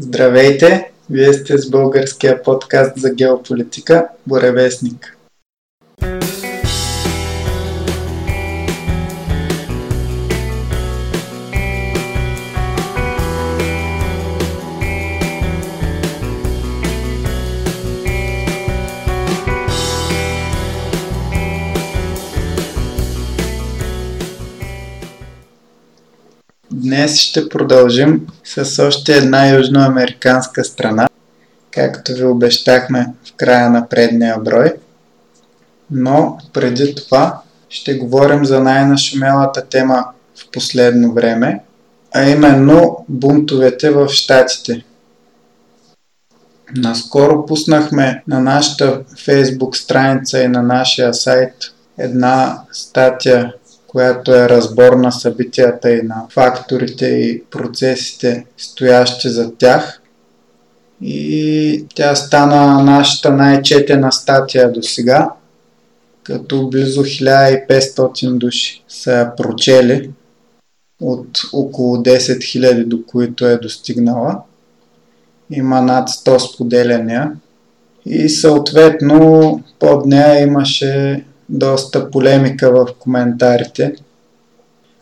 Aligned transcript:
Здравейте! 0.00 0.90
Вие 1.10 1.32
сте 1.32 1.58
с 1.58 1.70
българския 1.70 2.42
подкаст 2.42 2.92
за 2.96 3.14
геополитика 3.14 4.08
Боревестник. 4.26 5.16
Днес 26.72 27.20
ще 27.20 27.48
продължим 27.48 28.26
с 28.64 28.84
още 28.84 29.16
една 29.16 29.48
южноамериканска 29.48 30.64
страна, 30.64 31.08
както 31.70 32.14
ви 32.14 32.24
обещахме 32.24 33.06
в 33.24 33.32
края 33.36 33.70
на 33.70 33.88
предния 33.88 34.38
брой. 34.38 34.72
Но 35.90 36.38
преди 36.52 36.94
това 36.94 37.40
ще 37.68 37.94
говорим 37.94 38.44
за 38.44 38.60
най-нашумелата 38.60 39.66
тема 39.66 40.06
в 40.36 40.50
последно 40.52 41.12
време, 41.12 41.60
а 42.14 42.24
именно 42.24 43.04
бунтовете 43.08 43.90
в 43.90 44.08
Штатите. 44.08 44.84
Наскоро 46.76 47.46
пуснахме 47.46 48.22
на 48.28 48.40
нашата 48.40 49.00
фейсбук 49.24 49.76
страница 49.76 50.42
и 50.42 50.48
на 50.48 50.62
нашия 50.62 51.14
сайт 51.14 51.54
една 51.98 52.62
статия 52.72 53.52
която 53.88 54.34
е 54.34 54.48
разбор 54.48 54.92
на 54.92 55.12
събитията 55.12 55.90
и 55.92 56.02
на 56.02 56.26
факторите 56.30 57.06
и 57.06 57.42
процесите, 57.50 58.46
стоящи 58.56 59.28
за 59.28 59.54
тях. 59.54 60.02
И 61.02 61.86
тя 61.94 62.14
стана 62.14 62.82
нашата 62.82 63.30
най-четена 63.30 64.12
статия 64.12 64.72
до 64.72 64.82
сега, 64.82 65.30
като 66.22 66.68
близо 66.68 67.04
1500 67.04 68.38
души 68.38 68.84
са 68.88 69.12
я 69.12 69.36
прочели 69.36 70.10
от 71.00 71.38
около 71.52 71.96
10 71.96 72.16
000, 72.18 72.84
до 72.84 73.02
които 73.06 73.46
е 73.46 73.56
достигнала. 73.56 74.42
Има 75.50 75.80
над 75.80 76.08
100 76.08 76.38
споделяния. 76.38 77.32
И 78.06 78.28
съответно 78.28 79.62
под 79.78 80.06
нея 80.06 80.42
имаше 80.42 81.24
доста 81.48 82.10
полемика 82.10 82.72
в 82.72 82.86
коментарите. 82.98 83.94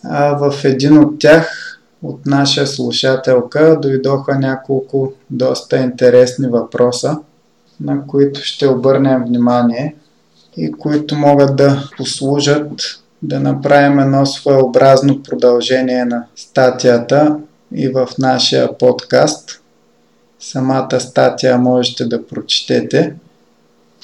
А 0.04 0.34
в 0.34 0.64
един 0.64 0.98
от 0.98 1.18
тях 1.18 1.72
от 2.02 2.26
наша 2.26 2.66
слушателка 2.66 3.78
дойдоха 3.82 4.38
няколко 4.38 5.12
доста 5.30 5.76
интересни 5.76 6.48
въпроса, 6.48 7.18
на 7.80 8.06
които 8.06 8.40
ще 8.40 8.68
обърнем 8.68 9.24
внимание 9.24 9.94
и 10.56 10.72
които 10.72 11.14
могат 11.14 11.56
да 11.56 11.88
послужат 11.96 12.70
да 13.22 13.40
направим 13.40 13.98
едно 13.98 14.26
своеобразно 14.26 15.22
продължение 15.22 16.04
на 16.04 16.24
статията 16.36 17.38
и 17.74 17.88
в 17.88 18.08
нашия 18.18 18.78
подкаст. 18.78 19.60
Самата 20.40 21.00
статия 21.00 21.58
можете 21.58 22.04
да 22.04 22.26
прочетете. 22.26 23.14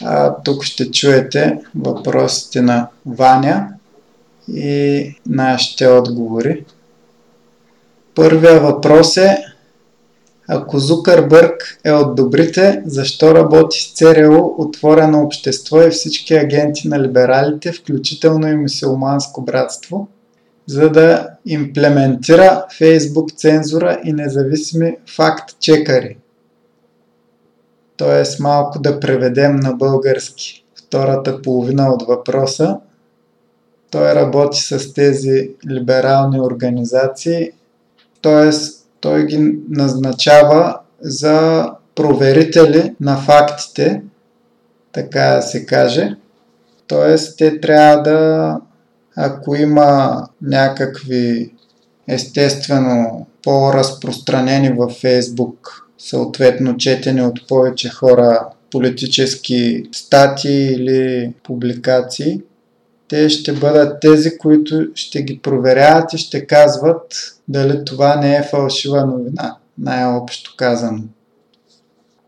А, 0.03 0.35
тук 0.43 0.65
ще 0.65 0.91
чуете 0.91 1.61
въпросите 1.75 2.63
на 2.63 2.89
Ваня 3.07 3.69
и 4.49 5.15
нашите 5.27 5.89
отговори. 5.89 6.65
Първия 8.15 8.61
въпрос 8.61 9.17
е 9.17 9.45
ако 10.49 10.79
Зукърбърг 10.79 11.79
е 11.85 11.93
от 11.93 12.17
добрите, 12.17 12.83
защо 12.87 13.35
работи 13.35 13.81
с 13.81 13.95
ЦРУ, 13.95 14.55
отворено 14.59 15.23
общество 15.23 15.83
и 15.83 15.91
всички 15.91 16.35
агенти 16.35 16.89
на 16.89 17.01
либералите, 17.01 17.73
включително 17.73 18.49
и 18.49 18.57
мусулманско 18.57 19.43
братство, 19.43 20.09
за 20.67 20.91
да 20.91 21.29
имплементира 21.47 22.65
Фейсбук 22.79 23.33
цензура 23.33 24.01
и 24.05 24.13
независими 24.13 24.97
факт-чекари? 25.17 26.17
т.е. 28.03 28.43
малко 28.43 28.79
да 28.79 29.01
преведем 29.01 29.57
на 29.57 29.73
български 29.73 30.65
втората 30.75 31.43
половина 31.43 31.93
от 31.93 32.03
въпроса. 32.03 32.79
Той 33.91 34.15
работи 34.15 34.61
с 34.61 34.93
тези 34.93 35.51
либерални 35.71 36.41
организации, 36.41 37.51
т.е. 38.23 38.51
той 39.01 39.27
ги 39.27 39.59
назначава 39.69 40.79
за 41.01 41.69
проверители 41.95 42.95
на 43.01 43.17
фактите, 43.17 44.03
така 44.93 45.25
да 45.25 45.43
се 45.43 45.67
каже. 45.67 46.17
Т.е. 46.89 47.17
те 47.39 47.61
трябва 47.61 48.03
да, 48.03 48.61
ако 49.17 49.55
има 49.55 50.23
някакви 50.43 51.55
естествено 52.09 53.27
по-разпространени 53.43 54.73
във 54.73 54.93
Фейсбук 54.93 55.82
съответно 56.05 56.77
четени 56.77 57.23
от 57.23 57.49
повече 57.49 57.89
хора 57.89 58.49
политически 58.71 59.83
статии 59.93 60.73
или 60.73 61.33
публикации, 61.43 62.41
те 63.09 63.29
ще 63.29 63.53
бъдат 63.53 64.01
тези, 64.01 64.39
които 64.39 64.87
ще 64.95 65.23
ги 65.23 65.39
проверяват 65.39 66.13
и 66.13 66.19
ще 66.19 66.47
казват 66.47 67.35
дали 67.49 67.85
това 67.85 68.17
не 68.17 68.37
е 68.37 68.43
фалшива 68.43 69.07
новина, 69.07 69.57
най-общо 69.79 70.55
казано. 70.57 71.03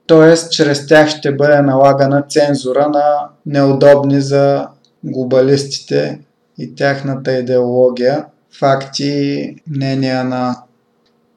Тоест, 0.07 0.53
чрез 0.53 0.87
тях 0.87 1.09
ще 1.09 1.35
бъде 1.35 1.63
налагана 1.63 2.23
цензура 2.29 2.89
на 2.89 3.29
неудобни 3.47 4.21
за 4.21 4.69
глобалистите 5.05 6.21
и 6.59 6.75
тяхната 6.75 7.33
идеология, 7.33 8.25
факти 8.59 9.05
и 9.05 9.57
мнения 9.71 10.25
на 10.25 10.64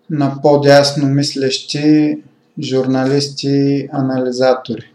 на 0.09 0.41
по-дясно 0.41 1.07
мислещи 1.07 2.17
журналисти 2.61 3.47
и 3.47 3.89
анализатори. 3.91 4.93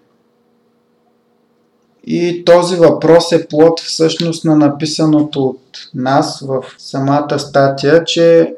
И 2.05 2.45
този 2.45 2.77
въпрос 2.77 3.33
е 3.33 3.49
плод 3.49 3.81
всъщност 3.81 4.45
на 4.45 4.57
написаното 4.57 5.45
от 5.45 5.61
нас 5.95 6.41
в 6.41 6.65
самата 6.79 7.39
статия, 7.39 8.05
че 8.05 8.55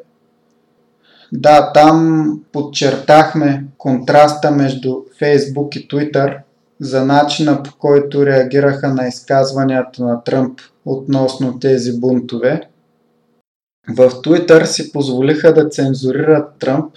да, 1.33 1.73
там 1.73 2.41
подчертахме 2.53 3.65
контраста 3.79 4.51
между 4.51 4.89
Facebook 5.23 5.77
и 5.77 5.89
Twitter 5.89 6.37
за 6.81 7.05
начина 7.05 7.63
по 7.63 7.71
който 7.79 8.27
реагираха 8.27 8.89
на 8.89 9.09
изказванията 9.09 10.05
на 10.05 10.25
Тръмп 10.25 10.61
относно 10.85 11.59
тези 11.59 12.01
бунтове 12.01 12.69
в 13.89 14.11
Twitter 14.11 14.65
си 14.65 14.93
позволиха 14.93 15.55
да 15.55 15.69
цензурират 15.69 16.55
Тръмп, 16.59 16.93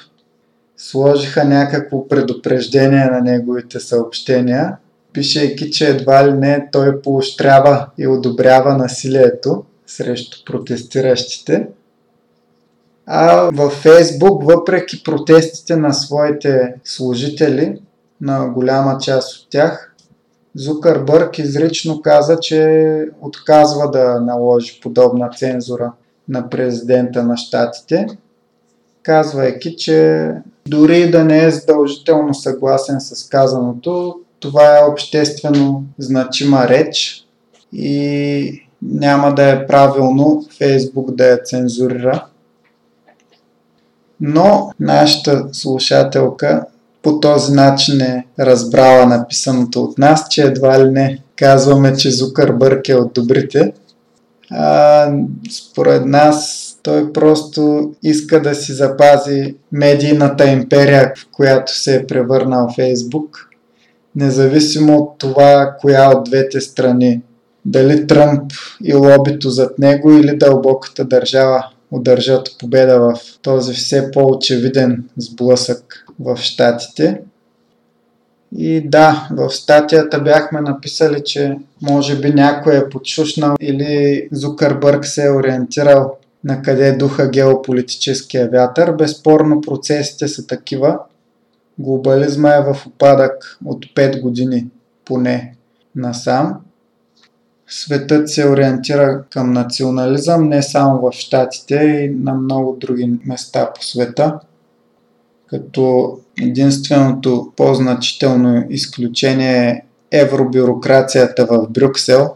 сложиха 0.78 1.46
някакво 1.46 2.08
предупреждение 2.08 3.06
на 3.06 3.22
неговите 3.22 3.80
съобщения, 3.80 4.78
пишейки, 5.14 5.72
че 5.72 5.90
едва 5.90 6.28
ли 6.28 6.34
не 6.34 6.70
той 6.72 7.02
поощрява 7.02 7.88
и 7.98 8.08
одобрява 8.08 8.78
насилието 8.78 9.64
срещу 9.88 10.46
протестиращите. 10.46 11.68
А 13.06 13.50
във 13.54 13.74
Фейсбук, 13.74 14.44
въпреки 14.44 15.04
протестите 15.04 15.76
на 15.76 15.94
своите 15.94 16.74
служители, 16.84 17.82
на 18.22 18.50
голяма 18.50 18.98
част 18.98 19.38
от 19.38 19.50
тях, 19.50 19.94
Зукърбърг 20.56 21.40
изрично 21.40 22.02
каза, 22.02 22.40
че 22.40 23.06
отказва 23.22 23.92
да 23.92 24.22
наложи 24.22 24.80
подобна 24.82 25.30
цензура 25.30 25.92
на 26.30 26.50
президента 26.50 27.24
на 27.24 27.38
щатите, 27.38 28.08
казвайки, 29.04 29.76
че 29.76 30.30
дори 30.68 31.12
да 31.12 31.24
не 31.24 31.44
е 31.44 31.52
задължително 31.52 32.34
съгласен 32.34 33.02
с 33.02 33.30
казаното, 33.30 34.16
това 34.40 34.78
е 34.78 34.86
обществено 34.92 35.84
значима 35.98 36.68
реч 36.68 37.26
и 37.74 38.62
няма 38.82 39.36
да 39.36 39.50
е 39.50 39.68
правилно 39.68 40.46
Фейсбук 40.58 41.12
да 41.12 41.28
я 41.28 41.44
цензурира. 41.44 42.26
Но 44.22 44.72
нашата 44.80 45.46
слушателка 45.52 46.66
по 47.02 47.20
този 47.20 47.54
начин 47.54 48.02
е 48.02 48.26
разбрала 48.40 49.06
написаното 49.06 49.84
от 49.84 49.98
нас, 49.98 50.28
че 50.30 50.42
едва 50.42 50.86
ли 50.86 50.92
не 50.92 51.20
казваме, 51.36 51.96
че 51.98 52.12
Зукърбърг 52.12 52.90
е 52.90 52.96
от 52.96 53.14
добрите– 53.14 53.74
а, 54.52 55.12
според 55.52 56.06
нас 56.06 56.64
той 56.84 57.14
просто 57.14 57.92
иска 58.04 58.42
да 58.42 58.56
си 58.56 58.74
запази 58.74 59.56
медийната 59.72 60.46
империя, 60.52 61.14
в 61.18 61.28
която 61.32 61.80
се 61.80 61.96
е 61.96 62.08
превърнал 62.08 62.68
Фейсбук, 62.76 63.50
независимо 64.16 64.98
от 64.98 65.18
това, 65.18 65.76
коя 65.82 66.10
от 66.10 66.24
двете 66.24 66.62
страни, 66.62 67.22
дали 67.66 68.08
Тръмп 68.08 68.52
и 68.84 68.94
лобито 68.94 69.50
зад 69.50 69.80
него 69.80 70.12
или 70.12 70.38
дълбоката 70.38 71.06
държава 71.06 71.66
удържат 71.92 72.56
победа 72.60 73.00
в 73.00 73.20
този 73.42 73.74
все 73.74 74.12
по-очевиден 74.12 75.04
сблъсък. 75.18 76.06
в 76.20 76.38
Штатите. 76.38 77.22
И 78.56 78.90
да, 78.90 79.28
в 79.32 79.50
статията 79.50 80.22
бяхме 80.22 80.62
написали, 80.62 81.24
че 81.26 81.58
може 81.82 82.20
би 82.20 82.34
някой 82.34 82.78
е 82.78 82.90
подшушнал 82.90 83.56
или 83.62 84.28
Зукърбърг 84.32 85.06
се 85.06 85.26
е 85.26 85.32
ориентирал 85.32 86.18
на 86.44 86.62
къде 86.62 86.92
духа 86.92 87.30
геополитическия 87.30 88.50
вятър. 88.50 88.92
Безспорно 88.92 89.62
процесите 89.62 90.28
са 90.28 90.48
такива. 90.48 91.00
Глобализма 91.80 92.50
е 92.50 92.64
в 92.64 92.88
опадък 92.88 93.58
от 93.66 93.86
5 93.86 94.22
години 94.22 94.66
поне 95.06 95.56
насам. 95.96 96.56
Светът 97.68 98.30
се 98.30 98.50
ориентира 98.50 99.24
към 99.30 99.54
национализъм 99.54 100.50
не 100.50 100.64
само 100.64 101.02
в 101.02 101.12
Штатите, 101.12 101.76
и 101.76 102.10
на 102.10 102.34
много 102.34 102.78
други 102.82 103.20
места 103.26 103.74
по 103.74 103.84
света. 103.84 104.40
Като 105.50 106.18
единственото 106.42 107.52
по-значително 107.56 108.64
изключение 108.70 109.84
е 110.12 110.20
евробюрокрацията 110.20 111.46
в 111.46 111.68
Брюксел, 111.70 112.30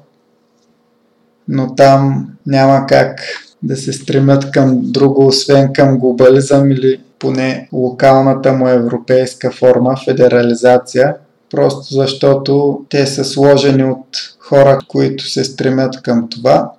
но 1.47 1.75
там 1.75 2.27
няма 2.47 2.85
как 2.87 3.21
да 3.63 3.77
се 3.77 3.93
стремят 3.93 4.51
към 4.51 4.79
друго, 4.81 5.27
освен 5.27 5.73
към 5.73 5.97
глобализъм 5.97 6.71
или 6.71 7.01
поне 7.19 7.69
локалната 7.73 8.53
му 8.53 8.67
европейска 8.67 9.51
форма, 9.51 9.95
федерализация, 10.05 11.15
просто 11.49 11.93
защото 11.93 12.81
те 12.89 13.07
са 13.07 13.25
сложени 13.25 13.83
от 13.83 14.07
хора, 14.39 14.79
които 14.87 15.29
се 15.29 15.43
стремят 15.43 16.01
към 16.01 16.29
това. 16.29 16.71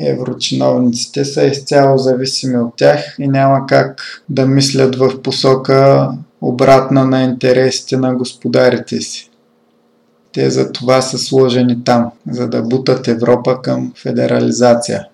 Еврочиновниците 0.00 1.24
са 1.24 1.44
изцяло 1.44 1.98
зависими 1.98 2.56
от 2.56 2.76
тях 2.76 3.16
и 3.18 3.28
няма 3.28 3.66
как 3.66 4.02
да 4.28 4.46
мислят 4.46 4.96
в 4.96 5.22
посока 5.22 6.08
обратна 6.40 7.06
на 7.06 7.22
интересите 7.22 7.96
на 7.96 8.14
господарите 8.14 9.00
си. 9.00 9.30
Те 10.32 10.50
за 10.50 10.72
това 10.72 11.02
са 11.02 11.18
сложени 11.18 11.84
там, 11.84 12.10
за 12.30 12.48
да 12.48 12.62
бутат 12.62 13.08
Европа 13.08 13.62
към 13.62 13.92
федерализация 14.02 15.06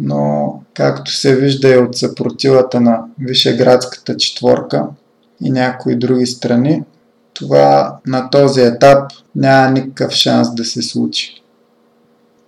но 0.00 0.54
както 0.74 1.12
се 1.12 1.36
вижда 1.36 1.68
и 1.68 1.78
от 1.78 1.96
съпротивата 1.96 2.80
на 2.80 3.04
Вишеградската 3.18 4.16
четворка 4.16 4.86
и 5.42 5.50
някои 5.50 5.96
други 5.96 6.26
страни, 6.26 6.82
това 7.34 7.96
на 8.06 8.30
този 8.30 8.60
етап 8.60 9.12
няма 9.36 9.70
никакъв 9.70 10.12
шанс 10.12 10.54
да 10.54 10.64
се 10.64 10.82
случи. 10.82 11.39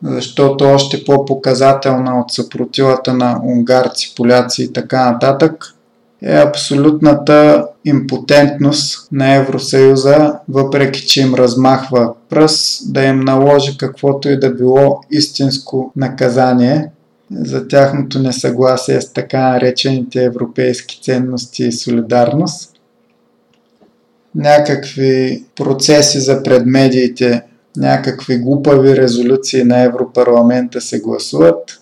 Защото 0.04 0.64
още 0.64 1.04
по-показателна 1.04 2.20
от 2.20 2.32
съпротивата 2.32 3.14
на 3.14 3.40
унгарци, 3.44 4.14
поляци 4.16 4.62
и 4.62 4.72
така 4.72 5.10
нататък 5.10 5.74
е 6.22 6.36
абсолютната 6.36 7.66
импотентност 7.84 9.12
на 9.12 9.34
Евросъюза, 9.34 10.34
въпреки 10.48 11.06
че 11.06 11.20
им 11.20 11.34
размахва 11.34 12.14
пръст, 12.28 12.92
да 12.92 13.04
им 13.04 13.20
наложи 13.20 13.78
каквото 13.78 14.28
и 14.28 14.40
да 14.40 14.50
било 14.50 15.00
истинско 15.10 15.92
наказание– 15.96 16.90
за 17.34 17.68
тяхното 17.68 18.18
несъгласие 18.18 19.00
с 19.00 19.12
така 19.12 19.50
наречените 19.50 20.24
европейски 20.24 21.00
ценности 21.02 21.64
и 21.64 21.72
солидарност. 21.72 22.72
Някакви 24.34 25.44
процеси 25.56 26.20
за 26.20 26.42
предмедиите, 26.42 27.42
някакви 27.76 28.38
глупави 28.38 28.96
резолюции 28.96 29.64
на 29.64 29.82
Европарламента 29.82 30.80
се 30.80 31.00
гласуват, 31.00 31.80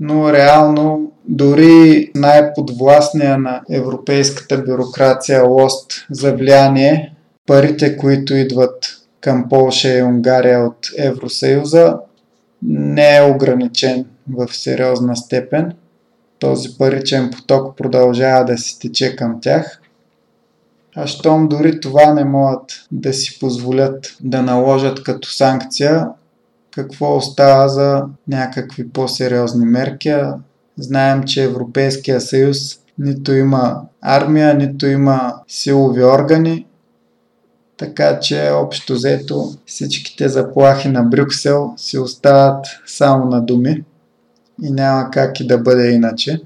но 0.00 0.32
реално 0.32 1.12
дори 1.28 2.10
най-подвластния 2.14 3.38
на 3.38 3.60
европейската 3.70 4.58
бюрокрация 4.58 5.44
лост 5.44 6.06
за 6.10 6.32
влияние, 6.32 7.14
парите, 7.46 7.96
които 7.96 8.34
идват 8.34 9.02
към 9.20 9.48
Полша 9.48 9.98
и 9.98 10.02
Унгария 10.02 10.64
от 10.64 10.88
Евросъюза, 10.98 11.96
не 12.62 13.16
е 13.16 13.22
ограничен 13.22 14.04
в 14.30 14.54
сериозна 14.54 15.16
степен. 15.16 15.72
Този 16.38 16.78
паричен 16.78 17.30
поток 17.30 17.76
продължава 17.76 18.44
да 18.44 18.58
си 18.58 18.78
тече 18.80 19.16
към 19.16 19.38
тях. 19.40 19.81
А 20.96 21.06
щом 21.06 21.48
дори 21.48 21.80
това 21.80 22.14
не 22.14 22.24
могат 22.24 22.64
да 22.92 23.12
си 23.12 23.38
позволят 23.40 24.16
да 24.20 24.42
наложат 24.42 25.02
като 25.02 25.28
санкция, 25.28 26.08
какво 26.70 27.16
остава 27.16 27.68
за 27.68 28.04
някакви 28.28 28.88
по-сериозни 28.88 29.66
мерки? 29.66 30.14
Знаем, 30.78 31.22
че 31.24 31.44
Европейския 31.44 32.20
съюз 32.20 32.58
нито 32.98 33.32
има 33.32 33.80
армия, 34.00 34.54
нито 34.54 34.86
има 34.86 35.34
силови 35.48 36.04
органи, 36.04 36.66
така 37.76 38.20
че 38.20 38.50
общо 38.52 38.94
взето 38.94 39.52
всичките 39.66 40.28
заплахи 40.28 40.88
на 40.88 41.02
Брюксел 41.02 41.72
си 41.76 41.98
остават 41.98 42.66
само 42.86 43.24
на 43.24 43.40
думи 43.40 43.84
и 44.62 44.70
няма 44.70 45.10
как 45.10 45.40
и 45.40 45.46
да 45.46 45.58
бъде 45.58 45.90
иначе. 45.90 46.40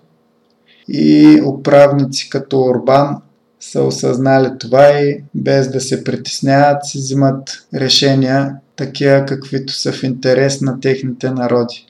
И 0.88 1.40
управници 1.46 2.30
като 2.30 2.60
Орбан 2.60 3.16
са 3.60 3.82
осъзнали 3.82 4.50
това 4.58 4.88
и 4.88 5.24
без 5.34 5.70
да 5.70 5.80
се 5.80 6.04
притесняват 6.04 6.84
си 6.84 6.98
взимат 6.98 7.66
решения 7.74 8.56
такива 8.76 9.24
каквито 9.26 9.72
са 9.72 9.92
в 9.92 10.02
интерес 10.02 10.60
на 10.60 10.80
техните 10.80 11.30
народи. 11.30 11.86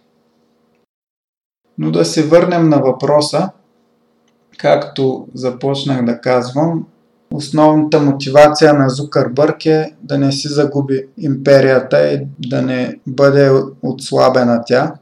Но 1.78 1.90
да 1.90 2.04
се 2.04 2.22
върнем 2.22 2.68
на 2.68 2.78
въпроса, 2.78 3.50
както 4.58 5.28
започнах 5.34 6.04
да 6.04 6.20
казвам, 6.20 6.86
основната 7.34 8.00
мотивация 8.00 8.74
на 8.74 8.88
Зукърбърг 8.88 9.66
е 9.66 9.94
да 10.02 10.18
не 10.18 10.32
си 10.32 10.48
загуби 10.48 11.06
империята 11.18 12.12
и 12.12 12.26
да 12.38 12.62
не 12.62 12.98
бъде 13.06 13.50
отслабена 13.82 14.62
тя 14.66 14.94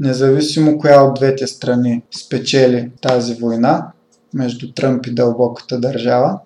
независимо 0.00 0.78
коя 0.78 1.02
от 1.02 1.14
двете 1.14 1.46
страни 1.46 2.02
спечели 2.16 2.90
тази 3.00 3.34
война 3.34 3.91
между 4.34 4.72
Тръмп 4.72 5.06
и 5.06 5.14
дълбоката 5.14 5.80
държава. 5.80 6.38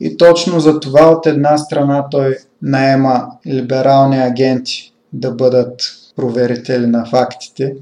И 0.00 0.16
точно 0.16 0.60
за 0.60 0.80
това 0.80 1.10
от 1.10 1.26
една 1.26 1.58
страна 1.58 2.06
той 2.10 2.36
наема 2.62 3.26
либерални 3.46 4.18
агенти 4.18 4.94
да 5.12 5.30
бъдат 5.30 5.82
проверители 6.16 6.86
на 6.86 7.04
фактите 7.06 7.74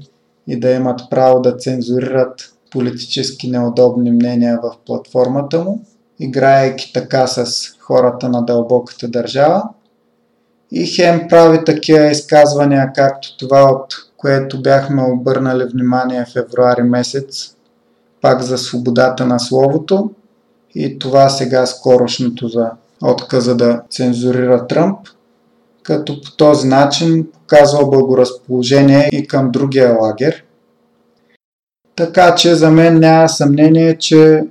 и 0.47 0.59
да 0.59 0.71
имат 0.71 1.01
право 1.09 1.41
да 1.41 1.57
цензурират 1.57 2.53
политически 2.71 3.49
неудобни 3.49 4.11
мнения 4.11 4.59
в 4.63 4.73
платформата 4.85 5.63
му, 5.63 5.81
играейки 6.19 6.93
така 6.93 7.27
с 7.27 7.69
хората 7.79 8.29
на 8.29 8.45
дълбоката 8.45 9.07
държава. 9.07 9.63
И 10.71 10.87
Хем 10.87 11.27
прави 11.29 11.65
такива 11.65 12.05
изказвания, 12.05 12.91
както 12.95 13.37
това 13.37 13.63
от 13.63 13.95
което 14.17 14.61
бяхме 14.61 15.03
обърнали 15.03 15.63
внимание 15.63 16.25
в 16.25 16.33
февруари 16.33 16.83
месец, 16.83 17.55
пак 18.21 18.41
за 18.41 18.57
свободата 18.57 19.25
на 19.25 19.39
словото 19.39 20.11
и 20.75 20.99
това 20.99 21.29
сега 21.29 21.65
скорошното 21.65 22.47
за 22.47 22.71
отказа 23.03 23.55
да 23.55 23.81
цензурира 23.89 24.67
Тръмп, 24.67 24.97
като 25.83 26.21
по 26.21 26.31
този 26.31 26.67
начин 26.67 27.27
показва 27.33 27.89
благоразположение 27.89 29.09
и 29.11 29.27
към 29.27 29.51
другия 29.51 29.97
лагер. 30.01 30.43
Така 31.95 32.35
че 32.35 32.55
за 32.55 32.71
мен 32.71 32.99
няма 32.99 33.29
съмнение, 33.29 33.97
че 33.97 34.43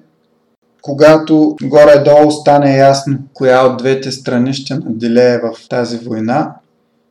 когато 0.82 1.56
горе-долу 1.62 2.30
стане 2.30 2.76
ясно 2.76 3.18
коя 3.34 3.66
от 3.66 3.78
двете 3.78 4.12
страни 4.12 4.54
ще 4.54 4.74
наделее 4.74 5.38
в 5.38 5.68
тази 5.68 5.98
война, 5.98 6.54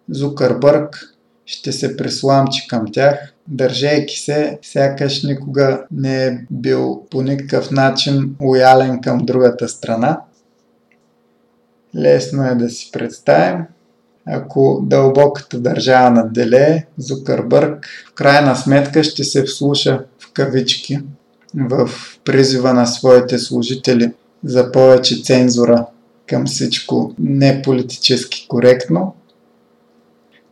Зукърбърг 0.09 1.15
ще 1.45 1.71
се 1.71 1.97
присламчи 1.97 2.67
към 2.67 2.85
тях, 2.91 3.33
държейки 3.47 4.19
се, 4.19 4.59
сякаш 4.61 5.23
никога 5.23 5.85
не 5.91 6.25
е 6.25 6.39
бил 6.51 7.03
по 7.11 7.21
никакъв 7.21 7.71
начин 7.71 8.35
лоялен 8.41 9.01
към 9.01 9.17
другата 9.17 9.69
страна. 9.69 10.21
Лесно 11.95 12.43
е 12.47 12.55
да 12.55 12.69
си 12.69 12.89
представим. 12.91 13.61
Ако 14.25 14.81
дълбоката 14.83 15.59
държава 15.59 16.09
наделее, 16.09 16.85
Зукърбърг 16.97 17.85
в 18.09 18.13
крайна 18.13 18.55
сметка 18.55 19.03
ще 19.03 19.23
се 19.23 19.43
вслуша 19.43 20.03
в 20.19 20.31
кавички 20.33 20.99
в 21.55 21.89
призива 22.25 22.73
на 22.73 22.85
своите 22.85 23.39
служители 23.39 24.13
за 24.43 24.71
повече 24.71 25.23
цензура 25.23 25.85
към 26.27 26.45
всичко 26.45 27.13
неполитически 27.19 28.45
коректно 28.47 29.15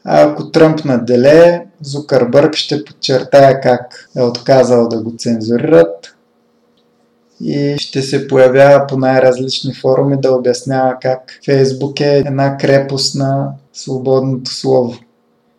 а 0.05 0.21
ако 0.21 0.51
Тръмп 0.51 0.85
наделее, 0.85 1.61
Зукърбърг 1.81 2.55
ще 2.55 2.83
подчертая 2.85 3.61
как 3.61 4.09
е 4.17 4.21
отказал 4.21 4.87
да 4.87 5.01
го 5.01 5.13
цензурират 5.17 6.15
и 7.41 7.75
ще 7.77 8.01
се 8.01 8.27
появява 8.27 8.87
по 8.87 8.97
най-различни 8.97 9.73
форуми 9.73 10.17
да 10.21 10.31
обяснява 10.31 10.97
как 11.01 11.39
Фейсбук 11.45 11.99
е 11.99 12.17
една 12.17 12.57
крепост 12.57 13.15
на 13.15 13.49
свободното 13.73 14.51
слово. 14.51 14.93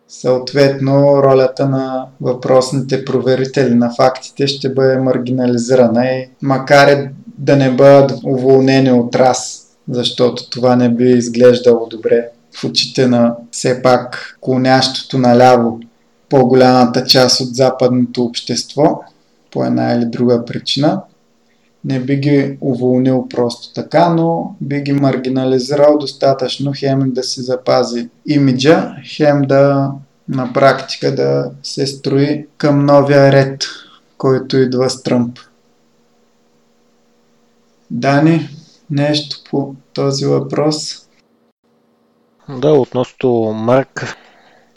Съответно, 0.07 1.23
ролята 1.23 1.69
на 1.69 2.05
въпросните 2.21 3.05
проверители 3.05 3.73
на 3.73 3.93
фактите 3.95 4.47
ще 4.47 4.73
бъде 4.73 4.97
маргинализирана 4.97 6.05
и 6.05 6.29
макар 6.41 6.87
и 6.87 7.09
да 7.37 7.55
не 7.55 7.71
бъдат 7.71 8.11
уволнени 8.23 8.91
от 8.91 9.15
раз, 9.15 9.67
защото 9.89 10.49
това 10.49 10.75
не 10.75 10.89
би 10.89 11.11
изглеждало 11.11 11.87
добре 11.87 12.29
в 12.57 12.63
очите 12.63 13.07
на 13.07 13.35
все 13.51 13.81
пак 13.81 14.37
клонящото 14.41 15.17
наляво 15.17 15.79
по-голямата 16.29 17.03
част 17.03 17.41
от 17.41 17.55
западното 17.55 18.23
общество 18.23 19.01
по 19.51 19.65
една 19.65 19.93
или 19.93 20.05
друга 20.05 20.45
причина. 20.45 21.01
Не 21.85 21.99
би 21.99 22.15
ги 22.15 22.57
уволнил 22.61 23.27
просто 23.29 23.73
така, 23.73 24.09
но 24.09 24.55
би 24.61 24.81
ги 24.81 24.93
маргинализирал 24.93 25.97
достатъчно 25.97 26.71
хем 26.75 27.11
да 27.13 27.23
си 27.23 27.41
запази 27.41 28.09
имиджа, 28.25 28.95
хем 29.15 29.41
да 29.41 29.91
на 30.29 30.53
практика 30.53 31.15
да 31.15 31.51
се 31.63 31.87
строи 31.87 32.45
към 32.57 32.85
новия 32.85 33.31
ред, 33.31 33.63
който 34.17 34.57
идва 34.57 34.89
с 34.89 35.03
Тръмп. 35.03 35.39
Дани, 37.91 38.49
нещо 38.89 39.37
по 39.49 39.75
този 39.93 40.25
въпрос? 40.25 41.06
Да, 42.49 42.73
относно 42.73 43.53
Марк, 43.53 44.17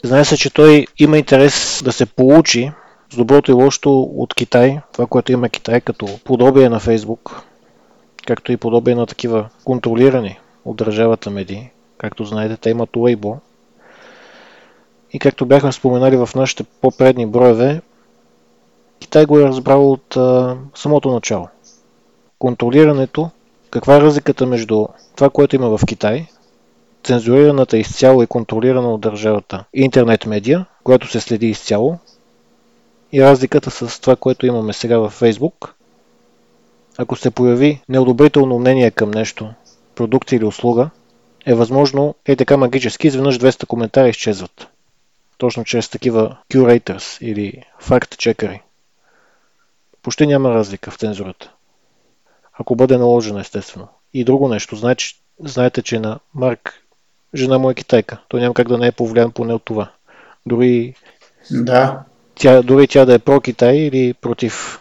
знае 0.03 0.25
се, 0.25 0.37
че 0.37 0.53
той 0.53 0.87
има 0.97 1.17
интерес 1.17 1.81
да 1.83 1.91
се 1.91 2.05
получи 2.05 2.71
с 3.13 3.15
доброто 3.15 3.51
и 3.51 3.53
лошото 3.53 4.01
от 4.01 4.33
Китай, 4.33 4.79
това, 4.93 5.05
което 5.05 5.31
има 5.31 5.49
Китай 5.49 5.81
като 5.81 6.07
подобие 6.23 6.69
на 6.69 6.79
Фейсбук, 6.79 7.41
както 8.27 8.51
и 8.51 8.57
подобие 8.57 8.95
на 8.95 9.05
такива 9.05 9.49
контролирани 9.63 10.39
от 10.65 10.77
държавата 10.77 11.29
медии. 11.29 11.69
Както 11.97 12.25
знаете, 12.25 12.57
те 12.57 12.69
имат 12.69 12.89
Weibo. 12.89 13.37
И 15.13 15.19
както 15.19 15.45
бяхме 15.45 15.71
споменали 15.71 16.17
в 16.17 16.29
нашите 16.35 16.63
по-предни 16.63 17.25
броеве, 17.25 17.81
Китай 18.99 19.25
го 19.25 19.39
е 19.39 19.43
разбрал 19.43 19.91
от 19.91 20.17
а, 20.17 20.57
самото 20.75 21.11
начало. 21.11 21.47
Контролирането, 22.39 23.29
каква 23.69 23.95
е 23.95 24.01
разликата 24.01 24.45
между 24.45 24.87
това, 25.15 25.29
което 25.29 25.55
има 25.55 25.77
в 25.77 25.85
Китай, 25.85 26.27
цензурираната 27.03 27.77
изцяло 27.77 28.23
и 28.23 28.27
контролирана 28.27 28.93
от 28.93 29.01
държавата 29.01 29.65
интернет 29.73 30.25
медия, 30.25 30.65
която 30.83 31.07
се 31.07 31.19
следи 31.21 31.47
изцяло, 31.47 31.99
и 33.11 33.23
разликата 33.23 33.71
с 33.71 33.99
това, 33.99 34.15
което 34.15 34.45
имаме 34.45 34.73
сега 34.73 34.97
във 34.97 35.19
Facebook. 35.19 35.69
Ако 36.97 37.15
се 37.15 37.31
появи 37.31 37.81
неодобрително 37.89 38.59
мнение 38.59 38.91
към 38.91 39.11
нещо, 39.11 39.53
продукт 39.95 40.31
или 40.31 40.45
услуга, 40.45 40.89
е 41.45 41.53
възможно 41.53 42.15
е 42.25 42.35
така 42.35 42.57
магически 42.57 43.07
изведнъж 43.07 43.39
200 43.39 43.65
коментари 43.65 44.09
изчезват. 44.09 44.67
Точно 45.37 45.63
чрез 45.63 45.89
такива 45.89 46.37
curators 46.53 47.23
или 47.23 47.63
факт-чекери. 47.79 48.61
Почти 50.01 50.27
няма 50.27 50.49
разлика 50.49 50.91
в 50.91 50.97
цензурата. 50.97 51.51
Ако 52.53 52.75
бъде 52.75 52.97
наложено, 52.97 53.39
естествено. 53.39 53.87
И 54.13 54.23
друго 54.23 54.47
нещо. 54.47 54.75
Знаете, 54.75 55.03
знаете, 55.39 55.81
че 55.81 55.99
на 55.99 56.19
Марк 56.33 56.80
жена 57.35 57.57
му 57.57 57.69
е 57.69 57.73
китайка. 57.73 58.17
Той 58.27 58.41
няма 58.41 58.53
как 58.53 58.67
да 58.67 58.77
не 58.77 58.87
е 58.87 58.91
повлиян 58.91 59.31
поне 59.31 59.53
от 59.53 59.65
това. 59.65 59.91
Дори 60.45 60.95
да 61.51 62.03
тя, 62.35 62.61
дори 62.61 62.87
тя 62.87 63.05
да 63.05 63.13
е 63.13 63.19
про-Китай 63.19 63.75
или 63.75 64.13
против. 64.13 64.79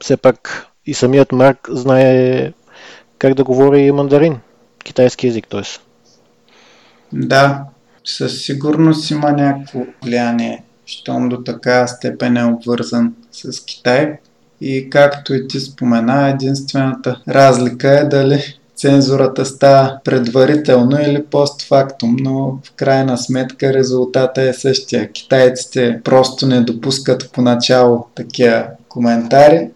Все 0.00 0.16
пак 0.16 0.66
и 0.86 0.94
самият 0.94 1.32
Марк 1.32 1.68
знае 1.70 2.52
как 3.18 3.34
да 3.34 3.44
говори 3.44 3.92
мандарин, 3.92 4.40
китайски 4.84 5.26
язик, 5.26 5.48
т.е. 5.48 5.62
Да, 7.12 7.64
със 8.04 8.44
сигурност 8.44 9.10
има 9.10 9.32
някакво 9.32 9.80
влияние, 10.04 10.64
щом 10.86 11.28
до 11.28 11.42
така 11.42 11.86
степен 11.86 12.36
е 12.36 12.44
обвързан 12.44 13.14
с 13.32 13.64
Китай. 13.64 14.18
И 14.60 14.90
както 14.90 15.34
и 15.34 15.48
ти 15.48 15.60
спомена, 15.60 16.28
единствената 16.28 17.22
разлика 17.28 18.00
е 18.00 18.04
дали 18.04 18.58
цензурата 18.82 19.46
става 19.46 20.00
предварително 20.04 21.00
или 21.00 21.24
постфактум, 21.24 22.16
но 22.20 22.58
в 22.64 22.72
крайна 22.76 23.18
сметка 23.18 23.72
резултата 23.72 24.42
е 24.42 24.52
същия. 24.52 25.12
Китайците 25.12 26.00
просто 26.04 26.46
не 26.46 26.60
допускат 26.60 27.30
поначало 27.32 28.06
такива 28.14 28.66
коментари, 28.88 29.70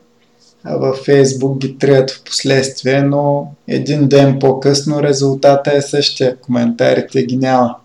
а 0.64 0.76
във 0.76 0.96
Фейсбук 0.96 1.58
ги 1.58 1.78
трият 1.78 2.10
в 2.10 2.24
последствие, 2.24 3.02
но 3.02 3.52
един 3.68 4.08
ден 4.08 4.38
по-късно 4.38 5.02
резултата 5.02 5.76
е 5.76 5.82
същия. 5.82 6.36
Коментарите 6.36 7.22
ги 7.22 7.36
няма. 7.36 7.76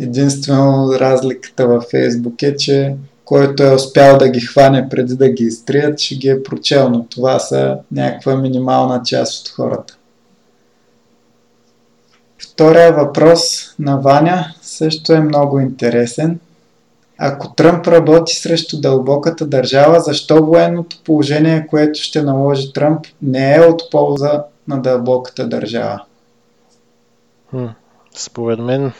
Единствено 0.00 0.92
разликата 1.00 1.66
във 1.66 1.84
Фейсбук 1.90 2.42
е, 2.42 2.56
че 2.56 2.94
който 3.24 3.62
е 3.62 3.74
успял 3.74 4.18
да 4.18 4.28
ги 4.28 4.40
хване 4.40 4.88
преди 4.88 5.16
да 5.16 5.28
ги 5.28 5.44
изтрият, 5.44 5.98
ще 5.98 6.14
ги 6.14 6.28
е 6.28 6.42
прочел, 6.42 6.88
но 6.88 7.04
това 7.04 7.38
са 7.38 7.76
някаква 7.92 8.36
минимална 8.36 9.02
част 9.04 9.48
от 9.48 9.52
хората. 9.52 9.96
Втория 12.42 12.92
въпрос 12.92 13.74
на 13.78 13.96
Ваня 13.96 14.54
също 14.62 15.12
е 15.12 15.20
много 15.20 15.60
интересен. 15.60 16.40
Ако 17.18 17.54
Тръмп 17.54 17.86
работи 17.86 18.34
срещу 18.34 18.80
дълбоката 18.80 19.46
държава, 19.46 20.00
защо 20.00 20.44
военното 20.44 20.96
положение, 21.04 21.66
което 21.66 22.00
ще 22.00 22.22
наложи 22.22 22.72
Тръмп, 22.72 23.06
не 23.22 23.54
е 23.54 23.60
от 23.60 23.82
полза 23.90 24.44
на 24.68 24.82
дълбоката 24.82 25.48
държава? 25.48 26.02
Според 28.16 28.58
мен 28.58 28.92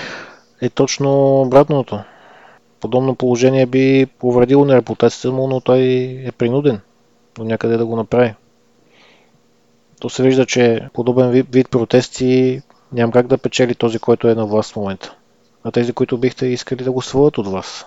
е 0.62 0.70
точно 0.70 1.40
обратното. 1.42 2.00
Подобно 2.80 3.14
положение 3.14 3.66
би 3.66 4.06
повредило 4.18 4.64
на 4.64 4.76
репутацията 4.76 5.32
му, 5.32 5.48
но 5.48 5.60
той 5.60 5.80
е 6.26 6.32
принуден 6.38 6.80
до 7.36 7.44
някъде 7.44 7.76
да 7.76 7.86
го 7.86 7.96
направи. 7.96 8.34
То 10.00 10.08
се 10.08 10.22
вижда, 10.22 10.46
че 10.46 10.88
подобен 10.92 11.30
вид, 11.30 11.70
протести 11.70 12.62
няма 12.92 13.12
как 13.12 13.26
да 13.26 13.38
печели 13.38 13.74
този, 13.74 13.98
който 13.98 14.28
е 14.28 14.34
на 14.34 14.46
власт 14.46 14.72
в 14.72 14.76
момента. 14.76 15.14
А 15.64 15.70
тези, 15.70 15.92
които 15.92 16.18
бихте 16.18 16.46
искали 16.46 16.84
да 16.84 16.92
го 16.92 17.02
свалят 17.02 17.38
от 17.38 17.46
вас. 17.46 17.86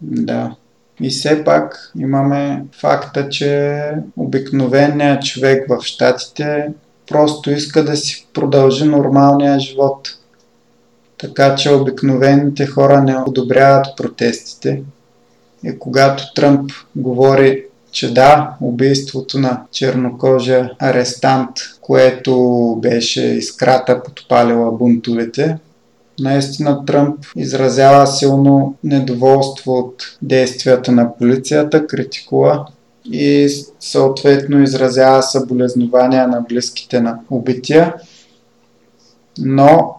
Да. 0.00 0.54
И 1.00 1.10
все 1.10 1.44
пак 1.44 1.92
имаме 1.98 2.64
факта, 2.72 3.28
че 3.28 3.80
обикновеният 4.16 5.22
човек 5.22 5.68
в 5.68 5.82
Штатите 5.82 6.72
просто 7.06 7.50
иска 7.50 7.84
да 7.84 7.96
си 7.96 8.26
продължи 8.34 8.84
нормалния 8.84 9.60
живот. 9.60 10.08
Така 11.18 11.54
че 11.54 11.72
обикновените 11.72 12.66
хора 12.66 13.02
не 13.02 13.16
одобряват 13.16 13.86
протестите. 13.96 14.82
И 15.64 15.78
когато 15.78 16.34
Тръмп 16.34 16.70
говори 16.96 17.64
че 17.94 18.14
да, 18.14 18.56
убийството 18.60 19.38
на 19.38 19.62
чернокожа 19.72 20.70
арестант, 20.78 21.50
което 21.80 22.34
беше 22.82 23.22
изкрата 23.22 24.02
подпалила 24.02 24.72
бунтовете, 24.72 25.56
Наистина 26.20 26.84
Тръмп 26.84 27.24
изразява 27.36 28.06
силно 28.06 28.74
недоволство 28.84 29.72
от 29.72 30.16
действията 30.22 30.92
на 30.92 31.16
полицията, 31.16 31.86
критикува 31.86 32.66
и 33.12 33.48
съответно 33.80 34.62
изразява 34.62 35.22
съболезнования 35.22 36.28
на 36.28 36.40
близките 36.40 37.00
на 37.00 37.18
убития, 37.30 37.94
но 39.38 39.94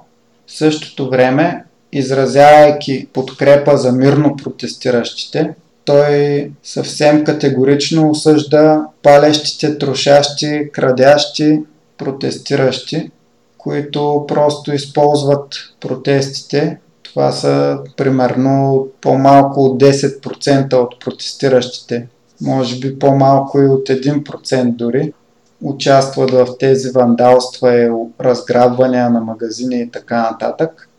в 0.47 0.51
същото 0.51 1.09
време, 1.09 1.63
изразявайки 1.91 3.07
подкрепа 3.13 3.77
за 3.77 3.91
мирно 3.91 4.35
протестиращите, 4.35 5.53
той 5.85 6.51
съвсем 6.63 7.23
категорично 7.23 8.09
осъжда 8.09 8.85
палещите, 9.03 9.77
трошащи, 9.77 10.69
крадящи, 10.73 11.63
протестиращи, 11.97 13.11
които 13.57 14.25
просто 14.27 14.73
използват 14.73 15.47
протестите. 15.79 16.79
Това 17.03 17.31
са 17.31 17.79
примерно 17.97 18.87
по-малко 19.01 19.61
от 19.61 19.81
10% 19.81 20.73
от 20.73 20.99
протестиращите, 20.99 22.07
може 22.41 22.79
би 22.79 22.99
по-малко 22.99 23.61
и 23.61 23.67
от 23.67 23.89
1% 23.89 24.71
дори, 24.71 25.13
участват 25.61 26.31
в 26.31 26.47
тези 26.59 26.91
вандалства 26.91 27.75
и 27.75 27.91
разграбвания 28.21 29.09
на 29.09 29.21
магазини 29.21 29.81
и 29.81 29.91
така 29.91 30.21
нататък 30.31 30.89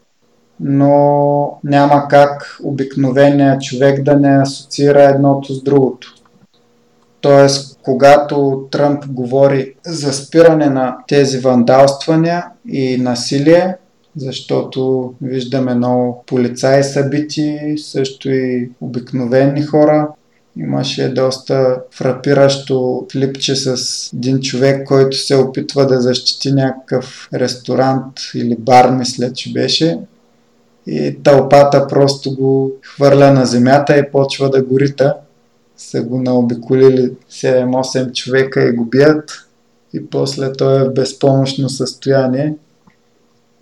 но 0.60 1.58
няма 1.64 2.08
как 2.08 2.58
обикновения 2.62 3.58
човек 3.58 4.02
да 4.02 4.16
не 4.16 4.28
асоциира 4.28 5.02
едното 5.02 5.54
с 5.54 5.62
другото. 5.62 6.14
Тоест, 7.20 7.78
когато 7.82 8.66
Тръмп 8.70 9.06
говори 9.08 9.74
за 9.86 10.12
спиране 10.12 10.66
на 10.66 10.96
тези 11.08 11.38
вандалствания 11.38 12.44
и 12.68 12.96
насилие, 12.96 13.76
защото 14.16 15.12
виждаме 15.22 15.74
много 15.74 16.24
полицаи 16.26 16.84
събити, 16.84 17.74
също 17.78 18.30
и 18.30 18.70
обикновени 18.80 19.62
хора. 19.62 20.08
Имаше 20.58 21.08
доста 21.08 21.80
фрапиращо 21.94 23.06
клипче 23.12 23.56
с 23.56 23.76
един 24.12 24.40
човек, 24.40 24.86
който 24.86 25.16
се 25.16 25.36
опитва 25.36 25.86
да 25.86 26.00
защити 26.00 26.52
някакъв 26.52 27.28
ресторант 27.34 28.12
или 28.34 28.56
бар, 28.58 28.90
мисля, 28.90 29.32
че 29.32 29.52
беше 29.52 29.98
и 30.86 31.22
тълпата 31.22 31.86
просто 31.86 32.34
го 32.34 32.72
хвърля 32.82 33.32
на 33.32 33.46
земята 33.46 33.98
и 33.98 34.10
почва 34.10 34.50
да 34.50 34.62
горита. 34.62 35.14
са 35.76 36.02
го 36.02 36.18
наобиколили 36.18 37.12
7-8 37.30 38.12
човека 38.12 38.68
и 38.68 38.72
го 38.72 38.84
бият 38.84 39.46
и 39.94 40.06
после 40.06 40.52
той 40.52 40.80
е 40.80 40.84
в 40.84 40.92
безпомощно 40.92 41.68
състояние. 41.68 42.54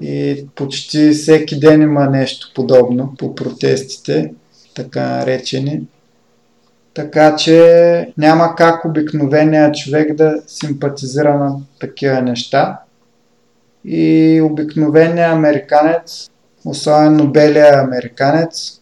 И 0.00 0.46
почти 0.54 1.10
всеки 1.10 1.60
ден 1.60 1.82
има 1.82 2.06
нещо 2.10 2.52
подобно 2.54 3.14
по 3.18 3.34
протестите, 3.34 4.34
така 4.74 5.08
наречени. 5.08 5.82
Така 6.94 7.36
че 7.36 8.12
няма 8.18 8.54
как 8.56 8.84
обикновения 8.84 9.72
човек 9.72 10.14
да 10.14 10.42
симпатизира 10.46 11.38
на 11.38 11.56
такива 11.80 12.22
неща. 12.22 12.80
И 13.84 14.40
обикновения 14.44 15.30
американец, 15.30 16.30
особено 16.64 17.32
белия 17.32 17.80
американец, 17.80 18.80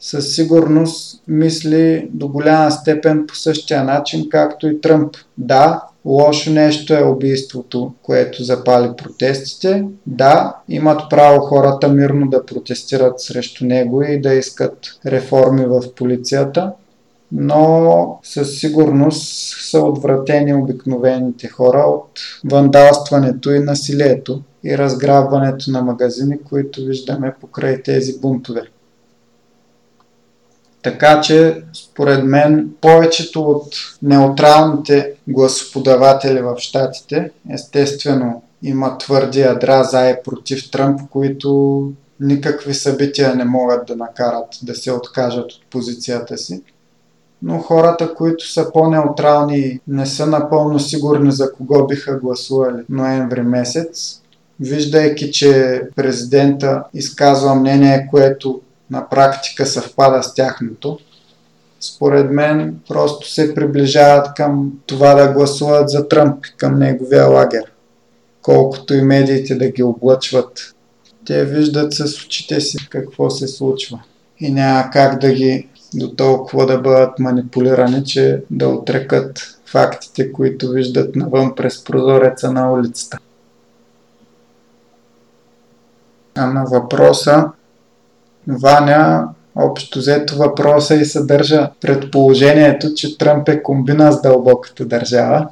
със 0.00 0.34
сигурност 0.34 1.22
мисли 1.28 2.08
до 2.12 2.28
голяма 2.28 2.70
степен 2.70 3.26
по 3.26 3.36
същия 3.36 3.84
начин, 3.84 4.28
както 4.30 4.68
и 4.68 4.80
Тръмп. 4.80 5.16
Да, 5.38 5.82
лошо 6.04 6.50
нещо 6.50 6.94
е 6.94 7.02
убийството, 7.02 7.92
което 8.02 8.44
запали 8.44 8.90
протестите. 8.96 9.84
Да, 10.06 10.56
имат 10.68 11.00
право 11.10 11.40
хората 11.40 11.88
мирно 11.88 12.30
да 12.30 12.46
протестират 12.46 13.20
срещу 13.20 13.64
него 13.64 14.02
и 14.02 14.20
да 14.20 14.34
искат 14.34 14.78
реформи 15.06 15.66
в 15.66 15.94
полицията, 15.94 16.72
но 17.32 18.18
със 18.22 18.58
сигурност 18.58 19.56
са 19.70 19.80
отвратени 19.80 20.54
обикновените 20.54 21.48
хора 21.48 21.78
от 21.78 22.20
вандалстването 22.44 23.50
и 23.50 23.60
насилието 23.60 24.42
и 24.64 24.78
разграбването 24.78 25.70
на 25.70 25.82
магазини, 25.82 26.38
които 26.42 26.80
виждаме 26.80 27.34
покрай 27.40 27.82
тези 27.82 28.20
бунтове. 28.20 28.62
Така 30.82 31.20
че, 31.20 31.62
според 31.72 32.24
мен, 32.24 32.70
повечето 32.80 33.42
от 33.42 33.74
неутралните 34.02 35.12
гласоподаватели 35.28 36.40
в 36.40 36.54
Штатите, 36.58 37.30
естествено, 37.50 38.42
има 38.62 38.98
твърди 38.98 39.40
ядра 39.40 39.84
за 39.84 40.10
и 40.10 40.14
против 40.24 40.70
Тръмп, 40.70 41.00
които 41.10 41.92
никакви 42.20 42.74
събития 42.74 43.34
не 43.34 43.44
могат 43.44 43.86
да 43.86 43.96
накарат 43.96 44.46
да 44.62 44.74
се 44.74 44.92
откажат 44.92 45.52
от 45.52 45.70
позицията 45.70 46.38
си. 46.38 46.62
Но 47.42 47.58
хората, 47.58 48.14
които 48.14 48.48
са 48.48 48.72
по-неутрални, 48.72 49.80
не 49.88 50.06
са 50.06 50.26
напълно 50.26 50.78
сигурни 50.78 51.32
за 51.32 51.52
кого 51.52 51.86
биха 51.86 52.18
гласували 52.18 52.84
ноември 52.88 53.42
месец, 53.42 54.22
виждайки, 54.60 55.32
че 55.32 55.82
президента 55.96 56.82
изказва 56.94 57.54
мнение, 57.54 58.08
което 58.10 58.60
на 58.90 59.08
практика 59.08 59.66
съвпада 59.66 60.22
с 60.22 60.34
тяхното, 60.34 60.98
според 61.80 62.30
мен 62.30 62.76
просто 62.88 63.30
се 63.30 63.54
приближават 63.54 64.34
към 64.36 64.72
това 64.86 65.14
да 65.14 65.32
гласуват 65.32 65.90
за 65.90 66.08
Тръмп, 66.08 66.44
към 66.56 66.78
неговия 66.78 67.26
лагер. 67.26 67.64
Колкото 68.42 68.94
и 68.94 69.02
медиите 69.02 69.54
да 69.54 69.68
ги 69.70 69.82
облъчват, 69.82 70.74
те 71.26 71.44
виждат 71.44 71.92
с 71.92 72.24
очите 72.24 72.60
си 72.60 72.88
какво 72.90 73.30
се 73.30 73.48
случва. 73.48 74.00
И 74.40 74.50
няма 74.50 74.90
как 74.92 75.20
да 75.20 75.32
ги 75.32 75.68
до 75.94 76.14
толкова 76.14 76.66
да 76.66 76.78
бъдат 76.78 77.18
манипулирани, 77.18 78.04
че 78.04 78.42
да 78.50 78.68
отрекат 78.68 79.58
фактите, 79.66 80.32
които 80.32 80.70
виждат 80.70 81.16
навън 81.16 81.54
през 81.54 81.84
прозореца 81.84 82.52
на 82.52 82.72
улицата. 82.72 83.18
А 86.38 86.46
на 86.46 86.64
въпроса. 86.64 87.44
Ваня 88.48 89.28
общо 89.56 89.98
взето 89.98 90.36
въпроса 90.36 90.94
и 90.94 91.04
съдържа 91.04 91.70
предположението, 91.80 92.94
че 92.94 93.18
Тръмп 93.18 93.48
е 93.48 93.62
комбина 93.62 94.12
с 94.12 94.22
дълбоката 94.22 94.84
държава 94.84 95.48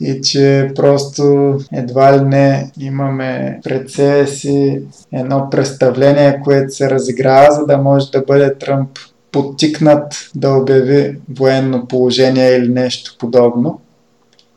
и 0.00 0.20
че 0.20 0.72
просто 0.74 1.54
едва 1.72 2.18
ли 2.18 2.20
не 2.20 2.70
имаме 2.80 3.60
пред 3.64 3.90
себе 3.90 4.26
си 4.26 4.82
едно 5.12 5.50
представление, 5.50 6.40
което 6.44 6.74
се 6.74 6.90
разиграва, 6.90 7.52
за 7.52 7.66
да 7.66 7.78
може 7.78 8.10
да 8.10 8.20
бъде 8.20 8.54
Тръмп 8.54 8.90
подтикнат 9.32 10.30
да 10.34 10.50
обяви 10.50 11.18
военно 11.38 11.86
положение 11.86 12.56
или 12.56 12.68
нещо 12.68 13.16
подобно 13.18 13.80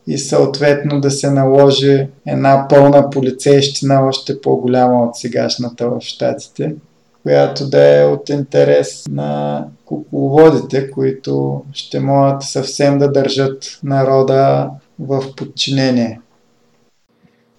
и 0.10 0.18
съответно 0.18 1.02
да 1.02 1.12
се 1.12 1.32
наложи 1.32 2.08
една 2.28 2.66
пълна 2.70 3.10
полицейщина, 3.10 4.08
още 4.08 4.42
по-голяма 4.42 5.04
от 5.04 5.16
сегашната 5.16 5.90
в 5.90 6.02
Штатите 6.02 6.76
която 7.24 7.70
да 7.70 8.00
е 8.00 8.06
от 8.06 8.30
интерес 8.30 9.08
на 9.10 9.66
кукловодите, 9.86 10.92
които 10.92 11.64
ще 11.74 12.00
могат 12.00 12.44
съвсем 12.44 12.98
да 12.98 13.12
държат 13.12 13.80
народа 13.84 14.70
в 15.00 15.24
подчинение. 15.36 16.22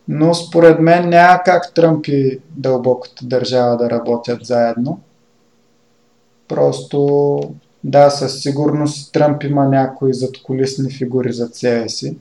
Но 0.09 0.35
според 0.35 0.81
мен 0.81 1.09
няма 1.09 1.41
как 1.45 1.75
Тръмп 1.75 2.07
и 2.07 2.41
дълбоката 2.51 3.27
държава 3.27 3.77
да 3.77 3.91
работят 3.91 4.45
заедно. 4.45 5.01
Просто 6.49 7.39
да, 7.85 8.11
със 8.11 8.43
сигурност 8.43 9.13
Тръмп 9.13 9.45
има 9.45 9.69
някои 9.69 10.15
задколисни 10.15 10.91
фигури 10.91 11.33
за 11.33 11.49
себе 11.53 11.89
си. 11.89 12.17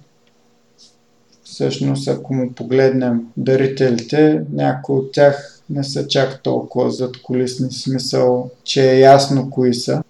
Всъщност, 1.51 2.07
ако 2.07 2.33
му 2.33 2.51
погледнем 2.51 3.21
дарителите, 3.37 4.41
някои 4.53 4.95
от 4.95 5.11
тях 5.11 5.59
не 5.69 5.83
са 5.83 6.07
чак 6.07 6.43
толкова 6.43 6.91
зад 6.91 7.21
колисни 7.21 7.71
смисъл, 7.71 8.49
че 8.63 8.91
е 8.91 8.99
ясно 8.99 9.49
кои 9.49 9.73
са, 9.73 10.03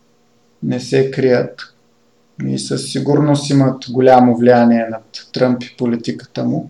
не 0.63 0.80
се 0.80 1.12
крият 1.12 1.62
и 2.47 2.60
със 2.60 2.91
сигурност 2.91 3.49
имат 3.49 3.86
голямо 3.91 4.38
влияние 4.38 4.88
над 4.89 5.28
Тръмп 5.34 5.63
и 5.63 5.75
политиката 5.78 6.43
му. 6.43 6.69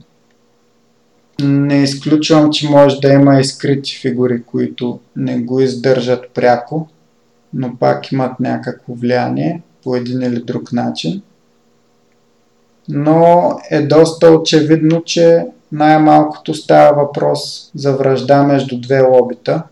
Не 1.41 1.83
изключвам, 1.83 2.51
че 2.51 2.69
може 2.69 2.99
да 2.99 3.13
има 3.13 3.39
и 3.39 3.43
скрити 3.43 3.99
фигури, 4.01 4.43
които 4.43 4.99
не 5.15 5.39
го 5.39 5.59
издържат 5.59 6.29
пряко, 6.33 6.87
но 7.53 7.77
пак 7.77 8.11
имат 8.11 8.39
някакво 8.39 8.93
влияние 8.93 9.61
по 9.83 9.95
един 9.95 10.21
или 10.21 10.41
друг 10.41 10.73
начин. 10.73 11.21
Но 12.89 13.53
е 13.69 13.81
доста 13.81 14.31
очевидно, 14.31 15.03
че 15.03 15.45
най-малкото 15.71 16.53
става 16.53 17.03
въпрос 17.03 17.71
за 17.75 17.93
връжда 17.93 18.43
между 18.43 18.81
две 18.81 19.01
лобита 19.01 19.63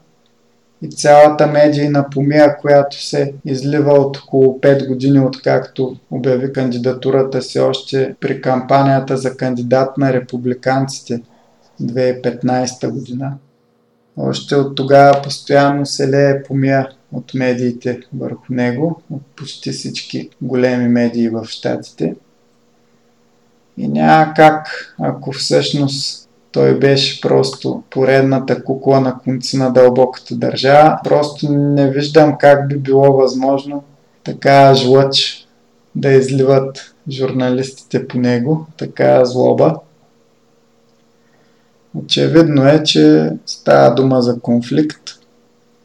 и 0.82 0.90
цялата 0.90 1.48
медийна 1.48 2.10
помия, 2.10 2.58
която 2.58 3.04
се 3.04 3.34
излива 3.46 3.94
от 3.94 4.18
около 4.18 4.60
5 4.60 4.88
години, 4.88 5.20
откакто 5.20 5.96
обяви 6.12 6.54
кандидатурата 6.54 7.42
си 7.42 7.60
още 7.60 8.16
при 8.20 8.42
кампанията 8.42 9.18
за 9.18 9.38
кандидат 9.38 9.98
на 9.98 10.14
републиканците 10.14 11.22
2015 11.82 12.90
година. 12.90 13.34
Още 14.18 14.56
от 14.56 14.76
тогава 14.76 15.22
постоянно 15.22 15.86
се 15.86 16.10
лее 16.10 16.44
помия 16.44 16.90
от 17.12 17.34
медиите 17.34 18.00
върху 18.18 18.46
него, 18.50 19.02
от 19.12 19.22
почти 19.36 19.72
всички 19.72 20.30
големи 20.42 20.88
медии 20.88 21.30
в 21.30 21.46
Штатите. 21.46 22.16
И 23.78 23.88
няма 23.88 24.34
как, 24.36 24.68
ако 25.00 25.32
всъщност 25.32 26.30
той 26.52 26.80
беше 26.80 27.22
просто 27.22 27.84
поредната 27.90 28.64
кукла 28.64 29.02
на 29.02 29.20
конци 29.20 29.58
на 29.58 29.74
дълбоката 29.74 30.36
държава. 30.36 31.00
Просто 31.04 31.52
не 31.52 31.92
виждам 31.92 32.38
как 32.40 32.68
би 32.68 32.78
било 32.78 33.14
възможно 33.14 33.84
така 34.24 34.74
жлъч 34.74 35.48
да 35.96 36.12
изливат 36.12 36.94
журналистите 37.12 38.08
по 38.08 38.18
него, 38.18 38.66
така 38.78 39.26
злоба. 39.26 39.80
Очевидно 41.96 42.68
е, 42.68 42.84
че 42.84 43.32
става 43.46 43.96
дума 43.96 44.22
за 44.22 44.40
конфликт 44.40 45.02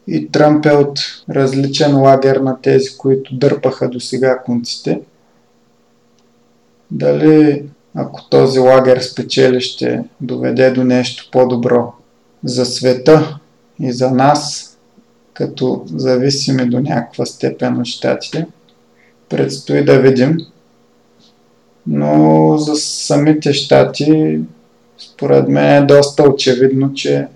и 0.06 0.28
Тръмп 0.28 0.66
е 0.66 0.72
от 0.72 0.98
различен 1.30 2.00
лагер 2.00 2.36
на 2.36 2.60
тези, 2.60 2.96
които 2.96 3.34
дърпаха 3.34 3.88
до 3.88 4.00
сега 4.00 4.38
конците. 4.38 5.00
Дали 6.90 7.64
ако 7.94 8.28
този 8.28 8.58
лагер 8.58 9.00
спечели, 9.00 9.60
ще 9.60 10.04
доведе 10.20 10.70
до 10.70 10.84
нещо 10.84 11.28
по-добро 11.32 11.92
за 12.44 12.66
света 12.66 13.38
и 13.80 13.92
за 13.92 14.10
нас, 14.10 14.68
като 15.34 15.84
зависиме 15.96 16.64
до 16.64 16.80
някаква 16.80 17.26
степен 17.26 17.80
от 17.80 17.86
щатите. 17.86 18.46
Предстои 19.28 19.84
да 19.84 19.98
видим. 19.98 20.38
Но 21.86 22.54
за 22.58 22.76
самите 22.76 23.52
щати, 23.52 24.40
според 24.98 25.48
мен 25.48 25.82
е 25.82 25.86
доста 25.86 26.22
очевидно, 26.22 26.94
че 26.94 27.26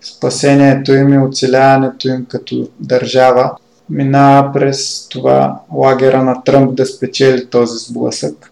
спасението 0.00 0.92
им 0.92 1.12
и 1.12 1.18
оцеляването 1.18 2.08
им 2.08 2.26
като 2.28 2.68
държава 2.80 3.56
минава 3.90 4.52
през 4.52 5.08
това 5.08 5.60
лагера 5.74 6.24
на 6.24 6.44
Тръмп 6.44 6.74
да 6.74 6.86
спечели 6.86 7.46
този 7.46 7.78
сблъсък. 7.78 8.49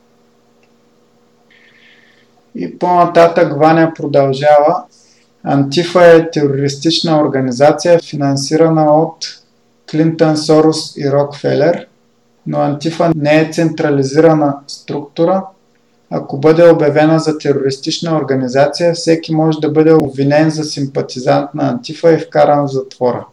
И 2.55 2.79
по-нататък 2.79 3.53
Ваня 3.57 3.93
продължава. 3.97 4.83
Антифа 5.45 6.07
е 6.07 6.31
терористична 6.31 7.21
организация, 7.21 7.99
финансирана 7.99 8.85
от 8.85 9.17
Клинтън 9.91 10.37
Сорос 10.37 10.97
и 10.97 11.13
Рокфелер, 11.13 11.87
Но 12.47 12.59
Антифа 12.59 13.13
не 13.17 13.41
е 13.41 13.53
централизирана 13.53 14.59
структура. 14.67 15.45
Ако 16.11 16.39
бъде 16.39 16.71
обявена 16.71 17.19
за 17.19 17.39
терористична 17.39 18.17
организация, 18.17 18.95
всеки 18.95 19.35
може 19.35 19.59
да 19.61 19.71
бъде 19.71 19.93
обвинен 19.93 20.51
за 20.51 20.65
симпатизант 20.65 21.55
на 21.55 21.69
Антифа 21.69 22.13
и 22.13 22.19
вкаран 22.19 22.67
в 22.67 22.71
затвора. 22.71 23.27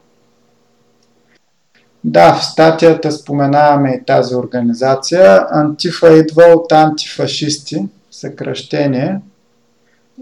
Да, 2.04 2.34
в 2.34 2.46
статията 2.46 3.12
споменаваме 3.12 3.92
и 3.92 4.06
тази 4.06 4.36
организация. 4.36 5.46
Антифа 5.52 6.14
идва 6.14 6.44
от 6.44 6.72
антифашисти, 6.72 7.88
съкръщение. 8.20 9.20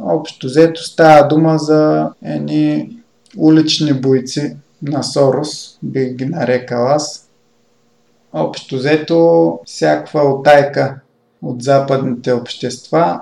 Общо 0.01 0.47
взето 0.47 0.83
става 0.83 1.27
дума 1.27 1.57
за 1.57 2.09
едни 2.21 2.97
улични 3.37 3.93
бойци 3.93 4.57
на 4.81 5.03
Сорос, 5.03 5.77
бих 5.83 6.13
ги 6.13 6.25
нарекал 6.25 6.87
аз. 6.87 7.29
Общо 8.33 8.75
взето 8.75 9.59
всякаква 9.65 10.21
отайка 10.21 10.99
от 11.41 11.63
западните 11.63 12.31
общества, 12.31 13.19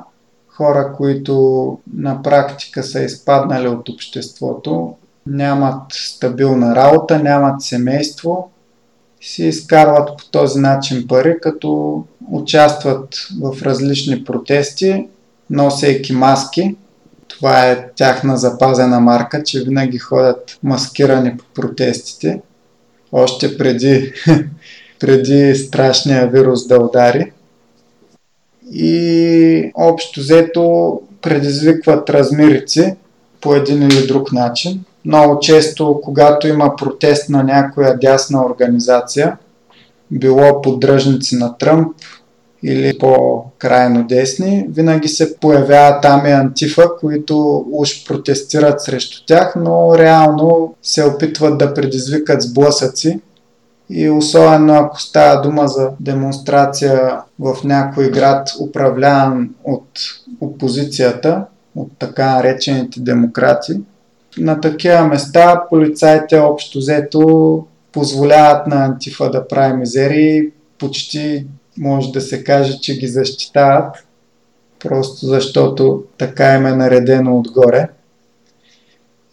хора, 0.48 0.94
които 0.98 1.78
на 1.94 2.22
практика 2.22 2.84
са 2.84 3.02
изпаднали 3.02 3.68
от 3.68 3.90
обществото, 3.90 4.96
нямат 5.28 5.82
стабилна 5.92 6.76
работа, 6.76 7.20
нямат 7.20 7.62
семейство, 7.62 8.52
си 9.22 9.46
изкарват 9.46 10.18
по 10.18 10.30
този 10.32 10.60
начин 10.60 11.08
пари, 11.08 11.38
като 11.42 12.04
участват 12.32 13.28
в 13.42 13.62
различни 13.62 14.24
протести, 14.24 15.08
носейки 15.50 16.14
маски. 16.14 16.76
Това 17.28 17.70
е 17.70 17.88
тяхна 17.96 18.38
запазена 18.38 19.00
марка, 19.00 19.44
че 19.44 19.64
винаги 19.64 19.98
ходят 19.98 20.58
маскирани 20.64 21.38
по 21.38 21.44
протестите, 21.54 22.42
още 23.12 23.58
преди, 23.58 24.14
преди 25.00 25.56
страшния 25.56 26.28
вирус 26.28 26.68
да 26.68 26.80
удари. 26.80 27.32
И 28.72 29.72
общо 29.76 30.20
взето 30.20 31.02
предизвикват 31.22 32.10
размирици 32.10 32.96
по 33.42 33.56
един 33.56 33.84
или 33.84 34.08
друг 34.08 34.32
начин. 34.32 34.84
Много 35.06 35.40
често, 35.40 36.02
когато 36.04 36.48
има 36.48 36.76
протест 36.76 37.30
на 37.30 37.44
някоя 37.44 37.98
дясна 37.98 38.46
организация, 38.46 39.38
било 40.12 40.62
поддръжници 40.62 41.36
на 41.36 41.58
Тръмп 41.58 41.96
или 42.64 42.98
по-крайно 42.98 44.08
десни, 44.08 44.66
винаги 44.70 45.08
се 45.08 45.38
появява 45.38 46.02
там 46.02 46.26
и 46.26 46.32
антифа, 46.32 46.90
които 47.00 47.66
уж 47.72 48.08
протестират 48.08 48.82
срещу 48.82 49.26
тях, 49.26 49.54
но 49.56 49.98
реално 49.98 50.76
се 50.82 51.04
опитват 51.04 51.58
да 51.58 51.74
предизвикат 51.74 52.42
сблъсъци. 52.42 53.20
И 53.90 54.10
особено 54.10 54.74
ако 54.74 55.02
става 55.02 55.42
дума 55.42 55.68
за 55.68 55.90
демонстрация 56.00 57.20
в 57.40 57.58
някой 57.64 58.12
град, 58.12 58.50
управляван 58.62 59.50
от 59.64 59.90
опозицията, 60.42 61.46
от 61.76 61.92
така 62.00 62.36
наречените 62.36 63.00
демократи, 63.00 63.74
на 64.38 64.62
такива 64.62 65.08
места 65.08 65.64
полицаите 65.70 66.40
общо 66.40 66.80
взето 66.80 67.66
позволяват 67.92 68.68
на 68.68 68.86
Антифа 68.86 69.32
да 69.32 69.48
прави 69.48 69.74
мизерии, 69.74 70.44
почти 70.80 71.46
може 71.78 72.12
да 72.12 72.22
се 72.22 72.44
каже, 72.44 72.80
че 72.80 72.98
ги 72.98 73.08
защитават, 73.08 73.96
просто 74.80 75.26
защото 75.26 76.04
така 76.18 76.56
им 76.56 76.66
е 76.66 76.72
наредено 76.72 77.40
отгоре. 77.40 77.90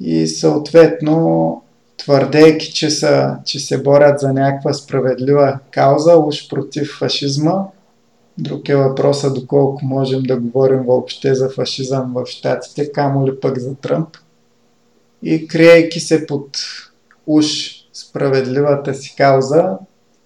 И 0.01 0.27
съответно, 0.27 1.62
твърдейки, 1.96 2.72
че, 2.72 2.90
са, 2.90 3.37
че 3.44 3.59
се 3.59 3.83
борят 3.83 4.20
за 4.20 4.33
някаква 4.33 4.72
справедлива 4.72 5.59
кауза, 5.70 6.16
уж 6.16 6.48
против 6.48 6.96
фашизма, 6.98 7.64
друг 8.38 8.68
е 8.68 8.77
въпросът 8.77 9.35
доколко 9.35 9.85
можем 9.85 10.22
да 10.22 10.37
говорим 10.37 10.83
въобще 10.83 11.35
за 11.35 11.51
фашизъм 11.51 12.12
в 12.14 12.27
Штатите, 12.27 12.92
камо 12.92 13.27
ли 13.27 13.40
пък 13.40 13.59
за 13.59 13.74
Тръмп– 13.74 14.09
и 15.22 15.48
криейки 15.48 16.01
се 16.01 16.27
под 16.27 16.59
уж 17.27 17.46
справедливата 17.92 18.94
си 18.94 19.14
кауза, 19.16 19.79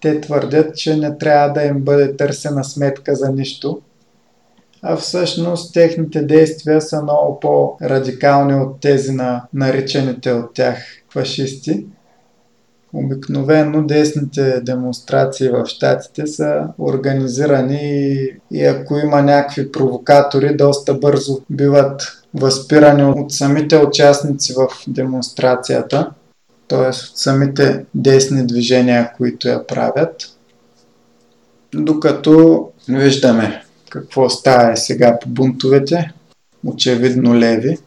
те 0.02 0.20
твърдят, 0.20 0.76
че 0.76 0.96
не 0.96 1.18
трябва 1.18 1.48
да 1.48 1.62
им 1.62 1.80
бъде 1.80 2.16
търсена 2.16 2.64
сметка 2.64 3.14
за 3.14 3.32
нищо. 3.32 3.80
А 4.82 4.96
всъщност 4.96 5.74
техните 5.74 6.22
действия 6.22 6.80
са 6.80 7.02
много 7.02 7.40
по-радикални 7.40 8.54
от 8.54 8.80
тези 8.80 9.12
на 9.12 9.42
наричаните 9.54 10.32
от 10.32 10.54
тях 10.54 10.78
фашисти. 11.12 11.86
Обикновено 12.94 13.86
десните 13.86 14.60
демонстрации 14.60 15.48
в 15.48 15.66
щатите 15.66 16.26
са 16.26 16.68
организирани 16.78 18.16
и 18.50 18.64
ако 18.64 18.96
има 18.96 19.22
някакви 19.22 19.72
провокатори, 19.72 20.56
доста 20.56 20.94
бързо 20.94 21.40
биват 21.50 22.02
възпирани 22.34 23.04
от 23.04 23.32
самите 23.32 23.78
участници 23.78 24.52
в 24.52 24.68
демонстрацията, 24.88 26.10
т.е. 26.72 26.88
от 26.88 26.94
самите 27.14 27.84
десни 27.94 28.46
движения, 28.46 29.12
които 29.16 29.48
я 29.48 29.66
правят. 29.66 30.36
Докато 31.74 32.68
виждаме 32.88 33.64
какво 33.90 34.30
става 34.30 34.76
сега 34.76 35.18
по 35.18 35.28
бунтовете, 35.28 36.12
очевидно 36.66 37.34
леви, 37.34 37.78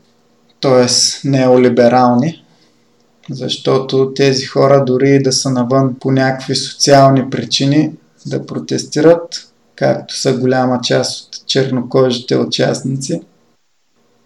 т.е. 0.61 0.87
неолиберални, 1.27 2.43
защото 3.29 4.13
тези 4.15 4.45
хора 4.45 4.85
дори 4.85 5.23
да 5.23 5.31
са 5.31 5.49
навън 5.49 5.95
по 5.99 6.11
някакви 6.11 6.55
социални 6.55 7.29
причини 7.29 7.91
да 8.25 8.45
протестират, 8.45 9.51
както 9.75 10.19
са 10.19 10.37
голяма 10.37 10.79
част 10.83 11.35
от 11.35 11.47
чернокожите 11.47 12.37
участници, 12.37 13.21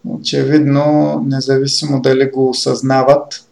очевидно, 0.07 1.15
независимо 1.27 2.01
дали 2.01 2.29
го 2.29 2.49
осъзнават, 2.49 3.48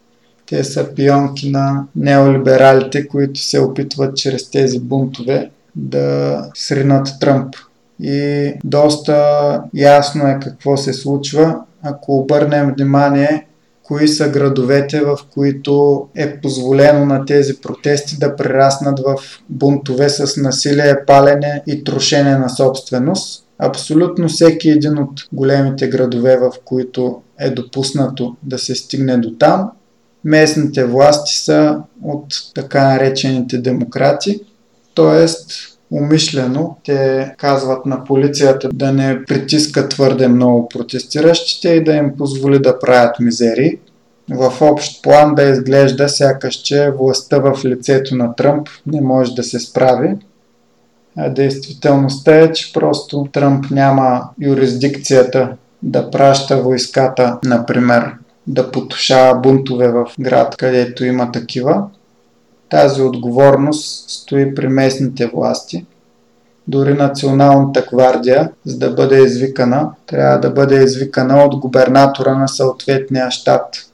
те 0.48 0.64
са 0.64 0.94
пионки 0.94 1.50
на 1.50 1.84
неолибералите, 1.96 3.08
които 3.08 3.40
се 3.40 3.60
опитват 3.60 4.16
чрез 4.16 4.50
тези 4.50 4.80
бунтове 4.80 5.50
да 5.76 6.44
сринат 6.54 7.08
Тръмп. 7.20 7.54
И 8.00 8.52
доста 8.64 9.62
ясно 9.74 10.26
е 10.26 10.38
какво 10.42 10.76
се 10.76 10.92
случва, 10.92 11.60
ако 11.82 12.18
обърнем 12.18 12.74
внимание 12.76 13.46
кои 13.82 14.08
са 14.08 14.28
градовете, 14.28 15.00
в 15.00 15.18
които 15.34 16.06
е 16.16 16.40
позволено 16.40 17.06
на 17.06 17.24
тези 17.24 17.60
протести 17.60 18.18
да 18.18 18.36
прераснат 18.36 19.00
в 19.00 19.16
бунтове 19.48 20.08
с 20.08 20.36
насилие, 20.36 21.04
палене 21.06 21.62
и 21.66 21.84
трошене 21.84 22.38
на 22.38 22.48
собственост 22.48 23.44
абсолютно 23.58 24.28
всеки 24.28 24.70
един 24.70 24.98
от 24.98 25.28
големите 25.32 25.88
градове, 25.88 26.36
в 26.36 26.52
които 26.64 27.20
е 27.40 27.50
допуснато 27.50 28.36
да 28.42 28.58
се 28.58 28.74
стигне 28.74 29.16
до 29.16 29.30
там, 29.30 29.70
местните 30.24 30.84
власти 30.84 31.34
са 31.34 31.78
от 32.04 32.26
така 32.54 32.88
наречените 32.88 33.58
демократи, 33.58 34.40
т.е. 34.94 35.26
умишлено 35.90 36.76
те 36.84 37.34
казват 37.38 37.86
на 37.86 38.04
полицията 38.04 38.68
да 38.74 38.92
не 38.92 39.24
притискат 39.24 39.90
твърде 39.90 40.28
много 40.28 40.68
протестиращите 40.68 41.68
и 41.68 41.84
да 41.84 41.92
им 41.92 42.16
позволи 42.18 42.58
да 42.58 42.78
правят 42.78 43.20
мизери. 43.20 43.78
В 44.30 44.52
общ 44.60 45.02
план 45.02 45.34
да 45.34 45.42
изглежда 45.42 46.08
сякаш, 46.08 46.54
че 46.54 46.90
властта 46.90 47.38
в 47.38 47.64
лицето 47.64 48.16
на 48.16 48.34
Тръмп 48.34 48.68
не 48.86 49.00
може 49.00 49.34
да 49.34 49.42
се 49.42 49.60
справи 49.60 50.14
а 51.18 51.28
действителността 51.28 52.40
е, 52.40 52.52
че 52.52 52.72
просто 52.72 53.28
Тръмп 53.32 53.70
няма 53.70 54.28
юрисдикцията 54.40 55.52
да 55.82 56.10
праща 56.10 56.62
войската, 56.62 57.38
например, 57.44 58.12
да 58.48 58.70
потушава 58.70 59.40
бунтове 59.40 59.88
в 59.88 60.06
град, 60.20 60.56
където 60.56 61.04
има 61.04 61.32
такива. 61.32 61.86
Тази 62.68 63.02
отговорност 63.02 64.10
стои 64.10 64.54
при 64.54 64.68
местните 64.68 65.26
власти. 65.26 65.86
Дори 66.68 66.94
Националната 66.94 67.86
гвардия, 67.92 68.50
за 68.64 68.78
да 68.78 68.90
бъде 68.90 69.22
извикана, 69.22 69.90
трябва 70.06 70.38
да 70.38 70.50
бъде 70.50 70.82
извикана 70.82 71.44
от 71.44 71.56
губернатора 71.56 72.34
на 72.34 72.48
съответния 72.48 73.30
щат. 73.30 73.90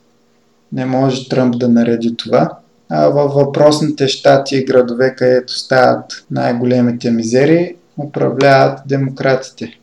Не 0.72 0.86
може 0.86 1.28
Тръмп 1.28 1.58
да 1.58 1.68
нареди 1.68 2.16
това 2.16 2.50
а 2.88 3.08
във 3.08 3.34
въпросните 3.34 4.08
щати 4.08 4.56
и 4.56 4.64
градове, 4.64 5.14
където 5.14 5.58
стават 5.58 6.24
най-големите 6.30 7.10
мизери, 7.10 7.76
управляват 7.98 8.80
демократите. 8.86 9.78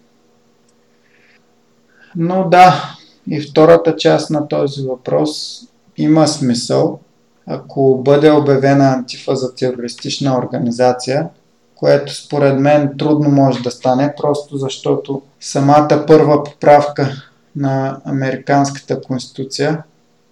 Но 2.15 2.49
да, 2.49 2.95
и 3.29 3.41
втората 3.41 3.95
част 3.95 4.29
на 4.29 4.47
този 4.47 4.81
въпрос 4.81 5.62
има 5.97 6.27
смисъл, 6.27 6.99
ако 7.47 8.01
бъде 8.05 8.31
обявена 8.31 8.93
антифа 8.93 9.36
за 9.36 9.55
терористична 9.55 10.38
организация, 10.38 11.29
което 11.75 12.15
според 12.15 12.60
мен 12.60 12.91
трудно 12.99 13.29
може 13.29 13.63
да 13.63 13.71
стане, 13.71 14.13
просто 14.17 14.57
защото 14.57 15.21
самата 15.39 16.03
първа 16.07 16.43
поправка 16.43 17.12
на 17.55 18.01
Американската 18.05 19.01
конституция 19.01 19.84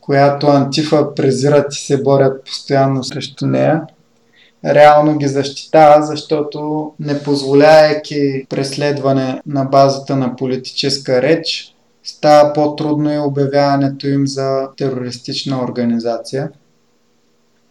която 0.09 0.47
Антифа 0.47 1.15
презират 1.15 1.75
и 1.75 1.79
се 1.79 2.03
борят 2.03 2.45
постоянно 2.45 3.03
срещу 3.03 3.47
нея, 3.47 3.81
реално 4.65 5.17
ги 5.17 5.27
защитава, 5.27 6.01
защото 6.01 6.91
не 6.99 7.23
позволяйки 7.23 8.45
преследване 8.49 9.41
на 9.45 9.65
базата 9.65 10.15
на 10.15 10.35
политическа 10.35 11.21
реч, 11.21 11.75
става 12.09 12.53
по-трудно 12.53 13.13
и 13.13 13.17
обявяването 13.17 14.07
им 14.07 14.27
за 14.27 14.67
терористична 14.77 15.63
организация. 15.63 16.51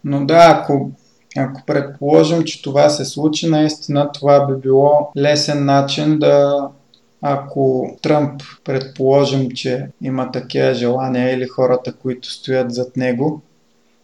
Но 0.04 0.26
да, 0.26 0.58
ако, 0.60 0.90
ако 1.36 1.62
предположим, 1.66 2.44
че 2.44 2.62
това 2.62 2.88
се 2.88 3.04
случи, 3.04 3.50
наистина 3.50 4.12
това 4.12 4.46
би 4.46 4.60
било 4.60 5.12
лесен 5.16 5.64
начин 5.64 6.18
да 6.18 6.68
ако 7.22 7.96
Тръмп 8.02 8.42
предположим, 8.64 9.50
че 9.50 9.88
има 10.02 10.32
такива 10.32 10.74
желания 10.74 11.34
или 11.34 11.48
хората, 11.48 11.92
които 11.92 12.30
стоят 12.32 12.74
зад 12.74 12.96
него, 12.96 13.40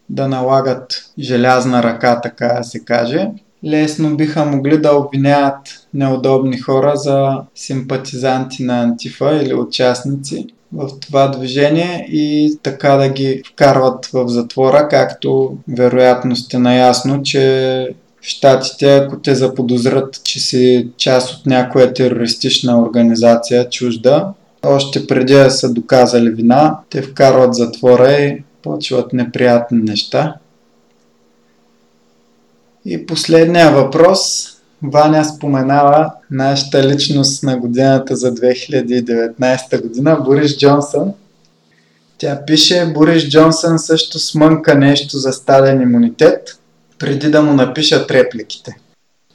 да 0.09 0.27
налагат 0.27 1.11
желязна 1.19 1.83
ръка, 1.83 2.21
така 2.21 2.47
да 2.47 2.63
се 2.63 2.79
каже, 2.79 3.29
лесно 3.65 4.17
биха 4.17 4.45
могли 4.45 4.77
да 4.77 4.95
обвиняват 4.95 5.87
неудобни 5.93 6.57
хора 6.57 6.95
за 6.95 7.37
симпатизанти 7.55 8.63
на 8.63 8.81
Антифа 8.81 9.39
или 9.43 9.53
участници 9.53 10.47
в 10.73 10.89
това 10.99 11.27
движение 11.27 12.07
и 12.11 12.57
така 12.63 12.95
да 12.95 13.09
ги 13.09 13.41
вкарват 13.53 14.05
в 14.05 14.27
затвора, 14.27 14.87
както 14.89 15.57
вероятно 15.67 16.35
сте 16.35 16.59
наясно, 16.59 17.23
че 17.23 17.95
в 18.21 18.27
Штатите, 18.27 18.95
ако 18.95 19.19
те 19.19 19.35
заподозрат, 19.35 20.23
че 20.23 20.39
си 20.39 20.89
част 20.97 21.33
от 21.33 21.45
някоя 21.45 21.93
терористична 21.93 22.81
организация 22.81 23.69
чужда, 23.69 24.33
още 24.63 25.07
преди 25.07 25.33
да 25.33 25.51
са 25.51 25.73
доказали 25.73 26.29
вина, 26.29 26.79
те 26.89 27.01
вкарват 27.01 27.53
затвора 27.53 28.11
и 28.11 28.43
почват 28.61 29.13
неприятни 29.13 29.81
неща. 29.81 30.35
И 32.85 33.05
последния 33.05 33.71
въпрос. 33.71 34.51
Ваня 34.83 35.25
споменава 35.25 36.11
нашата 36.31 36.87
личност 36.87 37.43
на 37.43 37.57
годината 37.57 38.15
за 38.15 38.33
2019 38.33 39.81
година, 39.81 40.15
Борис 40.25 40.57
Джонсън. 40.57 41.13
Тя 42.17 42.45
пише, 42.45 42.85
Борис 42.93 43.29
Джонсън 43.29 43.79
също 43.79 44.19
смънка 44.19 44.75
нещо 44.75 45.17
за 45.17 45.33
стаден 45.33 45.81
имунитет, 45.81 46.59
преди 46.99 47.31
да 47.31 47.41
му 47.41 47.53
напишат 47.53 48.11
репликите. 48.11 48.75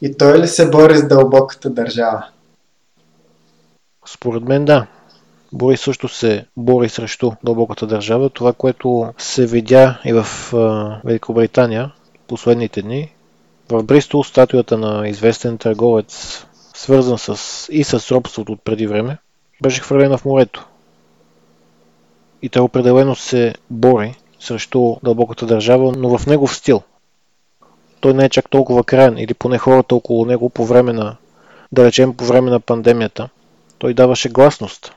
И 0.02 0.16
той 0.16 0.38
ли 0.38 0.48
се 0.48 0.70
бори 0.70 0.98
с 0.98 1.08
дълбоката 1.08 1.70
държава? 1.70 2.24
Според 4.06 4.42
мен 4.42 4.64
да. 4.64 4.86
Бори 5.52 5.76
също 5.76 6.08
се 6.08 6.46
бори 6.56 6.88
срещу 6.88 7.32
дълбоката 7.44 7.86
държава. 7.86 8.30
Това, 8.30 8.52
което 8.52 9.12
се 9.18 9.46
видя 9.46 10.00
и 10.04 10.12
в 10.12 10.26
Великобритания 11.04 11.92
последните 12.28 12.82
дни, 12.82 13.12
в 13.70 13.82
Бристол 13.82 14.24
статуята 14.24 14.78
на 14.78 15.08
известен 15.08 15.58
търговец, 15.58 16.46
свързан 16.74 17.18
с, 17.18 17.68
и 17.72 17.84
с 17.84 18.10
робството 18.10 18.52
от 18.52 18.60
преди 18.64 18.86
време, 18.86 19.18
беше 19.62 19.80
хвърлена 19.80 20.18
в 20.18 20.24
морето. 20.24 20.66
И 22.42 22.48
той 22.48 22.62
определено 22.62 23.14
се 23.14 23.54
бори 23.70 24.14
срещу 24.40 24.96
дълбоката 25.02 25.46
държава, 25.46 25.92
но 25.96 26.18
в 26.18 26.26
негов 26.26 26.56
стил. 26.56 26.82
Той 28.00 28.14
не 28.14 28.24
е 28.24 28.28
чак 28.28 28.50
толкова 28.50 28.84
крайен, 28.84 29.18
или 29.18 29.34
поне 29.34 29.58
хората 29.58 29.94
около 29.94 30.24
него 30.24 30.50
по 30.50 30.64
време 30.64 30.92
на, 30.92 31.16
да 31.72 31.84
речем 31.84 32.16
по 32.16 32.24
време 32.24 32.50
на 32.50 32.60
пандемията. 32.60 33.28
Той 33.78 33.94
даваше 33.94 34.28
гласност. 34.28 34.92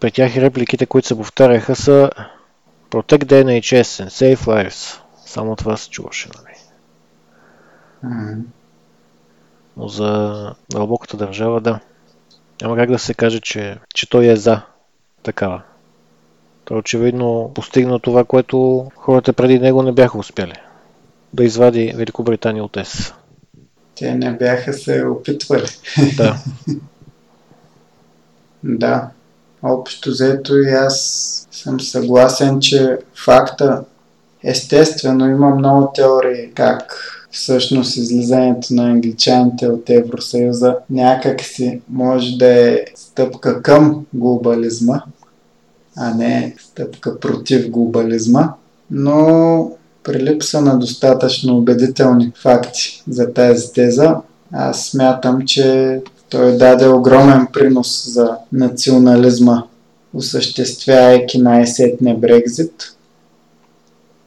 При 0.00 0.10
тях 0.10 0.36
репликите, 0.36 0.86
които 0.86 1.08
се 1.08 1.16
повтаряха 1.16 1.76
са 1.76 2.10
Protect 2.90 3.24
the 3.24 3.44
NHS 3.44 4.04
and 4.04 4.08
Save 4.08 4.36
Lives. 4.36 5.00
Само 5.26 5.56
това 5.56 5.76
се 5.76 5.90
чуваше, 5.90 6.28
нали? 6.36 6.45
Но 9.76 9.88
за 9.88 10.54
дълбоката 10.70 11.16
държава, 11.16 11.60
да. 11.60 11.80
Няма 12.62 12.76
как 12.76 12.90
да 12.90 12.98
се 12.98 13.14
каже, 13.14 13.40
че, 13.40 13.78
че 13.94 14.10
той 14.10 14.26
е 14.26 14.36
за 14.36 14.60
такава. 15.22 15.62
Той 16.64 16.78
очевидно 16.78 17.50
постигна 17.54 18.00
това, 18.00 18.24
което 18.24 18.86
хората 18.96 19.32
преди 19.32 19.58
него 19.58 19.82
не 19.82 19.92
бяха 19.92 20.18
успяли. 20.18 20.54
Да 21.32 21.44
извади 21.44 21.92
Великобритания 21.96 22.64
от 22.64 22.76
ЕС. 22.76 23.14
Те 23.94 24.14
не 24.14 24.32
бяха 24.32 24.72
се 24.72 25.06
опитвали. 25.06 25.66
Да. 26.16 26.38
да. 28.64 29.08
Общо 29.62 30.10
взето 30.10 30.56
и 30.56 30.70
аз 30.70 31.48
съм 31.50 31.80
съгласен, 31.80 32.60
че 32.60 32.98
факта, 33.24 33.84
естествено 34.44 35.26
има 35.26 35.54
много 35.54 35.92
теории 35.94 36.52
как 36.54 37.12
всъщност 37.36 37.96
излизането 37.96 38.74
на 38.74 38.90
англичаните 38.90 39.68
от 39.68 39.90
Евросъюза 39.90 40.76
някак 40.90 41.40
си 41.40 41.80
може 41.90 42.36
да 42.36 42.46
е 42.46 42.84
стъпка 42.94 43.62
към 43.62 44.06
глобализма, 44.12 45.02
а 45.96 46.14
не 46.14 46.54
стъпка 46.58 47.20
против 47.20 47.70
глобализма, 47.70 48.52
но 48.90 49.70
при 50.02 50.24
липса 50.24 50.60
на 50.60 50.78
достатъчно 50.78 51.58
убедителни 51.58 52.32
факти 52.42 53.02
за 53.08 53.32
тази 53.32 53.72
теза, 53.72 54.16
аз 54.52 54.86
смятам, 54.86 55.42
че 55.46 56.00
той 56.28 56.56
даде 56.56 56.88
огромен 56.88 57.46
принос 57.52 58.08
за 58.08 58.36
национализма, 58.52 59.62
осъществявайки 60.14 61.38
най-сетне 61.38 62.14
Брекзит. 62.14 62.96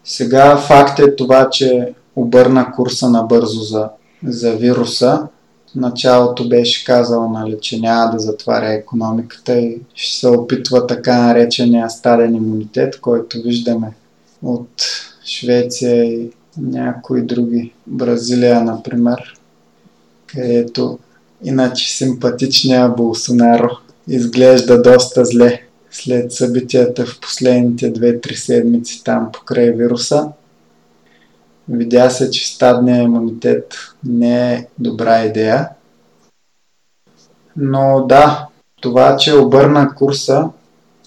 Сега 0.04 0.58
факт 0.58 1.00
е 1.00 1.16
това, 1.16 1.50
че 1.50 1.94
обърна 2.22 2.72
курса 2.72 3.10
набързо 3.10 3.62
за, 3.62 3.90
за 4.24 4.52
вируса. 4.52 5.28
Началото 5.76 6.50
беше 6.50 6.86
казал, 6.86 7.30
нали, 7.30 7.58
че 7.62 7.80
няма 7.80 8.12
да 8.12 8.20
затваря 8.20 8.74
економиката 8.74 9.60
и 9.60 9.78
ще 9.94 10.20
се 10.20 10.28
опитва 10.28 10.88
така 10.88 11.22
наречения 11.22 11.90
стаден 11.90 12.36
имунитет, 12.36 13.00
който 13.02 13.42
виждаме 13.42 13.92
от 14.44 14.70
Швеция 15.26 16.04
и 16.04 16.30
някои 16.58 17.22
други. 17.22 17.74
Бразилия, 17.88 18.64
например, 18.64 19.40
където 20.28 21.00
иначе 21.44 21.98
симпатичния 21.98 22.90
Болсонаро 22.90 23.70
изглежда 24.08 24.82
доста 24.82 25.26
зле 25.26 25.62
след 25.92 26.32
събитията 26.32 27.06
в 27.06 27.20
последните 27.20 27.94
2-3 27.94 28.36
седмици 28.36 29.04
там 29.04 29.30
покрай 29.34 29.72
вируса. 29.72 30.28
Видя 31.70 32.10
се, 32.10 32.32
че 32.32 32.54
стадният 32.54 33.04
имунитет 33.04 33.74
не 34.06 34.54
е 34.54 34.68
добра 34.80 35.26
идея. 35.26 35.70
Но 37.58 38.06
да, 38.10 38.48
това, 38.82 39.18
че 39.18 39.36
обърна 39.36 39.96
курса, 39.96 40.50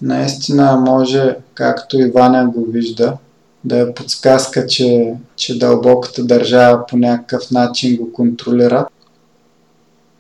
наистина 0.03 0.77
може, 0.77 1.37
както 1.55 2.01
и 2.01 2.11
го 2.11 2.65
вижда, 2.69 3.17
да 3.65 3.79
е 3.79 3.95
подсказка, 3.95 4.67
че, 4.67 5.15
че 5.37 5.59
дълбоката 5.59 6.25
държава 6.25 6.87
по 6.87 6.97
някакъв 6.97 7.51
начин 7.51 7.97
го 7.97 8.13
контролира. 8.13 8.87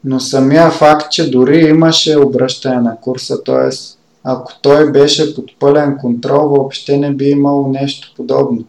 Но 0.04 0.20
самия 0.20 0.70
факт, 0.70 1.12
че 1.12 1.30
дори 1.30 1.58
имаше 1.58 2.18
обръщане 2.18 2.80
на 2.80 2.96
курса, 3.00 3.44
т.е. 3.44 3.76
ако 4.24 4.52
той 4.62 4.92
беше 4.92 5.34
под 5.34 5.58
пълен 5.58 5.98
контрол, 6.00 6.48
въобще 6.48 6.98
не 6.98 7.14
би 7.14 7.24
имало 7.24 7.68
нещо 7.68 8.12
подобно. 8.16 8.64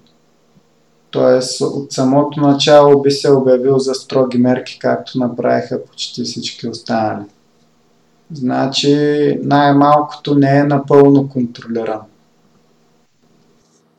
Тоест 1.13 1.61
от 1.61 1.91
самото 1.93 2.41
начало 2.41 3.01
би 3.01 3.11
се 3.11 3.31
обявил 3.31 3.79
за 3.79 3.93
строги 3.93 4.37
мерки, 4.37 4.79
както 4.79 5.19
направиха 5.19 5.85
почти 5.85 6.23
всички 6.23 6.67
останали. 6.67 7.25
Значи 8.33 8.95
най-малкото 9.43 10.35
не 10.35 10.57
е 10.57 10.63
напълно 10.63 11.29
контролиран. 11.29 12.01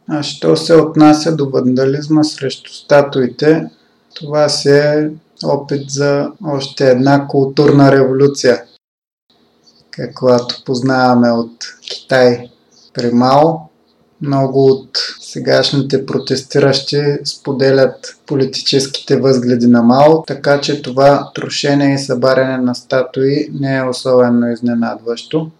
А 0.08 0.22
що 0.22 0.56
се 0.56 0.74
отнася 0.74 1.36
до 1.36 1.50
вандализма 1.50 2.24
срещу 2.24 2.70
статуите, 2.72 3.70
това 4.14 4.48
си 4.48 4.70
е 4.70 5.10
опит 5.44 5.90
за 5.90 6.32
още 6.44 6.90
една 6.90 7.26
културна 7.28 7.92
революция, 7.92 8.64
каквато 9.90 10.62
познаваме 10.66 11.30
от 11.30 11.52
Китай 11.90 12.50
при 12.94 13.10
Мао. 13.12 13.50
Много 14.20 14.66
от 14.66 14.98
сегашните 15.34 16.06
протестиращи 16.06 17.02
споделят 17.24 18.16
политическите 18.26 19.16
възгледи 19.16 19.66
на 19.66 19.82
Мао, 19.82 20.22
така 20.22 20.60
че 20.60 20.82
това 20.82 21.30
трошение 21.34 21.94
и 21.94 21.98
събаряне 21.98 22.58
на 22.58 22.74
статуи 22.74 23.48
не 23.60 23.76
е 23.76 23.82
особено 23.82 24.52
изненадващо. 24.52 25.50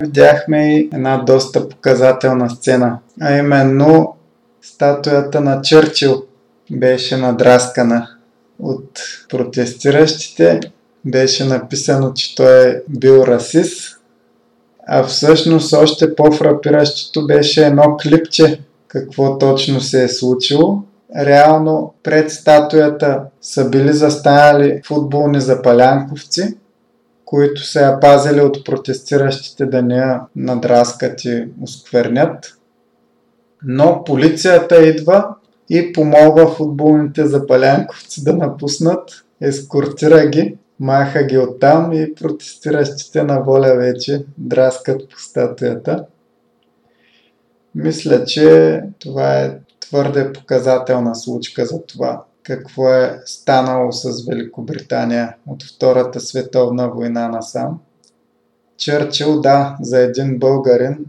Видяхме 0.00 0.76
и 0.76 0.90
една 0.92 1.16
доста 1.16 1.68
показателна 1.68 2.50
сцена, 2.50 2.98
а 3.20 3.36
именно 3.36 4.16
статуята 4.62 5.40
на 5.40 5.62
Чърчил 5.62 6.24
беше 6.70 7.16
надраскана 7.16 8.08
от 8.58 9.00
протестиращите. 9.28 10.60
Беше 11.04 11.44
написано, 11.44 12.12
че 12.14 12.34
той 12.34 12.68
е 12.68 12.82
бил 12.88 13.24
расист, 13.26 13.93
а 14.86 15.02
всъщност 15.02 15.72
още 15.72 16.14
по-фрапиращото 16.14 17.26
беше 17.26 17.66
едно 17.66 17.96
клипче 18.02 18.60
какво 18.88 19.38
точно 19.38 19.80
се 19.80 20.04
е 20.04 20.08
случило. 20.08 20.82
реално 21.16 21.94
пред 22.02 22.30
статуята 22.30 23.22
са 23.40 23.70
били 23.70 23.92
застанали 23.92 24.80
футболни 24.86 25.40
запалянковци, 25.40 26.54
които 27.24 27.62
се 27.62 27.82
я 27.82 28.00
пазили 28.00 28.40
от 28.40 28.64
протестиращите 28.64 29.66
да 29.66 29.82
не 29.82 29.96
я 29.96 30.20
надраскат 30.36 31.24
и 31.24 31.44
осквернят. 31.62 32.58
Но 33.62 34.04
полицията 34.04 34.86
идва 34.86 35.28
и 35.70 35.92
помогва 35.92 36.50
футболните 36.50 37.26
запалянковци 37.26 38.24
да 38.24 38.32
напуснат, 38.32 39.10
ескортира 39.40 40.26
ги, 40.26 40.56
маха 40.84 41.22
ги 41.24 41.38
оттам 41.38 41.92
и 41.92 42.14
протестиращите 42.14 43.22
на 43.22 43.40
воля 43.40 43.74
вече 43.76 44.24
драскат 44.38 45.10
по 45.10 45.18
статуята. 45.18 46.04
Мисля, 47.74 48.24
че 48.24 48.80
това 48.98 49.40
е 49.40 49.58
твърде 49.80 50.32
показателна 50.32 51.14
случка 51.14 51.66
за 51.66 51.82
това 51.82 52.24
какво 52.42 52.88
е 52.88 53.20
станало 53.24 53.92
с 53.92 54.26
Великобритания 54.26 55.36
от 55.46 55.62
Втората 55.62 56.20
световна 56.20 56.90
война 56.90 57.28
насам. 57.28 57.80
Черчил, 58.76 59.40
да, 59.40 59.76
за 59.80 60.00
един 60.00 60.38
българин, 60.38 61.04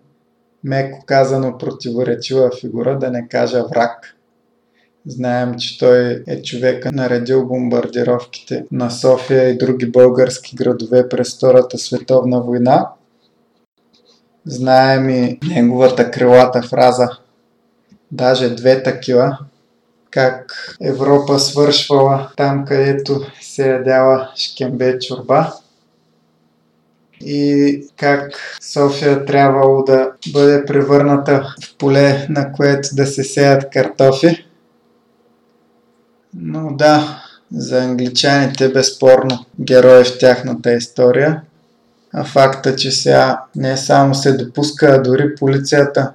меко 0.63 1.03
казано 1.05 1.57
противоречива 1.57 2.51
фигура, 2.59 2.99
да 2.99 3.11
не 3.11 3.27
кажа 3.27 3.63
враг. 3.67 4.14
Знаем, 5.07 5.55
че 5.59 5.79
той 5.79 6.23
е 6.27 6.41
човека 6.41 6.91
наредил 6.91 7.45
бомбардировките 7.45 8.65
на 8.71 8.89
София 8.89 9.49
и 9.49 9.57
други 9.57 9.91
български 9.91 10.55
градове 10.55 11.09
през 11.09 11.35
Втората 11.37 11.77
световна 11.77 12.41
война. 12.41 12.89
Знаем 14.45 15.09
и 15.09 15.39
неговата 15.47 16.11
крилата 16.11 16.61
фраза, 16.61 17.09
даже 18.11 18.55
две 18.55 18.83
такива, 18.83 19.37
как 20.11 20.75
Европа 20.81 21.39
свършвала 21.39 22.31
там, 22.37 22.65
където 22.65 23.21
се 23.41 23.69
ядяла 23.69 24.31
шкембе 24.35 24.99
чорба 24.99 25.53
и 27.21 27.81
как 27.97 28.57
София 28.61 29.25
трябвало 29.25 29.83
да 29.83 30.11
бъде 30.33 30.65
превърната 30.65 31.55
в 31.63 31.77
поле, 31.77 32.27
на 32.29 32.51
което 32.51 32.89
да 32.93 33.07
се 33.07 33.23
сеят 33.23 33.69
картофи. 33.69 34.44
Но 36.35 36.75
да, 36.75 37.21
за 37.51 37.83
англичаните 37.83 38.69
безспорно 38.69 39.45
герой 39.61 40.03
в 40.03 40.17
тяхната 40.19 40.73
история. 40.73 41.41
А 42.13 42.23
факта, 42.23 42.75
че 42.75 42.91
сега 42.91 43.41
не 43.55 43.77
само 43.77 44.15
се 44.15 44.33
допуска, 44.33 44.85
а 44.85 45.01
дори 45.01 45.35
полицията 45.35 46.11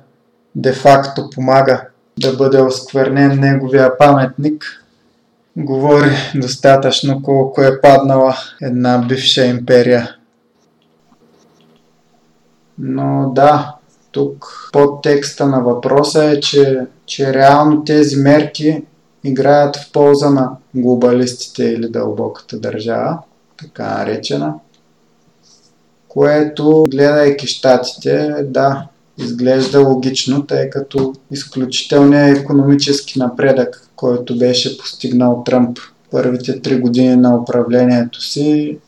де-факто 0.55 1.31
помага 1.31 1.85
да 2.21 2.33
бъде 2.37 2.63
осквернен 2.63 3.41
неговия 3.41 3.99
паметник, 3.99 4.85
говори 5.57 6.11
достатъчно 6.35 7.23
колко 7.23 7.63
е 7.63 7.81
паднала 7.81 8.37
една 8.63 8.99
бивша 8.99 9.45
империя. 9.45 10.17
Но 12.79 13.33
да, 13.35 13.75
тук 14.13 14.47
под 14.73 15.03
текста 15.03 15.47
на 15.47 15.61
въпроса 15.61 16.25
е, 16.25 16.41
че, 16.41 16.87
че 17.07 17.35
реално 17.35 17.85
тези 17.85 18.17
мерки 18.17 18.83
играят 19.25 19.77
в 19.77 19.93
полза 19.93 20.31
на 20.31 20.51
глобалистите 20.75 21.65
или 21.65 21.89
дълбоката 21.89 22.59
държава, 22.59 23.19
така 23.59 23.99
наречена, 23.99 24.55
което, 26.09 26.85
гледайки 26.91 27.47
щатите, 27.47 28.35
да, 28.45 28.87
изглежда 29.19 29.81
логично, 29.81 30.47
тъй 30.47 30.71
като 30.71 31.15
изключителният 31.31 32.39
економически 32.39 33.19
напредък, 33.19 33.89
който 33.97 34.39
беше 34.39 34.79
постигнал 34.79 35.43
Тръмп 35.47 35.79
първите 36.11 36.61
три 36.61 36.81
години 36.81 37.17
на 37.17 37.37
управлението 37.37 38.23
си, 38.23 38.79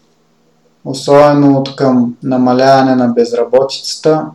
особено 0.84 1.58
от 1.58 1.76
към 1.76 2.16
намаляване 2.22 2.94
на 2.94 3.08
безработицата, 3.08 4.26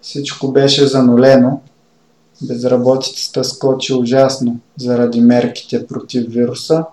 всичко 0.00 0.52
беше 0.52 0.86
занулено. 0.86 1.60
Безработицата 2.46 3.44
скочи 3.44 3.94
ужасно 3.94 4.56
заради 4.76 5.20
мерките 5.20 5.86
против 5.86 6.24
вируса 6.28 6.84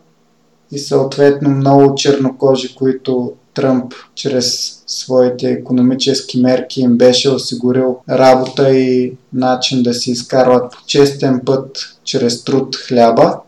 и 0.72 0.80
съответно 0.80 1.50
много 1.50 1.96
чернокожи, 1.96 2.76
които 2.76 3.34
Тръмп 3.54 3.94
чрез 4.16 4.82
своите 4.88 5.50
економически 5.52 6.42
мерки 6.42 6.82
им 6.82 6.98
беше 6.98 7.30
осигурил 7.30 7.98
работа 8.10 8.78
и 8.78 9.14
начин 9.34 9.84
да 9.84 9.94
си 9.94 10.12
изкарват 10.12 10.72
по 10.72 10.78
честен 10.88 11.42
път 11.46 11.78
чрез 12.04 12.44
труд 12.44 12.76
хляба. 12.76 13.40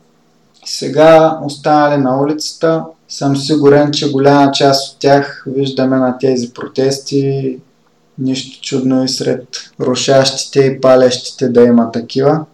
Сега 0.65 1.39
останали 1.45 2.01
на 2.01 2.21
улицата, 2.21 2.83
съм 3.07 3.37
сигурен, 3.37 3.91
че 3.91 4.11
голяма 4.11 4.51
част 4.51 4.93
от 4.93 4.99
тях 4.99 5.43
виждаме 5.47 5.97
на 5.97 6.17
тези 6.17 6.53
протести. 6.53 7.59
Нищо 8.19 8.62
чудно 8.62 9.04
и 9.04 9.10
сред 9.10 9.47
рушащите 9.80 10.60
и 10.60 10.82
палещите 10.82 11.49
да 11.49 11.62
има 11.62 11.91
такива. 11.91 12.45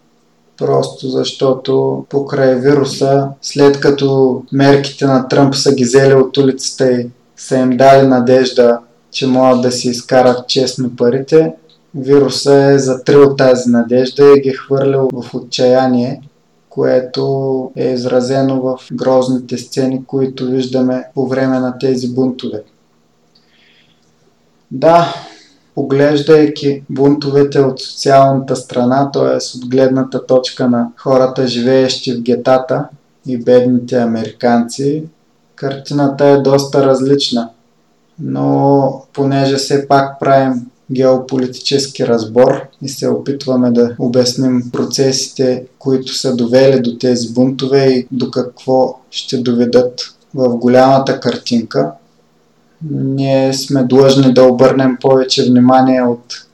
Просто 0.57 1.09
защото 1.09 2.05
покрай 2.09 2.55
вируса, 2.55 3.27
след 3.41 3.79
като 3.79 4.41
мерките 4.51 5.05
на 5.05 5.27
Тръмп 5.27 5.55
са 5.55 5.75
ги 5.75 5.83
взели 5.83 6.13
от 6.13 6.37
улицата 6.37 6.91
и 6.91 7.09
са 7.37 7.57
им 7.57 7.77
дали 7.77 8.07
надежда, 8.07 8.79
че 9.11 9.27
могат 9.27 9.61
да 9.61 9.71
си 9.71 9.89
изкарат 9.89 10.47
честно 10.47 10.95
парите, 10.95 11.53
вируса 11.95 12.55
е 12.55 12.79
затрил 12.79 13.35
тази 13.35 13.69
надежда 13.69 14.33
и 14.37 14.41
ги 14.41 14.49
е 14.49 14.53
хвърлил 14.53 15.09
в 15.13 15.35
отчаяние, 15.35 16.21
което 16.69 17.71
е 17.75 17.87
изразено 17.87 18.61
в 18.61 18.79
грозните 18.93 19.57
сцени, 19.57 20.05
които 20.05 20.45
виждаме 20.45 21.03
по 21.15 21.27
време 21.27 21.59
на 21.59 21.77
тези 21.77 22.13
бунтове. 22.13 22.63
Да, 24.71 25.13
поглеждайки 25.75 26.83
бунтовете 26.89 27.59
от 27.59 27.81
социалната 27.81 28.55
страна, 28.55 29.11
т.е. 29.11 29.57
от 29.57 29.69
гледната 29.69 30.25
точка 30.25 30.69
на 30.69 30.87
хората, 30.97 31.47
живеещи 31.47 32.13
в 32.13 32.21
гетата 32.21 32.87
и 33.27 33.37
бедните 33.37 33.97
американци, 33.97 35.03
картината 35.55 36.25
е 36.25 36.37
доста 36.37 36.85
различна. 36.85 37.49
Но 38.19 39.01
понеже 39.13 39.55
все 39.55 39.87
пак 39.87 40.19
правим 40.19 40.65
геополитически 40.91 42.07
разбор 42.07 42.61
и 42.81 42.89
се 42.89 43.07
опитваме 43.07 43.71
да 43.71 43.95
обясним 43.99 44.63
процесите, 44.71 45.65
които 45.79 46.15
са 46.15 46.35
довели 46.35 46.81
до 46.81 46.97
тези 46.97 47.33
бунтове 47.33 47.85
и 47.85 48.07
до 48.11 48.31
какво 48.31 48.99
ще 49.11 49.37
доведат 49.37 50.01
в 50.35 50.57
голямата 50.57 51.19
картинка, 51.19 51.91
ние 52.91 53.53
сме 53.53 53.83
длъжни 53.83 54.33
да 54.33 54.43
обърнем 54.43 54.97
повече 55.01 55.45
внимание 55.45 56.01
от 56.01 56.45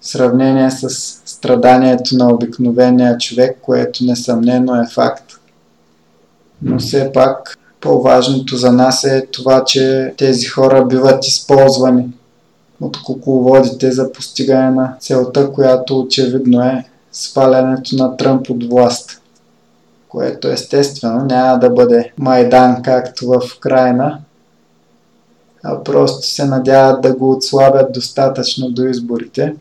сравнение 0.00 0.70
с 0.70 0.90
страданието 1.26 2.16
на 2.16 2.34
обикновения 2.34 3.18
човек, 3.18 3.58
което 3.62 4.04
несъмнено 4.04 4.74
е 4.74 4.86
факт. 4.94 5.32
Но 6.62 6.78
все 6.78 7.12
пак 7.12 7.58
по-важното 7.80 8.56
за 8.56 8.72
нас 8.72 9.04
е 9.04 9.26
това, 9.32 9.64
че 9.64 10.14
тези 10.16 10.46
хора 10.46 10.86
биват 10.86 11.26
използвани 11.26 12.08
от 12.80 13.02
кукловодите 13.02 13.92
за 13.92 14.12
постигане 14.12 14.70
на 14.70 14.96
целта, 15.00 15.52
която 15.52 16.00
очевидно 16.00 16.62
е 16.62 16.84
свалянето 17.12 17.96
на 17.96 18.16
Тръмп 18.16 18.50
от 18.50 18.70
власт. 18.70 19.20
Което 20.08 20.48
естествено 20.48 21.24
няма 21.24 21.58
да 21.58 21.70
бъде 21.70 22.12
Майдан 22.18 22.82
както 22.82 23.26
в 23.26 23.40
Украина, 23.56 24.18
а 25.64 25.84
просто 25.84 26.26
се 26.26 26.44
надяват 26.44 27.02
да 27.02 27.14
го 27.14 27.32
отслабят 27.32 27.92
достатъчно 27.92 28.70
до 28.70 28.84
изборите. 28.84 29.54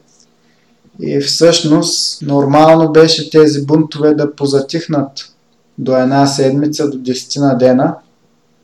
И 1.00 1.20
всъщност 1.20 2.22
нормално 2.22 2.92
беше 2.92 3.30
тези 3.30 3.66
бунтове 3.66 4.14
да 4.14 4.36
позатихнат 4.36 5.12
до 5.78 5.98
една 5.98 6.28
седмица, 6.28 6.90
до 6.90 6.98
10 6.98 7.40
на 7.40 7.58
дена– 7.58 7.96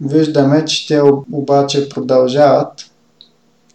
Виждаме, 0.02 0.66
че 0.66 0.88
те 0.88 1.02
обаче 1.32 1.90
продължават. 1.90 2.72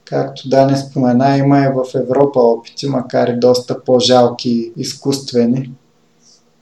Както 0.05 0.49
да 0.49 0.67
не 0.67 0.77
спомена, 0.77 1.37
има 1.37 1.59
и 1.59 1.69
в 1.69 1.95
Европа 1.95 2.41
опити, 2.41 2.87
макар 2.87 3.29
и 3.29 3.39
доста 3.39 3.85
по-жалки 3.85 4.51
и 4.51 4.73
изкуствени, 4.77 5.73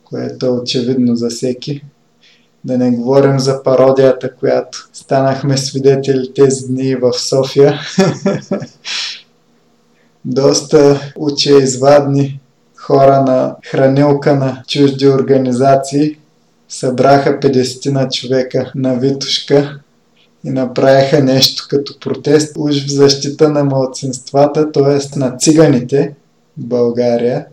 което 0.05 0.47
е 0.47 0.51
очевидно 0.51 1.17
за 1.17 1.29
всеки. 1.29 1.85
Да 2.67 2.79
не 2.79 2.91
говорим 2.91 3.39
за 3.39 3.63
пародията, 3.63 4.35
която 4.35 4.89
станахме 4.93 5.57
свидетели 5.57 6.35
тези 6.35 6.67
дни 6.67 6.95
в 6.95 7.13
София. 7.13 7.81
доста 10.25 11.01
учеизвадни 11.17 12.41
хора 12.77 13.23
на 13.23 13.57
хранилка 13.65 14.35
на 14.35 14.63
чужди 14.69 15.09
организации 15.09 16.19
събраха 16.69 17.41
50 17.41 17.91
на 17.91 18.09
човека 18.09 18.73
на 18.75 18.95
Витушка 18.95 19.81
и 20.45 20.51
направиха 20.51 21.25
нещо 21.25 21.67
като 21.71 22.01
протест 22.01 22.57
уж 22.59 22.85
в 22.85 22.91
защита 22.91 23.49
на 23.49 23.65
младсинствата, 23.65 24.73
т.е. 24.73 25.19
на 25.19 25.37
циганите 25.37 26.15
в 26.59 26.65
България. 26.65 27.47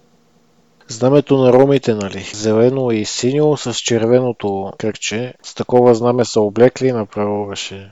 Знамето 0.88 1.38
на 1.38 1.54
ромите, 1.54 1.94
нали? 1.94 2.32
Зелено 2.34 2.92
и 2.92 3.06
синьо 3.06 3.58
с 3.58 3.74
червеното 3.74 4.74
кръгче. 4.78 5.34
С 5.44 5.56
такова 5.56 5.96
знаме 5.96 6.26
са 6.26 6.42
облекли 6.42 6.88
и 6.88 6.92
направо 6.92 7.48
беше. 7.48 7.92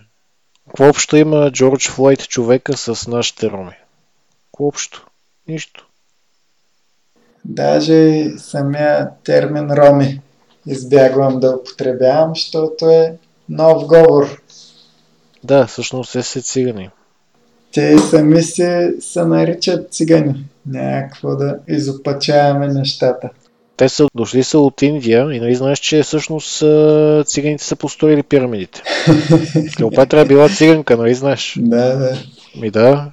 Какво 0.68 0.90
общо 0.90 1.18
има 1.18 1.52
Джордж 1.52 1.90
Флойд 1.90 2.28
човека 2.28 2.78
с 2.78 3.08
нашите 3.08 3.50
роми? 3.50 3.76
Какво 4.46 4.68
общо? 4.68 5.08
Нищо. 5.48 5.88
Даже 7.46 8.30
самия 8.38 9.10
термин 9.24 9.72
роми 9.72 10.22
избягвам 10.68 11.40
да 11.40 11.56
употребявам, 11.56 12.32
защото 12.36 12.90
е 12.90 13.18
нов 13.50 13.86
говор. 13.86 14.42
Да, 15.44 15.68
всъщност 15.68 16.16
е 16.16 16.24
се 16.24 16.42
цигани. 16.42 16.90
Те 17.72 17.98
сами 17.98 18.44
се, 18.44 18.94
се 19.00 19.26
наричат 19.26 19.94
цигани. 19.94 20.46
Някакво 20.66 21.36
да 21.36 21.58
изопачаваме 21.68 22.68
нещата. 22.68 23.30
Те 23.78 23.90
са 23.90 24.08
дошли 24.16 24.44
са 24.44 24.60
от 24.60 24.82
Индия 24.82 25.34
и 25.34 25.40
нали 25.40 25.56
знаеш, 25.56 25.80
че 25.80 26.04
всъщност 26.04 26.64
циганите 27.26 27.64
са 27.64 27.76
построили 27.76 28.24
пирамидите. 28.24 28.84
Клеопатра 29.78 30.22
е 30.22 30.26
била 30.26 30.50
циганка, 30.50 30.98
нали 30.98 31.14
знаеш? 31.14 31.56
Да, 31.60 31.96
да. 31.98 32.18
Ми 32.56 32.72
да. 32.72 33.12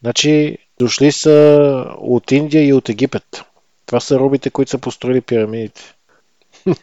Значи 0.00 0.58
дошли 0.78 1.12
са 1.12 1.84
от 1.98 2.32
Индия 2.32 2.66
и 2.66 2.72
от 2.72 2.88
Египет. 2.88 3.44
Това 3.86 4.00
са 4.00 4.18
робите, 4.18 4.50
които 4.50 4.70
са 4.70 4.78
построили 4.78 5.20
пирамидите. 5.20 5.82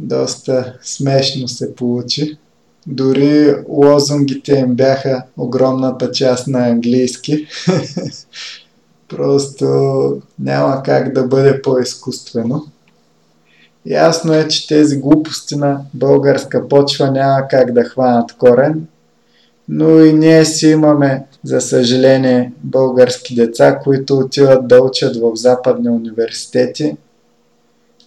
Доста 0.00 0.78
смешно 0.82 1.48
се 1.48 1.74
получи. 1.74 2.38
Дори 2.90 3.54
лозунгите 3.68 4.52
им 4.58 4.74
бяха 4.74 5.22
огромната 5.36 6.10
част 6.10 6.46
на 6.46 6.68
английски. 6.68 7.46
Просто 9.08 9.66
няма 10.38 10.82
как 10.82 11.12
да 11.12 11.22
бъде 11.22 11.62
по-изкуствено. 11.62 12.66
Ясно 13.86 14.34
е, 14.34 14.48
че 14.48 14.66
тези 14.66 14.98
глупости 15.00 15.56
на 15.56 15.80
българска 15.94 16.68
почва 16.68 17.10
няма 17.10 17.48
как 17.48 17.72
да 17.72 17.84
хванат 17.84 18.32
корен, 18.32 18.86
но 19.68 20.00
и 20.00 20.12
ние 20.12 20.44
си 20.44 20.68
имаме, 20.68 21.24
за 21.44 21.60
съжаление, 21.60 22.52
български 22.62 23.34
деца, 23.34 23.78
които 23.78 24.18
отиват 24.18 24.68
да 24.68 24.82
учат 24.82 25.16
в 25.16 25.30
западни 25.34 25.88
университети. 25.88 26.96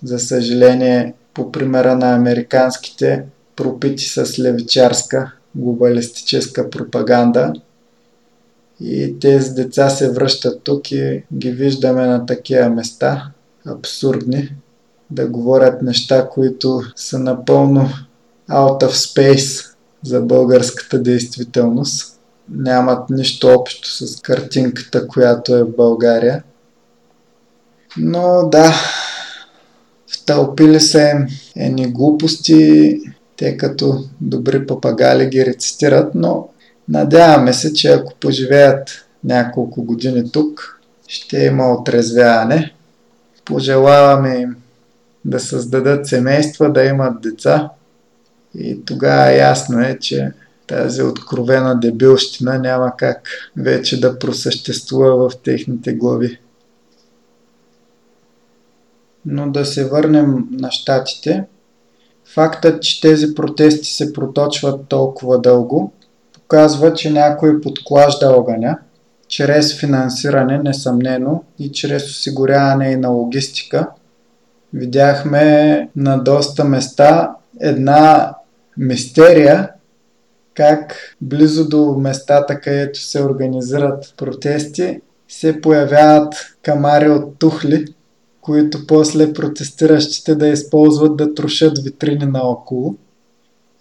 За 0.03 0.19
съжаление, 0.19 1.13
по 1.33 1.51
примера 1.51 1.95
на 1.95 2.15
американските, 2.15 3.23
пропити 3.55 4.03
с 4.03 4.39
левичарска 4.39 5.31
глобалистическа 5.55 6.69
пропаганда. 6.69 7.53
И 8.79 9.19
тези 9.19 9.53
деца 9.53 9.89
се 9.89 10.11
връщат 10.11 10.63
тук 10.63 10.91
и 10.91 11.23
ги 11.33 11.51
виждаме 11.51 12.05
на 12.05 12.25
такива 12.25 12.69
места, 12.69 13.31
абсурдни, 13.67 14.55
да 15.09 15.27
говорят 15.27 15.81
неща, 15.81 16.29
които 16.29 16.81
са 16.95 17.19
напълно 17.19 17.89
out 18.49 18.83
of 18.83 18.91
space 18.91 19.75
за 20.03 20.21
българската 20.21 21.01
действителност. 21.01 22.19
Нямат 22.49 23.09
нищо 23.09 23.47
общо 23.47 23.89
с 23.89 24.21
картинката, 24.21 25.07
която 25.07 25.55
е 25.55 25.63
в 25.63 25.75
България. 25.75 26.43
Но 27.97 28.49
да, 28.51 28.73
втълпили 30.13 30.79
се 30.79 31.27
едни 31.55 31.91
глупости, 31.91 32.97
те 33.41 33.57
като 33.57 34.03
добри 34.21 34.67
папагали 34.67 35.25
ги 35.25 35.45
рецитират, 35.45 36.15
но 36.15 36.49
надяваме 36.89 37.53
се, 37.53 37.73
че 37.73 37.87
ако 37.87 38.13
поживеят 38.15 39.05
няколко 39.23 39.83
години 39.83 40.31
тук, 40.31 40.79
ще 41.07 41.37
има 41.37 41.73
отрезвяване. 41.73 42.73
Пожелаваме 43.45 44.35
им 44.35 44.55
да 45.25 45.39
създадат 45.39 46.07
семейства, 46.07 46.71
да 46.71 46.83
имат 46.83 47.21
деца 47.21 47.69
и 48.55 48.85
тогава 48.85 49.31
ясно 49.31 49.81
е, 49.81 49.97
че 49.99 50.31
тази 50.67 51.03
откровена 51.03 51.79
дебилщина 51.79 52.57
няма 52.57 52.93
как 52.97 53.29
вече 53.57 54.01
да 54.01 54.19
просъществува 54.19 55.29
в 55.29 55.37
техните 55.37 55.93
глави. 55.93 56.39
Но 59.25 59.51
да 59.51 59.65
се 59.65 59.89
върнем 59.89 60.47
на 60.51 60.71
щатите. 60.71 61.45
Фактът, 62.33 62.81
че 62.81 63.01
тези 63.01 63.35
протести 63.35 63.87
се 63.87 64.13
проточват 64.13 64.87
толкова 64.87 65.41
дълго, 65.41 65.91
показва, 66.33 66.93
че 66.93 67.11
някой 67.11 67.61
подклажда 67.61 68.29
огъня, 68.29 68.77
чрез 69.27 69.79
финансиране, 69.79 70.57
несъмнено, 70.57 71.43
и 71.59 71.71
чрез 71.71 72.09
осигуряване 72.09 72.91
и 72.91 72.95
на 72.95 73.09
логистика. 73.09 73.87
Видяхме 74.73 75.89
на 75.95 76.23
доста 76.23 76.63
места 76.63 77.35
една 77.59 78.35
мистерия, 78.77 79.69
как 80.53 80.95
близо 81.21 81.69
до 81.69 81.95
местата, 81.97 82.59
където 82.59 82.99
се 82.99 83.23
организират 83.23 84.13
протести, 84.17 85.01
се 85.27 85.61
появяват 85.61 86.33
камари 86.61 87.09
от 87.09 87.39
тухли, 87.39 87.85
които 88.41 88.87
после 88.87 89.33
протестиращите 89.33 90.35
да 90.35 90.47
използват 90.47 91.17
да 91.17 91.33
трошат 91.33 91.83
витрини 91.83 92.25
наоколо. 92.25 92.95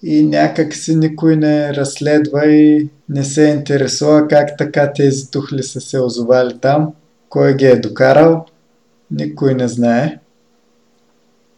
И 0.03 0.27
някак 0.27 0.75
си 0.75 0.97
никой 0.97 1.37
не 1.37 1.75
разследва 1.75 2.47
и 2.47 2.89
не 3.09 3.25
се 3.25 3.43
интересува 3.43 4.29
как 4.29 4.59
така 4.59 4.93
тези 4.93 5.31
тухли 5.31 5.63
са 5.63 5.81
се 5.81 6.01
озовали 6.01 6.59
там, 6.61 6.93
кой 7.29 7.57
ги 7.57 7.67
е 7.67 7.77
докарал, 7.77 8.47
никой 9.11 9.55
не 9.55 9.69
знае. 9.69 10.19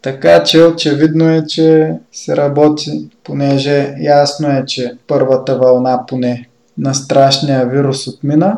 Така 0.01 0.43
че 0.43 0.63
очевидно 0.63 1.29
е, 1.29 1.45
че 1.45 1.93
се 2.11 2.37
работи, 2.37 3.09
понеже 3.23 3.95
ясно 3.99 4.49
е, 4.49 4.65
че 4.65 4.91
първата 5.07 5.57
вълна 5.57 6.05
поне 6.05 6.49
на 6.77 6.93
страшния 6.93 7.65
вирус 7.65 8.07
отмина, 8.07 8.57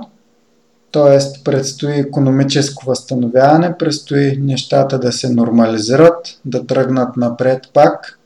т.е. 0.95 1.43
предстои 1.43 1.93
економическо 1.93 2.85
възстановяване, 2.85 3.77
предстои 3.77 4.37
нещата 4.41 4.99
да 4.99 5.11
се 5.11 5.29
нормализират, 5.29 6.39
да 6.45 6.67
тръгнат 6.67 7.17
напред 7.17 7.59
пак 7.73 8.19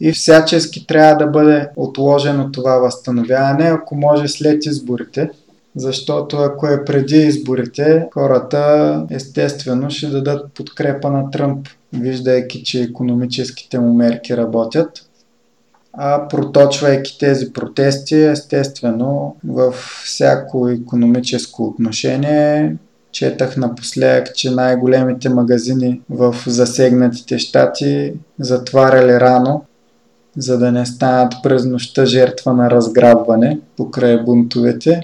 и 0.00 0.12
всячески 0.12 0.86
трябва 0.86 1.24
да 1.24 1.26
бъде 1.26 1.68
отложено 1.76 2.52
това 2.52 2.76
възстановяване, 2.76 3.64
ако 3.64 3.96
може 3.96 4.28
след 4.28 4.66
изборите, 4.66 5.30
защото 5.76 6.36
ако 6.36 6.66
е 6.66 6.84
преди 6.84 7.16
изборите, 7.16 8.06
хората 8.14 9.06
естествено 9.10 9.90
ще 9.90 10.06
дадат 10.06 10.52
подкрепа 10.52 11.10
на 11.10 11.30
Тръмп, 11.30 11.68
виждайки, 11.92 12.64
че 12.64 12.82
економическите 12.82 13.78
му 13.78 13.92
мерки 13.92 14.36
работят. 14.36 15.07
А 16.00 16.28
проточвайки 16.28 17.18
тези 17.18 17.52
протести, 17.52 18.14
естествено, 18.14 19.36
в 19.44 19.74
всяко 20.04 20.68
економическо 20.68 21.64
отношение, 21.64 22.76
четах 23.12 23.56
напоследък, 23.56 24.34
че 24.34 24.50
най-големите 24.50 25.28
магазини 25.28 26.00
в 26.10 26.36
засегнатите 26.46 27.38
щати 27.38 28.12
затваряли 28.40 29.20
рано, 29.20 29.64
за 30.36 30.58
да 30.58 30.72
не 30.72 30.86
станат 30.86 31.32
през 31.42 31.64
нощта 31.64 32.04
жертва 32.04 32.52
на 32.52 32.70
разграбване 32.70 33.60
покрай 33.76 34.22
бунтовете. 34.22 35.02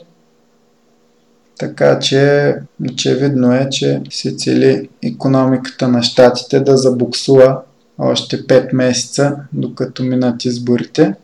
Така 1.59 1.99
че 1.99 2.55
очевидно 2.91 3.55
е, 3.55 3.69
че 3.71 4.03
се 4.11 4.37
цели 4.37 4.89
економиката 5.03 5.89
на 5.89 6.03
щатите 6.03 6.61
да 6.61 6.77
забуксува 6.77 7.61
още 7.99 8.47
5 8.47 8.75
месеца, 8.75 9.37
докато 9.53 10.03
минат 10.03 10.45
изборите. 10.45 11.15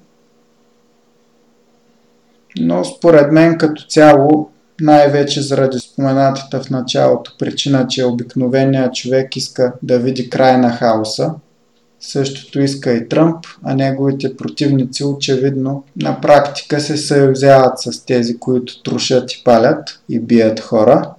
Но 2.61 2.85
според 2.85 3.33
мен 3.33 3.59
като 3.59 3.83
цяло, 3.83 4.51
най-вече 4.81 5.43
заради 5.43 5.79
споменатата 5.79 6.63
в 6.63 6.71
началото 6.71 7.33
причина, 7.39 7.87
че 7.89 8.05
обикновеният 8.05 8.95
човек 8.95 9.37
иска 9.37 9.73
да 9.83 9.99
види 9.99 10.31
край 10.31 10.59
на 10.59 10.71
хаоса, 10.73 11.35
Същото 12.01 12.61
иска 12.61 12.93
и 12.93 13.09
Тръмп, 13.09 13.47
а 13.63 13.75
неговите 13.75 14.37
противници 14.37 15.05
очевидно 15.05 15.85
на 15.97 16.21
практика 16.21 16.81
се 16.81 16.97
съюзяват 16.97 17.79
с 17.79 18.05
тези, 18.05 18.39
които 18.39 18.83
трушат 18.83 19.33
и 19.33 19.43
палят 19.45 20.01
и 20.09 20.21
бият 20.21 20.61
хора. 20.61 21.15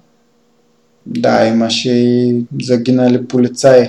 Да, 1.06 1.46
имаше 1.46 1.90
и 1.90 2.44
загинали 2.62 3.26
полицаи. 3.26 3.88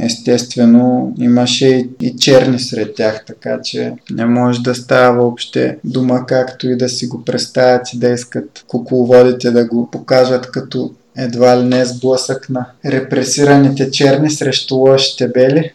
Естествено, 0.00 1.14
имаше 1.18 1.88
и, 2.00 2.16
черни 2.16 2.58
сред 2.58 2.94
тях, 2.94 3.24
така 3.26 3.60
че 3.64 3.92
не 4.10 4.26
може 4.26 4.62
да 4.62 4.74
става 4.74 5.16
въобще 5.16 5.78
дума 5.84 6.26
както 6.26 6.68
и 6.68 6.76
да 6.76 6.88
си 6.88 7.06
го 7.06 7.24
представят 7.24 7.92
и 7.92 7.98
да 7.98 8.08
искат 8.08 8.64
кукловодите 8.68 9.50
да 9.50 9.66
го 9.66 9.90
покажат 9.90 10.50
като 10.50 10.92
едва 11.16 11.58
ли 11.58 11.64
не 11.64 11.84
сблъсък 11.84 12.48
на 12.50 12.66
репресираните 12.86 13.90
черни 13.90 14.30
срещу 14.30 14.74
лошите 14.74 15.28
бели. 15.28 15.72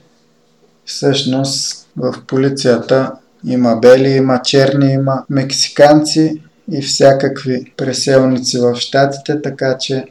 Всъщност 0.85 1.87
в 1.97 2.15
полицията 2.27 3.11
има 3.47 3.75
бели, 3.75 4.09
има 4.09 4.41
черни, 4.41 4.93
има 4.93 5.23
мексиканци 5.29 6.41
и 6.71 6.81
всякакви 6.81 7.73
преселници 7.77 8.59
в 8.59 8.75
щатите, 8.75 9.41
така 9.41 9.77
че 9.77 10.05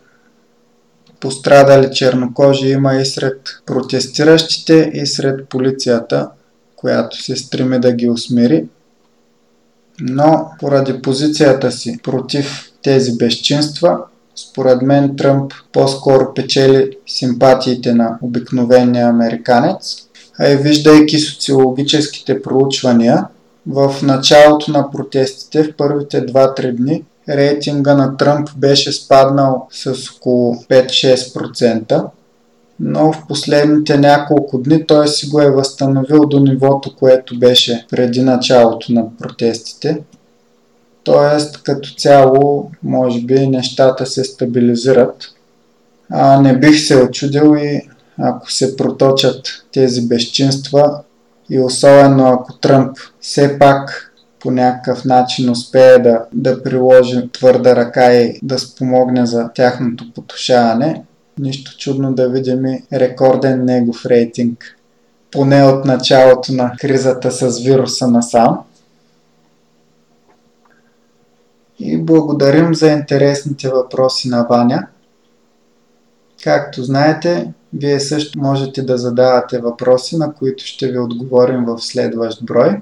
пострадали 1.21 1.91
чернокожи 1.93 2.69
има 2.69 2.95
и 2.95 3.07
сред 3.07 3.41
протестиращите, 3.67 4.91
и 4.95 5.07
сред 5.07 5.49
полицията, 5.49 6.29
която 6.77 7.23
се 7.23 7.37
стреми 7.37 7.81
да 7.81 7.93
ги 7.93 8.11
усмири. 8.11 8.65
Но 10.01 10.51
поради 10.61 11.03
позицията 11.03 11.73
си 11.73 11.99
против 12.03 12.73
тези 12.83 13.17
безчинства, 13.17 13.99
според 14.37 14.83
мен 14.83 15.17
Тръмп 15.17 15.53
по-скоро 15.73 16.35
печели 16.35 16.97
симпатиите 17.07 17.95
на 17.95 18.19
обикновения 18.23 19.09
американец, 19.09 19.97
а 20.39 20.49
и 20.49 20.57
виждайки 20.57 21.19
социологическите 21.19 22.43
проучвания, 22.43 23.25
в 23.67 23.95
началото 24.03 24.73
на 24.73 24.91
протестите, 24.91 25.63
в 25.65 25.77
първите 25.77 26.27
2-3 26.27 26.77
дни, 26.77 27.05
рейтинга 27.29 27.95
на 27.95 28.17
Тръмп 28.17 28.49
беше 28.57 28.93
спаднал 28.93 29.67
с 29.71 29.95
около 30.17 30.55
5-6%, 30.55 32.05
но 32.81 33.13
в 33.13 33.27
последните 33.29 33.99
няколко 33.99 34.59
дни 34.59 34.87
той 34.87 35.09
си 35.09 35.29
го 35.29 35.41
е 35.41 35.51
възстановил 35.51 36.21
до 36.21 36.41
нивото, 36.41 36.97
което 36.97 37.39
беше 37.39 37.87
преди 37.91 38.23
началото 38.23 38.93
на 38.93 39.17
протестите. 39.17 39.99
Тоест, 41.05 41.63
като 41.63 41.95
цяло, 41.95 42.71
може 42.83 43.21
би 43.21 43.47
нещата 43.47 44.07
се 44.07 44.25
стабилизират. 44.25 45.17
А 46.11 46.41
не 46.41 46.59
бих 46.59 46.81
се 46.87 47.03
очудил 47.03 47.57
и 47.59 47.81
ако 48.19 48.53
се 48.53 48.77
проточат 48.77 49.41
тези 49.73 50.09
безчинства 50.09 51.01
и 51.51 51.61
особено 51.61 52.29
ако 52.29 52.53
Тръмп 52.53 52.99
все 53.21 53.59
пак 53.59 54.10
по 54.41 54.51
някакъв 54.51 55.05
начин 55.05 55.51
успее 55.51 55.99
да, 55.99 56.25
да 56.33 56.63
приложи 56.63 57.29
твърда 57.33 57.77
ръка 57.77 58.15
и 58.15 58.39
да 58.43 58.59
спомогне 58.59 59.27
за 59.27 59.51
тяхното 59.55 60.13
потушаване, 60.15 61.05
нищо 61.39 61.77
чудно 61.79 62.15
да 62.15 62.29
видим 62.29 62.67
и 62.67 62.83
рекорден 62.93 63.65
негов 63.65 64.07
рейтинг. 64.07 64.77
Поне 65.31 65.65
от 65.65 65.85
началото 65.85 66.53
на 66.53 66.73
кризата 66.81 67.31
с 67.31 67.61
вируса 67.61 68.09
насам. 68.09 68.59
И 71.79 71.99
благодарим 71.99 72.75
за 72.75 72.89
интересните 72.89 73.69
въпроси 73.69 74.29
на 74.29 74.47
Ваня. 74.51 74.87
Както 76.45 76.85
знаете, 76.85 77.53
вие 77.73 78.01
също 78.01 78.39
можете 78.39 78.83
да 78.83 78.99
задавате 78.99 79.59
въпроси, 79.59 80.17
на 80.17 80.33
които 80.35 80.65
ще 80.65 80.93
ви 80.93 80.99
отговорим 80.99 81.65
в 81.65 81.79
следващ 81.79 82.45
брой. 82.45 82.81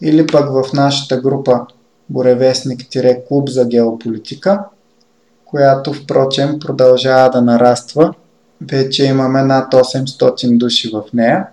или 0.00 0.26
пък 0.26 0.50
в 0.50 0.72
нашата 0.72 1.20
група 1.20 1.66
Боревестник-клуб 2.08 3.48
за 3.48 3.64
геополитика, 3.64 4.64
която 5.44 5.92
впрочем 5.92 6.58
продължава 6.60 7.30
да 7.30 7.42
нараства. 7.42 8.14
Вече 8.60 9.04
имаме 9.04 9.42
над 9.42 9.74
800 9.74 10.58
души 10.58 10.90
в 10.94 11.02
нея. 11.14 11.46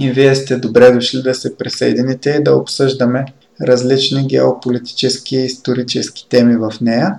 И 0.00 0.10
вие 0.10 0.34
сте 0.34 0.56
добре 0.56 0.90
дошли 0.90 1.22
да 1.22 1.34
се 1.34 1.56
присъедините 1.56 2.30
и 2.30 2.42
да 2.42 2.56
обсъждаме 2.56 3.24
различни 3.60 4.26
геополитически 4.26 5.36
и 5.36 5.44
исторически 5.44 6.28
теми 6.28 6.56
в 6.56 6.72
нея. 6.80 7.16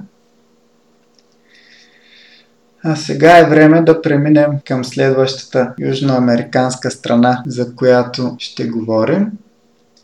А 2.84 2.96
сега 2.96 3.38
е 3.38 3.50
време 3.50 3.82
да 3.82 4.02
преминем 4.02 4.52
към 4.66 4.86
следващата 4.86 5.74
южноамериканска 5.80 6.92
страна, 6.92 7.44
за 7.48 7.76
която 7.76 8.36
ще 8.40 8.68
говорим. 8.68 9.32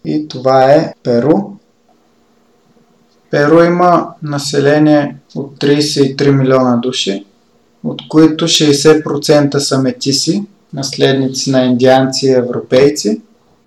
И 0.05 0.27
това 0.27 0.71
е 0.71 0.93
Перу. 1.03 1.37
Перу 3.31 3.63
има 3.63 4.07
население 4.23 5.15
от 5.35 5.59
33 5.59 6.31
милиона 6.31 6.77
души, 6.77 7.25
от 7.83 8.01
които 8.09 8.47
60% 8.47 9.57
са 9.57 9.81
метиси, 9.81 10.43
наследници 10.73 11.51
на 11.51 11.63
индианци 11.63 12.25
и 12.25 12.31
европейци, 12.31 13.21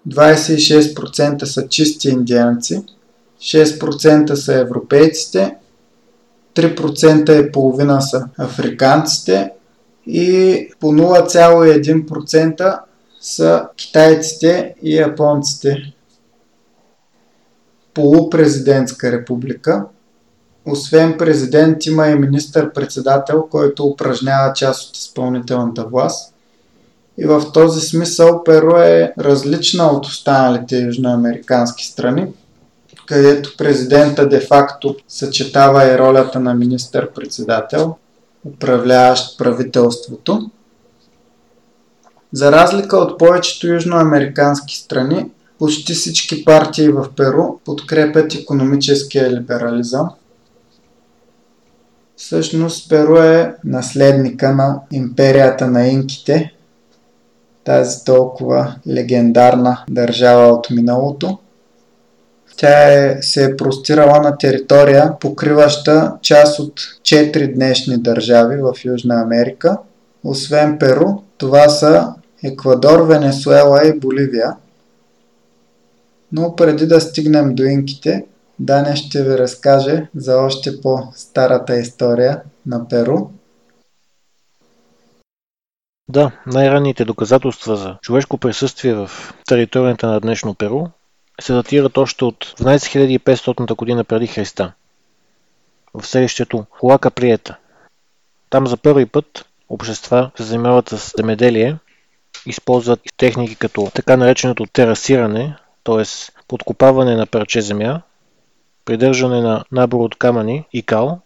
26% 0.09 1.45
са 1.45 1.69
чисти 1.69 2.09
индианци, 2.09 2.83
6% 3.41 4.35
са 4.35 4.55
европейците 4.55 5.57
3% 6.55 7.49
и 7.49 7.53
половина 7.53 8.03
са 8.03 8.29
африканците 8.39 9.53
и 10.07 10.69
по 10.81 10.87
0,1% 10.87 12.81
са 13.21 13.69
китайците 13.77 14.75
и 14.83 14.97
японците. 14.97 15.95
Полупрезидентска 17.95 19.13
република. 19.13 19.87
Освен 20.67 21.19
президент 21.19 21.87
има 21.87 22.09
и 22.09 22.15
министър-председател, 22.15 23.47
който 23.51 23.87
упражнява 23.87 24.53
част 24.53 24.91
от 24.91 24.97
изпълнителната 24.97 25.85
власт. 25.85 26.32
И 27.19 27.25
в 27.25 27.53
този 27.53 27.81
смисъл 27.81 28.45
Перу 28.45 28.77
е 28.77 29.13
различна 29.19 29.85
от 29.85 30.07
останалите 30.07 30.79
южноамерикански 30.79 31.87
страни, 31.87 32.27
където 33.07 33.57
президента 33.57 34.29
де-факто 34.29 34.97
съчетава 35.09 35.85
и 35.85 35.99
ролята 35.99 36.41
на 36.41 36.55
министър-председател, 36.55 37.97
управляващ 38.47 39.39
правителството. 39.39 40.51
За 42.33 42.53
разлика 42.53 42.97
от 42.97 43.19
повечето 43.19 43.67
южноамерикански 43.67 44.77
страни, 44.77 45.31
почти 45.59 45.95
всички 45.95 46.45
партии 46.45 46.89
в 46.89 47.07
Перу 47.17 47.59
подкрепят 47.65 48.35
економическия 48.35 49.33
либерализъм. 49.33 50.11
Всъщност 52.17 52.89
Перу 52.89 53.17
е 53.17 53.55
наследника 53.65 54.55
на 54.55 54.81
империята 54.93 55.67
на 55.67 55.87
инките, 55.87 56.53
тази 57.65 58.05
толкова 58.05 58.75
легендарна 58.89 59.85
държава 59.89 60.53
от 60.53 60.71
миналото– 60.71 61.39
тя 62.57 62.93
е, 62.93 63.23
се 63.23 63.45
е 63.45 63.57
простирала 63.57 64.21
на 64.21 64.39
територия, 64.39 65.19
покриваща 65.21 66.13
част 66.23 66.59
от 66.59 66.81
4 67.03 67.55
днешни 67.55 67.99
държави 67.99 68.57
в 68.57 68.85
Южна 68.85 69.23
Америка. 69.23 69.79
Освен 70.25 70.79
Перу, 70.79 71.07
това 71.39 71.69
са 71.69 72.15
Еквадор, 72.45 73.01
Венесуела 73.01 73.87
и 73.87 73.99
Боливия. 73.99 74.57
Но 76.33 76.57
преди 76.57 76.87
да 76.87 77.01
стигнем 77.01 77.55
до 77.55 77.63
инките, 77.63 78.25
Даня 78.59 78.97
ще 78.97 79.23
ви 79.23 79.39
разкаже 79.39 80.09
за 80.17 80.37
още 80.37 80.81
по-старата 80.81 81.77
история 81.77 82.41
на 82.67 82.89
Перу. 82.89 83.19
Да, 86.13 86.31
най-ранните 86.47 87.05
доказателства 87.05 87.77
за 87.77 87.97
човешко 88.03 88.39
присъствие 88.39 88.95
в 88.95 89.11
територията 89.47 90.07
на 90.07 90.21
днешно 90.21 90.55
Перу 90.55 90.87
се 91.41 91.53
датират 91.53 91.99
още 91.99 92.25
от 92.25 92.45
12500 92.45 93.77
година 93.77 94.05
преди 94.05 94.27
Христа 94.27 94.73
в 95.95 96.07
селището 96.07 96.67
Хуака 96.71 97.11
Приета. 97.11 97.57
Там 98.51 98.67
за 98.67 98.77
първи 98.77 99.07
път 99.07 99.47
общества 99.69 100.31
се 100.37 100.43
занимават 100.43 100.89
с 100.89 101.13
земеделие, 101.17 101.77
използват 102.47 103.01
техники 103.17 103.57
като 103.57 103.91
така 103.95 104.17
нареченото 104.17 104.67
терасиране, 104.67 105.57
т.е. 105.85 106.05
подкопаване 106.49 107.17
на 107.17 107.27
парче 107.27 107.61
земя, 107.61 108.03
придържане 108.85 109.41
на 109.41 109.65
набор 109.73 110.01
от 110.01 110.17
камъни 110.17 110.65
и 110.73 110.83
кал, 110.83 111.21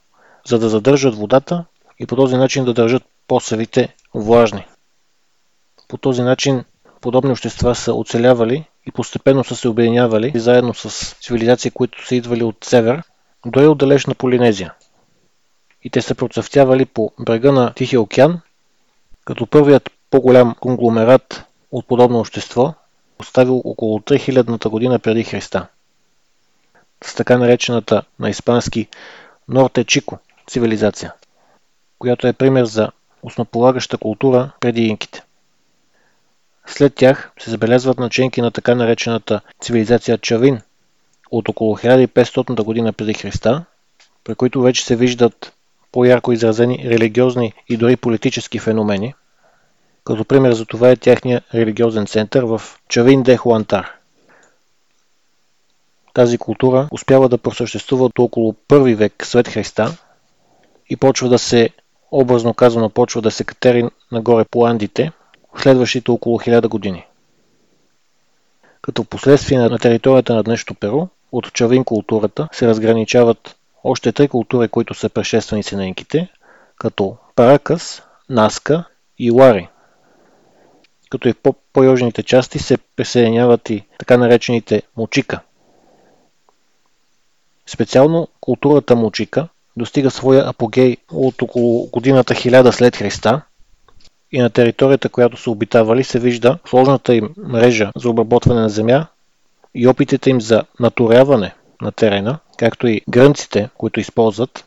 за 0.47 0.59
да 0.59 0.69
задържат 0.69 1.15
водата 1.15 1.65
и 1.99 2.07
по 2.07 2.17
този 2.17 2.37
начин 2.37 2.65
да 2.65 2.75
държат 2.75 3.03
посевите 3.29 3.95
влажни. 4.15 4.67
По 5.89 5.99
този 5.99 6.23
начин 6.23 6.65
подобни 7.01 7.33
общества 7.33 7.75
са 7.75 7.95
оцелявали 7.95 8.65
и 8.87 8.93
постепенно 8.93 9.45
са 9.45 9.57
се 9.57 9.69
обединявали 9.69 10.33
заедно 10.35 10.75
с 10.75 11.15
цивилизации, 11.15 11.71
които 11.71 12.07
са 12.07 12.15
идвали 12.15 12.45
от 12.45 12.57
север, 12.65 13.03
до 13.47 13.63
и 13.63 13.67
от 13.67 13.79
далечна 13.79 14.15
Полинезия. 14.15 14.75
И 15.83 15.91
те 15.91 16.03
са 16.03 16.15
процъфтявали 16.15 16.87
по 16.87 17.13
брега 17.21 17.53
на 17.53 17.73
Тихия 17.73 18.01
океан, 18.01 18.41
като 19.25 19.47
първият 19.47 19.91
по-голям 20.11 20.55
конгломерат 20.61 21.45
от 21.73 21.87
подобно 21.87 22.19
общество 22.19 22.75
оставил 23.19 23.63
около 23.65 23.99
3000 23.99 24.69
година 24.69 24.99
преди 24.99 25.25
Христа. 25.25 25.67
С 27.05 27.15
така 27.15 27.39
наречената 27.39 28.03
на 28.19 28.31
испански 28.31 28.89
Норте 29.49 29.85
Чико 29.85 30.19
цивилизация, 30.47 31.13
която 31.99 32.27
е 32.27 32.33
пример 32.33 32.65
за 32.65 32.91
основополагаща 33.23 33.99
култура 33.99 34.51
преди 34.61 34.83
инките. 34.83 35.26
След 36.67 36.95
тях 36.95 37.33
се 37.39 37.51
забелязват 37.51 37.99
начинки 37.99 38.41
на 38.41 38.51
така 38.51 38.75
наречената 38.75 39.41
цивилизация 39.61 40.19
Чавин, 40.19 40.61
от 41.31 41.49
около 41.49 41.77
1500 41.77 42.63
година 42.63 42.93
преди 42.93 43.15
Христа, 43.15 43.65
при 44.25 44.35
които 44.35 44.63
вече 44.63 44.87
се 44.87 44.97
виждат 44.97 45.53
по-ярко 45.93 46.33
изразени 46.33 46.85
религиозни 46.85 47.53
и 47.69 47.77
дори 47.77 47.97
политически 47.97 48.59
феномени. 48.59 49.15
Като 50.05 50.25
пример 50.25 50.53
за 50.53 50.67
това 50.67 50.91
е 50.91 50.97
тяхния 50.97 51.43
религиозен 51.55 52.07
център 52.07 52.43
в 52.43 52.63
Чавин 52.89 53.23
де 53.23 53.37
Хуантар. 53.37 53.93
Тази 56.15 56.39
култура 56.39 56.89
успява 56.91 57.29
да 57.29 57.39
просъществува 57.39 58.11
до 58.15 58.23
около 58.23 58.53
първи 58.53 58.95
век 58.95 59.27
след 59.27 59.49
Христа 59.49 59.97
и 60.91 60.97
почва 60.97 61.29
да 61.29 61.39
се, 61.39 61.71
образно 62.11 62.55
казано, 62.55 62.91
почва 62.91 63.23
да 63.23 63.31
се 63.31 63.45
катери 63.45 63.89
нагоре 64.13 64.45
по 64.45 64.67
Андите 64.67 65.13
следващите 65.63 66.11
около 66.11 66.39
1000 66.39 66.69
години. 66.69 67.07
Като 68.83 69.05
последствие 69.05 69.59
на 69.59 69.79
територията 69.79 70.35
на 70.35 70.43
днешното 70.43 70.75
Перу, 70.75 71.07
от 71.33 71.53
Чавин 71.53 71.85
културата 71.85 72.49
се 72.53 72.67
разграничават 72.67 73.57
още 73.85 74.13
три 74.13 74.29
култури, 74.29 74.69
които 74.69 74.95
са 74.95 75.09
предшественици 75.09 75.77
на 75.77 75.87
инките, 75.87 76.29
като 76.79 77.17
Паракас, 77.37 78.03
Наска 78.29 78.85
и 79.19 79.31
Лари. 79.31 79.69
Като 81.11 81.29
и 81.29 81.33
в 81.33 81.53
по-южните 81.73 82.23
части 82.23 82.59
се 82.59 82.79
присъединяват 82.97 83.71
и 83.71 83.85
така 83.99 84.17
наречените 84.17 84.83
Мочика. 84.97 85.41
Специално 87.67 88.29
културата 88.41 88.97
Мочика 88.97 89.49
достига 89.77 90.11
своя 90.11 90.49
апогей 90.49 90.97
от 91.13 91.43
около 91.43 91.87
годината 91.87 92.35
1000 92.35 92.71
след 92.71 92.97
Христа 92.97 93.43
и 94.33 94.41
на 94.41 94.51
територията, 94.51 95.09
която 95.09 95.37
са 95.37 95.51
обитавали, 95.51 96.05
се 96.05 96.19
вижда 96.19 96.59
сложната 96.69 97.15
им 97.15 97.35
мрежа 97.37 97.93
за 97.97 98.11
обработване 98.11 98.61
на 98.61 98.69
земя 98.69 99.07
и 99.75 99.89
опитите 99.89 100.31
им 100.31 100.41
за 100.41 100.65
наторяване 100.81 101.55
на 101.83 101.93
терена, 101.93 102.39
както 102.59 102.87
и 102.87 103.01
грънците, 103.09 103.69
които 103.79 104.01
използват, 104.01 104.65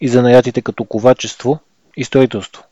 и 0.00 0.08
занаятите 0.08 0.62
като 0.62 0.84
ковачество 0.84 1.58
и 1.96 2.04
строителство. 2.04 2.64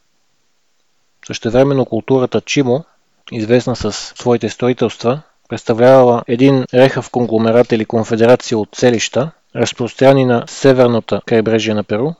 Същевременно 1.26 1.84
културата 1.84 2.40
Чимо, 2.40 2.84
известна 3.32 3.76
с 3.76 3.92
своите 3.92 4.48
строителства, 4.48 5.20
представлявала 5.48 6.22
един 6.26 6.64
рехав 6.74 7.10
конгломерат 7.10 7.72
или 7.72 7.84
конфедерация 7.84 8.58
от 8.58 8.68
селища, 8.74 9.30
разпространени 9.56 10.24
на 10.24 10.44
северната 10.46 11.20
крайбрежие 11.26 11.74
на 11.74 11.84
Перу. 11.84 12.10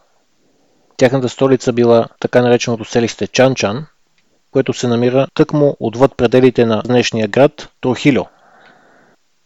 Тяхната 0.97 1.29
столица 1.29 1.73
била 1.73 2.09
така 2.21 2.43
нареченото 2.43 2.85
селище 2.85 3.27
Чанчан, 3.27 3.87
което 4.51 4.73
се 4.73 4.89
намира 4.89 5.27
тъкмо 5.35 5.77
отвъд 5.81 6.17
пределите 6.17 6.67
на 6.67 6.83
днешния 6.83 7.29
град 7.29 7.69
Трохило, 7.81 8.27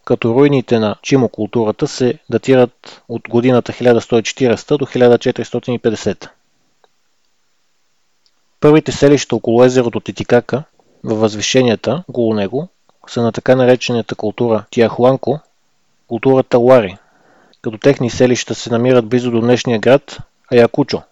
като 0.05 0.34
руините 0.34 0.78
на 0.78 0.96
Чимо 1.02 1.28
културата 1.28 1.86
се 1.86 2.18
датират 2.30 3.02
от 3.09 3.28
годината 3.28 3.72
1140 3.72 4.78
до 4.78 4.86
1450. 4.86 6.28
Първите 8.61 8.92
селища 8.92 9.36
около 9.36 9.64
езерото 9.64 10.00
Титикака, 10.00 10.62
във 11.05 11.18
възвишенията 11.18 12.05
около 12.09 12.34
него, 12.34 12.68
са 13.09 13.22
на 13.22 13.32
така 13.32 13.57
наречената 13.57 14.14
култура 14.14 14.64
Тиахуанко, 14.70 15.40
културата 16.07 16.59
Лари, 16.59 16.96
като 17.62 17.78
техни 17.78 18.11
селища 18.11 18.55
се 18.55 18.70
намират 18.70 19.07
близо 19.07 19.30
до 19.30 19.40
днешния 19.40 19.78
град 19.78 20.18
Аякучо. 20.52 21.02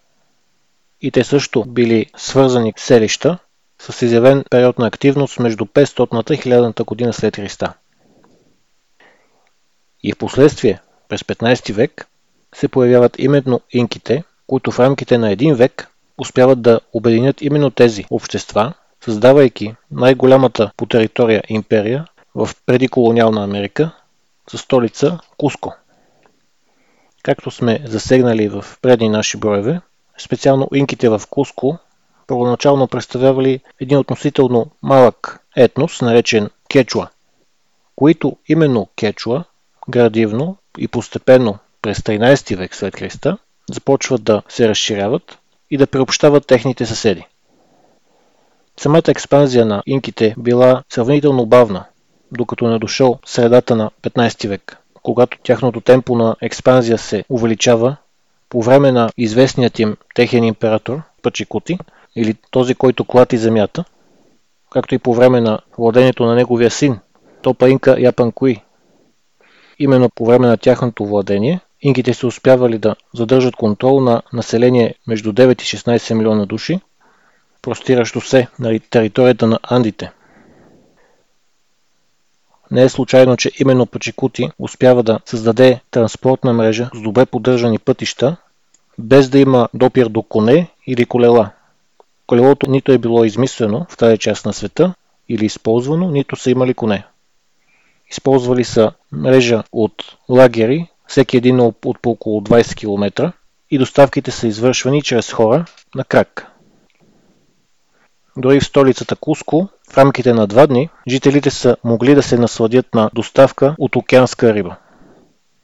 И 1.01 1.11
те 1.11 1.23
също 1.23 1.65
били 1.65 2.05
свързани 2.17 2.73
селища 2.77 3.37
с 3.79 4.05
изявен 4.05 4.43
период 4.49 4.79
на 4.79 4.87
активност 4.87 5.39
между 5.39 5.65
500-та 5.65 6.33
и 6.33 6.37
1000-та 6.37 6.83
година 6.83 7.13
след 7.13 7.35
Христа. 7.35 7.73
И 10.03 10.13
в 10.13 10.17
последствие, 10.17 10.81
през 11.09 11.21
15 11.23 11.73
век, 11.73 12.07
се 12.55 12.67
появяват 12.67 13.15
именно 13.19 13.61
инките, 13.71 14.23
които 14.47 14.71
в 14.71 14.79
рамките 14.79 15.17
на 15.17 15.31
един 15.31 15.55
век 15.55 15.87
успяват 16.17 16.61
да 16.61 16.79
обединят 16.93 17.41
именно 17.41 17.69
тези 17.69 18.05
общества, 18.09 18.73
създавайки 19.05 19.75
най-голямата 19.91 20.71
по 20.77 20.85
територия 20.85 21.43
империя 21.49 22.07
в 22.35 22.49
предиколониална 22.65 23.43
Америка, 23.43 23.91
със 24.49 24.61
столица 24.61 25.19
Куско. 25.37 25.75
Както 27.23 27.51
сме 27.51 27.79
засегнали 27.85 28.49
в 28.49 28.65
предни 28.81 29.09
наши 29.09 29.37
броеве, 29.37 29.81
специално 30.17 30.69
инките 30.73 31.09
в 31.09 31.21
Куско 31.29 31.77
първоначално 32.33 32.87
представлявали 32.87 33.59
един 33.79 33.97
относително 33.97 34.71
малък 34.83 35.39
етнос, 35.55 36.01
наречен 36.01 36.49
Кечуа, 36.69 37.07
които 37.95 38.37
именно 38.47 38.87
Кечуа 38.95 39.43
градивно 39.89 40.57
и 40.77 40.87
постепенно 40.87 41.57
през 41.81 41.99
13 41.99 42.55
век 42.57 42.75
след 42.75 42.95
Христа 42.95 43.37
започват 43.71 44.23
да 44.23 44.41
се 44.49 44.69
разширяват 44.69 45.37
и 45.71 45.77
да 45.77 45.87
приобщават 45.87 46.47
техните 46.47 46.85
съседи. 46.85 47.27
Самата 48.77 49.03
експанзия 49.07 49.65
на 49.65 49.83
инките 49.85 50.35
била 50.37 50.83
сравнително 50.89 51.45
бавна, 51.45 51.85
докато 52.31 52.67
не 52.67 52.79
дошъл 52.79 53.19
средата 53.25 53.75
на 53.75 53.91
15 54.01 54.47
век, 54.47 54.77
когато 55.03 55.37
тяхното 55.43 55.81
темпо 55.81 56.15
на 56.15 56.35
експанзия 56.41 56.97
се 56.97 57.23
увеличава 57.29 57.95
по 58.49 58.61
време 58.61 58.91
на 58.91 59.09
известният 59.17 59.79
им 59.79 59.97
техен 60.15 60.43
император 60.43 61.01
Пачикути, 61.23 61.77
или 62.15 62.35
този, 62.51 62.75
който 62.75 63.05
клати 63.05 63.37
земята, 63.37 63.85
както 64.71 64.95
и 64.95 64.99
по 64.99 65.13
време 65.13 65.41
на 65.41 65.59
владението 65.77 66.25
на 66.25 66.35
неговия 66.35 66.71
син, 66.71 66.99
Топа 67.41 67.69
Инка 67.69 67.95
Япанкуи, 67.99 68.61
Именно 69.79 70.09
по 70.09 70.25
време 70.25 70.47
на 70.47 70.57
тяхното 70.57 71.05
владение, 71.05 71.59
инките 71.81 72.13
са 72.13 72.27
успявали 72.27 72.77
да 72.77 72.95
задържат 73.13 73.55
контрол 73.55 74.01
на 74.01 74.21
население 74.33 74.95
между 75.07 75.33
9 75.33 75.61
и 75.61 75.77
16 75.77 76.13
милиона 76.13 76.45
души, 76.45 76.79
простиращо 77.61 78.21
се 78.21 78.47
на 78.59 78.79
територията 78.89 79.47
на 79.47 79.59
Андите. 79.63 80.11
Не 82.71 82.83
е 82.83 82.89
случайно, 82.89 83.37
че 83.37 83.51
именно 83.59 83.85
Пачекути 83.85 84.51
успява 84.59 85.03
да 85.03 85.19
създаде 85.25 85.81
транспортна 85.91 86.53
мрежа 86.53 86.89
с 86.93 87.01
добре 87.01 87.25
поддържани 87.25 87.79
пътища, 87.79 88.37
без 88.99 89.29
да 89.29 89.39
има 89.39 89.69
допир 89.73 90.05
до 90.05 90.21
коне 90.23 90.67
или 90.87 91.05
колела. 91.05 91.51
Колелото 92.33 92.69
нито 92.69 92.91
е 92.91 92.97
било 92.97 93.23
измислено 93.23 93.85
в 93.89 93.97
тази 93.97 94.17
част 94.17 94.45
на 94.45 94.53
света 94.53 94.93
или 95.29 95.45
използвано, 95.45 96.11
нито 96.11 96.35
са 96.35 96.51
имали 96.51 96.73
коне. 96.73 97.05
Използвали 98.11 98.63
са 98.63 98.91
мрежа 99.11 99.63
от 99.71 100.17
лагери, 100.29 100.87
всеки 101.07 101.37
един 101.37 101.59
от 101.59 101.75
по 102.01 102.09
около 102.09 102.41
20 102.41 102.75
км 102.75 103.33
и 103.71 103.77
доставките 103.77 104.31
са 104.31 104.47
извършвани 104.47 105.01
чрез 105.01 105.31
хора 105.31 105.65
на 105.95 106.03
крак. 106.03 106.51
Дори 108.37 108.59
в 108.59 108.65
столицата 108.65 109.15
Куско, 109.15 109.69
в 109.91 109.97
рамките 109.97 110.33
на 110.33 110.47
два 110.47 110.67
дни, 110.67 110.89
жителите 111.07 111.49
са 111.49 111.77
могли 111.83 112.15
да 112.15 112.23
се 112.23 112.37
насладят 112.37 112.95
на 112.95 113.09
доставка 113.13 113.75
от 113.77 113.95
океанска 113.95 114.53
риба. 114.53 114.75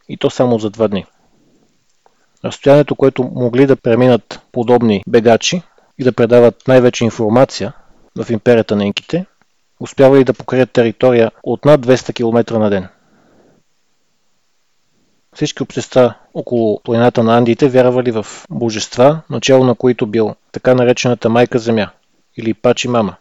И 0.09 0.17
то 0.17 0.29
само 0.29 0.59
за 0.59 0.69
два 0.69 0.87
дни. 0.87 1.05
Разстоянието, 2.45 2.95
което 2.95 3.23
могли 3.23 3.65
да 3.65 3.75
преминат 3.75 4.41
подобни 4.51 5.03
бегачи 5.07 5.61
и 5.99 6.03
да 6.03 6.11
предават 6.11 6.67
най-вече 6.67 7.03
информация 7.03 7.73
в 8.17 8.29
империята 8.29 8.75
на 8.75 8.85
инките, 8.85 9.25
успявали 9.79 10.23
да 10.23 10.33
покрият 10.33 10.71
територия 10.71 11.31
от 11.43 11.65
над 11.65 11.85
200 11.85 12.13
км 12.13 12.59
на 12.59 12.69
ден. 12.69 12.87
Всички 15.35 15.63
общества 15.63 16.13
около 16.33 16.81
планината 16.83 17.23
на 17.23 17.37
Андиите 17.37 17.69
вярвали 17.69 18.11
в 18.11 18.25
божества, 18.49 19.21
начало 19.29 19.65
на 19.65 19.75
които 19.75 20.07
бил 20.07 20.35
така 20.51 20.75
наречената 20.75 21.29
майка 21.29 21.59
земя 21.59 21.89
или 22.37 22.53
пачи 22.53 22.87
мама, 22.87 23.15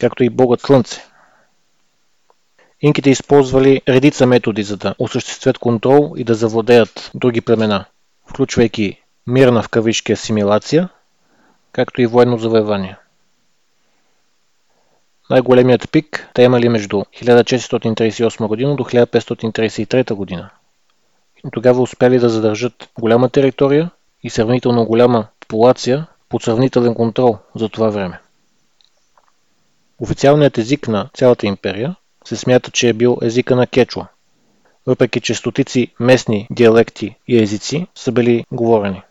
както 0.00 0.24
и 0.24 0.30
богът 0.30 0.60
слънце. 0.60 1.04
Инките 2.80 3.10
използвали 3.10 3.82
редица 3.88 4.26
методи 4.26 4.62
за 4.62 4.76
да 4.76 4.94
осъществят 4.98 5.58
контрол 5.58 6.14
и 6.16 6.24
да 6.24 6.34
завладеят 6.34 7.10
други 7.14 7.40
племена, 7.40 7.84
включвайки 8.26 9.02
мирна 9.26 9.62
в 9.62 9.68
кавички 9.68 10.12
асимилация, 10.12 10.88
както 11.74 12.02
и 12.02 12.06
военно 12.06 12.38
завоевание. 12.38 12.96
Най-големият 15.30 15.90
пик 15.90 16.30
те 16.34 16.42
имали 16.42 16.68
между 16.68 16.96
1438 16.96 18.46
година 18.46 18.76
до 18.76 18.84
1533 18.84 20.14
година. 20.14 20.50
И 21.44 21.48
тогава 21.52 21.82
успяли 21.82 22.18
да 22.18 22.28
задържат 22.28 22.90
голяма 23.00 23.28
територия 23.28 23.90
и 24.22 24.30
сравнително 24.30 24.84
голяма 24.84 25.26
популация 25.40 26.06
под 26.28 26.42
сравнителен 26.42 26.94
контрол 26.94 27.38
за 27.54 27.68
това 27.68 27.90
време. 27.90 28.20
Официалният 29.98 30.58
език 30.58 30.88
на 30.88 31.08
цялата 31.14 31.46
империя 31.46 31.96
се 32.24 32.36
смята, 32.36 32.70
че 32.70 32.88
е 32.88 32.92
бил 32.92 33.18
езика 33.22 33.56
на 33.56 33.66
кечуа, 33.66 34.06
въпреки 34.86 35.20
че 35.20 35.34
стотици 35.34 35.88
местни 36.00 36.46
диалекти 36.50 37.16
и 37.28 37.42
езици 37.42 37.86
са 37.94 38.12
били 38.12 38.44
говорени. 38.52 39.02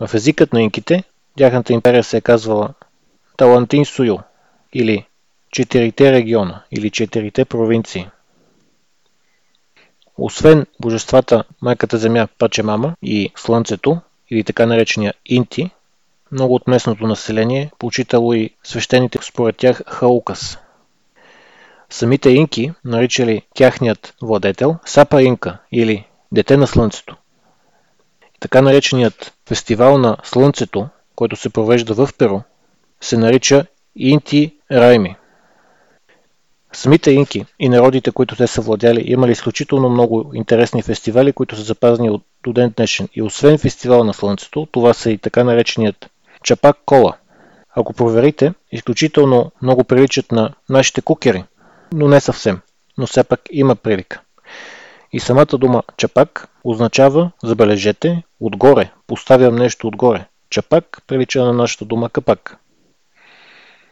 В 0.00 0.14
езикът 0.14 0.52
на 0.52 0.62
инките 0.62 1.04
тяхната 1.38 1.72
империя 1.72 2.04
се 2.04 2.16
е 2.16 2.20
казвала 2.20 2.74
Талантин 3.36 3.84
Суйо– 3.84 4.18
или 4.72 5.06
четирите 5.50 6.12
региона 6.12 6.62
или 6.70 6.90
четирите 6.90 7.44
провинции. 7.44 8.08
освен 10.18 10.66
божествата 10.80 11.44
Майката 11.62 11.98
Земя, 11.98 12.28
Пачемама 12.38 12.94
и 13.02 13.30
Слънцето, 13.36 14.00
или 14.30 14.44
така 14.44 14.66
наречения 14.66 15.14
Инти, 15.26 15.70
много 16.32 16.54
от 16.54 16.66
местното 16.66 17.06
население 17.06 17.70
почитало 17.78 18.32
и 18.32 18.50
свещените 18.62 19.18
според 19.22 19.56
тях 19.56 19.82
Хаукас. 19.86 20.58
Самите 21.90 22.30
инки 22.30 22.72
наричали 22.84 23.42
тяхният 23.54 24.14
владетел 24.22 24.76
Сапа 24.84 25.22
Инка 25.22 25.58
или 25.72 26.06
Дете 26.32 26.56
на 26.56 26.66
Слънцето. 26.66 27.16
Така 28.40 28.62
нареченият 28.62 29.34
фестивал 29.46 29.98
на 29.98 30.16
Слънцето, 30.24 30.88
който 31.16 31.36
се 31.36 31.50
провежда 31.50 31.94
в 31.94 32.08
Перу, 32.18 32.40
се 33.00 33.18
нарича 33.18 33.66
Инти 33.96 34.54
Райми. 34.72 35.16
Самите 36.72 37.10
инки 37.10 37.46
и 37.58 37.68
народите, 37.68 38.12
които 38.12 38.36
те 38.36 38.46
са 38.46 38.60
владяли, 38.60 39.04
имали 39.06 39.32
изключително 39.32 39.88
много 39.88 40.30
интересни 40.34 40.82
фестивали, 40.82 41.32
които 41.32 41.56
са 41.56 41.62
запазени 41.62 42.10
от 42.10 42.22
до 42.44 42.52
ден 42.52 42.72
днешен. 42.76 43.08
И 43.14 43.22
освен 43.22 43.58
фестивал 43.58 44.04
на 44.04 44.14
Слънцето, 44.14 44.68
това 44.72 44.94
са 44.94 45.10
и 45.10 45.18
така 45.18 45.44
нареченият 45.44 46.10
Чапак 46.44 46.76
Кола. 46.84 47.16
Ако 47.76 47.92
проверите, 47.92 48.54
изключително 48.72 49.52
много 49.62 49.84
приличат 49.84 50.32
на 50.32 50.54
нашите 50.68 51.02
кукери, 51.02 51.44
но 51.92 52.08
не 52.08 52.20
съвсем, 52.20 52.60
но 52.98 53.06
все 53.06 53.24
пак 53.24 53.40
има 53.50 53.76
прилика. 53.76 54.20
И 55.12 55.20
самата 55.20 55.46
дума 55.46 55.82
чапак 55.96 56.48
означава, 56.64 57.30
забележете, 57.42 58.22
отгоре, 58.40 58.90
поставям 59.06 59.56
нещо 59.56 59.86
отгоре. 59.86 60.26
Чапак 60.52 61.02
прилича 61.06 61.44
на 61.44 61.52
нашата 61.52 61.84
дума 61.84 62.10
капак. 62.10 62.56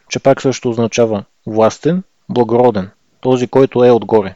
Чапак 0.08 0.42
също 0.42 0.70
означава 0.70 1.24
властен, 1.46 2.02
благороден, 2.28 2.90
този, 3.20 3.48
който 3.48 3.84
е 3.84 3.90
отгоре. 3.90 4.34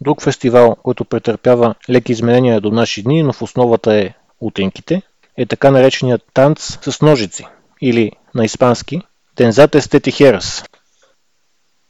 Друг 0.00 0.22
фестивал, 0.22 0.76
който 0.82 1.04
претърпява 1.04 1.74
леки 1.90 2.12
изменения 2.12 2.60
до 2.60 2.70
наши 2.70 3.02
дни, 3.02 3.22
но 3.22 3.32
в 3.32 3.42
основата 3.42 3.94
е 3.94 4.14
утенките, 4.40 5.02
е 5.36 5.46
така 5.46 5.70
нареченият 5.70 6.22
танц 6.34 6.78
с 6.82 7.02
ножици, 7.02 7.46
или 7.80 8.12
на 8.34 8.44
испански 8.44 9.02
Тензате 9.34 9.80
стетихерас. 9.80 10.64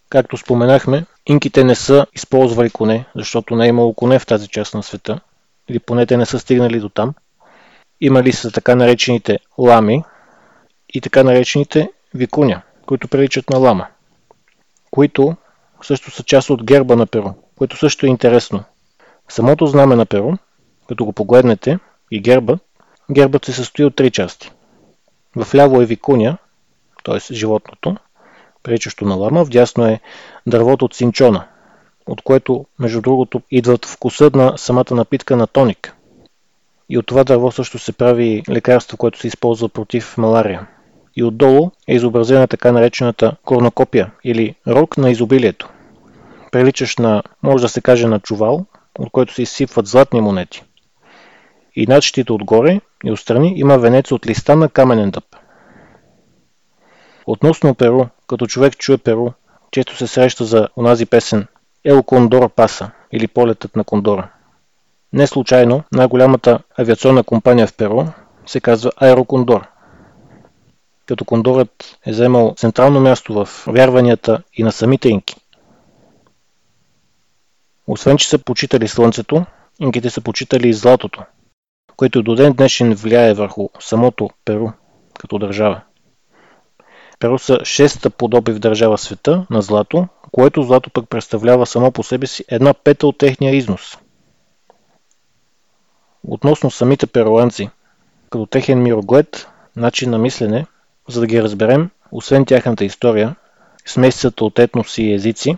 Както 0.09 0.37
споменахме, 0.37 1.07
инките 1.27 1.65
не 1.65 1.75
са 1.75 2.07
използвали 2.15 2.71
коне, 2.71 3.05
защото 3.15 3.57
не 3.57 3.65
е 3.65 3.69
имало 3.69 3.95
коне 3.95 4.19
в 4.19 4.27
тази 4.27 4.49
част 4.49 4.75
на 4.75 4.83
света, 4.83 5.21
или 5.69 5.79
поне 5.79 6.07
те 6.07 6.17
не 6.17 6.27
са 6.27 6.39
стигнали 6.39 6.81
до 6.81 6.89
там. 6.89 7.15
Имали 8.05 8.33
са 8.33 8.51
така 8.51 8.75
наречените 8.75 9.39
лами 9.59 10.05
и 10.95 11.01
така 11.01 11.23
наречените 11.23 11.91
викуня, 12.15 12.63
които 12.87 13.09
приличат 13.09 13.51
на 13.51 13.59
лама, 13.59 13.87
които 14.91 15.37
също 15.83 16.11
са 16.11 16.23
част 16.23 16.51
от 16.51 16.65
герба 16.65 16.97
на 16.97 17.07
Перу, 17.07 17.31
което 17.59 17.77
също 17.77 18.07
е 18.07 18.09
интересно. 18.09 18.65
Самото 19.29 19.67
знаме 19.67 19.97
на 19.97 20.07
Перу, 20.07 20.33
като 20.89 21.05
го 21.05 21.13
погледнете, 21.13 21.79
и 22.11 22.21
гербът, 22.21 22.61
гербът 23.11 23.45
се 23.45 23.53
състои 23.53 23.85
от 23.85 23.97
три 23.97 24.11
части. 24.11 24.51
В 25.37 25.55
ляво 25.55 25.83
е 25.83 25.87
викуня, 25.87 26.39
т.е. 27.05 27.35
животното, 27.35 27.97
приличащо 28.63 29.05
на 29.05 29.15
лама, 29.15 29.45
вдясно 29.45 29.87
е 29.87 30.01
дървото 30.47 30.85
от 30.85 30.95
синчона, 30.95 31.47
от 32.07 32.23
което, 32.23 32.67
между 32.79 33.01
другото, 33.01 33.43
идват 33.51 33.87
вкуса 33.87 34.31
на 34.35 34.59
самата 34.59 34.95
напитка 34.95 35.37
на 35.37 35.47
тоник. 35.47 35.97
И 36.93 36.99
от 36.99 37.07
това 37.07 37.25
дърво 37.25 37.51
също 37.51 37.79
се 37.79 37.93
прави 37.93 38.43
лекарство, 38.51 38.97
което 38.97 39.19
се 39.19 39.27
използва 39.27 39.69
против 39.69 40.19
малария. 40.19 40.67
И 41.17 41.25
отдолу 41.25 41.71
е 41.89 41.95
изобразена 41.95 42.49
така 42.49 42.73
наречената 42.73 43.37
корнокопия 43.45 44.11
или 44.25 44.55
рок 44.69 44.97
на 44.97 45.11
изобилието. 45.11 45.69
Приличаш 46.51 46.97
на, 46.97 47.23
може 47.43 47.63
да 47.63 47.69
се 47.69 47.81
каже, 47.81 48.07
на 48.07 48.21
чувал, 48.21 48.67
от 48.99 49.11
който 49.11 49.35
се 49.35 49.43
изсипват 49.43 49.87
златни 49.87 50.21
монети. 50.21 50.65
И 51.77 51.87
над 51.87 52.03
щита 52.03 52.35
отгоре 52.35 52.81
и 53.05 53.13
отстрани 53.13 53.53
има 53.57 53.79
венец 53.79 54.13
от 54.13 54.27
листа 54.27 54.57
на 54.57 54.69
каменен 54.69 55.11
дъб. 55.11 55.25
Относно 57.27 57.75
Перу, 57.75 58.05
като 58.27 58.47
човек 58.47 58.77
чуе 58.77 58.99
Перу, 58.99 59.29
често 59.71 59.97
се 59.97 60.07
среща 60.07 60.45
за 60.45 60.69
онази 60.77 61.07
песен 61.07 61.47
Ел 61.85 62.03
Кондора 62.03 62.49
Паса 62.49 62.91
или 63.13 63.29
Полетът 63.29 63.77
на 63.77 63.85
Кондора. 63.85 64.29
Не 65.13 65.27
случайно 65.27 65.83
най-голямата 65.93 66.63
авиационна 66.79 67.25
компания 67.25 67.67
в 67.67 67.77
Перу 67.77 68.05
се 68.47 68.61
казва 68.61 68.91
Аерокондор. 68.97 69.69
Като 71.07 71.25
кондорът 71.25 71.99
е 72.07 72.11
вземал 72.11 72.55
централно 72.57 73.01
място 73.01 73.35
в 73.35 73.49
вярванията 73.67 74.43
и 74.55 74.63
на 74.63 74.73
самите 74.73 75.09
инки. 75.09 75.37
Освен, 77.87 78.17
че 78.17 78.29
са 78.29 78.39
почитали 78.39 78.89
слънцето, 78.89 79.45
инките 79.81 80.11
са 80.11 80.21
почитали 80.21 80.69
и 80.69 80.75
златото, 80.75 81.23
което 81.97 82.23
до 82.23 82.35
ден 82.35 82.53
днешен 82.53 82.95
влияе 82.95 83.35
върху 83.35 83.69
самото 83.81 84.31
Перу 84.45 84.69
като 85.19 85.39
държава. 85.39 85.81
Перу 87.19 87.39
са 87.39 87.65
шеста 87.65 88.11
подоби 88.11 88.53
в 88.53 88.59
държава 88.59 88.99
света 88.99 89.47
на 89.51 89.63
злато, 89.63 90.09
което 90.33 90.63
злато 90.63 90.91
пък 90.91 91.09
представлява 91.09 91.67
само 91.67 91.93
по 91.93 92.03
себе 92.03 92.27
си 92.27 92.45
една 92.49 92.75
пета 92.75 93.07
от 93.07 93.19
техния 93.19 93.57
износ. 93.57 93.99
Относно 96.29 96.71
самите 96.71 97.07
перуанци, 97.07 97.71
като 98.31 98.47
техен 98.47 98.83
мироглед, 98.83 99.49
начин 99.77 100.11
на 100.11 100.19
мислене, 100.19 100.67
за 101.09 101.21
да 101.21 101.27
ги 101.27 101.43
разберем, 101.43 101.91
освен 102.13 102.45
тяхната 102.45 102.85
история, 102.85 103.37
смесицата 103.87 104.45
от 104.45 104.59
етноси 104.59 105.03
и 105.03 105.15
езици, 105.15 105.57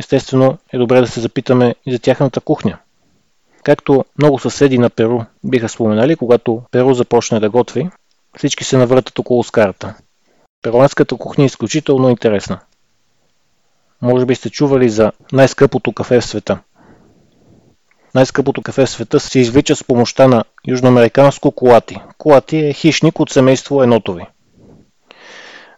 естествено 0.00 0.58
е 0.72 0.78
добре 0.78 1.00
да 1.00 1.06
се 1.06 1.20
запитаме 1.20 1.74
и 1.86 1.92
за 1.92 1.98
тяхната 1.98 2.40
кухня. 2.40 2.78
Както 3.62 4.04
много 4.18 4.38
съседи 4.38 4.78
на 4.78 4.90
Перу 4.90 5.20
биха 5.44 5.68
споменали, 5.68 6.16
когато 6.16 6.62
Перу 6.70 6.94
започне 6.94 7.40
да 7.40 7.50
готви, 7.50 7.90
всички 8.36 8.64
се 8.64 8.76
навъртат 8.76 9.18
около 9.18 9.44
скарата. 9.44 9.94
Перуанската 10.62 11.16
кухня 11.16 11.44
е 11.44 11.46
изключително 11.46 12.10
интересна. 12.10 12.60
Може 14.02 14.26
би 14.26 14.34
сте 14.34 14.50
чували 14.50 14.88
за 14.88 15.12
най-скъпото 15.32 15.92
кафе 15.92 16.20
в 16.20 16.24
света. 16.24 16.58
Най-скъпото 18.14 18.62
кафе 18.62 18.86
в 18.86 18.90
света 18.90 19.20
се 19.20 19.38
извлича 19.38 19.76
с 19.76 19.84
помощта 19.84 20.28
на 20.28 20.44
южноамериканско 20.68 21.52
колати. 21.52 21.96
Колати 22.18 22.56
е 22.56 22.72
хищник 22.72 23.20
от 23.20 23.30
семейство 23.30 23.82
енотови. 23.82 24.26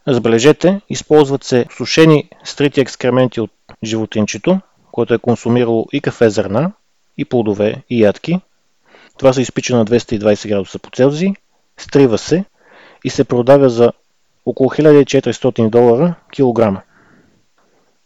Забележете, 0.07 0.81
използват 0.89 1.45
се 1.45 1.67
сушени 1.77 2.31
стрити 2.45 2.81
екскременти 2.81 3.41
от 3.41 3.51
животинчето, 3.85 4.61
което 4.93 5.15
е 5.15 5.19
консумирало 5.19 5.87
и 5.93 6.01
кафе 6.01 6.31
зърна, 6.31 6.73
и 7.19 7.25
плодове, 7.25 7.83
и 7.91 8.03
ядки. 8.03 8.41
Това 9.19 9.33
се 9.33 9.43
изпича 9.43 9.77
на 9.77 9.85
220 9.85 10.49
градуса 10.49 10.79
по 10.79 10.91
Целзий, 10.91 11.33
стрива 11.79 12.19
се 12.19 12.45
и 13.05 13.11
се 13.11 13.25
продава 13.25 13.69
за 13.69 13.93
около 14.47 14.71
1400 14.71 15.71
долара 15.71 16.15
килограма. 16.33 16.83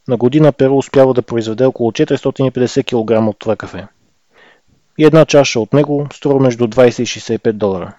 На 0.08 0.16
година 0.16 0.52
Перу 0.52 0.76
успява 0.76 1.14
да 1.14 1.22
произведе 1.22 1.64
около 1.64 1.92
450 1.92 2.84
кг 2.84 3.28
от 3.30 3.38
това 3.38 3.56
кафе. 3.56 3.86
И 4.99 5.05
една 5.05 5.24
чаша 5.24 5.61
от 5.61 5.72
него 5.72 6.07
струва 6.12 6.40
между 6.40 6.66
20 6.66 7.03
и 7.03 7.07
65 7.07 7.53
долара. 7.53 7.94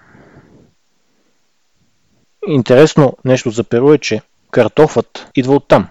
Интересно 2.47 3.17
нещо 3.25 3.49
за 3.49 3.63
Перу 3.63 3.93
е, 3.93 3.97
че 3.97 4.21
картофът 4.51 5.31
идва 5.35 5.55
от 5.55 5.67
там. 5.67 5.89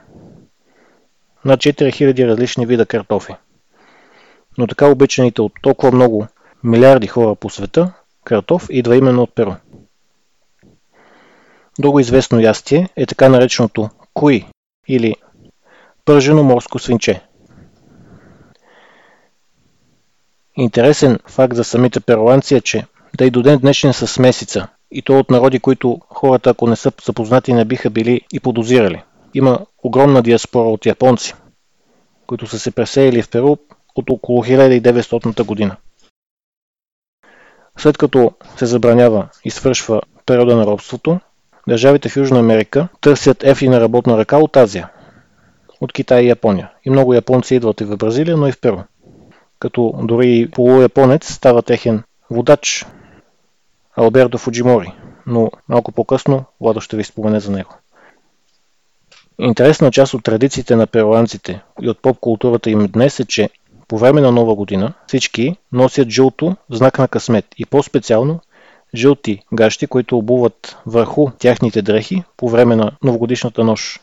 Над 1.45 1.61
4000 1.61 2.27
различни 2.27 2.67
вида 2.67 2.87
картофи. 2.87 3.35
Но 4.59 4.67
така 4.67 4.87
обичаните 4.87 5.43
от 5.43 5.53
толкова 5.63 5.93
много 5.93 6.27
милиарди 6.65 7.07
хора 7.07 7.35
по 7.35 7.51
света, 7.51 7.93
картоф 8.25 8.67
идва 8.71 8.97
именно 8.97 9.23
от 9.23 9.35
Перу. 9.35 9.53
Друго 11.79 12.01
известно 12.01 12.41
ястие 12.41 12.89
е 12.97 13.07
така 13.07 13.29
нареченото 13.29 13.91
куи 14.15 14.47
или 14.89 15.15
пържено 16.05 16.43
морско 16.43 16.79
свинче. 16.79 17.28
Интересен 20.59 21.19
факт 21.27 21.57
за 21.57 21.65
самите 21.65 22.01
перуанци 22.01 22.55
е, 22.55 22.61
че 22.61 22.87
да 23.19 23.25
и 23.25 23.31
до 23.31 23.43
ден 23.43 23.59
днешен 23.59 23.93
са 23.93 24.07
смесица, 24.07 24.69
и 24.91 25.03
то 25.03 25.19
от 25.19 25.31
народи, 25.31 25.61
които 25.61 26.01
хората, 26.09 26.51
ако 26.51 26.67
не 26.67 26.77
са 26.77 26.93
запознати, 27.05 27.53
не 27.53 27.65
биха 27.65 27.91
били 27.91 28.21
и 28.33 28.41
подозирали. 28.41 29.03
Има 29.35 29.59
огромна 29.83 30.23
диаспора 30.23 30.69
от 30.69 30.87
японци, 30.87 31.35
които 32.27 32.47
са 32.47 32.59
се 32.59 32.71
пресеяли 32.71 33.23
в 33.23 33.31
Перу 33.31 33.57
от 33.97 34.11
около 34.11 34.45
1900 34.45 35.45
година. 35.45 35.77
След 37.79 37.99
като 37.99 38.33
се 38.57 38.67
забранява 38.67 39.29
и 39.45 39.51
свършва 39.51 40.01
периода 40.27 40.57
на 40.57 40.67
робството, 40.67 41.21
Държавите 41.69 42.09
в 42.09 42.17
Южна 42.17 42.39
Америка 42.39 42.89
търсят 43.01 43.45
ефтина 43.45 43.81
работна 43.81 44.19
ръка 44.19 44.37
от 44.37 44.57
Азия, 44.57 44.89
от 45.81 45.93
Китай 45.93 46.23
и 46.23 46.29
Япония. 46.29 46.71
И 46.85 46.91
много 46.91 47.15
японци 47.15 47.55
идват 47.55 47.81
и 47.81 47.85
в 47.85 47.97
Бразилия, 47.97 48.37
но 48.37 48.47
и 48.47 48.53
в 48.53 48.61
Перу. 48.61 48.79
Като 49.59 49.95
дори 50.03 50.51
полуяпонец 50.51 51.33
става 51.33 51.63
техен 51.63 52.03
водач 52.31 52.87
Алберто 53.97 54.39
Фуджимори, 54.39 54.93
но 55.27 55.51
малко 55.69 55.93
по-късно 55.93 56.45
Владо 56.61 56.81
ще 56.81 56.97
ви 56.97 57.05
спомене 57.05 57.41
за 57.41 57.51
него. 57.53 57.75
Интересна 59.41 59.91
част 59.91 60.15
от 60.15 60.25
традициите 60.25 60.77
на 60.77 60.87
перуанците 60.87 61.63
и 61.83 61.89
от 61.89 62.03
поп-културата 62.03 62.71
им 62.71 62.87
днес 62.87 63.21
е, 63.21 63.25
че 63.25 63.51
по 63.89 63.99
време 63.99 64.21
на 64.21 64.33
Нова 64.33 64.55
година 64.55 64.93
всички 65.07 65.57
носят 65.73 66.11
жълто 66.11 66.57
знак 66.71 66.99
на 66.99 67.09
късмет 67.09 67.45
и 67.59 67.67
по-специално 67.67 68.41
жълти 68.95 69.43
гащи, 69.53 69.87
които 69.87 70.19
обуват 70.19 70.77
върху 70.87 71.31
тяхните 71.39 71.83
дрехи 71.83 72.23
по 72.37 72.49
време 72.49 72.77
на 72.77 72.93
новогодишната 73.03 73.65
нощ. 73.65 74.01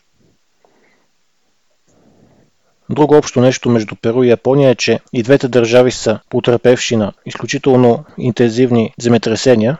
Друго 2.90 3.16
общо 3.16 3.40
нещо 3.40 3.70
между 3.70 3.96
Перу 3.96 4.22
и 4.22 4.28
Япония 4.28 4.70
е, 4.70 4.74
че 4.74 5.00
и 5.12 5.22
двете 5.22 5.48
държави 5.48 5.90
са 5.90 6.20
потърпевши 6.30 6.96
на 6.96 7.12
изключително 7.26 8.04
интензивни 8.18 8.92
земетресения, 8.98 9.78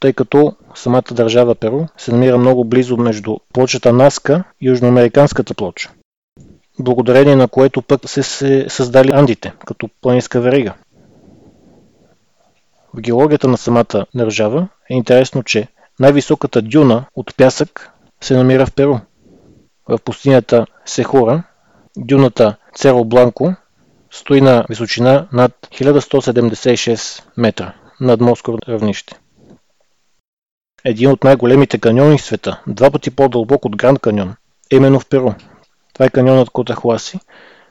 тъй 0.00 0.12
като 0.12 0.52
самата 0.74 1.02
държава 1.12 1.54
Перу 1.54 1.80
се 1.96 2.12
намира 2.12 2.38
много 2.38 2.64
близо 2.64 2.96
между 2.96 3.36
плочата 3.52 3.92
Наска 3.92 4.44
и 4.60 4.68
южноамериканската 4.68 5.54
плоча, 5.54 5.90
благодарение 6.78 7.36
на 7.36 7.48
което 7.48 7.82
пък 7.82 8.08
се, 8.08 8.22
се 8.22 8.66
създали 8.68 9.10
Андите, 9.14 9.52
като 9.66 9.88
планинска 10.02 10.40
верига. 10.40 10.74
В 12.94 13.00
геологията 13.00 13.48
на 13.48 13.56
самата 13.56 14.06
държава 14.14 14.68
е 14.90 14.94
интересно, 14.94 15.42
че 15.42 15.68
най-високата 16.00 16.62
дюна 16.62 17.04
от 17.14 17.36
пясък 17.36 17.90
се 18.20 18.36
намира 18.36 18.66
в 18.66 18.72
Перу. 18.74 18.96
В 19.88 19.98
пустинята 19.98 20.66
Сехура, 20.84 21.42
дюната 21.96 22.56
Церо 22.74 23.04
Бланко 23.04 23.54
стои 24.10 24.40
на 24.40 24.64
височина 24.68 25.28
над 25.32 25.52
1176 25.72 27.22
метра 27.36 27.74
над 28.00 28.20
морско 28.20 28.58
равнище. 28.68 29.18
Един 30.84 31.10
от 31.10 31.24
най-големите 31.24 31.78
каньони 31.78 32.18
в 32.18 32.22
света, 32.22 32.62
два 32.66 32.90
пъти 32.90 33.10
по-дълбок 33.10 33.64
от 33.64 33.76
Гранд 33.76 33.98
каньон, 33.98 34.34
е 34.72 34.76
именно 34.76 35.00
в 35.00 35.06
Перу. 35.06 35.30
Това 35.92 36.06
е 36.06 36.10
каньонът 36.10 36.50
Котахуаси, 36.50 37.20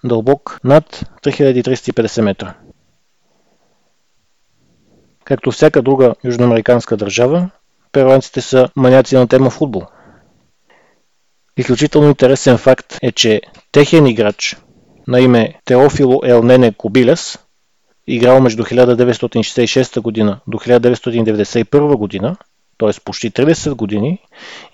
дълбок 0.04 0.60
над 0.64 1.06
3350 1.24 2.22
метра. 2.22 2.54
Както 5.24 5.52
всяка 5.52 5.82
друга 5.82 6.16
южноамериканска 6.24 6.98
държава, 6.98 7.50
перуанците 7.92 8.42
са 8.42 8.70
маняци 8.76 9.16
на 9.16 9.28
тема 9.28 9.50
футбол. 9.50 9.84
Изключително 11.58 12.08
интересен 12.08 12.58
факт 12.58 12.98
е, 13.02 13.12
че 13.12 13.42
техен 13.72 14.08
играч 14.08 14.58
на 15.08 15.20
име 15.20 15.54
Теофило 15.66 16.22
Елнене 16.26 16.72
Кобилес, 16.72 17.40
играл 18.08 18.42
между 18.42 18.64
1966 18.64 20.00
година 20.00 20.40
до 20.48 20.58
1991 20.58 21.96
година, 21.96 22.36
т.е. 22.78 22.90
почти 23.06 23.32
30 23.32 23.74
години, 23.74 24.20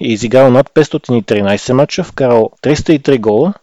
е 0.02 0.08
изиграл 0.08 0.52
над 0.52 0.70
513 0.70 1.74
мача, 1.74 2.04
вкарал 2.04 2.52
303 2.64 3.20
гола 3.20 3.54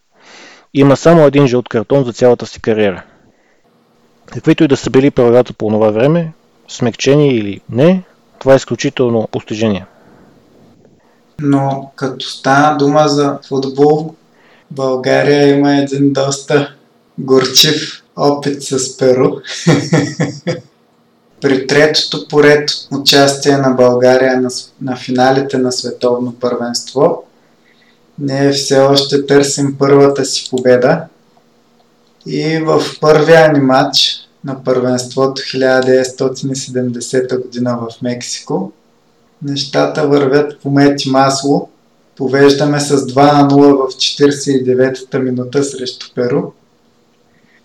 и 0.75 0.81
има 0.81 0.97
само 0.97 1.27
един 1.27 1.47
жълт 1.47 1.69
картон 1.69 2.05
за 2.05 2.12
цялата 2.12 2.47
си 2.47 2.62
кариера. 2.62 3.03
Каквито 4.27 4.64
и 4.64 4.69
да 4.69 4.77
са 4.77 4.91
били 4.91 5.11
правилата 5.11 5.53
по 5.53 5.69
това 5.69 5.91
време, 5.91 6.33
смекчени 6.69 7.29
или 7.29 7.61
не, 7.71 8.03
това 8.39 8.53
е 8.53 8.57
изключително 8.57 9.29
постижение. 9.33 9.87
Но 11.41 11.91
като 11.97 12.26
стана 12.26 12.78
дума 12.78 13.09
за 13.09 13.39
футбол, 13.49 14.14
България 14.70 15.57
има 15.57 15.76
един 15.76 16.12
доста 16.12 16.74
горчив 17.18 18.03
опит 18.16 18.62
с 18.62 18.97
Перу. 18.97 19.30
При 21.41 21.66
третото 21.66 22.28
поред 22.28 22.70
участие 22.93 23.57
на 23.57 23.70
България 23.70 24.41
на, 24.41 24.49
на 24.80 24.97
финалите 24.97 25.59
на 25.59 25.72
световно 25.72 26.34
първенство, 26.41 27.24
ние 28.18 28.53
все 28.53 28.78
още 28.78 29.26
търсим 29.26 29.76
първата 29.78 30.24
си 30.24 30.49
победа. 30.51 31.05
И 32.26 32.59
в 32.59 32.82
първия 33.01 33.53
ни 33.53 33.61
матч 33.61 34.28
на 34.45 34.64
първенството 34.64 35.43
1970 35.43 37.43
година 37.43 37.78
в 37.78 38.03
Мексико, 38.03 38.72
нещата 39.43 40.09
вървят 40.09 40.61
по 40.61 40.70
мет 40.70 41.01
масло. 41.07 41.68
Повеждаме 42.16 42.80
с 42.80 42.97
2 42.97 43.32
на 43.32 43.49
0 43.49 43.57
в 43.57 43.93
49-та 43.93 45.18
минута 45.18 45.64
срещу 45.64 46.07
Перу. 46.14 46.43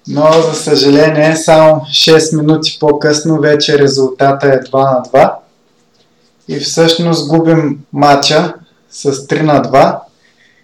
Но, 0.08 0.32
за 0.32 0.54
съжаление, 0.54 1.36
само 1.36 1.76
6 1.76 2.38
минути 2.38 2.78
по-късно 2.80 3.40
вече 3.40 3.80
резултата 3.80 4.48
е 4.48 4.60
2 4.60 4.74
на 4.74 5.04
2. 5.04 5.34
И 6.48 6.60
всъщност 6.60 7.28
губим 7.28 7.80
матча 7.94 8.54
с 8.92 9.12
3 9.12 9.42
на 9.42 9.64
2, 9.64 10.00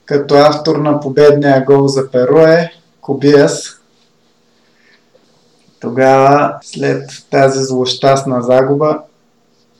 като 0.05 0.36
автор 0.36 0.76
на 0.76 0.99
победния 0.99 1.66
гол 1.66 1.88
за 1.88 2.12
Перу 2.12 2.38
е 2.38 2.72
Кобиас. 3.01 3.80
Тогава, 5.80 6.57
след 6.62 7.10
тази 7.32 7.64
злощастна 7.64 8.41
загуба, 8.41 8.99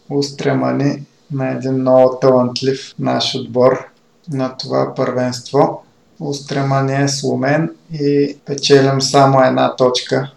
устремани 0.09 1.03
на 1.32 1.51
един 1.51 1.73
много 1.73 2.17
талантлив 2.21 2.93
наш 2.99 3.36
отбор 3.36 3.86
на 4.32 4.57
това 4.57 4.93
първенство. 4.95 5.84
Устрема 6.19 6.84
не 6.84 7.03
е 7.03 7.07
сломен 7.07 7.71
и 7.93 8.38
печелим 8.45 9.01
само 9.01 9.43
една 9.43 9.75
точка 9.75 10.32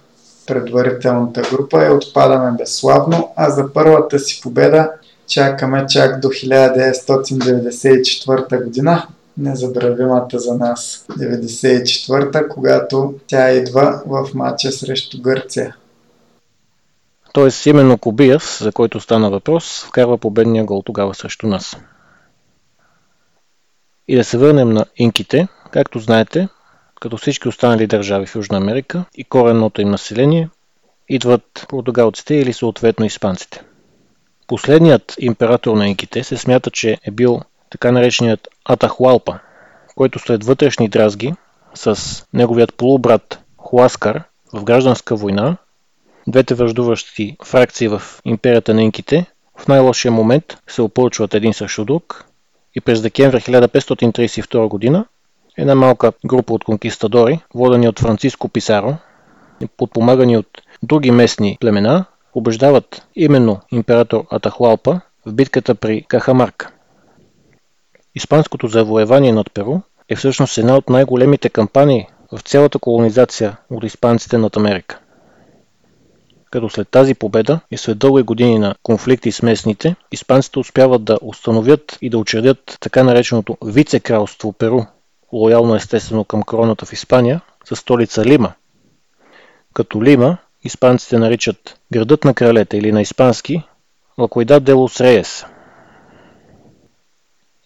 предварителната 0.46 1.42
група 1.50 1.86
и 1.86 1.90
отпадаме 1.90 2.56
безславно, 2.58 3.32
а 3.36 3.50
за 3.50 3.72
първата 3.72 4.18
си 4.18 4.40
победа 4.42 4.90
чакаме 5.26 5.86
чак 5.88 6.20
до 6.20 6.28
1994 6.28 8.64
година, 8.64 9.06
незабравимата 9.38 10.38
за 10.38 10.54
нас 10.54 11.04
94-та, 11.10 12.48
когато 12.48 13.14
тя 13.26 13.50
идва 13.50 14.02
в 14.06 14.28
матча 14.34 14.72
срещу 14.72 15.22
Гърция. 15.22 15.76
Тоест 17.32 17.66
именно 17.66 17.98
Кобиев, 17.98 18.58
за 18.60 18.72
който 18.72 19.00
стана 19.00 19.30
въпрос, 19.30 19.84
вкарва 19.84 20.18
победния 20.18 20.64
гол 20.64 20.82
тогава 20.82 21.14
срещу 21.14 21.46
нас. 21.46 21.76
И 24.08 24.16
да 24.16 24.24
се 24.24 24.38
върнем 24.38 24.70
на 24.70 24.84
инките. 24.96 25.48
Както 25.70 25.98
знаете, 25.98 26.48
като 27.00 27.16
всички 27.16 27.48
останали 27.48 27.86
държави 27.86 28.26
в 28.26 28.34
Южна 28.34 28.56
Америка 28.56 29.04
и 29.14 29.24
коренното 29.24 29.80
им 29.80 29.90
население, 29.90 30.48
идват 31.08 31.66
португалците 31.68 32.34
или 32.34 32.52
съответно 32.52 33.06
испанците. 33.06 33.62
Последният 34.46 35.14
император 35.18 35.76
на 35.76 35.88
инките 35.88 36.24
се 36.24 36.36
смята, 36.36 36.70
че 36.70 36.98
е 37.04 37.10
бил 37.10 37.40
така 37.70 37.92
нареченият 37.92 38.48
Атахуалпа, 38.64 39.38
който 39.94 40.18
след 40.18 40.44
вътрешни 40.44 40.88
дразги 40.88 41.34
с 41.74 42.22
неговият 42.32 42.74
полубрат 42.74 43.40
Хуаскар 43.56 44.22
в 44.52 44.64
гражданска 44.64 45.16
война, 45.16 45.56
двете 46.26 46.54
връждуващи 46.54 47.36
фракции 47.44 47.88
в 47.88 48.02
империята 48.24 48.74
на 48.74 48.82
инките 48.82 49.26
в 49.58 49.68
най-лошия 49.68 50.12
момент 50.12 50.44
се 50.68 50.82
опълчват 50.82 51.34
един 51.34 51.54
срещу 51.54 51.84
друг 51.84 52.24
и 52.74 52.80
през 52.80 53.02
декември 53.02 53.40
1532 53.40 54.68
година 54.68 55.04
една 55.58 55.74
малка 55.74 56.12
група 56.26 56.54
от 56.54 56.64
конкистадори, 56.64 57.40
водени 57.54 57.88
от 57.88 57.98
Франциско 57.98 58.48
Писаро 58.48 58.96
подпомагани 59.76 60.36
от 60.36 60.62
други 60.82 61.10
местни 61.10 61.56
племена, 61.60 62.04
убеждават 62.34 63.06
именно 63.14 63.60
император 63.70 64.24
Атахуалпа 64.30 65.00
в 65.26 65.32
битката 65.32 65.74
при 65.74 66.02
Кахамарка. 66.02 66.70
Испанското 68.14 68.68
завоевание 68.68 69.32
над 69.32 69.52
Перу 69.54 69.80
е 70.08 70.16
всъщност 70.16 70.58
една 70.58 70.76
от 70.76 70.88
най-големите 70.88 71.48
кампании 71.48 72.06
в 72.32 72.40
цялата 72.40 72.78
колонизация 72.78 73.56
от 73.70 73.84
испанците 73.84 74.38
над 74.38 74.56
Америка. 74.56 75.00
Като 76.52 76.70
след 76.70 76.88
тази 76.88 77.14
победа 77.14 77.60
и 77.70 77.76
след 77.76 77.98
дълги 77.98 78.22
години 78.22 78.58
на 78.58 78.74
конфликти 78.82 79.32
с 79.32 79.42
местните, 79.42 79.96
испанците 80.12 80.58
успяват 80.58 81.04
да 81.04 81.18
установят 81.22 81.98
и 82.02 82.10
да 82.10 82.18
учредят 82.18 82.76
така 82.80 83.02
нареченото 83.02 83.56
вице-кралство 83.64 84.52
Перу, 84.52 84.80
лоялно 85.32 85.74
естествено 85.74 86.24
към 86.24 86.42
короната 86.42 86.86
в 86.86 86.92
Испания, 86.92 87.40
със 87.64 87.78
столица 87.78 88.24
Лима. 88.24 88.52
Като 89.74 90.02
Лима, 90.02 90.38
испанците 90.64 91.18
наричат 91.18 91.80
градът 91.92 92.24
на 92.24 92.34
кралете 92.34 92.76
или 92.76 92.92
на 92.92 93.02
испански 93.02 93.62
Лакоидад 94.18 94.64
де 94.64 94.72
Лос. 94.72 95.00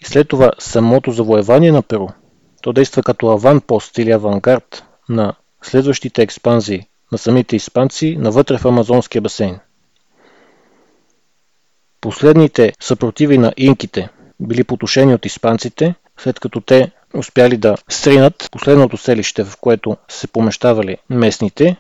И 0.01 0.05
след 0.05 0.29
това 0.29 0.53
самото 0.59 1.11
завоевание 1.11 1.73
на 1.73 1.83
Перу, 1.83 2.09
то 2.63 2.73
действа 2.73 3.03
като 3.03 3.29
аванпост 3.29 3.99
или 3.99 4.11
авангард 4.11 4.85
на 5.09 5.35
следващите 5.63 6.23
експанзии 6.23 6.87
на 7.13 7.19
самите 7.19 7.57
испанци 7.57 8.17
навътре 8.17 8.59
в 8.59 8.65
Амазонския 8.65 9.23
басейн. 9.23 9.59
Последните 12.01 12.73
съпротиви 12.81 13.39
на 13.39 13.53
инките 13.57 14.09
били 14.41 14.65
потушени 14.65 15.15
от 15.15 15.27
испанците, 15.27 15.95
след 16.19 16.41
като 16.41 16.61
те 16.61 16.91
успяли 17.15 17.57
да 17.57 17.77
стринат 17.89 18.49
последното 18.53 18.97
селище, 18.97 19.45
в 19.45 19.57
което 19.61 19.97
се 20.09 20.27
помещавали 20.27 20.97
местните, 21.11 21.77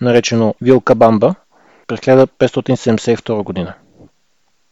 наречено 0.00 0.54
Вилкабамба, 0.60 1.34
през 1.86 2.00
1572 2.00 3.42
година. 3.42 3.74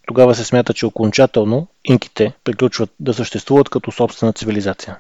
Тогава 0.07 0.35
се 0.35 0.45
смята, 0.45 0.75
че 0.75 0.87
окончателно 0.87 1.67
инките 1.85 2.33
приключват 2.45 2.91
да 3.01 3.15
съществуват 3.15 3.69
като 3.69 3.93
собствена 3.93 4.33
цивилизация. 4.33 4.97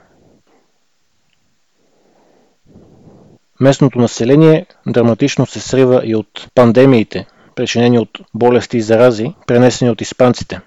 Местното 3.60 3.98
население 3.98 4.66
драматично 4.86 5.46
се 5.46 5.60
срива 5.60 6.02
и 6.04 6.16
от 6.16 6.48
пандемиите, 6.54 7.26
причинени 7.54 7.98
от 7.98 8.18
болести 8.34 8.76
и 8.76 8.82
зарази, 8.82 9.34
пренесени 9.46 9.90
от 9.90 10.00
испанците, 10.00 10.60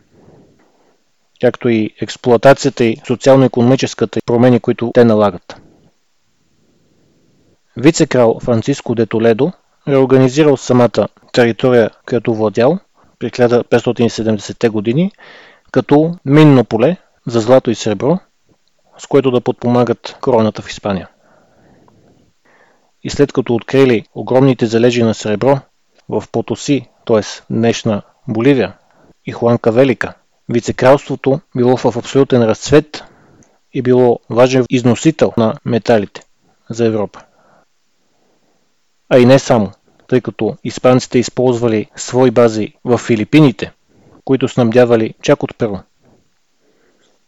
както 1.42 1.70
и 1.70 1.94
експлоатацията 2.02 2.86
и 2.86 2.98
социално-економическата 3.08 4.20
промени, 4.26 4.60
които 4.60 4.92
те 4.94 5.06
налагат. 5.06 5.62
Вице-крал 7.78 8.40
Франциско 8.40 8.96
де 8.96 9.06
Толедо 9.06 9.52
реорганизирал 9.88 10.58
самата 10.58 11.08
територия, 11.34 11.90
която 12.06 12.34
владял 12.34 12.80
при 13.20 13.32
1570-те 13.32 14.70
години, 14.70 15.12
като 15.72 16.16
минно 16.26 16.64
поле 16.64 16.98
за 17.28 17.40
злато 17.40 17.72
и 17.72 17.76
сребро, 17.76 18.20
с 18.98 19.08
което 19.08 19.32
да 19.32 19.42
подпомагат 19.42 20.18
короната 20.22 20.62
в 20.62 20.70
Испания. 20.70 21.10
И 23.04 23.10
след 23.10 23.34
като 23.34 23.56
открили 23.56 24.06
огромните 24.16 24.66
залежи 24.66 25.04
на 25.04 25.14
сребро 25.14 25.60
в 26.10 26.24
Потоси, 26.32 26.90
т.е. 27.06 27.22
днешна 27.54 28.02
Боливия, 28.28 28.74
и 29.26 29.32
Хуанка 29.32 29.72
Велика, 29.72 30.14
вицекралството 30.50 31.40
било 31.58 31.78
в 31.78 31.98
абсолютен 31.98 32.44
разцвет 32.44 33.04
и 33.74 33.82
било 33.82 34.20
важен 34.30 34.66
износител 34.70 35.34
на 35.38 35.54
металите 35.66 36.22
за 36.70 36.86
Европа. 36.86 37.24
А 39.10 39.20
и 39.20 39.26
не 39.26 39.40
само, 39.40 39.72
тъй 40.08 40.22
като 40.22 40.58
испанците 40.64 41.20
използвали 41.20 41.90
свои 41.96 42.32
бази 42.32 42.74
в 42.86 42.98
Филипините, 42.98 43.72
които 44.26 44.48
снабдявали 44.48 45.14
чак 45.22 45.44
от 45.44 45.58
Перу. 45.58 45.78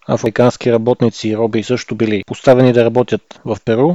Африкански 0.07 0.71
работници 0.71 1.29
и 1.29 1.37
роби 1.37 1.63
също 1.63 1.95
били 1.95 2.23
поставени 2.27 2.73
да 2.73 2.85
работят 2.85 3.41
в 3.45 3.57
Перу. 3.65 3.93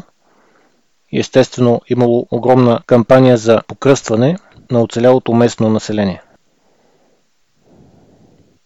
Естествено 1.15 1.81
имало 1.89 2.27
огромна 2.31 2.81
кампания 2.87 3.37
за 3.37 3.61
покръстване 3.69 4.37
на 4.71 4.83
оцелялото 4.83 5.33
местно 5.33 5.69
население. 5.69 6.23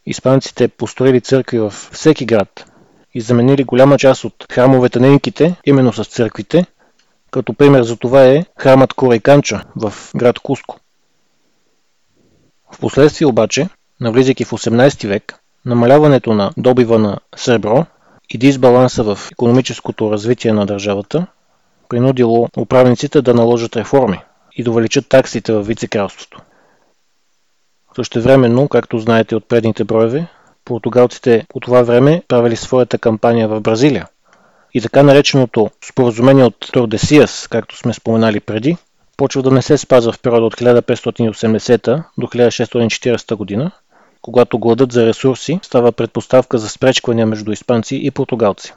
Испанците 0.06 0.68
построили 0.68 1.20
църкви 1.20 1.58
във 1.58 1.90
всеки 1.92 2.26
град 2.26 2.72
и 3.14 3.20
заменили 3.20 3.64
голяма 3.64 3.98
част 3.98 4.24
от 4.24 4.46
храмовете 4.52 5.00
на 5.00 5.06
инките 5.08 5.56
именно 5.66 5.92
с 5.92 6.04
църквите– 6.04 6.66
като 7.30 7.54
пример 7.54 7.82
за 7.82 7.96
това 7.96 8.24
е 8.24 8.44
храмът 8.58 8.92
Корейканча 8.92 9.64
в 9.76 9.92
град 10.16 10.38
Куско. 10.38 10.80
Впоследствие 12.72 13.26
обаче, 13.26 13.68
навлизайки 14.00 14.44
в 14.44 14.50
18 14.50 15.08
век, 15.08 15.34
намаляването 15.64 16.32
на 16.32 16.52
добива 16.56 16.98
на 16.98 17.18
сребро 17.36 17.86
и 18.30 18.38
дисбаланса 18.38 19.02
в 19.02 19.18
економическото 19.32 20.12
развитие 20.12 20.52
на 20.52 20.66
държавата 20.66 21.26
принудило 21.88 22.48
управниците 22.58 23.22
да 23.22 23.34
наложат 23.34 23.76
реформи 23.76 24.20
и 24.56 24.62
да 24.62 24.70
увеличат 24.70 25.08
таксите 25.08 25.52
в 25.52 25.62
вицекралството. 25.62 26.40
Същевременно, 27.96 28.68
както 28.68 28.98
знаете 28.98 29.36
от 29.36 29.48
предните 29.48 29.84
броеве, 29.84 30.26
португалците 30.64 31.46
по 31.48 31.60
това 31.60 31.82
време 31.82 32.22
правили 32.28 32.56
своята 32.56 32.98
кампания 32.98 33.48
в 33.48 33.60
Бразилия– 33.60 34.06
и 34.74 34.80
така 34.80 35.02
нареченото 35.02 35.70
споразумение 35.88 36.44
от 36.44 36.56
Тордесиас, 36.72 37.48
както 37.48 37.76
сме 37.76 37.92
споменали 37.92 38.40
преди, 38.40 38.76
почва 39.16 39.42
да 39.42 39.50
не 39.50 39.62
се 39.62 39.78
спазва 39.78 40.12
в 40.12 40.20
периода 40.20 40.46
от 40.46 40.56
1580 40.56 42.02
до 42.18 42.26
1640 42.26 43.34
година, 43.34 43.70
когато 44.22 44.58
гладът 44.58 44.92
за 44.92 45.06
ресурси 45.06 45.60
става 45.62 45.92
предпоставка 45.92 46.58
за 46.58 46.68
спречквания 46.68 47.26
между 47.26 47.52
испанци 47.52 47.96
и 48.02 48.10
португалци. 48.10 48.74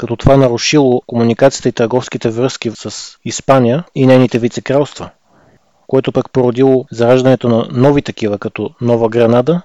Като 0.00 0.16
това 0.16 0.36
нарушило 0.36 1.02
комуникацията 1.06 1.68
и 1.68 1.72
търговските 1.72 2.30
връзки 2.30 2.70
с 2.74 3.16
Испания 3.24 3.84
и 3.94 4.06
нейните 4.06 4.38
вицекралства, 4.38 5.10
което 5.86 6.12
пък 6.12 6.32
породило 6.32 6.84
зараждането 6.90 7.48
на 7.48 7.68
нови 7.70 8.02
такива, 8.02 8.38
като 8.38 8.70
Нова 8.80 9.08
Гранада 9.08 9.62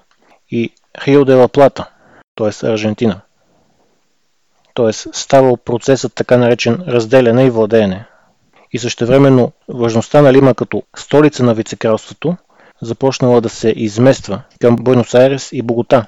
и 0.51 0.73
Рио 1.07 1.25
де 1.25 1.33
ла 1.33 1.47
Плата, 1.47 1.89
т.е. 2.35 2.67
Аржентина 2.67 3.21
т.е. 4.73 4.93
ставал 4.93 5.57
процесът 5.57 6.13
така 6.15 6.37
наречен 6.37 6.83
разделяне 6.87 7.45
и 7.45 7.49
владеене. 7.49 8.05
И 8.71 8.79
същевременно 8.79 9.51
важността 9.69 10.21
на 10.21 10.33
Лима 10.33 10.53
като 10.53 10.83
столица 10.95 11.43
на 11.43 11.53
вицекралството 11.53 12.37
започнала 12.81 13.41
да 13.41 13.49
се 13.49 13.73
измества 13.75 14.41
към 14.61 14.75
Буенос 14.75 15.13
Айрес 15.13 15.49
и 15.51 15.61
Богота. 15.61 16.05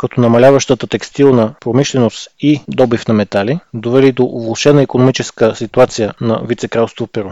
Като 0.00 0.20
намаляващата 0.20 0.86
текстилна 0.86 1.54
промишленост 1.60 2.28
и 2.40 2.60
добив 2.68 3.08
на 3.08 3.14
метали 3.14 3.60
довели 3.74 4.12
до 4.12 4.26
влушена 4.28 4.82
економическа 4.82 5.54
ситуация 5.54 6.14
на 6.20 6.42
вицекралство 6.44 7.06
Перу. 7.06 7.30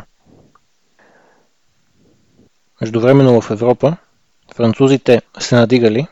Междувременно 2.80 3.40
в 3.40 3.50
Европа 3.50 3.96
французите 4.54 5.22
се 5.38 5.56
надигали, 5.56 6.06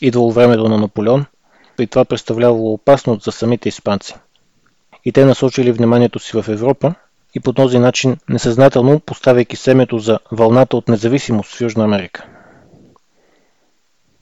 идвало 0.00 0.32
времето 0.32 0.68
на 0.68 0.78
Наполеон– 0.78 1.26
и 1.82 1.86
това 1.86 2.04
представлявало 2.04 2.72
опасност 2.72 3.24
за 3.24 3.32
самите 3.32 3.68
испанци. 3.68 4.14
И 5.04 5.12
те 5.12 5.24
насочили 5.24 5.72
вниманието 5.72 6.18
си 6.18 6.42
в 6.42 6.48
Европа 6.48 6.94
и 7.34 7.40
по 7.40 7.52
този 7.52 7.78
начин 7.78 8.16
несъзнателно 8.28 9.00
поставяйки 9.00 9.56
семето 9.56 9.98
за 9.98 10.18
вълната 10.32 10.76
от 10.76 10.88
независимост 10.88 11.54
в 11.54 11.60
Южна 11.60 11.84
Америка. 11.84 12.26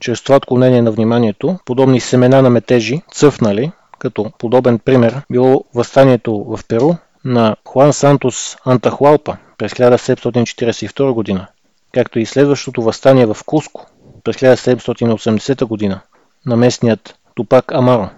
Чрез 0.01 0.22
това 0.22 0.36
отклонение 0.36 0.82
на 0.82 0.90
вниманието, 0.90 1.59
подобни 1.64 2.01
семена 2.01 2.42
на 2.42 2.51
метежи 2.51 3.03
цъфнали, 3.12 3.72
като 3.99 4.30
подобен 4.38 4.78
пример 4.78 5.22
било 5.30 5.64
възстанието 5.74 6.44
в 6.44 6.61
Перу 6.68 6.92
на 7.24 7.57
Хуан 7.64 7.92
Сантос 7.92 8.57
Антахуалпа 8.64 9.36
през 9.59 9.72
1742 9.72 11.12
година, 11.12 11.47
както 11.94 12.18
и 12.18 12.26
следващото 12.26 12.82
възстание 12.82 13.26
в 13.26 13.36
Куско 13.47 13.86
през 14.24 14.36
1780 14.36 15.64
година 15.64 16.01
на 16.47 16.57
местният 16.57 17.18
Тупак 17.34 17.72
Амаро. 17.72 18.09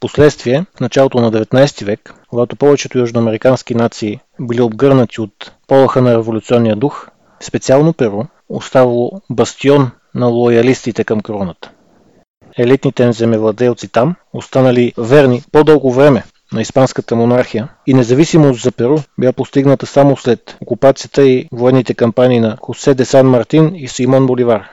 Последствие, 0.00 0.66
в 0.76 0.80
началото 0.80 1.20
на 1.20 1.32
19 1.32 1.84
век, 1.84 2.14
когато 2.28 2.56
повечето 2.56 2.98
южноамерикански 2.98 3.74
нации 3.74 4.20
били 4.40 4.60
обгърнати 4.60 5.20
от 5.20 5.52
полаха 5.66 6.02
на 6.02 6.14
революционния 6.14 6.76
дух, 6.76 7.08
специално 7.40 7.92
Перу 7.92 8.22
оставало 8.48 9.20
бастион 9.30 9.90
на 10.14 10.26
лоялистите 10.26 11.04
към 11.04 11.20
короната. 11.20 11.70
Елитните 12.58 13.12
земевладелци 13.12 13.88
там 13.88 14.14
останали 14.32 14.92
верни 14.98 15.42
по-дълго 15.52 15.92
време 15.92 16.24
на 16.52 16.62
испанската 16.62 17.16
монархия 17.16 17.68
и 17.86 17.94
независимост 17.94 18.62
за 18.62 18.72
Перу 18.72 18.98
бя 19.18 19.32
постигната 19.32 19.86
само 19.86 20.16
след 20.16 20.56
окупацията 20.60 21.28
и 21.28 21.48
военните 21.52 21.94
кампании 21.94 22.40
на 22.40 22.56
Хосе 22.62 22.94
де 22.94 23.04
Сан 23.04 23.26
Мартин 23.26 23.74
и 23.74 23.88
Симон 23.88 24.26
Боливар. 24.26 24.68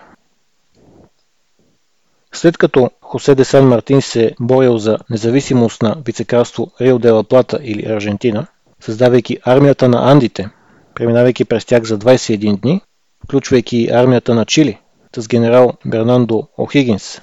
След 2.33 2.57
като 2.57 2.89
Хосе 3.01 3.35
де 3.35 3.45
Сан 3.45 3.67
Мартин 3.67 4.01
се 4.01 4.31
борил 4.39 4.77
за 4.77 4.97
независимост 5.09 5.81
на 5.81 5.95
вицекралство 6.05 6.71
Рио 6.81 6.99
де 6.99 7.11
ла 7.11 7.23
Плата 7.23 7.59
или 7.63 7.91
Аржентина, 7.91 8.47
създавайки 8.79 9.37
армията 9.43 9.89
на 9.89 10.11
Андите, 10.11 10.49
преминавайки 10.95 11.45
през 11.45 11.65
тях 11.65 11.83
за 11.83 11.99
21 11.99 12.61
дни, 12.61 12.81
включвайки 13.25 13.89
армията 13.91 14.35
на 14.35 14.45
Чили 14.45 14.80
с 15.15 15.27
генерал 15.27 15.73
Бернандо 15.85 16.47
Охигинс, 16.57 17.21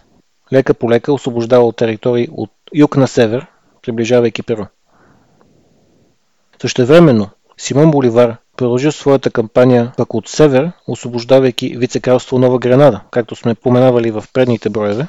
лека 0.53 0.75
по 0.75 0.91
лека 0.91 1.13
освобождавал 1.13 1.73
територии 1.73 2.29
от 2.33 2.51
юг 2.75 2.97
на 2.97 3.07
север, 3.07 3.47
приближавайки 3.83 4.43
Перу. 4.43 4.65
Същевременно 6.61 7.31
Симон 7.57 7.91
Боливар 7.91 8.37
продължи 8.57 8.93
своята 8.93 9.31
кампания 9.31 9.93
пък 9.97 10.15
от 10.15 10.29
север, 10.29 10.73
освобождавайки 10.87 11.77
вицекралство 11.77 12.39
Нова 12.39 12.59
Гренада, 12.59 13.01
както 13.11 13.37
сме 13.37 13.55
поменавали 13.55 14.11
в 14.11 14.25
предните 14.33 14.71
броеве, 14.71 15.07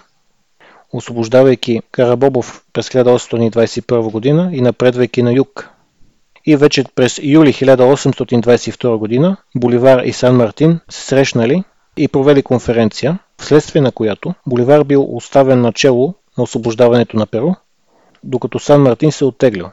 освобождавайки 0.94 1.82
Карабобов 1.92 2.64
през 2.74 2.90
1821 2.90 4.12
година 4.12 4.50
и 4.54 4.62
напредвайки 4.62 5.24
на 5.24 5.34
юг. 5.34 5.70
И 6.46 6.56
вече 6.56 6.84
през 6.96 7.20
юли 7.24 7.54
1822 7.54 8.98
година 8.98 9.38
Боливар 9.56 10.04
и 10.04 10.14
Сан 10.14 10.36
Мартин 10.36 10.80
се 10.90 11.02
срещнали 11.02 11.64
и 11.98 12.08
провели 12.08 12.44
конференция, 12.44 13.20
вследствие 13.38 13.82
на 13.82 13.92
която 13.92 14.34
Боливар 14.48 14.84
бил 14.84 15.16
оставен 15.16 15.62
начело 15.62 16.14
на 16.38 16.44
освобождаването 16.44 17.18
на 17.18 17.28
Перу, 17.28 17.52
докато 18.24 18.60
Сан 18.60 18.82
Мартин 18.82 19.12
се 19.12 19.26
оттеглил. 19.26 19.70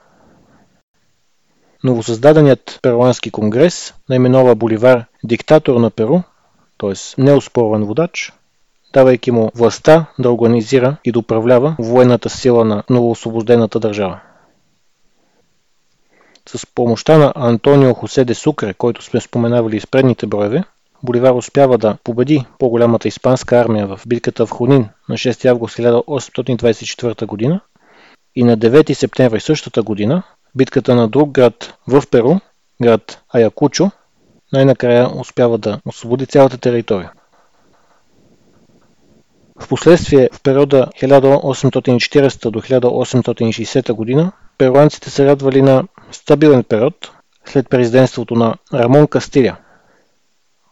Новосъздаденият 1.84 2.78
перуански 2.82 3.30
конгрес 3.30 3.94
наименова 4.08 4.54
Боливар 4.54 5.04
диктатор 5.24 5.80
на 5.80 5.90
Перу, 5.90 6.18
т.е. 6.78 7.22
неоспорван 7.22 7.84
водач, 7.84 8.32
давайки 8.92 9.30
му 9.30 9.50
властта 9.54 10.06
да 10.18 10.30
организира 10.30 10.96
и 11.04 11.12
да 11.12 11.18
управлява 11.18 11.76
военната 11.78 12.30
сила 12.30 12.64
на 12.64 12.82
новоосвобождената 12.90 13.80
държава. 13.80 14.20
С 16.48 16.66
помощта 16.66 17.18
на 17.18 17.32
Антонио 17.36 17.94
Хосе 17.94 18.24
де 18.24 18.34
Сукре, 18.34 18.74
който 18.74 19.02
сме 19.02 19.20
споменавали 19.20 19.76
из 19.76 19.86
предните 19.86 20.26
броеве, 20.26 20.64
Боливар 21.02 21.32
успява 21.32 21.78
да 21.78 21.96
победи 22.04 22.44
по-голямата 22.58 23.08
испанска 23.08 23.60
армия 23.60 23.86
в 23.86 24.00
битката 24.06 24.46
в 24.46 24.50
Хунин 24.50 24.88
на 25.08 25.14
6 25.14 25.50
август 25.50 25.76
1824 25.76 27.50
г. 27.50 27.60
и 28.34 28.44
на 28.44 28.58
9 28.58 28.92
септември 28.92 29.40
същата 29.40 29.82
година 29.82 30.22
битката 30.54 30.94
на 30.94 31.08
друг 31.08 31.30
град 31.30 31.74
в 31.88 32.02
Перу, 32.10 32.34
град 32.82 33.22
Аякучо, 33.34 33.90
най-накрая 34.52 35.20
успява 35.20 35.58
да 35.58 35.80
освободи 35.86 36.26
цялата 36.26 36.58
територия. 36.58 37.12
Впоследствие 39.60 40.28
в 40.32 40.42
периода 40.42 40.88
1840 41.02 42.50
до 42.50 42.60
1860 42.60 43.92
година 43.92 44.32
перуанците 44.58 45.10
се 45.10 45.26
радвали 45.26 45.62
на 45.62 45.84
стабилен 46.12 46.64
период 46.64 47.12
след 47.44 47.70
президентството 47.70 48.34
на 48.34 48.54
Рамон 48.74 49.06
Кастиля. 49.06 49.56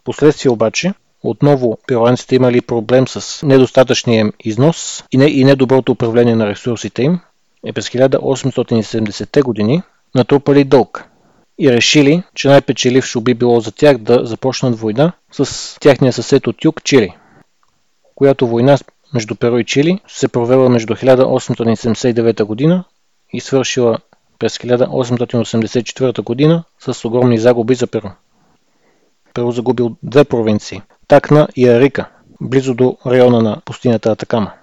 Последствие 0.05 0.51
обаче, 0.51 0.93
отново 1.23 1.77
перуанците 1.87 2.35
имали 2.35 2.61
проблем 2.61 3.07
с 3.07 3.45
недостатъчния 3.45 4.31
износ 4.39 5.03
и, 5.11 5.17
не, 5.17 5.25
и 5.25 5.43
недоброто 5.43 5.91
управление 5.91 6.35
на 6.35 6.47
ресурсите 6.47 7.03
им, 7.03 7.19
и 7.65 7.73
през 7.73 7.89
1870-те 7.89 9.41
години 9.41 9.81
натрупали 10.15 10.63
дълг 10.63 11.05
и 11.59 11.71
решили, 11.71 12.23
че 12.35 12.47
най-печелившо 12.47 13.21
би 13.21 13.33
било 13.33 13.59
за 13.59 13.71
тях 13.71 13.97
да 13.97 14.25
започнат 14.25 14.79
война 14.79 15.11
с 15.31 15.79
тяхния 15.79 16.13
съсед 16.13 16.47
от 16.47 16.65
юг 16.65 16.83
Чили, 16.83 17.15
която 18.15 18.47
война 18.47 18.77
между 19.13 19.35
Перу 19.35 19.57
и 19.57 19.65
Чили 19.65 19.99
се 20.07 20.27
провела 20.27 20.69
между 20.69 20.93
1879 20.93 22.43
година 22.43 22.83
и 23.33 23.39
свършила 23.41 23.97
през 24.39 24.57
1884 24.57 26.21
година 26.21 26.63
с 26.79 27.05
огромни 27.05 27.37
загуби 27.37 27.75
за 27.75 27.87
Перу. 27.87 28.09
Перу 29.35 29.51
загубил 29.51 29.97
две 30.03 30.23
провинции– 30.23 30.81
Такна 31.07 31.47
и 31.55 31.67
Арика, 31.67 32.09
близо 32.41 32.73
до 32.73 32.97
района 33.05 33.41
на 33.41 33.61
пустинята 33.65 34.11
Атакама. 34.11 34.53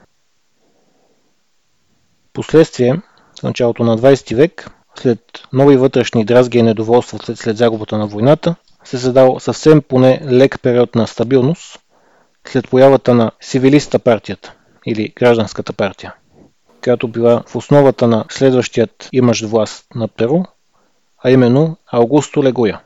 Последствие, 2.33 3.01
в 3.41 3.43
началото 3.43 3.85
на 3.85 3.99
20 3.99 4.35
век, 4.35 4.71
след 4.95 5.19
нови 5.53 5.77
вътрешни 5.77 6.25
дразги 6.25 6.59
и 6.59 6.63
недоволство 6.63 7.19
след, 7.19 7.39
след 7.39 7.57
загубата 7.57 7.99
на 7.99 8.07
войната, 8.07 8.55
се 8.85 8.97
задал 8.97 9.41
съвсем 9.41 9.83
поне 9.83 10.21
лек 10.31 10.61
период 10.63 10.95
на 10.95 11.07
стабилност 11.07 11.79
след 12.47 12.71
появата 12.71 13.15
на 13.15 13.31
Сивилиста 13.41 13.99
партията 13.99 14.55
или 14.87 15.13
Гражданската 15.17 15.73
партия, 15.73 16.15
която 16.85 17.09
била 17.09 17.43
в 17.47 17.57
основата 17.57 18.07
на 18.07 18.25
следващият 18.31 19.09
имащ 19.13 19.45
власт 19.45 19.87
на 19.95 20.09
Перу, 20.09 20.43
а 21.25 21.31
именно 21.31 21.77
Аугусто 21.93 22.45
Легуя. 22.45 22.81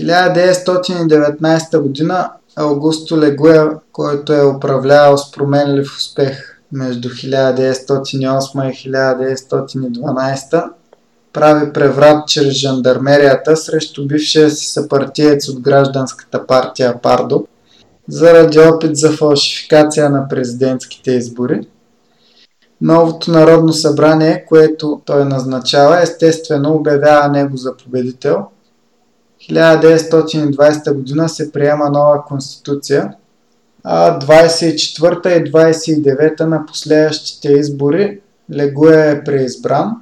1919 0.00 1.78
година 1.78 2.30
Аугусто 2.56 3.18
Легуя, 3.18 3.70
който 3.92 4.32
е 4.32 4.46
управлявал 4.46 5.18
с 5.18 5.30
променлив 5.30 5.96
успех 5.96 6.60
между 6.72 7.08
1908 7.08 8.70
и 8.70 8.90
1912 8.90 10.64
прави 11.34 11.72
преврат 11.72 12.28
чрез 12.28 12.54
жандармерията 12.54 13.56
срещу 13.56 14.06
бившия 14.06 14.50
си 14.50 14.66
съпартиец 14.66 15.48
от 15.48 15.60
гражданската 15.60 16.46
партия 16.46 17.00
Пардо 17.02 17.46
заради 18.08 18.58
опит 18.58 18.96
за 18.96 19.12
фалшификация 19.12 20.10
на 20.10 20.28
президентските 20.28 21.10
избори. 21.10 21.66
Новото 22.80 23.30
Народно 23.30 23.72
събрание, 23.72 24.44
което 24.48 25.00
той 25.04 25.24
назначава, 25.24 26.02
естествено 26.02 26.74
обявява 26.74 27.28
него 27.28 27.56
за 27.56 27.76
победител. 27.76 28.46
1920 29.50 30.92
година 30.92 31.28
се 31.28 31.52
приема 31.52 31.90
нова 31.90 32.24
конституция– 32.24 33.14
а 33.84 34.18
24-та 34.18 35.34
и 35.34 35.44
29-та 35.44 36.46
на 36.46 36.66
последващите 36.66 37.52
избори 37.52 38.20
Легуя 38.52 39.10
е 39.10 39.24
преизбран. 39.24 39.92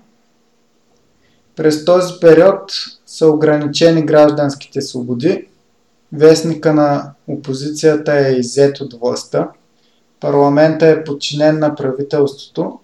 През 1.56 1.84
този 1.84 2.14
период 2.20 2.72
са 3.06 3.28
ограничени 3.28 4.06
гражданските 4.06 4.80
свободи. 4.80 5.48
Вестника 6.12 6.74
на 6.74 7.12
опозицията 7.28 8.28
е 8.28 8.32
иззет 8.32 8.80
от 8.80 8.94
властта. 9.00 9.48
Парламента 10.20 10.86
е 10.86 11.04
подчинен 11.04 11.58
на 11.58 11.74
правителството. 11.74 12.78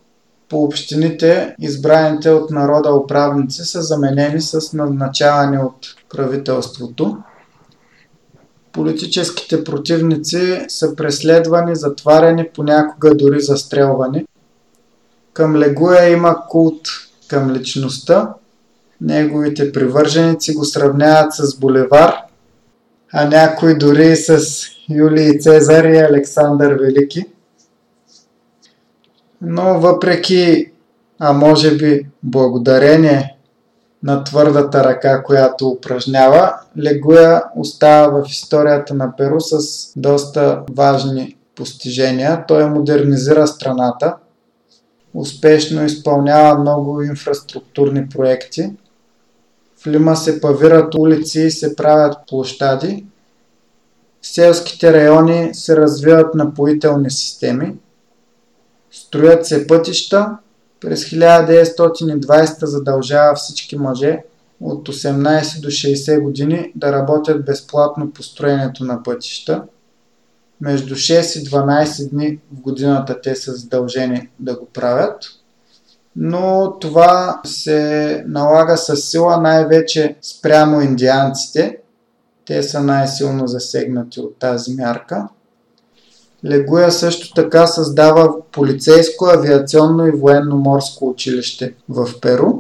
По 0.49 0.63
общините 0.63 1.55
избраните 1.61 2.31
от 2.31 2.51
народа 2.51 2.95
управници 2.95 3.63
са 3.63 3.83
заменени 3.83 4.41
с 4.41 4.73
назначаване 4.73 5.59
от 5.59 5.87
правителството 6.11 7.17
политическите 8.79 9.65
противници 9.65 10.65
са 10.69 10.97
преследвани, 10.97 11.77
затваряни, 11.77 12.49
понякога 12.55 13.15
дори 13.15 13.41
застрелвани. 13.41 14.27
Към 15.33 15.57
Легуя 15.57 16.09
има 16.09 16.37
култ 16.49 16.81
към 17.29 17.53
личността. 17.53 18.35
Неговите 19.01 19.73
привърженици 19.73 20.55
го 20.55 20.65
сравняват 20.65 21.33
с 21.33 21.59
булевар, 21.59 22.15
а 23.13 23.29
някои 23.29 23.79
дори 23.79 24.17
с 24.17 24.41
Юлий 24.91 25.39
Цезар 25.39 25.85
и 25.85 25.99
Александър 25.99 26.73
Велики. 26.73 27.25
Но 29.43 29.81
въпреки, 29.81 30.73
а 31.19 31.33
може 31.33 31.77
би 31.77 32.07
благодарение 32.23 33.39
на 34.03 34.25
твърдата 34.25 34.85
ръка, 34.85 35.23
която 35.23 35.69
упражнява. 35.69 36.55
Легуя 36.79 37.45
остава 37.57 38.23
в 38.23 38.29
историята 38.29 38.95
на 38.95 39.17
Перу 39.17 39.41
с 39.41 39.59
доста 39.97 40.63
важни 40.71 41.37
постижения. 41.55 42.45
Той 42.49 42.71
модернизира 42.71 43.47
страната, 43.47 44.17
успешно 45.15 45.85
изпълнява 45.85 46.59
много 46.59 47.03
инфраструктурни 47.03 48.09
проекти. 48.09 48.71
В 49.83 49.87
Лима 49.87 50.17
се 50.17 50.41
павират 50.41 50.95
улици 50.95 51.41
и 51.41 51.51
се 51.51 51.77
правят 51.77 52.17
площади. 52.29 53.05
В 54.21 54.27
селските 54.27 54.93
райони 54.93 55.55
се 55.55 55.77
развиват 55.77 56.35
напоителни 56.35 57.11
системи. 57.11 57.75
Строят 58.91 59.47
се 59.47 59.67
пътища, 59.67 60.37
през 60.81 61.05
1920 61.05 62.65
задължава 62.65 63.35
всички 63.35 63.77
мъже 63.77 64.23
от 64.61 64.89
18 64.89 65.61
до 65.61 65.69
60 65.69 66.21
години 66.21 66.73
да 66.75 66.93
работят 66.93 67.45
безплатно 67.45 68.11
по 68.13 68.23
строенето 68.23 68.85
на 68.85 69.03
пътища. 69.03 69.63
Между 70.61 70.95
6 70.95 71.41
и 71.41 71.45
12 71.45 72.11
дни 72.11 72.39
в 72.53 72.61
годината 72.61 73.21
те 73.21 73.35
са 73.37 73.53
задължени 73.53 74.29
да 74.39 74.59
го 74.59 74.67
правят. 74.67 75.25
Но 76.17 76.79
това 76.79 77.41
се 77.45 78.25
налага 78.27 78.77
с 78.77 78.97
сила 78.97 79.41
най-вече 79.41 80.17
спрямо 80.23 80.81
индианците. 80.81 81.79
Те 82.45 82.63
са 82.63 82.81
най-силно 82.81 83.47
засегнати 83.47 84.21
от 84.21 84.39
тази 84.39 84.75
мярка. 84.75 85.29
Легуя 86.45 86.93
също 86.93 87.35
така 87.35 87.67
създава 87.67 88.35
полицейско, 88.53 89.27
авиационно 89.27 90.07
и 90.07 90.11
военно-морско 90.11 91.09
училище 91.09 91.75
в 91.89 92.09
Перу. 92.21 92.53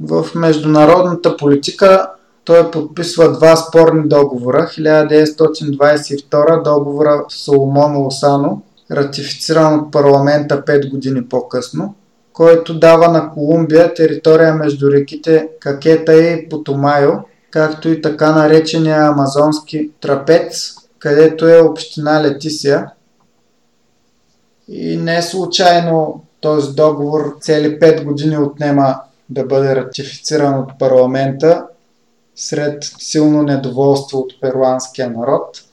В 0.00 0.26
международната 0.34 1.36
политика 1.36 2.10
той 2.44 2.70
подписва 2.70 3.32
два 3.32 3.56
спорни 3.56 4.08
договора. 4.08 4.68
1922 4.70 6.62
договора 6.62 7.24
Соломон 7.28 7.96
Лосано, 7.96 8.62
ратифициран 8.90 9.74
от 9.74 9.92
парламента 9.92 10.62
5 10.64 10.90
години 10.90 11.24
по-късно, 11.24 11.94
който 12.32 12.78
дава 12.78 13.08
на 13.08 13.30
Колумбия 13.30 13.94
територия 13.94 14.54
между 14.54 14.90
реките 14.90 15.48
Какета 15.60 16.14
и 16.14 16.48
Потомайо, 16.48 17.12
както 17.50 17.88
и 17.88 18.02
така 18.02 18.32
наречения 18.32 19.06
амазонски 19.06 19.90
трапец, 20.00 20.77
където 20.98 21.48
е 21.48 21.60
община 21.60 22.22
Летисия. 22.22 22.90
И 24.68 24.96
не 24.96 25.22
случайно 25.22 26.24
този 26.40 26.74
договор 26.74 27.36
цели 27.40 27.80
5 27.80 28.04
години 28.04 28.38
отнема 28.38 29.00
да 29.28 29.44
бъде 29.44 29.76
ратифициран 29.76 30.58
от 30.58 30.78
парламента 30.78 31.66
сред 32.36 32.84
силно 32.98 33.42
недоволство 33.42 34.18
от 34.18 34.40
перуанския 34.40 35.10
народ. 35.10 35.64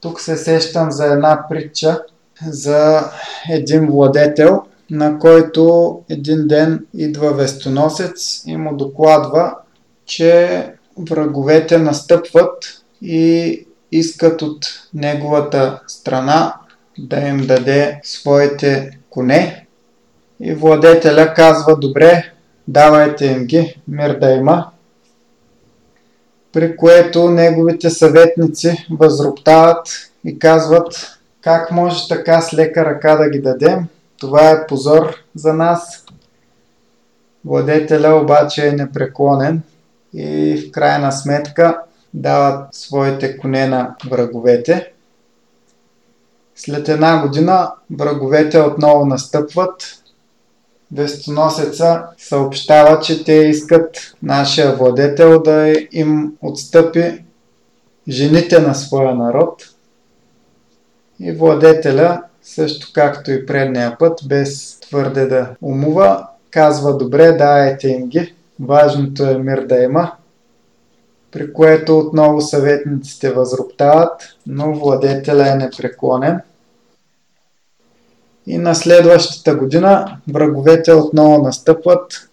Тук 0.00 0.20
се 0.20 0.36
сещам 0.36 0.90
за 0.90 1.06
една 1.06 1.46
притча 1.48 2.02
за 2.46 3.10
един 3.50 3.86
владетел, 3.90 4.62
на 4.90 5.18
който 5.18 6.00
един 6.08 6.48
ден 6.48 6.86
идва 6.94 7.32
вестоносец 7.32 8.42
и 8.46 8.56
му 8.56 8.76
докладва, 8.76 9.54
че 10.04 10.64
враговете 10.98 11.78
настъпват 11.78 12.82
и 13.02 13.65
искат 13.92 14.42
от 14.42 14.66
неговата 14.94 15.80
страна 15.86 16.54
да 16.98 17.20
им 17.20 17.46
даде 17.46 18.00
своите 18.02 18.98
коне 19.10 19.66
и 20.40 20.54
владетеля 20.54 21.34
казва 21.34 21.76
добре, 21.76 22.32
давайте 22.68 23.26
им 23.26 23.44
ги, 23.44 23.80
мир 23.88 24.18
да 24.18 24.30
има. 24.30 24.70
При 26.52 26.76
което 26.76 27.30
неговите 27.30 27.90
съветници 27.90 28.86
възроптават 28.90 29.88
и 30.24 30.38
казват 30.38 31.18
как 31.42 31.70
може 31.70 32.08
така 32.08 32.40
с 32.40 32.54
лека 32.54 32.84
ръка 32.84 33.16
да 33.16 33.30
ги 33.30 33.42
дадем. 33.42 33.86
Това 34.18 34.50
е 34.50 34.66
позор 34.66 35.14
за 35.34 35.54
нас. 35.54 36.04
Владетеля 37.44 38.20
обаче 38.22 38.68
е 38.68 38.72
непреклонен 38.72 39.62
и 40.14 40.56
в 40.56 40.70
крайна 40.70 41.12
сметка 41.12 41.78
дават 42.16 42.74
своите 42.74 43.38
коне 43.38 43.66
на 43.66 43.96
враговете. 44.10 44.92
След 46.54 46.88
една 46.88 47.22
година 47.22 47.72
враговете 47.90 48.60
отново 48.60 49.06
настъпват. 49.06 50.02
Вестоносеца 50.92 52.02
съобщава, 52.18 53.00
че 53.00 53.24
те 53.24 53.32
искат 53.32 54.14
нашия 54.22 54.76
владетел 54.76 55.42
да 55.42 55.74
им 55.92 56.32
отстъпи 56.42 57.24
жените 58.08 58.58
на 58.58 58.74
своя 58.74 59.14
народ. 59.14 59.62
И 61.20 61.32
владетеля, 61.32 62.22
също 62.42 62.90
както 62.94 63.30
и 63.30 63.46
предния 63.46 63.96
път, 63.98 64.20
без 64.28 64.80
твърде 64.80 65.26
да 65.26 65.50
умува, 65.62 66.26
казва 66.50 66.96
добре, 66.96 67.32
дайте 67.32 67.88
им 67.88 68.06
ги, 68.06 68.34
важното 68.60 69.24
е 69.24 69.38
мир 69.38 69.66
да 69.66 69.82
има 69.82 70.12
при 71.32 71.52
което 71.52 71.98
отново 71.98 72.40
съветниците 72.40 73.32
възроптават, 73.32 74.22
но 74.46 74.74
владетеля 74.74 75.48
е 75.48 75.54
непреклонен. 75.54 76.40
И 78.46 78.58
на 78.58 78.74
следващата 78.74 79.54
година 79.54 80.18
враговете 80.32 80.92
отново 80.92 81.42
настъпват. 81.42 82.28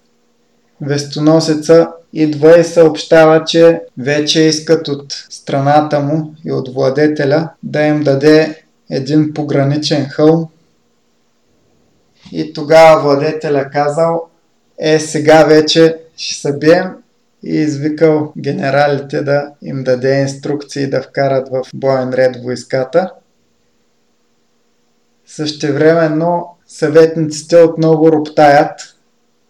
Вестоносеца 0.81 1.91
идва 2.13 2.59
и 2.59 2.63
съобщава, 2.63 3.45
че 3.45 3.81
вече 3.97 4.41
искат 4.41 4.87
от 4.87 5.13
страната 5.29 5.99
му 5.99 6.35
и 6.45 6.51
от 6.51 6.73
владетеля 6.73 7.49
да 7.63 7.81
им 7.81 8.03
даде 8.03 8.63
един 8.89 9.33
пограничен 9.33 10.05
хълм. 10.05 10.49
И 12.31 12.53
тогава 12.53 13.01
владетеля 13.01 13.69
казал, 13.69 14.27
е 14.79 14.99
сега 14.99 15.43
вече 15.43 15.97
ще 16.17 16.41
се 16.41 16.57
бием 16.57 17.02
и 17.43 17.55
извикал 17.55 18.33
генералите 18.37 19.21
да 19.21 19.53
им 19.61 19.83
даде 19.83 20.21
инструкции 20.21 20.89
да 20.89 21.01
вкарат 21.01 21.49
в 21.49 21.63
боен 21.75 22.13
ред 22.13 22.43
войската. 22.43 23.11
Същевременно 25.25 26.57
съветниците 26.67 27.57
отново 27.57 28.11
роптаят, 28.11 28.97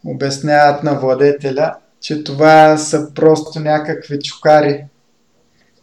обясняват 0.06 0.84
на 0.84 1.00
владетеля, 1.00 1.76
че 2.02 2.24
това 2.24 2.78
са 2.78 3.14
просто 3.14 3.60
някакви 3.60 4.20
чукари, 4.20 4.86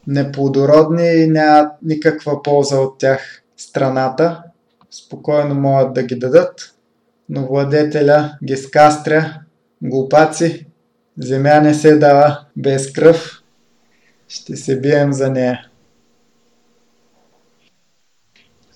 неплодородни 0.06 1.08
и 1.08 1.26
нямат 1.26 1.72
никаква 1.82 2.42
полза 2.42 2.78
от 2.78 2.98
тях 2.98 3.42
страната. 3.56 4.42
Спокойно 4.90 5.54
могат 5.54 5.94
да 5.94 6.02
ги 6.02 6.14
дадат, 6.14 6.74
но 7.28 7.46
владетеля 7.46 8.38
ги 8.44 8.56
скастря, 8.56 9.40
глупаци, 9.82 10.69
Земя 11.18 11.60
не 11.60 11.74
се 11.74 11.96
дава 11.96 12.40
без 12.56 12.92
кръв. 12.92 13.42
Ще 14.28 14.56
се 14.56 14.80
бием 14.80 15.12
за 15.12 15.30
нея. 15.30 15.66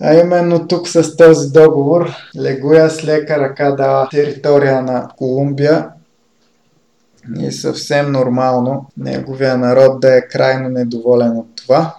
А 0.00 0.14
именно 0.14 0.68
тук 0.68 0.88
с 0.88 1.16
този 1.16 1.50
договор 1.50 2.10
Легуя 2.40 2.90
с 2.90 3.04
лека 3.04 3.40
ръка 3.40 3.70
дава 3.70 4.08
територия 4.08 4.82
на 4.82 5.08
Колумбия 5.16 5.88
и 7.40 7.52
съвсем 7.52 8.12
нормално 8.12 8.90
неговия 8.96 9.58
народ 9.58 10.00
да 10.00 10.16
е 10.16 10.28
крайно 10.28 10.68
недоволен 10.68 11.36
от 11.36 11.46
това. 11.56 11.96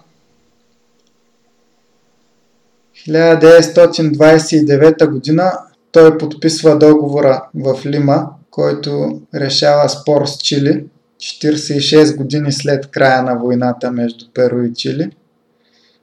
1929 3.08 5.10
година 5.10 5.52
той 5.92 6.18
подписва 6.18 6.78
договора 6.78 7.48
в 7.54 7.86
Лима 7.86 8.30
който 8.56 9.20
решава 9.34 9.88
спор 9.88 10.26
с 10.26 10.38
Чили 10.38 10.86
46 11.18 12.16
години 12.16 12.52
след 12.52 12.90
края 12.90 13.22
на 13.22 13.34
войната 13.34 13.90
между 13.90 14.24
Перу 14.34 14.62
и 14.62 14.74
Чили. 14.74 15.10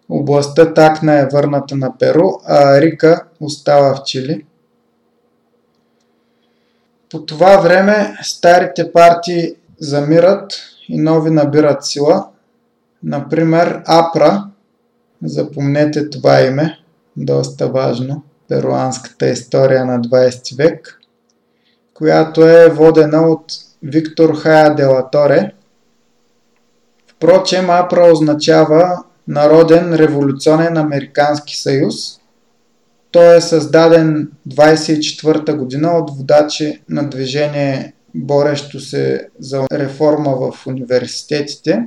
Областта 0.10 0.74
Такна 0.74 1.20
е 1.20 1.26
върната 1.26 1.76
на 1.76 1.98
Перу, 1.98 2.30
а 2.46 2.82
Рика 2.82 3.24
остава 3.40 3.96
в 3.96 4.04
Чили. 4.04 4.46
По 7.12 7.26
това 7.26 7.58
време 7.58 8.18
старите 8.24 8.92
партии 8.92 9.56
замират 9.80 10.54
и 10.90 10.98
нови 10.98 11.30
набират 11.30 11.86
сила. 11.86 12.28
Например, 13.04 13.82
АПРА, 13.86 14.44
запомнете 15.24 16.10
това 16.10 16.42
име, 16.42 16.80
доста 17.18 17.68
важно, 17.68 18.24
перуанската 18.48 19.28
история 19.30 19.86
на 19.86 20.02
20 20.02 20.58
век– 20.58 21.00
която 21.94 22.48
е 22.48 22.70
водена 22.70 23.22
от 23.22 23.46
Виктор 23.84 24.36
Хая 24.36 24.76
Делаторе. 24.76 25.52
Впрочем, 27.08 27.70
АПРА 27.70 28.12
означава 28.12 29.04
Народен 29.28 29.94
революционен 29.94 30.78
американски 30.78 31.58
съюз. 31.58 31.96
Той 33.12 33.38
е 33.38 33.42
създаден 33.42 34.32
24-та 34.50 35.54
година 35.54 35.92
от 35.92 36.18
водачи 36.18 36.82
на 36.90 37.10
движение 37.10 37.94
борещо 38.16 38.80
се 38.80 39.28
за 39.40 39.68
реформа 39.72 40.36
в 40.36 40.68
университетите 40.68 41.86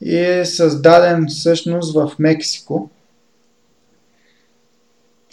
и 0.00 0.18
е 0.18 0.44
създаден 0.44 1.26
всъщност 1.28 1.94
в 1.94 2.12
Мексико. 2.18 2.90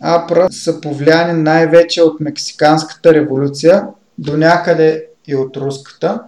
АПРА 0.02 0.48
са 0.52 0.82
повлияни 0.82 1.42
най-вече 1.42 2.02
от 2.02 2.20
Мексиканската 2.20 3.14
революция, 3.14 3.88
до 4.18 4.38
някъде 4.38 5.08
и 5.28 5.36
от 5.36 5.58
руската. 5.58 6.24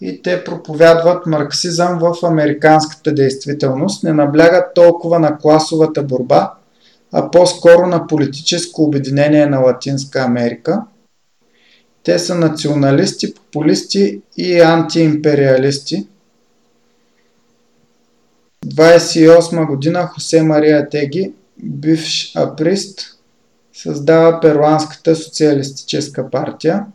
И 0.00 0.22
те 0.22 0.44
проповядват 0.44 1.26
марксизъм 1.26 1.98
в 1.98 2.26
американската 2.26 3.14
действителност, 3.14 4.04
не 4.04 4.12
наблягат 4.12 4.74
толкова 4.74 5.18
на 5.18 5.38
класовата 5.38 6.02
борба, 6.02 6.54
а 7.12 7.30
по-скоро 7.30 7.86
на 7.86 8.06
политическо 8.06 8.82
обединение 8.82 9.46
на 9.46 9.58
Латинска 9.58 10.20
Америка. 10.20 10.82
Те 12.02 12.18
са 12.18 12.34
националисти, 12.34 13.34
популисти 13.34 14.22
и 14.36 14.60
антиимпериалисти. 14.60 16.08
28 18.66 19.66
година 19.66 20.06
Хосе 20.06 20.42
Мария 20.42 20.88
Теги 20.88 21.32
бивш 21.62 22.32
априст, 22.36 23.00
създава 23.72 24.40
Перуанската 24.40 25.16
социалистическа 25.16 26.30
партия. 26.30 26.86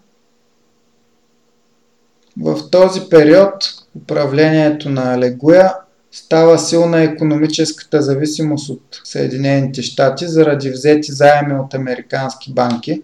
В 2.38 2.69
този 2.69 3.02
период 3.10 3.53
управлението 3.95 4.90
на 4.90 5.19
Легуя 5.19 5.73
става 6.11 6.60
силна 6.60 7.02
економическата 7.02 8.02
зависимост 8.02 8.69
от 8.69 9.02
Съединените 9.03 9.81
щати 9.81 10.27
заради 10.27 10.69
взети 10.69 11.11
заеми 11.11 11.53
от 11.53 11.73
американски 11.73 12.53
банки. 12.53 13.02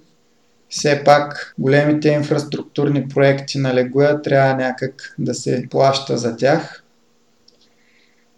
Все 0.70 1.04
пак 1.06 1.54
големите 1.60 2.10
инфраструктурни 2.10 3.08
проекти 3.08 3.58
на 3.58 3.74
Легуя 3.74 4.22
трябва 4.22 4.56
някак 4.56 5.16
да 5.20 5.34
се 5.34 5.68
плаща 5.70 6.18
за 6.18 6.36
тях 6.36 6.84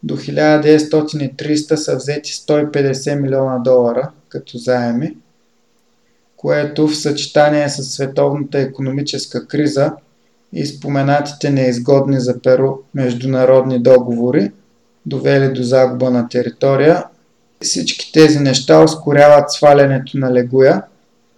до 0.03 0.17
1930 0.17 1.75
са 1.75 1.95
взети 1.95 2.33
150 2.33 3.19
милиона 3.19 3.59
долара 3.59 4.11
като 4.29 4.57
заеми, 4.57 5.17
което 6.37 6.87
в 6.87 6.97
съчетание 6.97 7.69
с 7.69 7.83
световната 7.83 8.59
економическа 8.59 9.47
криза 9.47 9.91
и 10.53 10.65
споменатите 10.65 11.49
неизгодни 11.49 12.19
за 12.19 12.41
Перу 12.41 12.73
международни 12.93 13.79
договори, 13.79 14.51
довели 15.05 15.53
до 15.53 15.63
загуба 15.63 16.11
на 16.11 16.29
територия. 16.29 17.05
Всички 17.61 18.11
тези 18.11 18.39
неща 18.39 18.83
ускоряват 18.83 19.51
свалянето 19.51 20.17
на 20.17 20.33
Легуя. 20.33 20.83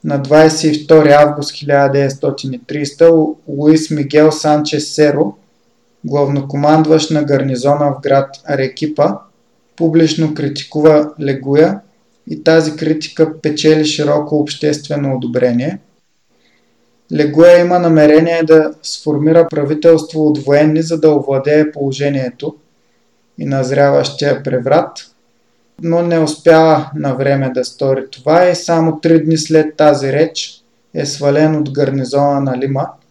На 0.03 0.21
22 0.21 1.21
август 1.21 1.51
1930 1.51 3.35
Луис 3.47 3.91
Мигел 3.91 4.31
Санчес 4.31 4.87
Серо 4.89 5.35
главнокомандващ 6.05 7.11
на 7.11 7.23
гарнизона 7.23 7.91
в 7.91 8.01
град 8.01 8.29
Арекипа, 8.45 9.17
публично 9.75 10.33
критикува 10.33 11.13
Легуя 11.21 11.79
и 12.29 12.43
тази 12.43 12.75
критика 12.75 13.41
печели 13.41 13.85
широко 13.85 14.35
обществено 14.35 15.15
одобрение. 15.15 15.79
Легуя 17.13 17.59
има 17.59 17.79
намерение 17.79 18.43
да 18.43 18.73
сформира 18.83 19.47
правителство 19.47 20.27
от 20.27 20.37
военни, 20.37 20.81
за 20.81 20.99
да 20.99 21.15
овладее 21.15 21.71
положението 21.71 22.55
и 23.37 23.45
назряващия 23.45 24.43
преврат, 24.43 24.91
но 25.81 26.01
не 26.01 26.19
успява 26.19 26.91
на 26.95 27.13
време 27.13 27.49
да 27.49 27.65
стори 27.65 28.09
това 28.11 28.49
и 28.49 28.55
само 28.55 28.99
три 28.99 29.23
дни 29.23 29.37
след 29.37 29.75
тази 29.75 30.13
реч 30.13 30.63
е 30.93 31.05
свален 31.05 31.55
от 31.55 31.71
гарнизона 31.71 32.41
на 32.41 32.57
Лима– 32.57 32.87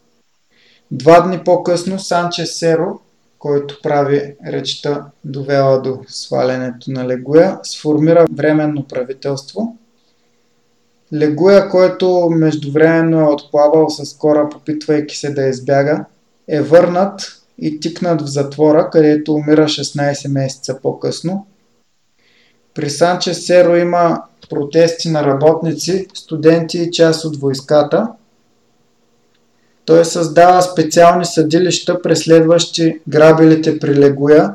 Два 0.94 1.20
дни 1.20 1.40
по-късно 1.44 1.98
Санче 1.98 2.46
Серо, 2.46 3.00
който 3.38 3.80
прави 3.82 4.34
речта 4.46 5.06
довела 5.24 5.78
до 5.78 5.98
свалянето 6.08 6.90
на 6.90 7.08
Легуя, 7.08 7.58
сформира 7.62 8.26
временно 8.32 8.84
правителство 8.84 9.76
Легуя, 11.14 11.68
който 11.68 12.30
междувременно 12.30 13.20
е 13.20 13.32
отплавал 13.32 13.90
с 13.90 14.16
кораб, 14.16 14.54
опитвайки 14.54 15.16
се 15.16 15.30
да 15.30 15.42
избяга, 15.42 16.04
е 16.48 16.62
върнат 16.62 17.42
и 17.58 17.80
тикнат 17.80 18.22
в 18.22 18.26
затвора, 18.26 18.90
където 18.90 19.34
умира 19.34 19.64
16 19.64 20.28
месеца 20.28 20.78
по-късно. 20.82 21.46
При 22.74 22.90
Санчес 22.90 23.46
Серо 23.46 23.76
има 23.76 24.22
протести 24.50 25.10
на 25.10 25.24
работници, 25.24 26.06
студенти 26.14 26.78
и 26.78 26.90
част 26.90 27.24
от 27.24 27.36
войската. 27.36 28.08
Той 29.84 30.04
създава 30.04 30.62
специални 30.62 31.24
съдилища, 31.24 32.02
преследващи 32.02 33.00
грабилите 33.08 33.78
при 33.78 33.96
Легуя, 33.96 34.54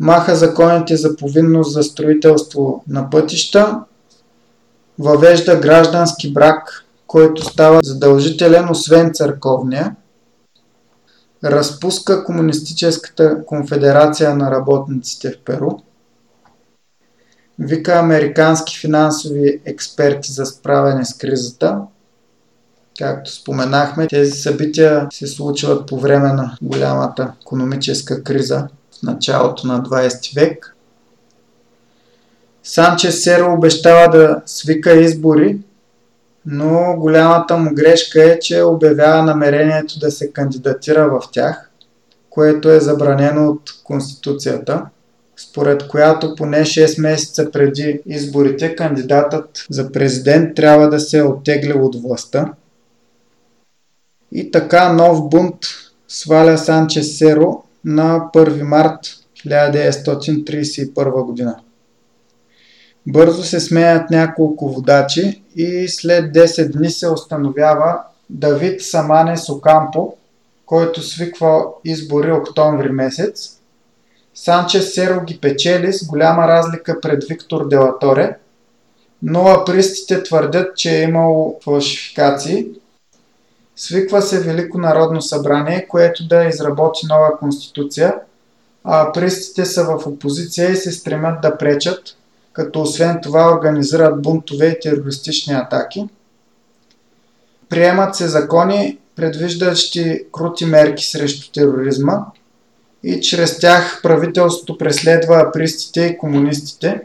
маха 0.00 0.36
законите 0.36 0.96
за 0.96 1.16
повинност 1.16 1.72
за 1.72 1.82
строителство 1.82 2.84
на 2.88 3.10
пътища, 3.10 3.80
въвежда 4.98 5.56
граждански 5.56 6.32
брак, 6.32 6.84
който 7.06 7.44
става 7.44 7.80
задължителен 7.82 8.70
освен 8.70 9.10
църковния, 9.14 9.96
разпуска 11.44 12.24
Комунистическата 12.24 13.44
конфедерация 13.44 14.34
на 14.34 14.50
работниците 14.50 15.30
в 15.30 15.44
Перу, 15.44 15.70
вика 17.58 17.98
американски 17.98 18.78
финансови 18.78 19.60
експерти 19.64 20.32
за 20.32 20.46
справяне 20.46 21.04
с 21.04 21.14
кризата. 21.14 21.80
Както 22.98 23.32
споменахме, 23.32 24.06
тези 24.06 24.30
събития 24.30 25.06
се 25.12 25.26
случват 25.26 25.86
по 25.86 26.00
време 26.00 26.32
на 26.32 26.56
голямата 26.62 27.32
економическа 27.42 28.22
криза 28.22 28.68
в 28.98 29.02
началото 29.02 29.66
на 29.66 29.82
20 29.82 30.34
век. 30.34 30.76
Санчес 32.62 33.22
Серо 33.22 33.52
обещава 33.52 34.10
да 34.18 34.42
свика 34.46 34.92
избори, 34.92 35.58
но 36.46 36.96
голямата 36.98 37.56
му 37.56 37.74
грешка 37.74 38.32
е, 38.32 38.38
че 38.38 38.62
обявява 38.62 39.22
намерението 39.22 39.98
да 39.98 40.10
се 40.10 40.32
кандидатира 40.32 41.08
в 41.08 41.22
тях, 41.32 41.70
което 42.30 42.70
е 42.70 42.80
забранено 42.80 43.48
от 43.48 43.62
Конституцията 43.84 44.86
според 45.36 45.88
която 45.88 46.34
поне 46.34 46.60
6 46.60 47.00
месеца 47.00 47.50
преди 47.50 48.00
изборите 48.06 48.76
кандидатът 48.76 49.66
за 49.70 49.92
президент 49.92 50.56
трябва 50.56 50.88
да 50.88 51.00
се 51.00 51.18
е 51.18 51.22
оттеглил 51.22 51.86
от 51.86 52.02
властта. 52.02 52.52
И 54.32 54.50
така 54.50 54.92
нов 54.92 55.28
бунт 55.28 55.58
сваля 56.08 56.58
Санчес 56.58 57.18
Серо 57.18 57.62
на 57.84 58.30
1 58.34 58.62
март 58.62 59.00
1931 59.46 61.24
година. 61.24 61.56
Бързо 63.06 63.42
се 63.42 63.60
сменят 63.60 64.10
няколко 64.10 64.68
водачи 64.68 65.42
и 65.56 65.88
след 65.88 66.34
10 66.34 66.72
дни 66.72 66.90
се 66.90 67.08
установява 67.08 68.00
Давид 68.30 68.82
Самане 68.82 69.36
Сокампо, 69.36 70.14
който 70.66 71.02
свиква 71.02 71.64
избори 71.84 72.32
октомври 72.32 72.88
месец 72.88 73.58
Санчес 74.34 74.94
Серо 74.94 75.24
ги 75.24 75.38
печели 75.40 75.92
с 75.92 76.06
голяма 76.06 76.48
разлика 76.48 77.00
пред 77.00 77.24
Виктор 77.24 77.68
Делаторе, 77.68 78.36
но 79.22 79.48
апристите 79.48 80.22
твърдят, 80.22 80.76
че 80.76 80.98
е 80.98 81.02
имало 81.02 81.60
фалшификации. 81.64 82.66
Свиква 83.78 84.22
се 84.22 84.40
Велико 84.40 84.78
народно 84.78 85.22
събрание, 85.22 85.86
което 85.88 86.28
да 86.28 86.44
изработи 86.44 87.06
нова 87.06 87.38
конституция, 87.38 88.14
а 88.84 89.08
апристите 89.08 89.64
са 89.64 89.84
в 89.84 90.06
опозиция 90.06 90.70
и 90.70 90.76
се 90.76 90.92
стремят 90.92 91.40
да 91.42 91.58
пречат, 91.58 92.16
като 92.52 92.82
освен 92.82 93.18
това 93.22 93.54
организират 93.54 94.22
бунтове 94.22 94.66
и 94.66 94.80
терористични 94.80 95.54
атаки. 95.54 96.08
Приемат 97.68 98.14
се 98.14 98.28
закони, 98.28 98.98
предвиждащи 99.16 100.24
крути 100.32 100.64
мерки 100.64 101.04
срещу 101.04 101.52
тероризма– 101.52 102.24
и 103.02 103.20
чрез 103.20 103.58
тях 103.58 104.00
правителството 104.02 104.78
преследва 104.78 105.44
апристите 105.48 106.00
и 106.00 106.18
комунистите. 106.18 107.00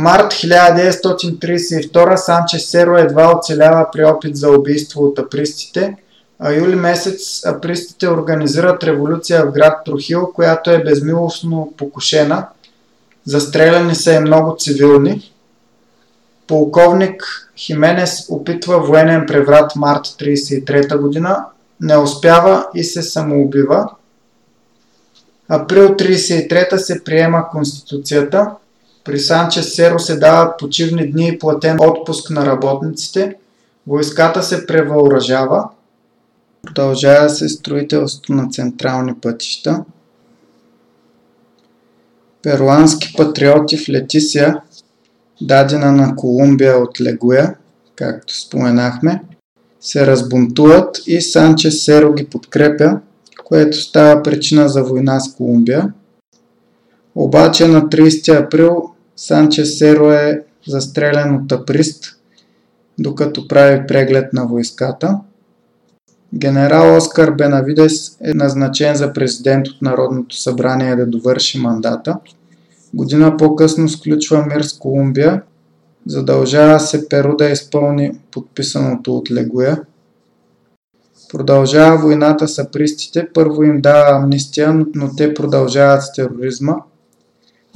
Март 0.00 0.32
1932 0.32 2.16
Санчес 2.16 2.70
Серо 2.70 2.96
едва 2.96 3.36
оцелява 3.36 3.88
при 3.92 4.04
опит 4.04 4.36
за 4.36 4.50
убийство 4.50 5.04
от 5.04 5.18
апристите, 5.18 5.96
а 6.38 6.52
юли 6.52 6.74
месец 6.74 7.46
апристите 7.46 8.08
организират 8.08 8.84
революция 8.84 9.46
в 9.46 9.52
град 9.52 9.84
Трохил, 9.84 10.32
която 10.34 10.70
е 10.70 10.84
безмилостно 10.84 11.74
покушена. 11.76 12.46
Застреляни 13.24 13.94
са 13.94 14.12
и 14.12 14.18
много 14.18 14.56
цивилни. 14.58 15.32
Полковник 16.46 17.50
Хименес 17.56 18.26
опитва 18.30 18.80
военен 18.80 19.26
преврат 19.26 19.76
март 19.76 20.06
1933 20.06 20.98
година, 20.98 21.44
не 21.80 21.96
успява 21.96 22.66
и 22.74 22.84
се 22.84 23.02
самоубива. 23.02 23.90
Април 25.48 25.88
33 25.88 26.76
се 26.76 27.04
приема 27.04 27.48
Конституцията. 27.50 28.50
При 29.08 29.18
Санче 29.18 29.62
Серо 29.62 29.98
се 29.98 30.16
дават 30.16 30.58
почивни 30.58 31.10
дни 31.10 31.28
и 31.28 31.38
платен 31.38 31.76
отпуск 31.80 32.30
на 32.30 32.46
работниците. 32.46 33.34
Войската 33.86 34.42
се 34.42 34.66
превъоръжава. 34.66 35.68
Продължава 36.62 37.28
се 37.28 37.48
строителството 37.48 38.32
на 38.32 38.48
централни 38.50 39.14
пътища. 39.14 39.84
Перуански 42.42 43.14
патриоти 43.16 43.76
в 43.76 43.88
Летисия, 43.88 44.60
дадена 45.40 45.92
на 45.92 46.16
Колумбия 46.16 46.78
от 46.78 47.00
Легуя, 47.00 47.54
както 47.96 48.40
споменахме, 48.40 49.22
се 49.80 50.06
разбунтуват 50.06 50.98
и 51.06 51.20
Санчес 51.20 51.84
Серо 51.84 52.14
ги 52.14 52.26
подкрепя, 52.26 53.00
което 53.44 53.76
става 53.76 54.22
причина 54.22 54.68
за 54.68 54.82
война 54.82 55.20
с 55.20 55.34
Колумбия. 55.34 55.92
Обаче 57.14 57.68
на 57.68 57.80
30 57.88 58.44
април 58.44 58.94
Санчес 59.18 59.78
Серо 59.78 60.10
е 60.10 60.42
застрелян 60.68 61.34
от 61.34 61.52
априст, 61.52 62.04
докато 62.98 63.48
прави 63.48 63.86
преглед 63.86 64.32
на 64.32 64.46
войската. 64.46 65.18
Генерал 66.34 66.96
Оскар 66.96 67.30
Бенавидес 67.30 68.16
е 68.20 68.34
назначен 68.34 68.94
за 68.94 69.12
президент 69.12 69.68
от 69.68 69.82
Народното 69.82 70.36
събрание 70.36 70.96
да 70.96 71.06
довърши 71.06 71.58
мандата. 71.58 72.18
Година 72.94 73.36
по-късно 73.36 73.88
сключва 73.88 74.46
мир 74.46 74.62
с 74.62 74.78
Колумбия 74.78 75.42
Задължава 76.06 76.80
се 76.80 77.08
Перу 77.08 77.36
да 77.36 77.50
изпълни 77.50 78.18
подписаното 78.30 79.16
от 79.16 79.30
Легуя. 79.30 79.82
Продължава 81.32 81.98
войната 81.98 82.48
с 82.48 82.58
апристите. 82.58 83.28
Първо 83.34 83.62
им 83.62 83.80
дава 83.80 84.16
амнистия, 84.16 84.84
но 84.94 85.16
те 85.16 85.34
продължават 85.34 86.02
с 86.02 86.12
тероризма. 86.12 86.74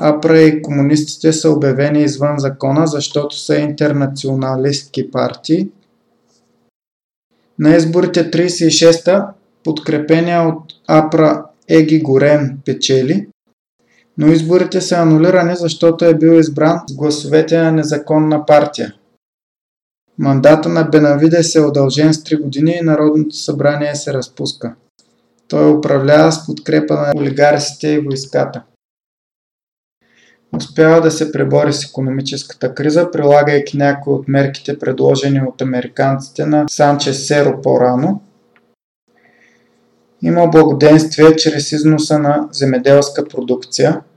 Апра 0.05 0.63
комунистите 0.63 1.33
са 1.33 1.51
обявени 1.51 2.03
извън 2.03 2.39
закона, 2.39 2.87
защото 2.87 3.39
са 3.39 3.57
интернационалистки 3.57 5.11
партии. 5.11 5.69
На 7.59 7.77
изборите 7.77 8.31
36-та, 8.31 9.33
подкрепения 9.65 10.49
от 10.49 10.73
Апра 10.89 11.45
Еги 11.69 12.03
Горен 12.03 12.59
печели, 12.65 13.27
но 14.19 14.27
изборите 14.27 14.81
са 14.81 14.97
анулирани, 14.97 15.57
защото 15.57 16.05
е 16.05 16.19
бил 16.19 16.33
избран 16.33 16.81
с 16.89 16.95
гласовете 16.95 17.59
на 17.59 17.73
незаконна 17.73 18.47
партия. 18.47 18.95
Мандата 20.19 20.69
на 20.69 20.85
Бенавиде 20.85 21.43
се 21.43 21.59
е 21.59 21.63
удължен 21.63 22.15
с 22.15 22.19
3 22.19 22.43
години 22.43 22.79
и 22.81 22.85
Народното 22.85 23.37
събрание 23.37 23.95
се 23.95 24.13
разпуска. 24.13 24.75
Той 25.49 25.73
управлява 25.73 26.33
с 26.33 26.47
подкрепа 26.47 26.95
на 26.95 27.13
олигарсите 27.17 27.89
и 27.89 27.99
войската. 27.99 28.63
Успява 30.57 31.01
да 31.01 31.11
се 31.11 31.33
пребори 31.33 31.73
с 31.73 31.85
економическата 31.85 32.75
криза, 32.75 33.11
прилагайки 33.11 33.77
някои 33.77 34.13
от 34.13 34.29
мерките 34.29 34.79
предложени 34.79 35.41
от 35.49 35.63
американците 35.63 36.47
на 36.47 36.65
Санчес 36.71 37.27
Серо 37.27 37.61
по-рано. 37.63 38.23
Има 40.23 40.47
благоденствие 40.47 41.37
чрез 41.37 41.73
износа 41.73 42.19
на 42.19 42.49
земеделска 42.53 43.29
продукция– 43.29 44.01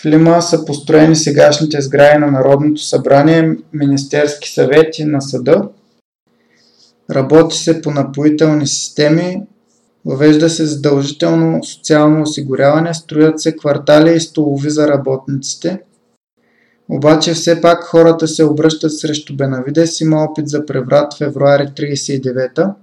в 0.00 0.04
Лима 0.06 0.42
са 0.42 0.64
построени 0.64 1.16
сегашните 1.16 1.80
сгради 1.80 2.18
на 2.18 2.30
Народното 2.30 2.80
събрание, 2.80 3.56
Министерски 3.72 4.50
съвет 4.50 4.98
и 4.98 5.04
на 5.04 5.22
съда. 5.22 5.68
Работи 7.10 7.56
се 7.56 7.82
по 7.82 7.90
напоителни 7.90 8.66
системи, 8.66 9.42
въвежда 10.06 10.50
се 10.50 10.66
задължително 10.66 11.64
социално 11.64 12.22
осигуряване, 12.22 12.94
строят 12.94 13.40
се 13.40 13.56
квартали 13.56 14.16
и 14.16 14.20
столови 14.20 14.70
за 14.70 14.88
работниците. 14.88 15.80
Обаче 16.88 17.34
все 17.34 17.60
пак 17.60 17.84
хората 17.84 18.28
се 18.28 18.44
обръщат 18.44 18.98
срещу 18.98 19.36
Бенавидес, 19.36 20.00
има 20.00 20.24
опит 20.24 20.48
за 20.48 20.66
преврат 20.66 21.18
февруари 21.18 21.62
39-та. 21.62 22.74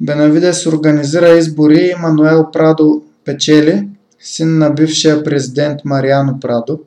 Бенавидес 0.00 0.66
организира 0.66 1.28
избори 1.28 1.90
и 1.92 2.00
Мануел 2.00 2.50
Прадо 2.52 3.02
печели– 3.24 3.88
син 4.22 4.58
на 4.58 4.70
бившия 4.70 5.22
президент 5.22 5.84
Мариано 5.84 6.40
Прадо. 6.40 6.80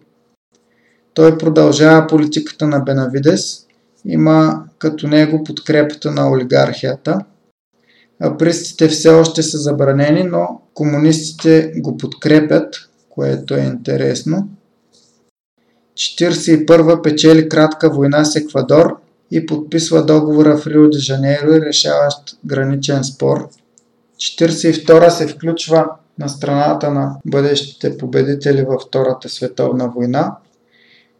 Той 1.13 1.37
продължава 1.37 2.07
политиката 2.07 2.67
на 2.67 2.79
Бенавидес, 2.79 3.65
има 4.05 4.63
като 4.77 5.07
него 5.07 5.43
подкрепата 5.43 6.11
на 6.11 6.31
олигархията. 6.31 7.19
Апристите 8.19 8.87
все 8.87 9.09
още 9.09 9.43
са 9.43 9.57
забранени, 9.57 10.23
но 10.23 10.61
комунистите 10.73 11.73
го 11.77 11.97
подкрепят, 11.97 12.75
което 13.09 13.53
е 13.53 13.59
интересно. 13.59 14.49
41 15.95 17.03
печели 17.03 17.49
кратка 17.49 17.89
война 17.89 18.25
с 18.25 18.35
Еквадор 18.35 18.97
и 19.31 19.45
подписва 19.45 20.05
договора 20.05 20.57
в 20.57 20.67
Рио 20.67 20.89
де 20.89 20.99
Жанейро 20.99 21.53
и 21.53 21.61
решаващ 21.61 22.37
граничен 22.45 23.03
спор. 23.03 23.49
42 24.17 25.09
се 25.09 25.27
включва 25.27 25.89
на 26.19 26.29
страната 26.29 26.91
на 26.91 27.15
бъдещите 27.25 27.97
победители 27.97 28.61
във 28.61 28.81
Втората 28.81 29.29
световна 29.29 29.91
война 29.95 30.37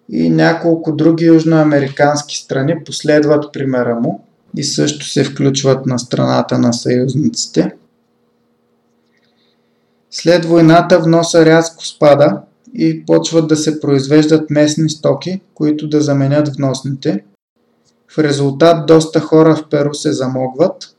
и 0.09 0.29
няколко 0.29 0.95
други 0.95 1.25
южноамерикански 1.25 2.35
страни 2.37 2.83
последват 2.85 3.53
примера 3.53 3.95
му 3.95 4.24
и 4.57 4.63
също 4.63 5.05
се 5.05 5.23
включват 5.23 5.85
на 5.85 5.99
страната 5.99 6.57
на 6.57 6.73
съюзниците. 6.73 7.71
След 10.11 10.45
войната 10.45 10.99
вноса 10.99 11.45
рязко 11.45 11.85
спада 11.85 12.41
и 12.73 13.05
почват 13.05 13.47
да 13.47 13.55
се 13.55 13.79
произвеждат 13.79 14.49
местни 14.49 14.89
стоки, 14.89 15.41
които 15.53 15.89
да 15.89 16.01
заменят 16.01 16.55
вносните. 16.55 17.23
В 18.15 18.19
резултат 18.19 18.85
доста 18.85 19.19
хора 19.19 19.55
в 19.55 19.69
Перу 19.69 19.93
се 19.93 20.13
замогват. 20.13 20.95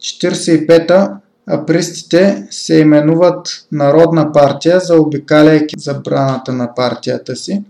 45-та 0.00 1.20
апристите 1.46 2.46
се 2.50 2.78
именуват 2.78 3.66
Народна 3.72 4.32
партия, 4.32 4.80
заобикаляйки 4.80 5.74
забраната 5.78 6.52
на 6.52 6.74
партията 6.74 7.36
си 7.36 7.62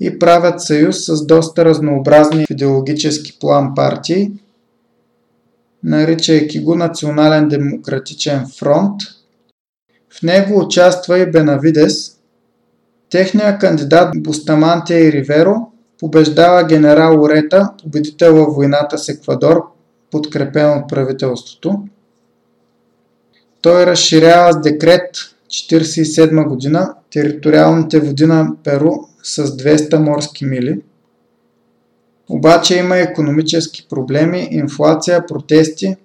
и 0.00 0.18
правят 0.18 0.60
съюз 0.60 0.96
с 1.06 1.26
доста 1.26 1.64
разнообразни 1.64 2.46
идеологически 2.50 3.38
план 3.40 3.72
партии, 3.74 4.32
наричайки 5.84 6.60
го 6.60 6.74
Национален 6.74 7.48
демократичен 7.48 8.46
фронт. 8.58 9.00
В 10.18 10.22
него 10.22 10.60
участва 10.60 11.18
и 11.18 11.30
Бенавидес. 11.30 12.16
Техният 13.10 13.60
кандидат 13.60 14.22
Бустамантия 14.22 15.08
и 15.08 15.12
Риверо 15.12 15.54
побеждава 16.04 16.64
генерал 16.64 17.22
Орета, 17.22 17.72
победител 17.82 18.36
във 18.36 18.54
войната 18.54 18.98
с 18.98 19.08
Еквадор, 19.08 19.62
подкрепен 20.10 20.70
от 20.70 20.88
правителството. 20.88 21.82
Той 23.60 23.86
разширява 23.86 24.52
с 24.52 24.60
декрет 24.60 25.16
1947 25.50 26.48
година 26.48 26.94
териториалните 27.10 28.00
води 28.00 28.26
на 28.26 28.56
Перу 28.64 28.92
с 29.22 29.46
200 29.46 29.96
морски 29.96 30.44
мили. 30.44 30.80
Обаче 32.28 32.78
има 32.78 32.96
економически 32.96 33.86
проблеми, 33.90 34.48
инфлация, 34.50 35.26
протести. 35.26 35.96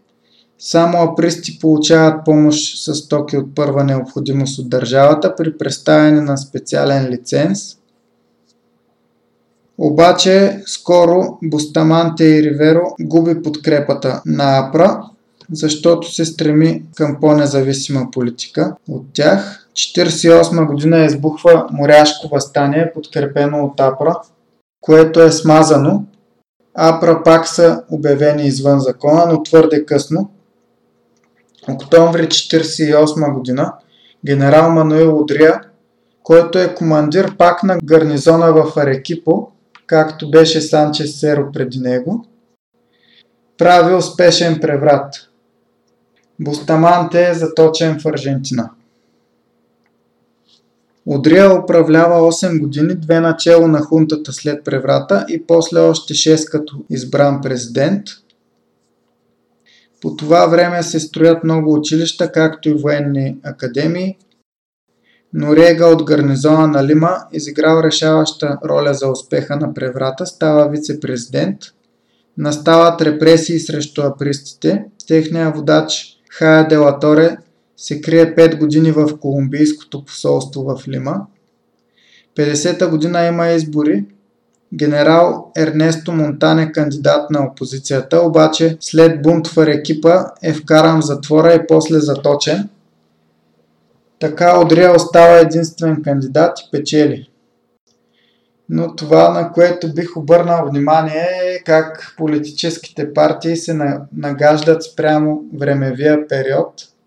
Само 0.59 0.97
апристи 0.97 1.59
получават 1.59 2.25
помощ 2.25 2.83
с 2.83 3.07
токи 3.07 3.37
от 3.37 3.55
първа 3.55 3.83
необходимост 3.83 4.59
от 4.59 4.69
държавата 4.69 5.35
при 5.35 5.57
представяне 5.57 6.21
на 6.21 6.37
специален 6.37 7.09
лиценз. 7.09 7.59
Обаче 9.77 10.61
скоро 10.65 11.37
Бустаманте 11.43 12.25
и 12.25 12.43
Риверо 12.43 12.81
губи 13.01 13.41
подкрепата 13.41 14.21
на 14.25 14.57
АПРА, 14.59 15.03
защото 15.51 16.13
се 16.13 16.25
стреми 16.25 16.83
към 16.95 17.17
по-независима 17.21 18.11
политика 18.11 18.75
от 18.89 19.05
тях. 19.13 19.69
1948 19.75 20.67
година 20.67 21.05
избухва 21.05 21.67
моряшко 21.71 22.27
възстание, 22.27 22.91
подкрепено 22.93 23.65
от 23.65 23.79
АПРА, 23.79 24.15
което 24.81 25.21
е 25.21 25.31
смазано. 25.31 26.03
АПРА 26.81 27.23
пак 27.23 27.47
са 27.47 27.83
обявени 27.91 28.47
извън 28.47 28.79
закона, 28.79 29.25
но 29.25 29.43
твърде 29.43 29.85
късно. 29.85 30.29
Октомври 31.69 32.27
1948 32.27 33.33
година 33.33 33.73
генерал 34.25 34.71
Мануил 34.71 35.17
Одрия, 35.17 35.61
който 36.23 36.59
е 36.59 36.75
командир 36.75 37.37
пак 37.37 37.63
на 37.63 37.77
гарнизона 37.83 38.53
в 38.53 38.77
Арекипо, 38.77 39.47
както 39.87 40.31
беше 40.31 40.61
Санчес 40.61 41.19
Серо 41.19 41.51
преди 41.53 41.79
него, 41.79 42.25
прави 43.57 43.93
успешен 43.93 44.59
преврат. 44.59 45.13
Бустаманте 46.39 47.29
е 47.29 47.33
заточен 47.33 47.99
в 47.99 48.05
Аржентина. 48.05 48.69
Одрия 51.05 51.59
управлява 51.63 52.31
8 52.31 52.59
години, 52.59 52.95
две 52.95 53.19
начало 53.19 53.67
на 53.67 53.79
хунтата 53.79 54.33
след 54.33 54.63
преврата 54.63 55.25
и 55.29 55.47
после 55.47 55.79
още 55.79 56.13
6 56.13 56.51
като 56.51 56.85
избран 56.89 57.41
президент. 57.41 58.03
По 60.01 60.15
това 60.15 60.47
време 60.47 60.83
се 60.83 60.99
строят 60.99 61.43
много 61.43 61.73
училища, 61.73 62.31
както 62.31 62.69
и 62.69 62.73
военни 62.73 63.37
академии. 63.43 64.17
Норега 65.33 65.85
от 65.85 66.03
гарнизона 66.03 66.67
на 66.67 66.87
Лима, 66.87 67.17
изиграл 67.31 67.83
решаваща 67.83 68.57
роля 68.65 68.93
за 68.93 69.09
успеха 69.11 69.55
на 69.55 69.73
преврата, 69.73 70.25
става 70.25 70.69
вице-президент. 70.69 71.57
Настават 72.37 73.01
репресии 73.01 73.59
срещу 73.59 74.01
апристите. 74.01 74.85
Техният 75.07 75.55
водач 75.55 76.17
Хая 76.29 76.67
Делаторе 76.67 77.37
се 77.79 78.01
крие 78.01 78.35
5 78.35 78.57
години 78.57 78.91
в 78.91 79.17
Колумбийското 79.19 80.05
посолство 80.05 80.63
в 80.63 80.87
Лима. 80.87 81.25
50-та 82.35 82.87
година 82.87 83.25
има 83.25 83.47
избори. 83.47 84.05
Генерал 84.73 85.51
Ернесто 85.57 86.11
Монтан 86.11 86.59
е 86.59 86.71
кандидат 86.71 87.29
на 87.29 87.45
опозицията, 87.45 88.21
обаче 88.21 88.77
след 88.79 89.21
бунт 89.21 89.47
в 89.47 89.67
екипа 89.67 90.25
е 90.41 90.53
вкаран 90.53 91.01
в 91.01 91.05
затвора 91.05 91.53
и 91.53 91.67
после 91.67 91.99
заточен. 91.99 92.69
Така 94.19 94.59
Одрия 94.59 94.95
остава 94.95 95.37
единствен 95.37 96.03
кандидат 96.03 96.59
и 96.59 96.71
печели. 96.71 97.29
Но 98.69 98.95
това, 98.95 99.29
на 99.29 99.51
което 99.51 99.93
бих 99.93 100.17
обърнал 100.17 100.69
внимание 100.69 101.27
е 101.55 101.63
как 101.63 102.13
политическите 102.17 103.13
партии 103.13 103.57
се 103.57 103.79
нагаждат 104.13 104.83
спрямо 104.83 105.41
времевия 105.53 106.27
период– 106.27 106.73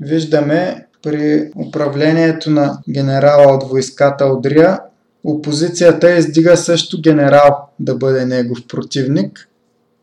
виждаме 0.00 0.86
при 1.02 1.50
управлението 1.56 2.50
на 2.50 2.78
генерала 2.90 3.54
от 3.54 3.68
войската 3.68 4.26
Одрия, 4.26 4.80
опозицията 5.24 6.16
издига 6.16 6.56
също 6.56 7.00
генерал 7.00 7.68
да 7.80 7.94
бъде 7.94 8.26
негов 8.26 8.58
противник, 8.68 9.48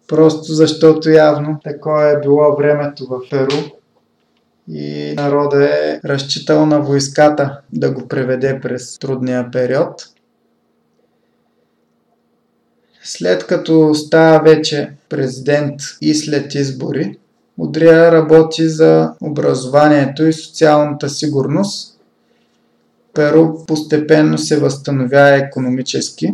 просто 0.07 0.53
защото 0.53 1.09
явно 1.09 1.59
такова 1.63 2.09
е 2.09 2.19
било 2.19 2.55
времето 2.55 3.05
в 3.05 3.29
Перу 3.29 3.77
и 4.71 5.13
народа 5.15 5.65
е 5.65 5.99
разчитал 6.05 6.65
на 6.65 6.81
войската 6.81 7.61
да 7.73 7.91
го 7.91 8.07
преведе 8.07 8.59
през 8.61 8.99
трудния 8.99 9.51
период. 9.51 10.05
След 13.03 13.47
като 13.47 13.93
става 13.95 14.43
вече 14.43 14.93
президент 15.09 15.81
и 16.01 16.15
след 16.15 16.55
избори, 16.55 17.17
Одрия 17.59 18.11
работи 18.11 18.69
за 18.69 19.13
образованието 19.21 20.25
и 20.25 20.33
социалната 20.33 21.09
сигурност. 21.09 21.99
Перу 23.13 23.65
постепенно 23.65 24.37
се 24.37 24.59
възстановява 24.59 25.35
економически. 25.35 26.33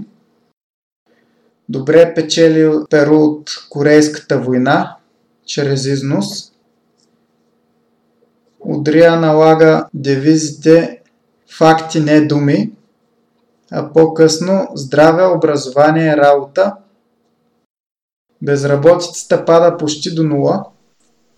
Добре 1.69 2.13
печели 2.13 2.71
Перу 2.89 3.15
от 3.15 3.49
Корейската 3.69 4.39
война 4.39 4.97
чрез 5.45 5.85
износ. 5.85 6.51
Одрия 8.59 9.19
налага 9.19 9.87
девизите 9.93 11.01
факти, 11.57 11.99
не 11.99 12.21
думи, 12.21 12.71
а 13.71 13.93
по-късно 13.93 14.67
здраве, 14.75 15.25
образование, 15.25 16.17
работа. 16.17 16.75
Безработицата 18.41 19.45
пада 19.45 19.77
почти 19.77 20.15
до 20.15 20.23
нула. 20.23 20.65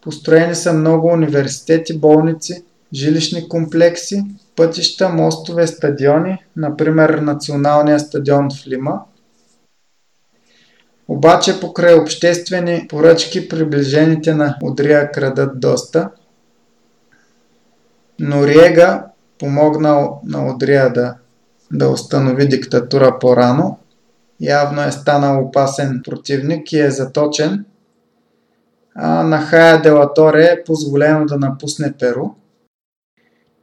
Построени 0.06 0.56
са 0.56 0.73
много 0.73 1.07
университети, 1.07 1.99
болници, 1.99 2.64
жилищни 2.94 3.49
комплекси, 3.49 4.23
пътища, 4.56 5.10
мостове, 5.10 5.68
стадиони, 5.68 6.38
например 6.56 7.10
Националния 7.10 7.99
стадион 7.99 8.49
в 8.52 8.68
Лима. 8.68 9.02
Обаче 11.07 11.60
покрай 11.60 11.94
обществени 11.94 12.86
поръчки 12.90 13.49
приближените 13.49 14.34
на 14.34 14.57
Одрия 14.64 15.11
крадат 15.11 15.60
доста. 15.60 16.10
Нориега, 18.19 19.06
помогнал 19.40 20.22
на 20.26 20.48
Одрия 20.48 20.94
да, 20.94 21.15
да 21.72 21.90
установи 21.90 22.48
диктатура 22.48 23.19
по-рано, 23.19 23.77
явно 24.41 24.84
е 24.84 24.91
станал 24.91 25.45
опасен 25.45 26.02
противник 26.06 26.72
и 26.72 26.80
е 26.80 26.91
заточен– 26.91 27.65
на 29.04 29.42
Хая 29.42 29.82
Делаторе 29.82 30.44
е 30.44 30.64
позволено 30.64 31.26
да 31.26 31.38
напусне 31.38 31.94
Перу. 32.00 32.26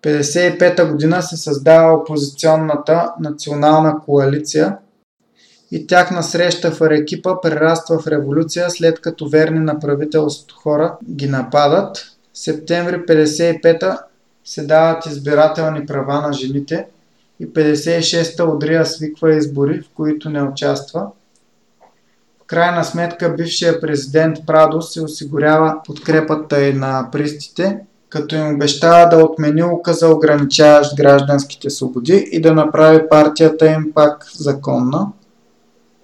1955 0.03 0.91
година 0.91 1.23
се 1.23 1.37
създава 1.37 1.95
опозиционната 1.95 3.13
национална 3.21 4.01
коалиция 4.05 4.79
и 5.71 5.87
тяхна 5.87 6.23
среща 6.23 6.71
в 6.71 6.81
Арекипа 6.81 7.41
прераства 7.41 7.99
в 7.99 8.07
революция, 8.07 8.71
след 8.71 9.01
като 9.01 9.29
верни 9.29 9.59
на 9.59 9.81
правителството 9.81 10.55
хора 10.55 10.97
ги 11.11 11.29
нападат. 11.29 11.97
В 12.33 12.39
септември 12.39 12.97
1955 12.97 13.99
се 14.45 14.67
дават 14.67 15.07
избирателни 15.07 15.87
права 15.87 16.21
на 16.21 16.33
жените 16.33 16.87
и 17.41 17.47
56-та 17.47 18.45
Одрия 18.45 18.87
свиква 18.87 19.35
избори, 19.35 19.81
в 19.81 19.91
които 19.95 20.31
не 20.31 20.43
участва. 20.43 21.07
Крайна 22.53 22.85
сметка 22.85 23.35
бившия 23.35 23.81
президент 23.81 24.37
Прадо 24.47 24.83
се 24.83 25.03
осигурява 25.03 25.81
подкрепата 25.87 26.63
и 26.69 26.73
на 26.73 27.09
пристите, 27.13 27.79
като 28.09 28.35
им 28.35 28.55
обещава 28.55 29.09
да 29.09 29.25
отмени 29.25 29.63
указа 29.63 30.09
ограничаващ 30.09 30.97
гражданските 30.97 31.71
свободи 31.71 32.29
и 32.33 32.41
да 32.41 32.55
направи 32.55 33.09
партията 33.09 33.67
им 33.67 33.93
пак 33.95 34.27
законна. 34.35 35.07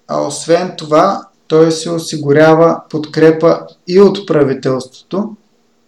А 0.08 0.26
освен 0.26 0.74
това, 0.78 1.26
той 1.48 1.72
се 1.72 1.90
осигурява 1.90 2.80
подкрепа 2.90 3.66
и 3.88 4.00
от 4.00 4.26
правителството, 4.26 5.36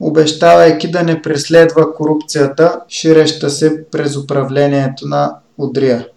обещавайки 0.01 0.91
да 0.91 1.03
не 1.03 1.23
преследва 1.23 1.93
корупцията, 1.93 2.81
ширеща 2.89 3.51
се 3.51 3.85
през 3.91 4.16
управлението 4.16 5.07
на 5.07 5.37
Удрия. 5.59 6.09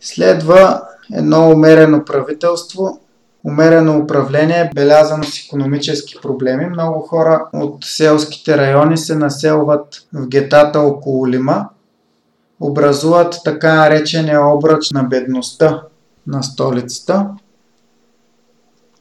Следва 0.00 0.82
едно 1.12 1.50
умерено 1.50 2.04
правителство, 2.04 3.00
умерено 3.44 3.98
управление, 3.98 4.70
белязано 4.74 5.24
с 5.24 5.46
економически 5.46 6.16
проблеми. 6.22 6.66
Много 6.66 7.00
хора 7.00 7.46
от 7.52 7.84
селските 7.84 8.58
райони 8.58 8.96
се 8.96 9.14
населват 9.14 10.06
в 10.12 10.28
гетата 10.28 10.80
около 10.80 11.28
Лима, 11.28 11.68
образуват 12.60 13.40
така 13.44 13.74
наречения 13.74 14.46
обръч 14.46 14.90
на 14.90 15.02
бедността 15.02 15.82
на 16.26 16.42
столицата. 16.42 17.28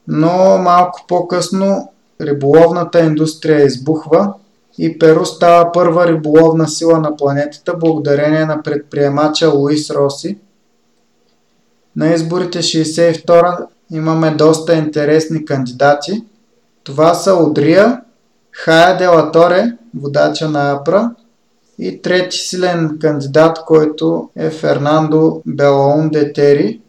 Но 0.08 0.58
малко 0.58 1.06
по-късно 1.08 1.92
риболовната 2.22 3.00
индустрия 3.00 3.66
избухва 3.66 4.34
и 4.78 5.00
Перу 5.00 5.26
става 5.26 5.72
първа 5.72 6.08
риболовна 6.08 6.68
сила 6.68 7.00
на 7.00 7.16
планетата 7.16 7.78
благодарение 7.78 8.46
на 8.46 8.64
предприемача 8.64 9.50
Луис 9.50 9.92
Роси. 9.92 10.40
На 11.98 12.14
изборите 12.14 12.60
62 12.60 13.68
имаме 13.92 14.32
доста 14.32 14.74
интересни 14.74 15.46
кандидати. 15.46 16.24
Това 16.84 17.14
са 17.14 17.34
Одрия, 17.34 18.02
Хая 18.52 18.98
Делаторе, 18.98 19.78
водача 19.96 20.50
на 20.50 20.72
Апра 20.72 21.12
и 21.80 22.02
трети 22.02 22.38
силен 22.38 22.98
кандидат, 23.02 23.58
който 23.66 24.30
е 24.36 24.50
Фернандо 24.50 25.42
Белоун 25.46 26.10
Детери, 26.10 26.82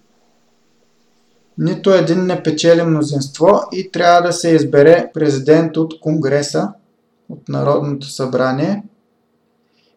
нито 1.58 1.90
един 1.90 2.26
не 2.26 2.42
печели 2.42 2.82
мнозинство 2.82 3.60
и 3.72 3.90
трябва 3.90 4.22
да 4.22 4.32
се 4.32 4.50
избере 4.50 5.10
президент 5.14 5.76
от 5.76 6.00
Конгреса, 6.00 6.72
от 7.28 7.48
Народното 7.48 8.06
събрание. 8.06 8.82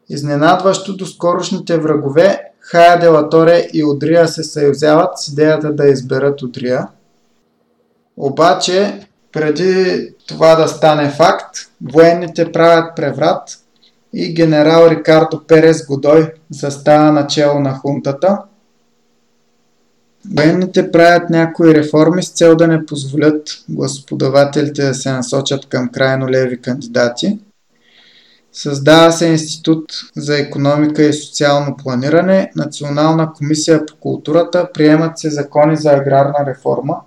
Изненадващо 0.10 0.98
до 0.98 1.06
скорошните 1.06 1.78
врагове 1.78 2.51
Хая 2.62 3.00
Делаторе 3.00 3.68
и 3.74 3.84
Одрия 3.84 4.28
се 4.28 4.44
съюзяват 4.44 5.20
с 5.20 5.28
идеята 5.28 5.74
да 5.74 5.88
изберат 5.88 6.42
Одрия. 6.42 6.88
Обаче, 8.18 9.08
преди 9.32 10.08
това 10.28 10.56
да 10.56 10.68
стане 10.68 11.10
факт, 11.10 11.58
военните 11.94 12.52
правят 12.52 12.96
преврат 12.96 13.58
и 14.14 14.34
генерал 14.34 14.90
Рикардо 14.90 15.48
Перес 15.48 15.86
Годой 15.86 16.34
застава 16.50 17.12
начало 17.12 17.60
на 17.60 17.74
хунтата– 17.74 18.40
Военните 20.30 20.92
правят 20.92 21.30
някои 21.30 21.76
реформи 21.76 22.24
с 22.24 22.30
цел 22.30 22.56
да 22.56 22.68
не 22.68 22.86
позволят 22.86 23.50
гласоподавателите 23.70 24.86
да 24.86 24.94
се 24.94 25.12
насочат 25.12 25.66
към 25.66 25.90
крайно 25.90 26.30
леви 26.30 26.62
кандидати. 26.62 27.40
Създава 28.54 29.12
се 29.12 29.28
Институт 29.28 29.86
за 30.18 30.38
економика 30.38 31.04
и 31.04 31.14
социално 31.14 31.78
планиране, 31.78 32.52
Национална 32.56 33.34
комисия 33.34 33.86
по 33.86 33.96
културата, 33.96 34.70
приемат 34.74 35.20
се 35.20 35.30
закони 35.30 35.78
за 35.78 35.92
аграрна 35.92 36.46
реформа, 36.48 36.98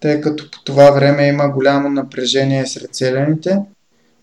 тъй 0.00 0.20
като 0.20 0.50
по 0.50 0.64
това 0.64 0.90
време 0.90 1.28
има 1.28 1.48
голямо 1.48 1.88
напрежение 1.88 2.66
сред 2.66 2.94
селените. 2.94 3.58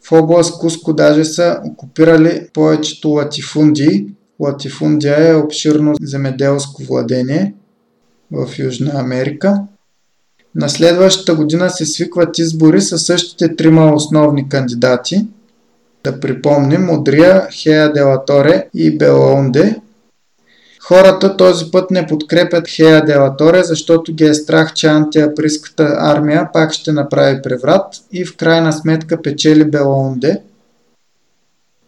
В 0.07 0.11
област 0.11 0.59
Куско 0.59 0.93
даже 0.93 1.25
са 1.25 1.61
окупирали 1.65 2.47
повечето 2.53 3.09
латифундии. 3.09 4.07
Латифундия 4.39 5.29
е 5.29 5.35
обширно 5.35 5.93
земеделско 6.01 6.83
владение– 6.83 7.53
в 8.31 8.59
Южна 8.59 8.91
Америка. 8.95 9.61
На 10.55 10.69
следващата 10.69 11.35
година 11.35 11.69
се 11.69 11.85
свикват 11.85 12.37
избори 12.37 12.81
със 12.81 13.05
същите 13.05 13.55
трима 13.55 13.93
основни 13.93 14.49
кандидати. 14.49 15.27
Да 16.03 16.19
припомним 16.19 16.89
Одрия, 16.89 17.47
Хея 17.51 17.93
Делаторе 17.93 18.67
и 18.73 18.97
Белаунде. 18.97 19.75
Хората 20.81 21.37
този 21.37 21.71
път 21.71 21.91
не 21.91 22.07
подкрепят 22.07 22.67
Хея 22.67 23.05
Делаторе, 23.05 23.63
защото 23.63 24.13
ги 24.13 24.23
е 24.23 24.33
страх, 24.33 24.73
че 24.73 24.87
антиаприската 24.87 25.95
армия 25.99 26.49
пак 26.53 26.73
ще 26.73 26.91
направи 26.91 27.41
преврат 27.41 27.85
и 28.11 28.25
в 28.25 28.37
крайна 28.37 28.73
сметка 28.73 29.21
печели 29.21 29.65
Белаунде. 29.65 30.41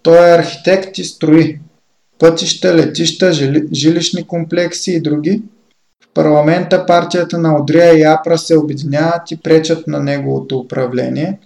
Той 0.04 0.30
е 0.30 0.36
архитект 0.36 0.98
и 0.98 1.04
строи 1.04 1.60
пътища, 2.20 2.76
летища, 2.76 3.34
жилищни 3.74 4.28
комплекси 4.28 4.92
и 4.92 5.02
други– 5.02 5.42
парламента 6.14 6.86
партията 6.86 7.38
на 7.38 7.58
Одрия 7.58 8.00
и 8.00 8.04
Апра 8.04 8.38
се 8.38 8.58
обединяват 8.58 9.32
и 9.32 9.38
пречат 9.38 9.88
на 9.88 10.00
неговото 10.00 10.60
управление, 10.60 11.40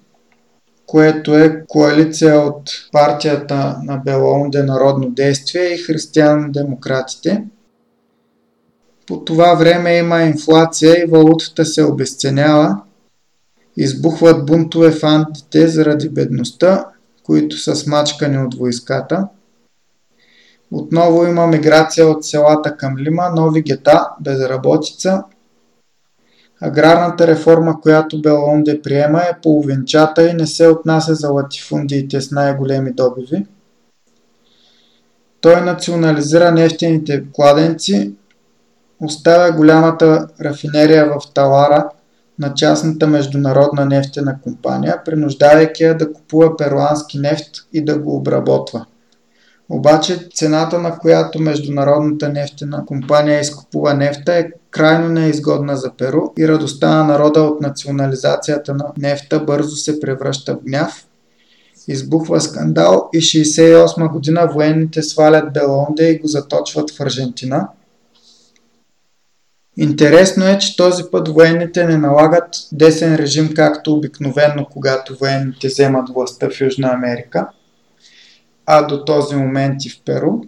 което 0.88 1.38
е 1.38 1.64
коалиция 1.68 2.40
от 2.40 2.72
партията 2.92 3.78
на 3.84 3.98
Белоунде 3.98 4.64
Народно 4.64 5.10
действие 5.10 5.74
и 5.74 5.78
християн-демократите. 5.78 7.44
По 9.08 9.20
това 9.20 9.54
време 9.54 9.98
има 9.98 10.22
инфлация 10.22 11.04
и 11.04 11.06
валутата 11.06 11.66
се 11.66 11.84
обесценява. 11.84 12.82
Избухват 13.78 14.46
бунтове 14.46 14.92
в 14.92 15.04
антите 15.04 15.68
заради 15.68 16.10
бедността, 16.10 16.86
които 17.24 17.58
са 17.58 17.76
смачкани 17.76 18.38
от 18.38 18.56
войската– 18.56 19.28
отново 20.72 21.26
има 21.26 21.48
миграция 21.48 22.08
от 22.08 22.26
селата 22.26 22.78
към 22.78 22.98
Лима, 22.98 23.30
нови 23.36 23.62
гета, 23.62 24.10
безработица. 24.22 25.24
Аграрната 26.62 27.28
реформа, 27.28 27.82
която 27.82 28.22
Белонде 28.22 28.82
приема 28.82 29.20
е 29.20 29.42
половинчата 29.44 30.30
и 30.30 30.34
не 30.34 30.48
се 30.48 30.68
отнася 30.68 31.16
за 31.16 31.30
латифундиите 31.30 32.22
с 32.22 32.32
най-големи 32.32 32.94
добиви. 32.94 33.46
Той 35.42 35.62
национализира 35.62 36.52
нефтените 36.52 37.24
кладенци, 37.34 38.14
оставя 39.00 39.52
голямата 39.52 40.28
рафинерия 40.42 41.06
в 41.06 41.34
Талара 41.34 41.90
на 42.40 42.54
частната 42.54 43.08
международна 43.08 43.86
нефтена 43.86 44.42
компания, 44.42 45.04
принуждавайки 45.06 45.84
я 45.84 45.98
да 45.98 46.14
купува 46.14 46.58
перуански 46.58 47.20
нефт 47.20 47.50
и 47.74 47.86
да 47.86 48.00
го 48.00 48.16
обработва. 48.16 48.86
Обаче 49.70 50.28
цената 50.34 50.80
на 50.80 50.98
която 50.98 51.42
международната 51.42 52.30
нефтена 52.30 52.86
компания 52.86 53.40
изкупува 53.40 53.94
нефта 53.94 54.34
е 54.34 54.50
крайно 54.76 55.10
неизгодна 55.10 55.78
за 55.78 55.92
Перу 55.98 56.22
и 56.38 56.48
радостта 56.48 56.96
на 56.96 57.04
народа 57.04 57.42
от 57.42 57.62
национализацията 57.62 58.74
на 58.74 58.86
нефта 58.98 59.40
бързо 59.40 59.76
се 59.76 60.00
превръща 60.00 60.56
в 60.56 60.64
гняв. 60.64 61.06
Избухва 61.88 62.42
скандал 62.42 63.10
и 63.14 63.18
68 63.18 64.12
година 64.12 64.50
военните 64.54 65.02
свалят 65.02 65.54
Белонде 65.54 66.10
и 66.10 66.20
го 66.20 66.28
заточват 66.28 66.92
в 66.92 67.02
Аржентина. 67.02 67.68
Интересно 69.78 70.46
е, 70.48 70.58
че 70.58 70.78
този 70.78 71.04
път 71.12 71.28
военните 71.28 71.86
не 71.86 71.98
налагат 71.98 72.50
десен 72.72 73.16
режим, 73.16 73.54
както 73.56 73.94
обикновено, 73.94 74.68
когато 74.72 75.18
военните 75.18 75.68
вземат 75.68 76.10
властта 76.10 76.50
в 76.50 76.62
Южна 76.62 76.94
Америка– 76.94 77.48
а 78.66 78.82
до 78.82 79.06
този 79.06 79.36
момент 79.36 79.86
и 79.86 79.90
в 79.90 80.02
Перу. 80.06 80.42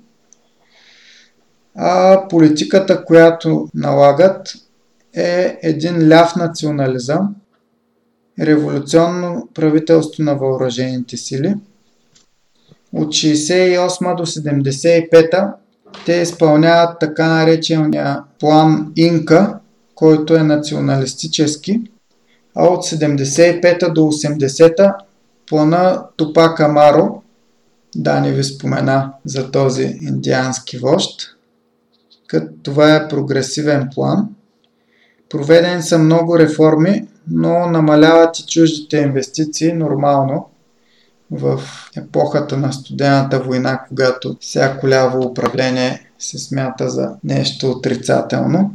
А 1.77 2.27
политиката, 2.27 3.05
която 3.05 3.69
налагат 3.73 4.53
е 5.15 5.59
един 5.63 6.09
ляв 6.09 6.35
национализъм, 6.35 7.35
революционно 8.39 9.47
правителство 9.53 10.23
на 10.23 10.35
въоръжените 10.35 11.17
сили. 11.17 11.55
От 12.93 13.07
68 13.07 14.15
до 14.15 14.25
75 14.25 15.53
те 16.05 16.13
изпълняват 16.13 16.99
така 16.99 17.27
наречения 17.27 18.23
план 18.39 18.91
Инка, 18.95 19.59
който 19.95 20.35
е 20.35 20.43
националистически, 20.43 21.81
а 22.55 22.65
от 22.65 22.85
75 22.85 23.93
до 23.93 24.01
80 24.01 24.93
плана 25.47 26.03
Тупак 26.17 26.59
Амаро, 26.59 27.21
Дани 27.95 28.31
ви 28.31 28.43
спомена 28.43 29.13
за 29.25 29.51
този 29.51 29.97
индиански 30.01 30.77
вожд. 30.77 31.36
Като 32.27 32.53
това 32.63 32.95
е 32.95 33.07
прогресивен 33.07 33.89
план. 33.95 34.29
Проведени 35.29 35.81
са 35.81 35.99
много 35.99 36.39
реформи, 36.39 37.07
но 37.31 37.67
намаляват 37.67 38.39
и 38.39 38.45
чуждите 38.45 38.97
инвестиции 38.97 39.73
нормално 39.73 40.49
в 41.31 41.61
епохата 41.97 42.57
на 42.57 42.73
студената 42.73 43.39
война, 43.39 43.85
когато 43.87 44.37
всяко 44.39 44.87
ляво 44.87 45.21
управление 45.21 46.11
се 46.19 46.37
смята 46.37 46.89
за 46.89 47.15
нещо 47.23 47.71
отрицателно. 47.71 48.71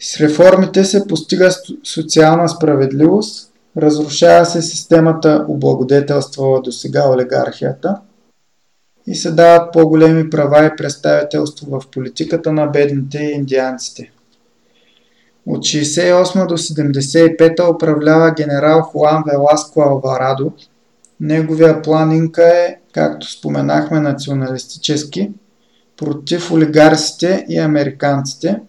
С 0.00 0.20
реформите 0.20 0.84
се 0.84 1.06
постига 1.06 1.50
социална 1.84 2.48
справедливост, 2.48 3.52
разрушава 3.76 4.46
се 4.46 4.62
системата 4.62 5.44
облагодетелствала 5.48 6.62
до 6.62 6.72
сега 6.72 7.10
олигархията 7.10 7.96
и 9.06 9.14
се 9.14 9.30
дават 9.30 9.72
по-големи 9.72 10.30
права 10.30 10.66
и 10.66 10.76
представителство 10.76 11.80
в 11.80 11.88
политиката 11.88 12.52
на 12.52 12.66
бедните 12.66 13.18
и 13.18 13.32
индианците. 13.32 14.12
От 15.46 15.58
68 15.58 16.46
до 16.46 16.58
75 16.58 17.74
управлява 17.74 18.34
генерал 18.36 18.82
Хуан 18.82 19.24
Веласко 19.26 19.80
Алварадо. 19.80 20.52
Неговия 21.20 21.82
план 21.82 22.12
Инка 22.12 22.44
е, 22.44 22.76
както 22.92 23.32
споменахме, 23.32 24.00
националистически, 24.00 25.30
против 25.96 26.52
олигарсите 26.52 27.46
и 27.48 27.58
американците. 27.58 28.60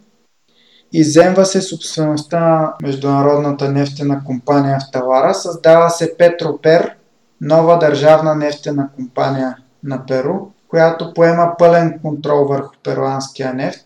Иземва 0.93 1.45
се 1.45 1.61
собствеността 1.61 2.39
на 2.39 2.73
Международната 2.83 3.71
нефтена 3.71 4.23
компания 4.25 4.79
в 4.79 4.91
Тавара, 4.91 5.33
създава 5.33 5.89
се 5.89 6.17
Петропер, 6.17 6.95
нова 7.41 7.77
държавна 7.77 8.35
нефтена 8.35 8.89
компания 8.95 9.57
на 9.83 10.05
Перу, 10.05 10.35
която 10.67 11.13
поема 11.13 11.55
пълен 11.59 11.99
контрол 12.01 12.45
върху 12.45 12.73
перуанския 12.83 13.53
нефт. 13.53 13.85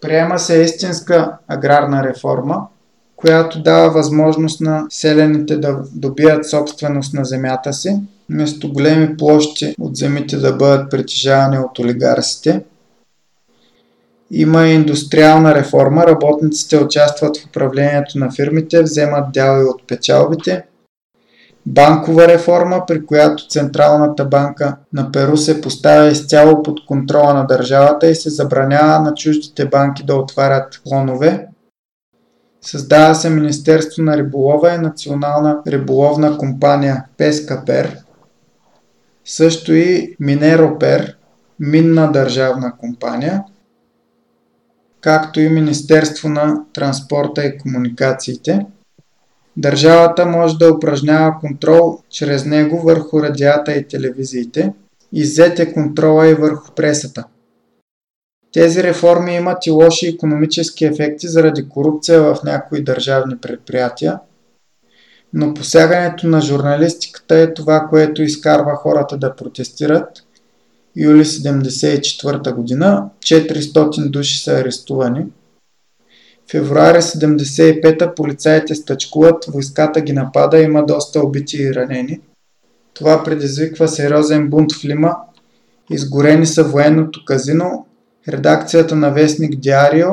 Приема 0.00 0.38
се 0.38 0.62
истинска 0.62 1.32
аграрна 1.48 2.04
реформа, 2.04 2.66
която 3.16 3.62
дава 3.62 3.90
възможност 3.90 4.60
на 4.60 4.86
селените 4.90 5.56
да 5.56 5.78
добият 5.94 6.48
собственост 6.48 7.14
на 7.14 7.24
земята 7.24 7.72
си, 7.72 8.00
вместо 8.30 8.72
големи 8.72 9.16
площи 9.16 9.74
от 9.80 9.96
земите 9.96 10.36
да 10.36 10.52
бъдат 10.52 10.90
притежавани 10.90 11.58
от 11.58 11.78
олигарсите. 11.78 12.62
Има 14.30 14.68
и 14.68 14.74
индустриална 14.74 15.54
реформа, 15.54 16.06
работниците 16.06 16.78
участват 16.78 17.36
в 17.36 17.46
управлението 17.46 18.18
на 18.18 18.30
фирмите, 18.32 18.82
вземат 18.82 19.32
дяли 19.32 19.64
от 19.64 19.86
печалбите– 19.86 20.64
банкова 21.66 22.28
реформа, 22.28 22.84
при 22.86 23.06
която 23.06 23.48
Централната 23.48 24.24
банка 24.24 24.76
на 24.92 25.12
Перу 25.12 25.36
се 25.36 25.60
поставя 25.60 26.06
изцяло 26.06 26.62
под 26.62 26.86
контрола 26.86 27.34
на 27.34 27.46
държавата 27.46 28.10
и 28.10 28.14
се 28.14 28.30
забранява 28.30 29.00
на 29.00 29.14
чуждите 29.14 29.66
банки 29.66 30.04
да 30.04 30.14
отварят 30.14 30.80
клонове. 30.88 31.46
Създава 32.62 33.14
се 33.14 33.30
Министерство 33.30 34.02
на 34.02 34.16
риболова 34.16 34.74
и 34.74 34.78
Национална 34.78 35.62
риболовна 35.66 36.38
компания 36.38 37.04
Пескапер, 37.16 37.96
също 39.24 39.72
и 39.72 40.16
Минеропер, 40.20 41.16
минна 41.60 42.12
държавна 42.12 42.76
компания, 42.76 43.44
както 45.00 45.40
и 45.40 45.48
Министерство 45.48 46.28
на 46.28 46.64
транспорта 46.72 47.44
и 47.44 47.58
комуникациите– 47.58 48.66
Държавата 49.56 50.26
може 50.26 50.56
да 50.56 50.74
упражнява 50.74 51.38
контрол 51.40 51.98
чрез 52.10 52.44
него 52.44 52.80
върху 52.80 53.22
радията 53.22 53.72
и 53.72 53.88
телевизиите 53.88 54.72
и 55.12 55.22
взете 55.22 55.72
контрола 55.72 56.28
и 56.28 56.34
върху 56.34 56.72
пресата. 56.72 57.24
Тези 58.52 58.82
реформи 58.82 59.34
имат 59.34 59.66
и 59.66 59.70
лоши 59.70 60.08
економически 60.08 60.84
ефекти 60.84 61.28
заради 61.28 61.68
корупция 61.68 62.22
в 62.22 62.38
някои 62.44 62.84
държавни 62.84 63.36
предприятия, 63.38 64.18
но 65.32 65.54
посягането 65.54 66.26
на 66.26 66.40
журналистиката 66.40 67.38
е 67.38 67.54
това, 67.54 67.86
което 67.90 68.22
изкарва 68.22 68.76
хората 68.76 69.16
да 69.16 69.36
протестират. 69.36 70.08
Юли 70.96 71.24
1974 71.24 72.54
година 72.54 73.08
400 73.20 74.10
души 74.10 74.42
са 74.42 74.52
арестувани– 74.52 75.26
Февруари 76.50 76.98
75-та 76.98 78.14
полицаите 78.14 78.74
стъчкуват, 78.74 79.44
войската 79.44 80.00
ги 80.00 80.12
напада, 80.12 80.62
има 80.62 80.86
доста 80.86 81.20
убити 81.20 81.56
и 81.56 81.74
ранени. 81.74 82.20
Това 82.94 83.24
предизвиква 83.24 83.88
сериозен 83.88 84.50
бунт 84.50 84.72
в 84.72 84.84
Лима. 84.84 85.16
Изгорени 85.90 86.46
са 86.46 86.64
военното 86.64 87.24
казино, 87.24 87.86
редакцията 88.28 88.96
на 88.96 89.10
вестник 89.10 89.60
Диарио 89.60 90.08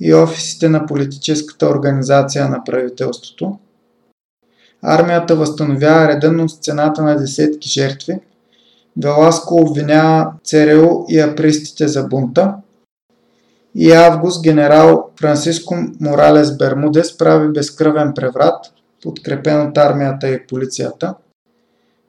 и 0.00 0.14
офисите 0.14 0.68
на 0.68 0.86
политическата 0.86 1.68
организация 1.68 2.48
на 2.48 2.64
правителството. 2.64 3.58
Армията 4.82 5.36
възстановява 5.36 6.08
реда, 6.08 6.32
но 6.32 6.48
с 6.48 6.58
цената 6.58 7.02
на 7.02 7.16
десетки 7.16 7.68
жертви. 7.68 8.18
Веласко 9.02 9.54
обвинява 9.54 10.32
ЦРУ 10.44 11.04
и 11.08 11.20
апристите 11.20 11.88
за 11.88 12.04
бунта– 12.04 12.54
и 13.78 13.92
август 13.92 14.42
генерал 14.42 15.10
Франциско 15.20 15.76
Моралес 16.00 16.56
Бермудес 16.56 17.18
прави 17.18 17.48
безкръвен 17.48 18.12
преврат, 18.14 18.64
подкрепен 19.02 19.68
от 19.68 19.78
армията 19.78 20.28
и 20.28 20.46
полицията. 20.46 21.14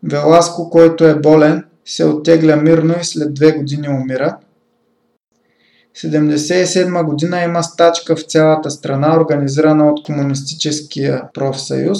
Веласко, 0.03 0.69
който 0.69 1.05
е 1.05 1.19
болен, 1.19 1.63
се 1.85 2.05
оттегля 2.05 2.55
мирно 2.55 2.95
и 3.01 3.03
след 3.03 3.33
две 3.33 3.51
години 3.51 3.89
умира. 3.89 4.37
1977 5.95 7.05
година 7.05 7.43
има 7.43 7.63
стачка 7.63 8.15
в 8.15 8.23
цялата 8.23 8.71
страна, 8.71 9.17
организирана 9.17 9.91
от 9.91 10.03
Комунистическия 10.03 11.23
профсъюз. 11.33 11.99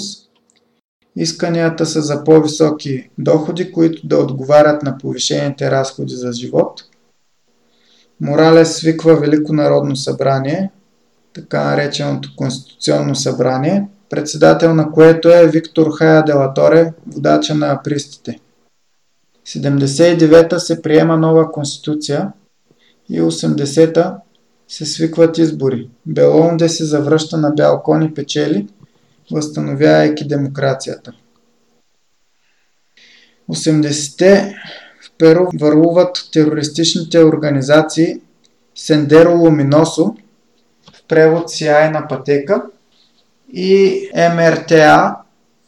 Исканията 1.16 1.86
са 1.86 2.02
за 2.02 2.24
по-високи 2.24 3.10
доходи, 3.18 3.72
които 3.72 4.06
да 4.06 4.18
отговарят 4.18 4.82
на 4.82 4.98
повишените 4.98 5.70
разходи 5.70 6.14
за 6.14 6.32
живот– 6.32 6.84
Моралес 8.20 8.76
свиква 8.76 9.20
Велико 9.20 9.52
народно 9.52 9.96
събрание, 9.96 10.70
така 11.34 11.64
нареченото 11.64 12.28
Конституционно 12.36 13.14
събрание, 13.14 13.88
председател 14.10 14.74
на 14.74 14.92
което 14.92 15.28
е 15.28 15.48
Виктор 15.48 15.90
Хая 15.98 16.24
Делаторе, 16.24 16.92
водача 17.06 17.54
на 17.54 17.72
апристите. 17.72 18.38
79-та 19.46 20.58
се 20.58 20.82
приема 20.82 21.16
нова 21.16 21.52
конституция 21.52 22.32
и 23.08 23.20
80-та 23.20 24.18
се 24.68 24.86
свикват 24.86 25.38
избори. 25.38 25.90
Белонде 26.06 26.68
се 26.68 26.84
завръща 26.84 27.36
на 27.36 27.50
бял 27.50 27.82
кон 27.82 28.02
и 28.02 28.14
печели, 28.14 28.68
възстановявайки 29.30 30.28
демокрацията. 30.28 31.12
80-те 33.50 34.56
Перу 35.18 35.46
върлуват 35.60 36.28
терористичните 36.32 37.24
организации 37.24 38.20
Сендеро 38.74 39.34
Луминосо, 39.34 40.14
в 40.94 41.06
превод 41.08 41.50
Сияйна 41.50 42.08
пътека, 42.08 42.62
и 43.52 44.10
МРТА, 44.14 45.16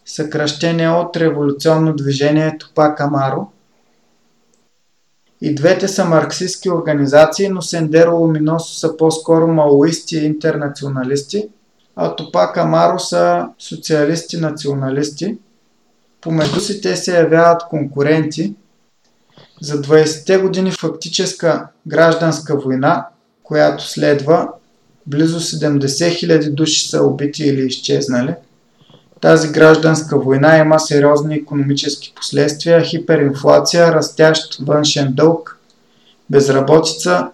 съкръщение 0.07 0.89
от 0.89 1.17
революционно 1.17 1.97
движение 1.97 2.59
Тупак 2.59 3.01
Амаро. 3.01 3.47
И 5.41 5.55
двете 5.55 5.89
са 5.89 6.05
марксистски 6.05 6.71
организации, 6.71 7.49
но 7.49 7.63
Сендеро 7.63 8.17
Луминосо 8.17 8.75
са 8.75 8.97
по-скоро 8.97 9.47
маоисти 9.49 10.17
и 10.17 10.27
интернационалисти, 10.27 11.49
а 11.97 12.17
Тупак 12.17 12.57
Амаро 12.57 12.99
са 12.99 13.49
социалисти-националисти. 13.59 15.39
Помежду 16.21 16.61
си 16.61 16.81
те 16.81 16.97
се 16.97 17.19
явяват 17.19 17.63
конкуренти– 17.69 18.55
за 19.61 19.83
20-те 19.83 20.39
години 20.39 20.73
фактическа 20.73 21.67
гражданска 21.87 22.57
война, 22.57 23.07
която 23.43 23.89
следва, 23.89 24.49
близо 25.07 25.41
70 25.41 25.79
000 25.79 26.51
души 26.51 26.89
са 26.89 27.03
убити 27.03 27.45
или 27.45 27.67
изчезнали. 27.67 28.35
Тази 29.21 29.49
гражданска 29.49 30.19
война 30.19 30.59
има 30.59 30.81
сериозни 30.81 31.35
економически 31.35 32.13
последствия, 32.17 32.85
хиперинфлация, 32.85 33.93
растящ 33.93 34.59
външен 34.61 35.13
дълг, 35.13 35.59
безработица, 36.31 37.29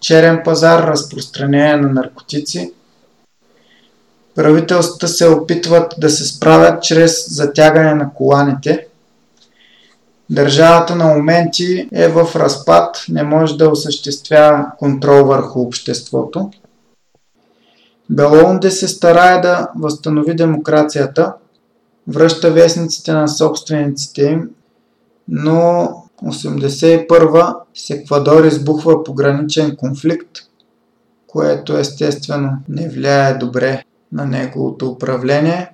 черен 0.00 0.40
пазар, 0.44 0.88
разпространение 0.88 1.76
на 1.76 1.88
наркотици. 1.88 2.72
Правителствата 4.34 5.08
се 5.08 5.28
опитват 5.28 5.94
да 5.98 6.10
се 6.10 6.24
справят 6.24 6.82
чрез 6.82 7.34
затягане 7.34 7.94
на 7.94 8.14
коланите– 8.14 8.86
Държавата 10.30 10.96
на 10.96 11.04
моменти 11.04 11.88
е 11.92 12.08
в 12.08 12.36
разпад, 12.36 13.04
не 13.08 13.22
може 13.22 13.56
да 13.56 13.70
осъществява 13.70 14.66
контрол 14.78 15.24
върху 15.24 15.60
обществото. 15.60 16.50
Белоунде 18.10 18.70
се 18.70 18.88
старае 18.88 19.40
да 19.40 19.68
възстанови 19.76 20.34
демокрацията, 20.34 21.34
връща 22.08 22.50
вестниците 22.50 23.12
на 23.12 23.28
собствениците 23.28 24.22
им, 24.22 24.50
но 25.28 25.88
81 26.22 27.54
с 27.74 27.90
Еквадор 27.90 28.44
избухва 28.44 29.04
пограничен 29.04 29.76
конфликт, 29.76 30.30
което 31.26 31.76
естествено 31.76 32.50
не 32.68 32.88
влияе 32.88 33.34
добре 33.34 33.84
на 34.12 34.26
неговото 34.26 34.88
управление. 34.88 35.72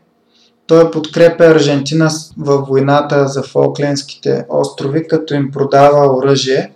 Той 0.67 0.91
подкрепя 0.91 1.45
Аржентина 1.45 2.11
във 2.39 2.69
войната 2.69 3.29
за 3.29 3.43
Фолклендските 3.43 4.47
острови, 4.49 5.09
като 5.09 5.35
им 5.35 5.51
продава 5.51 6.17
оръжие. 6.17 6.73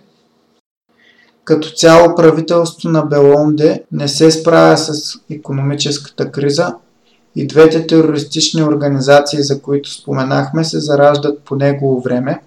Като 1.43 1.69
цяло 1.69 2.15
правителството 2.15 2.89
на 2.89 3.05
Белонде 3.05 3.83
не 3.91 4.07
се 4.07 4.31
справя 4.31 4.77
с 4.77 5.15
економическата 5.29 6.31
криза 6.31 6.75
и 7.35 7.47
двете 7.47 7.87
терористични 7.87 8.63
организации, 8.63 9.43
за 9.43 9.61
които 9.61 9.91
споменахме, 9.91 10.63
се 10.63 10.79
зараждат 10.79 11.43
по 11.43 11.55
негово 11.55 12.01
време. 12.01 12.41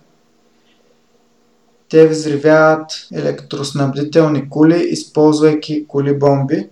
Те 1.88 2.08
взривяват 2.08 2.92
електроснабдителни 3.14 4.50
кули, 4.50 4.86
използвайки 4.90 5.86
коли-бомби. 5.86 6.68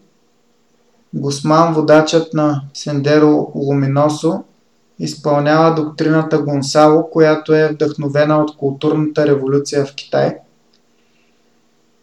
Гусман, 1.14 1.74
водачът 1.74 2.34
на 2.34 2.62
Сендеро 2.74 3.52
Луминосо, 3.54 4.44
изпълнява 4.98 5.74
доктрината 5.74 6.38
Гонсало, 6.38 7.10
която 7.10 7.54
е 7.54 7.68
вдъхновена 7.68 8.38
от 8.38 8.56
културната 8.56 9.26
революция 9.26 9.86
в 9.86 9.94
Китай. 9.94 10.36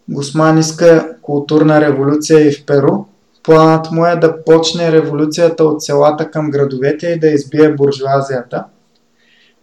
Гусман 0.08 0.58
иска 0.58 1.16
културна 1.22 1.80
революция 1.80 2.48
и 2.48 2.52
в 2.52 2.64
Перу. 2.66 3.04
Планът 3.42 3.90
му 3.90 4.06
е 4.06 4.16
да 4.16 4.44
почне 4.44 4.92
революцията 4.92 5.64
от 5.64 5.82
селата 5.82 6.30
към 6.30 6.50
градовете 6.50 7.06
и 7.06 7.18
да 7.18 7.26
избие 7.26 7.74
буржуазията. 7.74 8.64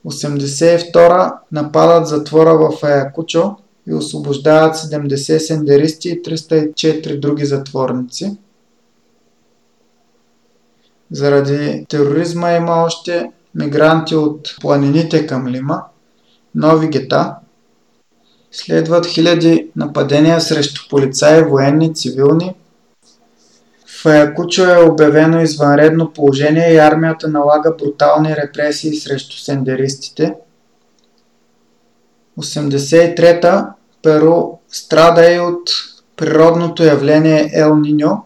82 0.06 1.34
нападат 1.52 2.08
затвора 2.08 2.58
в 2.58 2.84
Аякучо 2.84 3.56
и 3.88 3.94
освобождават 3.94 4.76
70 4.76 5.38
сендеристи 5.38 6.10
и 6.10 6.22
304 6.22 7.20
други 7.20 7.46
затворници. 7.46 8.38
Заради 11.14 11.86
тероризма 11.90 12.52
има 12.52 12.84
още 12.84 13.32
мигранти 13.56 14.16
от 14.16 14.56
планините 14.62 15.28
към 15.28 15.48
Лима, 15.48 15.84
нови 16.56 16.88
гета. 16.88 17.36
Следват 18.52 19.06
хиляди 19.06 19.70
нападения 19.76 20.42
срещу 20.42 20.90
полицаи, 20.90 21.44
военни, 21.44 21.94
цивилни. 21.94 22.56
В 23.88 24.06
Аякучо 24.06 24.66
е 24.66 24.84
обявено 24.84 25.42
извънредно 25.42 26.14
положение 26.14 26.74
и 26.74 26.78
армията 26.78 27.28
налага 27.28 27.76
брутални 27.80 28.36
репресии 28.36 28.96
срещу 28.96 29.38
сендеристите. 29.38 30.34
83-та 32.40 33.74
Перу 34.02 34.44
страда 34.68 35.34
и 35.34 35.40
от 35.40 35.70
природното 36.16 36.84
явление 36.84 37.52
Ел 37.54 37.76
Ниньо, 37.76 38.24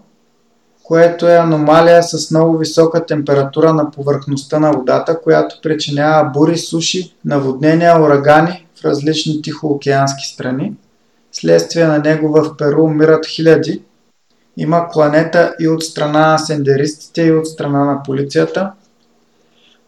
което 0.88 1.28
е 1.28 1.36
аномалия 1.36 2.04
с 2.04 2.32
много 2.32 2.58
висока 2.58 3.06
температура 3.06 3.74
на 3.74 3.92
повърхността 3.92 4.60
на 4.60 4.72
водата, 4.72 5.22
която 5.22 5.60
причинява 5.64 6.30
бури, 6.34 6.58
суши, 6.58 7.16
наводнения, 7.26 8.02
урагани 8.02 8.68
в 8.82 8.86
различни 8.86 9.42
тихоокеански 9.42 10.28
страни. 10.28 10.74
Следствие 11.32 11.88
на 11.88 12.00
него 12.00 12.32
в 12.32 12.58
Перу 12.58 12.84
умират 12.84 13.28
хиляди. 13.28 13.82
Има 14.58 14.90
кланета 14.90 15.56
и 15.60 15.68
от 15.68 15.84
страна 15.84 16.32
на 16.32 16.38
сендеристите, 16.38 17.22
и 17.22 17.32
от 17.32 17.48
страна 17.48 17.86
на 17.86 18.04
полицията. 18.04 18.72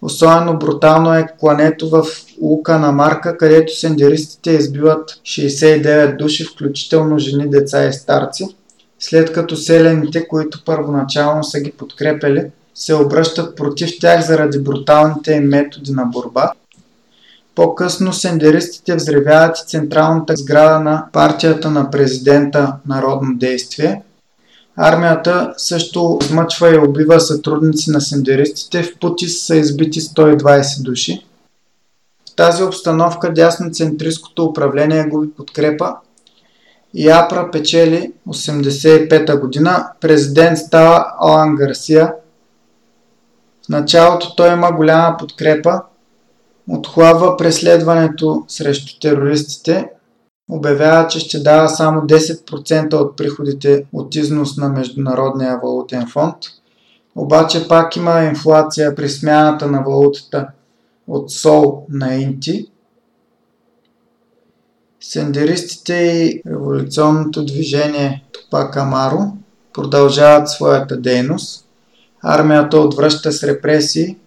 Особено 0.02 0.60
брутално 0.60 1.14
е 1.14 1.28
клането 1.40 1.90
в 1.90 2.06
Лука 2.42 2.80
на 2.80 2.92
Марка, 2.92 3.38
където 3.38 3.80
сендеристите 3.80 4.52
избиват 4.52 5.10
69 5.10 6.18
души, 6.18 6.44
включително 6.44 7.20
жени, 7.20 7.50
деца 7.50 7.86
и 7.86 7.94
старци 7.94 8.59
след 9.00 9.34
като 9.34 9.56
селените, 9.56 10.28
които 10.28 10.64
първоначално 10.66 11.44
са 11.44 11.60
ги 11.60 11.72
подкрепили, 11.72 12.46
се 12.76 12.96
обръщат 12.96 13.56
против 13.56 14.00
тях 14.00 14.26
заради 14.26 14.60
бруталните 14.60 15.34
им 15.34 15.44
методи 15.44 15.92
на 15.92 16.06
борба. 16.06 16.52
По-късно 17.56 18.14
сендеристите 18.14 18.96
взревяват 18.96 19.58
и 19.58 19.68
централната 19.68 20.36
сграда 20.36 20.80
на 20.80 21.06
партията 21.14 21.70
на 21.72 21.92
президента 21.92 22.74
Народно 22.88 23.36
действие. 23.36 24.02
Армията 24.76 25.54
също 25.58 26.20
измъчва 26.22 26.76
и 26.76 26.78
убива 26.78 27.20
сътрудници 27.20 27.92
на 27.92 28.02
сендеристите. 28.02 28.84
В 28.84 29.00
Путис 29.00 29.46
са 29.46 29.56
избити 29.56 30.02
120 30.02 30.84
души. 30.84 31.26
В 32.32 32.36
тази 32.36 32.64
обстановка 32.64 33.34
дясноцентристското 33.34 34.46
управление 34.46 35.04
губи 35.04 35.32
подкрепа 35.38 35.96
и 36.94 37.10
Апра 37.10 37.52
печели 37.52 38.14
85-та 38.28 39.38
година. 39.38 39.92
Президент 40.02 40.58
става 40.58 41.06
Алан 41.20 41.56
Гарсия. 41.56 42.14
В 43.66 43.70
началото 43.70 44.36
той 44.36 44.54
има 44.54 44.72
голяма 44.72 45.18
подкрепа. 45.18 45.82
Отхлабва 46.70 47.38
преследването 47.38 48.44
срещу 48.48 49.00
терористите. 49.00 49.90
Обявява, 50.52 51.08
че 51.08 51.20
ще 51.20 51.40
дава 51.40 51.70
само 51.70 52.02
10% 52.02 52.94
от 52.94 53.18
приходите 53.18 53.86
от 53.94 54.16
износ 54.16 54.58
на 54.58 54.70
Международния 54.70 55.60
валутен 55.64 56.08
фонд. 56.08 56.36
Обаче 57.16 57.68
пак 57.68 57.96
има 57.96 58.22
инфлация 58.24 58.96
при 58.96 59.10
смяната 59.10 59.68
на 59.68 59.84
валутата 59.84 60.48
от 61.08 61.32
сол 61.32 61.86
на 61.90 62.16
инти– 62.16 62.66
Сендеристите 65.02 65.94
и 65.94 66.42
революционното 66.48 67.46
движение 67.46 68.24
Топа 68.32 68.72
Камаро 68.72 69.20
продължават 69.74 70.50
своята 70.50 70.98
дейност. 70.98 71.66
Армията 72.24 72.80
отвръща 72.80 73.32
с 73.32 73.44
репресии. 73.44 74.18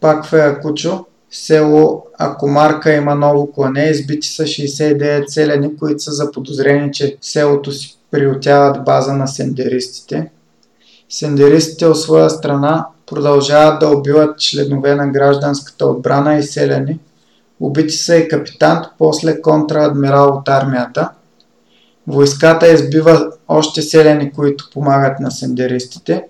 Пак 0.00 0.26
в 0.26 0.32
Якучо, 0.32 1.04
село 1.30 2.06
Акомарка 2.18 2.94
има 2.94 3.14
ново 3.14 3.52
клане. 3.52 3.84
Избити 3.84 4.28
са 4.28 4.42
69 4.42 5.28
селени, 5.28 5.76
които 5.76 6.02
са 6.02 6.12
заподозрени, 6.12 6.92
че 6.92 7.16
селото 7.20 7.72
си 7.72 7.98
приютяват 8.10 8.84
база 8.84 9.12
на 9.12 9.26
сендеристите. 9.26 10.30
Сендеристите 11.08 11.86
от 11.86 12.00
своя 12.00 12.30
страна 12.30 12.86
продължават 13.06 13.80
да 13.80 13.88
убиват 13.88 14.40
членове 14.40 14.94
на 14.94 15.08
гражданската 15.08 15.86
отбрана 15.86 16.38
и 16.38 16.42
селени– 16.42 16.98
Убити 17.60 17.94
са 17.94 18.16
и 18.16 18.28
капитан, 18.28 18.84
после 18.98 19.40
контрадмирал 19.40 20.28
от 20.28 20.48
армията. 20.48 21.10
Войската 22.06 22.72
избива 22.72 23.30
още 23.48 23.82
селени, 23.82 24.32
които 24.32 24.70
помагат 24.72 25.20
на 25.20 25.30
сендеристите. 25.30 26.24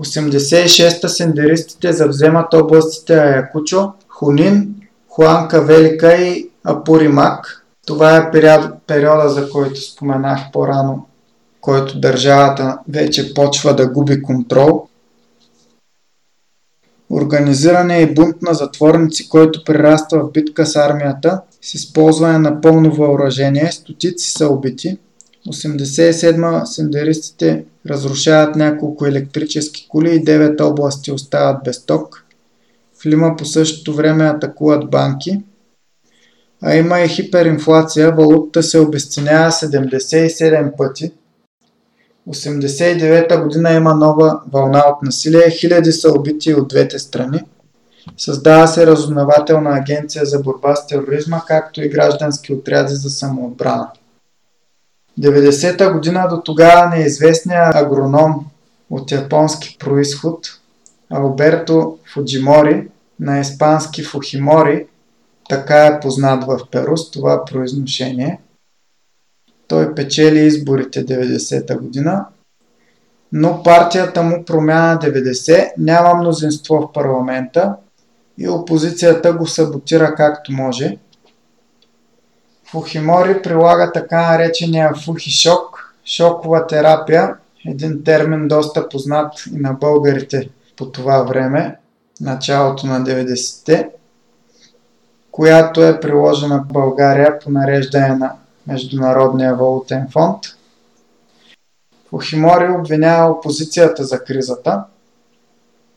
86-та 0.00 1.08
сендеристите 1.08 1.92
завземат 1.92 2.54
областите 2.54 3.14
Аякучо, 3.14 3.92
Хунин, 4.08 4.74
Хуанка 5.08 5.62
Велика 5.62 6.14
и 6.14 6.50
Апуримак. 6.64 7.66
Това 7.86 8.16
е 8.16 8.30
период, 8.30 8.64
периода, 8.86 9.28
за 9.28 9.50
който 9.50 9.80
споменах 9.80 10.40
по-рано, 10.52 11.06
който 11.60 12.00
държавата 12.00 12.78
вече 12.88 13.34
почва 13.34 13.76
да 13.76 13.88
губи 13.88 14.22
контрол. 14.22 14.86
Организиране 17.14 17.98
и 17.98 18.14
бунт 18.14 18.42
на 18.42 18.54
затворници, 18.54 19.28
който 19.28 19.64
прераства 19.64 20.20
в 20.20 20.32
битка 20.32 20.66
с 20.66 20.76
армията 20.76 21.40
с 21.62 21.74
използване 21.74 22.38
на 22.38 22.60
пълно 22.60 22.94
въоръжение. 22.94 23.72
Стотици 23.72 24.30
са 24.30 24.48
убити. 24.48 24.98
87 25.48 26.64
сендеристите 26.64 27.64
разрушават 27.86 28.56
няколко 28.56 29.06
електрически 29.06 29.86
кули 29.88 30.10
и 30.10 30.24
9 30.24 30.60
области 30.60 31.12
остават 31.12 31.56
без 31.64 31.86
ток. 31.86 32.24
В 33.02 33.06
Лима 33.06 33.36
по 33.36 33.44
същото 33.44 33.94
време 33.94 34.24
атакуват 34.24 34.90
банки. 34.90 35.42
А 36.62 36.76
има 36.76 37.00
и 37.00 37.08
хиперинфлация, 37.08 38.12
валутата 38.12 38.62
се 38.62 38.78
обесценява 38.78 39.50
77 39.50 40.76
пъти– 40.76 41.12
1989 42.28 43.42
година 43.42 43.72
има 43.72 43.94
нова 43.94 44.40
вълна 44.52 44.78
от 44.78 45.02
насилие, 45.02 45.50
хиляди 45.50 45.92
са 45.92 46.12
убити 46.12 46.54
от 46.54 46.68
двете 46.68 46.98
страни. 46.98 47.40
Създава 48.16 48.66
се 48.66 48.86
разузнавателна 48.86 49.70
агенция 49.76 50.24
за 50.24 50.38
борба 50.38 50.76
с 50.76 50.86
тероризма, 50.86 51.42
както 51.46 51.82
и 51.82 51.88
граждански 51.88 52.52
отряди 52.52 52.94
за 52.94 53.10
самоотбрана. 53.10 53.90
90-та 55.20 55.92
година 55.92 56.26
до 56.30 56.40
тогава 56.40 56.96
неизвестният 56.96 57.74
агроном 57.74 58.46
от 58.90 59.12
японски 59.12 59.76
происход 59.80 60.46
Алберто 61.10 61.98
Фуджимори 62.14 62.88
на 63.20 63.40
испански 63.40 64.02
Фухимори, 64.02 64.86
така 65.48 65.86
е 65.86 66.00
познат 66.00 66.44
в 66.44 66.60
Перу 66.70 66.96
с 66.96 67.10
това 67.10 67.44
произношение– 67.44 68.40
той 69.68 69.94
печели 69.94 70.38
изборите 70.38 71.06
90-та 71.06 71.76
година, 71.76 72.26
но 73.32 73.62
партията 73.62 74.22
му 74.22 74.44
промяна 74.44 74.98
90 74.98 75.72
няма 75.78 76.14
мнозинство 76.14 76.74
в 76.74 76.92
парламента 76.92 77.74
и 78.38 78.48
опозицията 78.48 79.32
го 79.32 79.46
саботира 79.46 80.14
както 80.14 80.52
може. 80.52 80.96
Фухимори 82.70 83.42
прилага 83.42 83.92
така 83.92 84.30
наречения 84.30 84.94
фухишок, 85.04 85.94
шокова 86.04 86.66
терапия, 86.66 87.34
един 87.66 88.04
термин 88.04 88.48
доста 88.48 88.88
познат 88.88 89.32
и 89.54 89.56
на 89.56 89.72
българите 89.72 90.48
по 90.76 90.90
това 90.90 91.22
време, 91.22 91.76
началото 92.20 92.86
на 92.86 93.00
90-те, 93.00 93.90
която 95.30 95.84
е 95.84 96.00
приложена 96.00 96.58
в 96.58 96.72
България 96.72 97.38
по 97.38 97.50
нареждане 97.50 98.08
на 98.08 98.32
Международния 98.66 99.54
валутен 99.54 100.06
фонд. 100.12 100.38
Фухимори 102.08 102.72
обвинява 102.78 103.30
опозицията 103.30 104.04
за 104.04 104.24
кризата, 104.24 104.84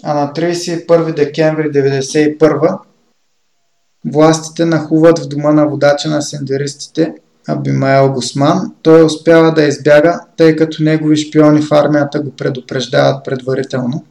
а 0.03 0.13
на 0.13 0.33
31 0.33 1.13
декември 1.13 1.71
1991 1.71 2.79
властите 4.05 4.65
нахуват 4.65 5.19
в 5.19 5.27
дома 5.27 5.51
на 5.51 5.67
водача 5.67 6.09
на 6.09 6.21
сендеристите 6.21 7.13
Абимаел 7.47 8.13
Гусман. 8.13 8.73
Той 8.81 9.05
успява 9.05 9.53
да 9.53 9.63
избяга, 9.63 10.19
тъй 10.37 10.55
като 10.55 10.83
негови 10.83 11.17
шпиони 11.17 11.61
в 11.61 11.71
армията 11.71 12.19
го 12.19 12.31
предупреждават 12.31 13.25
предварително. 13.25 14.05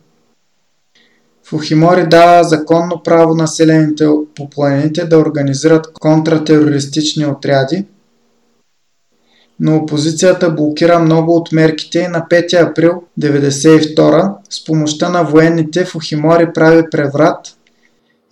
Фухимори 1.44 2.06
дава 2.06 2.44
законно 2.44 3.02
право 3.04 3.34
населените 3.34 4.06
по 4.34 4.50
планините 4.50 5.04
да 5.04 5.18
организират 5.18 5.92
контратерористични 5.92 7.26
отряди, 7.26 7.84
но 9.60 9.76
опозицията 9.76 10.50
блокира 10.50 10.98
много 10.98 11.36
от 11.36 11.52
мерките 11.52 11.98
и 11.98 12.08
на 12.08 12.26
5 12.30 12.70
април 12.70 13.02
1992 13.20 14.34
с 14.50 14.64
помощта 14.64 15.08
на 15.08 15.22
военните 15.22 15.84
Фухимори 15.84 16.52
прави 16.54 16.82
преврат 16.90 17.56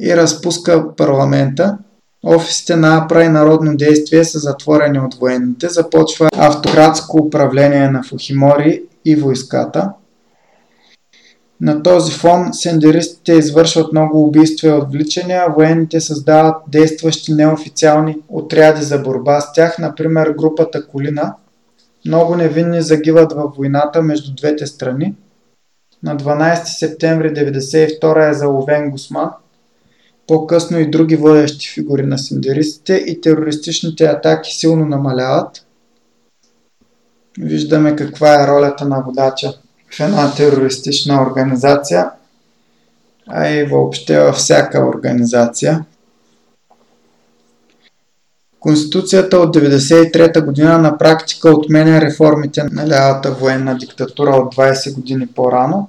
и 0.01 0.17
разпуска 0.17 0.97
парламента. 0.97 1.79
Офисите 2.27 2.77
на 2.77 2.97
АПРА 2.97 3.25
и 3.25 3.29
Народно 3.29 3.77
действие 3.77 4.25
са 4.25 4.39
затворени 4.39 4.99
от 4.99 5.15
военните. 5.15 5.69
Започва 5.69 6.29
автократско 6.37 7.17
управление 7.17 7.91
на 7.91 8.03
Фухимори 8.03 8.83
и 9.05 9.17
войската. 9.17 9.91
На 11.61 11.83
този 11.83 12.13
фон 12.13 12.55
сендеристите 12.55 13.33
извършват 13.33 13.93
много 13.93 14.25
убийства 14.25 14.69
и 14.69 14.73
отвличания, 14.73 15.47
военните 15.57 16.01
създават 16.01 16.57
действащи 16.69 17.33
неофициални 17.33 18.17
отряди 18.29 18.83
за 18.83 18.99
борба 18.99 19.41
с 19.41 19.53
тях, 19.53 19.79
например 19.79 20.31
групата 20.31 20.87
Колина. 20.87 21.35
Много 22.07 22.37
невинни 22.37 22.83
загиват 22.83 23.33
във 23.33 23.57
войната 23.57 24.03
между 24.03 24.35
двете 24.35 24.67
страни. 24.67 25.15
На 26.03 26.17
12 26.17 26.65
септември 26.65 27.29
1992 27.29 28.31
е 28.31 28.35
заловен 28.35 28.91
Гусман. 28.91 29.31
По-късно 30.27 30.79
и 30.79 30.91
други 30.91 31.17
водещи 31.17 31.69
фигури 31.69 32.07
на 32.07 32.19
сендеристите 32.19 32.95
и 32.95 33.21
терористичните 33.21 34.05
атаки 34.05 34.55
силно 34.55 34.87
намаляват. 34.87 35.67
Виждаме 37.39 37.97
каква 37.97 38.43
е 38.43 38.47
ролята 38.49 38.85
на 38.89 39.03
водача 39.07 39.53
една 40.01 40.35
терористична 40.35 41.23
организация, 41.23 42.11
а 43.29 43.49
и 43.49 43.65
въобще 43.65 44.21
във 44.21 44.37
всяка 44.37 44.87
организация. 44.87 45.85
Конституцията 48.61 49.39
от 49.39 49.57
1993 49.57 50.45
година 50.45 50.79
на 50.79 50.99
практика 50.99 51.51
отменя 51.51 52.01
реформите 52.01 52.65
на 52.65 52.89
лявата 52.89 53.33
военна 53.33 53.79
диктатура 53.79 54.31
от 54.31 54.55
20 54.55 54.95
години 54.95 55.27
по-рано 55.27 55.89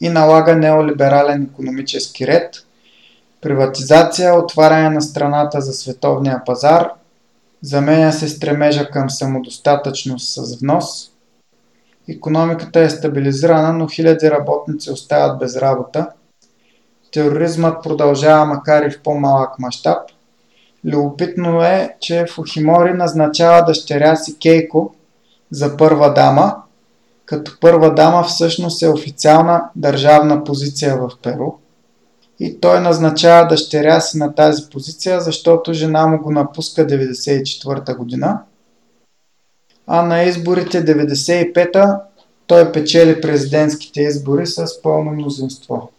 и 0.00 0.08
налага 0.08 0.56
неолиберален 0.56 1.42
економически 1.42 2.26
ред, 2.26 2.56
приватизация, 3.40 4.34
отваряне 4.34 4.90
на 4.90 5.02
страната 5.02 5.60
за 5.60 5.72
световния 5.72 6.42
пазар, 6.46 6.88
заменя 7.62 8.12
се 8.12 8.28
стремежа 8.28 8.90
към 8.90 9.10
самодостатъчност 9.10 10.32
с 10.34 10.56
внос– 10.60 11.08
Економиката 12.08 12.80
е 12.80 12.90
стабилизирана, 12.90 13.72
но 13.72 13.86
хиляди 13.86 14.30
работници 14.30 14.90
остават 14.90 15.38
без 15.38 15.56
работа. 15.56 16.08
Тероризмът 17.12 17.82
продължава 17.82 18.46
макар 18.46 18.82
и 18.82 18.90
в 18.90 19.02
по-малък 19.02 19.58
мащаб. 19.58 19.98
Любопитно 20.84 21.62
е, 21.62 21.96
че 22.00 22.26
Фухимори 22.34 22.92
назначава 22.92 23.64
дъщеря 23.64 24.16
си 24.16 24.38
Кейко 24.38 24.94
за 25.50 25.76
първа 25.76 26.14
дама, 26.14 26.56
като 27.24 27.52
първа 27.60 27.94
дама 27.94 28.22
всъщност 28.22 28.82
е 28.82 28.88
официална 28.88 29.64
държавна 29.76 30.44
позиция 30.44 30.96
в 30.96 31.10
Перу. 31.22 31.52
И 32.40 32.60
той 32.60 32.80
назначава 32.80 33.48
дъщеря 33.48 34.00
си 34.00 34.18
на 34.18 34.34
тази 34.34 34.62
позиция, 34.70 35.20
защото 35.20 35.72
жена 35.72 36.06
му 36.06 36.22
го 36.22 36.30
напуска 36.30 36.86
1994 36.86 37.96
година 37.96 38.40
а 39.86 40.02
на 40.02 40.22
изборите 40.22 40.84
95-та 40.84 42.02
той 42.46 42.72
печели 42.72 43.20
президентските 43.20 44.00
избори 44.00 44.46
с 44.46 44.82
пълно 44.82 45.10
мнозинство. 45.10 45.90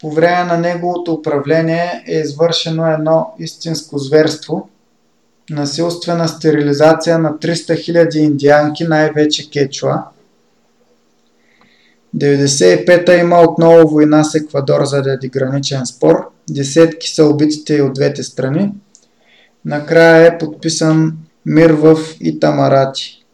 По 0.00 0.10
време 0.10 0.44
на 0.44 0.58
неговото 0.58 1.12
управление 1.12 2.04
е 2.06 2.14
извършено 2.14 2.86
едно 2.86 3.34
истинско 3.38 3.98
зверство– 3.98 4.68
насилствена 5.50 6.28
стерилизация 6.28 7.18
на 7.18 7.32
300 7.32 7.54
000 7.54 8.16
индианки, 8.16 8.84
най-вече 8.84 9.50
кечуа. 9.50 10.04
95-та 12.16 13.16
има 13.16 13.40
отново 13.40 13.88
война 13.88 14.24
с 14.24 14.34
Еквадор 14.34 14.84
заради 14.84 15.28
граничен 15.28 15.86
спор. 15.86 16.30
Десетки 16.50 17.08
са 17.08 17.24
убитите 17.24 17.74
и 17.74 17.82
от 17.82 17.94
двете 17.94 18.22
страни. 18.22 18.72
Накрая 19.64 20.26
е 20.26 20.38
подписан 20.38 21.16
мир 21.48 21.72
в 21.72 21.98
Итамарати. 22.20 23.24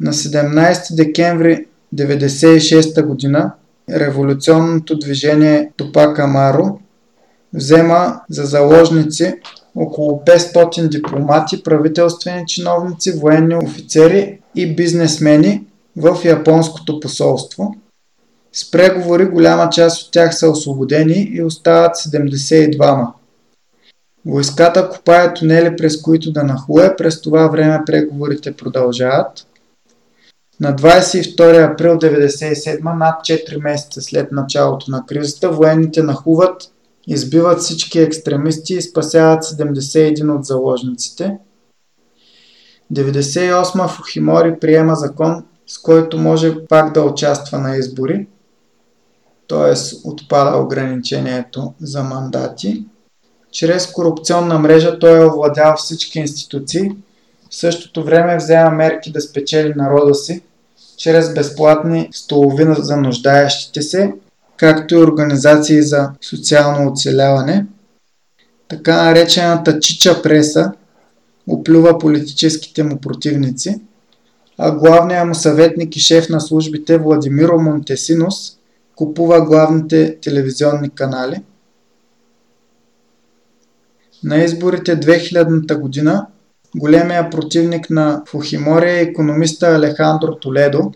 На 0.00 0.12
17 0.12 0.94
декември 0.96 1.66
1996 1.94 3.32
г. 3.32 3.52
революционното 3.90 4.98
движение 4.98 5.70
Тупак 5.76 6.18
Амаро 6.18 6.78
взема 7.54 8.20
за 8.30 8.44
заложници 8.44 9.34
около 9.74 10.22
500 10.26 10.88
дипломати, 10.88 11.62
правителствени 11.62 12.46
чиновници, 12.46 13.12
военни 13.12 13.54
офицери 13.54 14.38
и 14.54 14.76
бизнесмени 14.76 15.64
в 15.96 16.18
японското 16.24 17.00
посолство. 17.00 17.74
С 18.52 18.70
преговори 18.70 19.24
голяма 19.24 19.70
част 19.70 20.02
от 20.02 20.12
тях 20.12 20.38
са 20.38 20.50
освободени 20.50 21.30
и 21.32 21.42
остават 21.42 21.96
72. 21.96 23.06
Войската 24.26 24.88
копае 24.88 25.34
тунели, 25.34 25.76
през 25.76 26.02
които 26.02 26.32
да 26.32 26.42
нахуе. 26.42 26.96
През 26.96 27.20
това 27.20 27.48
време 27.48 27.80
преговорите 27.86 28.52
продължават. 28.52 29.46
На 30.60 30.76
22 30.76 31.72
април 31.72 31.98
1997, 31.98 32.98
над 32.98 33.14
4 33.14 33.62
месеца 33.62 34.00
след 34.00 34.32
началото 34.32 34.90
на 34.90 35.06
кризата, 35.06 35.50
военните 35.50 36.02
нахуват, 36.02 36.72
избиват 37.06 37.60
всички 37.60 37.98
екстремисти 37.98 38.74
и 38.74 38.82
спасяват 38.82 39.44
71 39.44 40.36
от 40.36 40.44
заложниците. 40.44 41.38
98 42.92 43.88
Фухимори 43.88 44.56
приема 44.60 44.94
закон, 44.94 45.44
с 45.66 45.78
който 45.78 46.18
може 46.18 46.66
пак 46.66 46.94
да 46.94 47.02
участва 47.02 47.58
на 47.58 47.76
избори, 47.76 48.26
т.е. 49.48 50.08
отпада 50.08 50.56
ограничението 50.56 51.74
за 51.80 52.02
мандати. 52.02 52.84
Чрез 53.52 53.86
корупционна 53.86 54.58
мрежа 54.58 54.98
той 54.98 55.18
е 55.18 55.24
овладял 55.24 55.76
всички 55.76 56.18
институции. 56.18 56.90
В 57.50 57.54
същото 57.54 58.04
време 58.04 58.36
взема 58.36 58.70
мерки 58.70 59.12
да 59.12 59.20
спечели 59.20 59.72
народа 59.76 60.14
си, 60.14 60.42
чрез 60.96 61.34
безплатни 61.34 62.08
столови 62.12 62.66
за 62.78 62.96
нуждаещите 62.96 63.82
се, 63.82 64.12
както 64.56 64.94
и 64.94 64.98
организации 64.98 65.82
за 65.82 66.10
социално 66.20 66.92
оцеляване. 66.92 67.66
Така 68.68 69.04
наречената 69.04 69.80
чича 69.80 70.22
преса 70.22 70.72
оплюва 71.48 71.98
политическите 71.98 72.82
му 72.82 73.00
противници, 73.00 73.80
а 74.58 74.72
главният 74.72 75.28
му 75.28 75.34
съветник 75.34 75.96
и 75.96 76.00
шеф 76.00 76.28
на 76.28 76.40
службите 76.40 76.98
Владимиро 76.98 77.60
Монтесинос 77.60 78.56
купува 78.96 79.44
главните 79.44 80.20
телевизионни 80.20 80.90
канали– 80.90 81.42
на 84.24 84.44
изборите 84.44 85.00
2000 85.00 85.78
година 85.78 86.26
големия 86.76 87.30
противник 87.30 87.90
на 87.90 88.22
Фухимори 88.28 88.90
е 88.90 89.00
економиста 89.00 89.66
Алехандро 89.66 90.34
Толедо. 90.34 90.92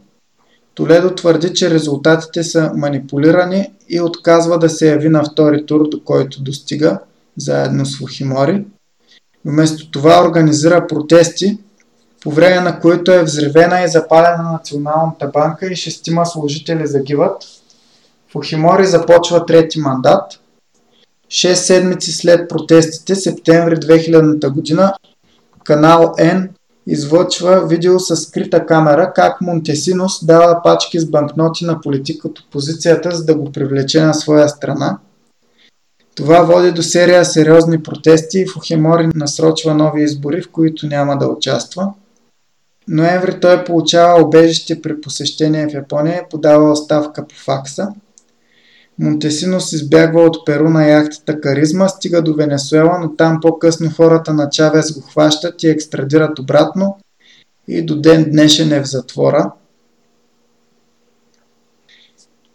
Толедо 0.75 1.15
твърди, 1.15 1.55
че 1.55 1.71
резултатите 1.71 2.43
са 2.43 2.73
манипулирани 2.75 3.71
и 3.89 4.01
отказва 4.01 4.59
да 4.59 4.69
се 4.69 4.89
яви 4.89 5.09
на 5.09 5.25
втори 5.25 5.67
тур, 5.67 5.89
до 5.89 6.05
който 6.05 6.43
достига, 6.43 6.99
заедно 7.37 7.87
с 7.87 7.99
Фухимори. 7.99 8.65
Вместо 9.45 9.91
това 9.91 10.25
организира 10.25 10.87
протести, 10.87 11.59
по 12.23 12.31
време 12.31 12.61
на 12.61 12.81
които 12.81 13.13
е 13.13 13.23
взривена 13.23 13.83
и 13.83 13.89
запалена 13.89 14.53
Националната 14.53 15.27
банка 15.29 15.67
и 15.67 15.77
шестима 15.77 16.27
служители 16.27 16.87
загиват. 16.87 17.43
Фухимори 18.33 18.87
започва 18.87 19.47
трети 19.47 19.81
мандат– 19.81 20.41
6 21.35 21.55
седмици 21.55 22.13
след 22.13 22.49
протестите, 22.49 23.15
септември 23.15 23.77
2000 23.77 24.49
година, 24.49 24.95
канал 25.65 26.15
N 26.19 26.49
излъчва 26.87 27.67
видео 27.67 28.01
с 28.01 28.17
скрита 28.17 28.67
камера 28.67 29.13
как 29.15 29.41
Монтесинос 29.41 30.25
дава 30.25 30.61
пачки 30.65 31.01
с 31.01 31.11
банкноти 31.11 31.65
на 31.65 31.81
политик 31.81 32.25
от 32.25 32.39
опозицията, 32.39 33.11
за 33.11 33.25
да 33.25 33.35
го 33.35 33.53
привлече 33.53 34.03
на 34.03 34.15
своя 34.15 34.49
страна. 34.49 34.99
Това 36.15 36.43
води 36.43 36.73
до 36.73 36.83
серия 36.83 37.25
сериозни 37.25 37.83
протести 37.83 38.39
и 38.39 38.47
Фухемори 38.47 39.09
насрочва 39.15 39.75
нови 39.75 40.03
избори, 40.03 40.43
в 40.43 40.51
които 40.51 40.87
няма 40.87 41.19
да 41.19 41.27
участва. 41.29 41.93
Ноември 42.89 43.41
той 43.41 43.65
получава 43.65 44.23
обежище 44.23 44.83
при 44.83 45.01
посещение 45.01 45.69
в 45.69 45.75
Япония 45.75 46.17
и 46.17 46.29
подава 46.31 46.73
оставка 46.73 47.27
по 47.29 47.35
факса. 47.35 47.89
Монтесинос 48.99 49.73
избягва 49.73 50.21
от 50.21 50.47
Перу 50.47 50.71
на 50.71 50.87
яхтата 50.87 51.41
Каризма, 51.41 51.89
стига 51.89 52.23
до 52.23 52.35
Венесуела, 52.35 52.99
но 53.03 53.17
там 53.17 53.39
по-късно 53.43 53.91
хората 53.91 54.33
на 54.33 54.51
Чавес 54.51 54.93
го 54.93 55.01
хващат 55.01 55.63
и 55.63 55.69
екстрадират 55.69 56.39
обратно 56.39 56.99
и 57.69 57.83
до 57.83 58.01
ден 58.01 58.31
днешен 58.31 58.73
е 58.73 58.81
в 58.81 58.87
затвора. 58.87 59.53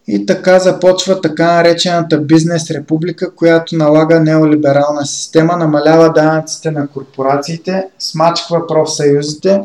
И 0.08 0.26
така 0.26 0.60
започва 0.60 1.22
така 1.22 1.54
наречената 1.54 2.22
бизнес 2.22 2.72
република, 2.72 3.36
която 3.36 3.76
налага 3.76 4.20
неолиберална 4.20 5.06
система, 5.06 5.58
намалява 5.58 6.14
данъците 6.14 6.72
на 6.72 6.88
корпорациите, 6.88 7.90
смачква 8.00 8.68
профсъюзите, 8.68 9.62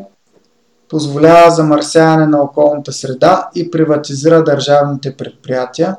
позволява 0.89 1.51
замърсяване 1.51 2.27
на 2.27 2.43
околната 2.43 2.93
среда 2.93 3.49
и 3.55 3.71
приватизира 3.71 4.45
държавните 4.45 5.17
предприятия. 5.17 5.97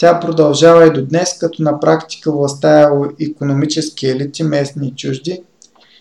Тя 0.00 0.20
продължава 0.20 0.86
и 0.86 0.92
до 0.92 1.06
днес, 1.06 1.38
като 1.38 1.62
на 1.62 1.80
практика 1.80 2.32
властта 2.32 2.80
е 2.80 3.24
економически 3.24 4.06
елити, 4.06 4.42
местни 4.42 4.88
и 4.88 4.94
чужди. 4.94 5.42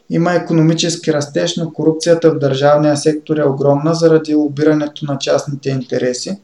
Има 0.10 0.34
економически 0.34 1.14
растеж, 1.14 1.58
но 1.58 1.74
корупцията 1.74 2.32
в 2.32 2.40
държавния 2.40 2.98
сектор 2.98 3.38
е 3.38 3.44
огромна 3.44 3.94
заради 3.94 4.36
лобирането 4.36 5.06
на 5.06 5.18
частните 5.18 5.70
интереси. 5.70 6.40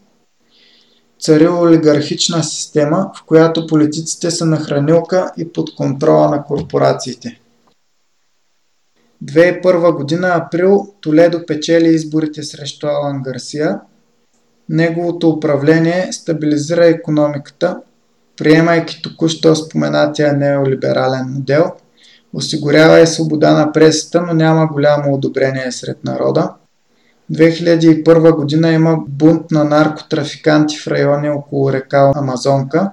Цари 1.20 1.48
олигархична 1.48 2.44
система, 2.44 3.12
в 3.18 3.24
която 3.26 3.68
политиците 3.68 4.32
са 4.32 4.46
на 4.46 4.58
хранилка 4.58 5.32
и 5.38 5.54
под 5.54 5.76
контрола 5.76 6.30
на 6.30 6.44
корпорациите. 6.44 7.40
2001 9.24 9.96
година 9.96 10.28
април 10.28 10.88
Толедо 11.02 11.46
печели 11.46 11.88
изборите 11.88 12.44
срещу 12.44 12.88
Алан 12.88 13.22
Гарсия. 13.24 13.80
Неговото 14.70 15.30
управление 15.30 16.14
стабилизира 16.14 16.86
економиката, 16.86 17.78
приемайки 18.38 19.02
току-що 19.02 19.56
споменатия 19.56 20.34
неолиберален 20.34 21.26
модел, 21.30 21.72
осигурява 22.34 23.00
и 23.00 23.08
свобода 23.08 23.54
на 23.54 23.72
пресата, 23.72 24.22
но 24.22 24.34
няма 24.34 24.68
голямо 24.68 25.14
одобрение 25.14 25.72
сред 25.72 26.04
народа. 26.04 26.54
2001 27.32 28.36
година 28.36 28.72
има 28.72 28.98
бунт 29.08 29.52
на 29.52 29.64
наркотрафиканти 29.64 30.78
в 30.78 30.88
райони 30.88 31.30
около 31.30 31.74
река 31.74 32.12
Амазонка. 32.16 32.92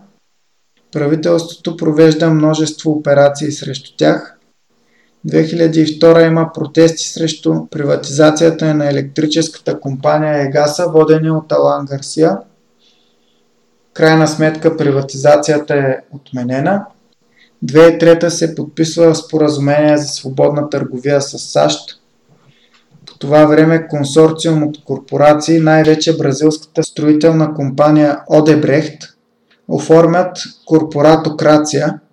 Правителството 0.93 1.77
провежда 1.77 2.31
множество 2.31 2.91
операции 2.91 3.53
срещу 3.53 3.97
тях– 3.97 4.32
2002 5.29 6.27
има 6.27 6.51
протести 6.55 7.09
срещу 7.09 7.67
приватизацията 7.71 8.75
на 8.75 8.91
електрическата 8.91 9.81
компания 9.81 10.47
Егаса, 10.47 10.89
водени 10.89 11.31
от 11.31 11.53
Алан 11.53 11.87
Гарсия. 11.87 12.39
Крайна 13.95 14.29
сметка 14.29 14.77
приватизацията 14.77 15.75
е 15.75 15.97
отменена. 16.13 16.87
2003 17.65 18.29
се 18.29 18.55
подписва 18.55 19.15
споразумение 19.15 19.97
за 19.97 20.09
свободна 20.09 20.71
търговия 20.71 21.21
с 21.21 21.39
САЩ. 21.39 22.01
По 23.07 23.19
това 23.19 23.47
време 23.47 23.89
консорциум 23.89 24.63
от 24.63 24.85
корпорации, 24.85 25.59
най-вече 25.59 26.17
бразилската 26.17 26.83
строителна 26.83 27.55
компания 27.55 28.21
Одебрехт, 28.29 29.03
оформят 29.69 30.39
корпоратокрация– 30.67 32.01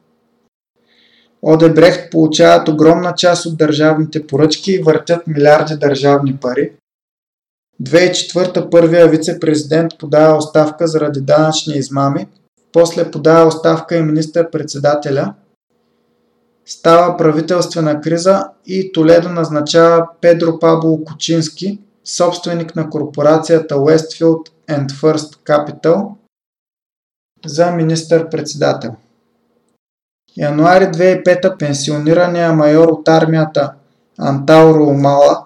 Одебрехт 1.41 2.11
получават 2.11 2.67
огромна 2.67 3.13
част 3.17 3.45
от 3.45 3.57
държавните 3.57 4.27
поръчки 4.27 4.71
и 4.71 4.83
въртят 4.83 5.27
милиарди 5.27 5.75
държавни 5.75 6.37
пари. 6.37 6.71
2004 7.83 8.69
първия 8.69 9.07
вице-президент 9.07 9.91
подава 9.99 10.37
оставка 10.37 10.87
заради 10.87 11.21
данъчни 11.21 11.73
измами, 11.73 12.27
после 12.71 13.11
подава 13.11 13.47
оставка 13.47 13.95
и 13.95 14.01
министър-председателя. 14.01 15.33
Става 16.65 17.17
правителствена 17.17 18.01
криза 18.01 18.49
и 18.65 18.91
Толедо 18.91 19.29
назначава 19.29 20.09
Педро 20.21 20.59
Пабло 20.59 21.03
Кучински, 21.03 21.79
собственик 22.05 22.75
на 22.75 22.89
корпорацията 22.89 23.75
Westfield 23.75 24.49
and 24.69 24.89
First 24.89 25.35
Capital, 25.45 26.09
за 27.45 27.71
министър-председател. 27.71 28.95
Януари 30.37 30.83
2005 30.83 31.57
пенсионирания 31.57 32.53
майор 32.53 32.87
от 32.87 33.07
армията 33.07 33.73
Антауро 34.17 34.83
Омала 34.83 35.45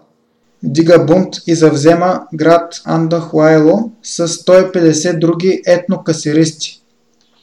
дига 0.64 1.06
бунт 1.06 1.36
и 1.48 1.56
завзема 1.56 2.22
град 2.34 2.82
Андахуайло 2.86 3.92
с 4.04 4.28
150 4.28 5.20
други 5.20 5.62
етнокасиристи. 5.66 6.82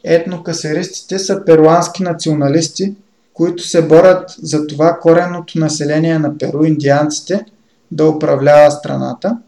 Етнокасиристите 0.04 1.18
са 1.18 1.44
перуански 1.44 2.02
националисти, 2.02 2.94
които 3.34 3.62
се 3.62 3.82
борят 3.82 4.34
за 4.42 4.66
това 4.66 4.98
коренното 5.02 5.58
население 5.58 6.18
на 6.18 6.38
Перу, 6.38 6.64
индианците, 6.64 7.44
да 7.90 8.08
управлява 8.08 8.70
страната. 8.70 9.38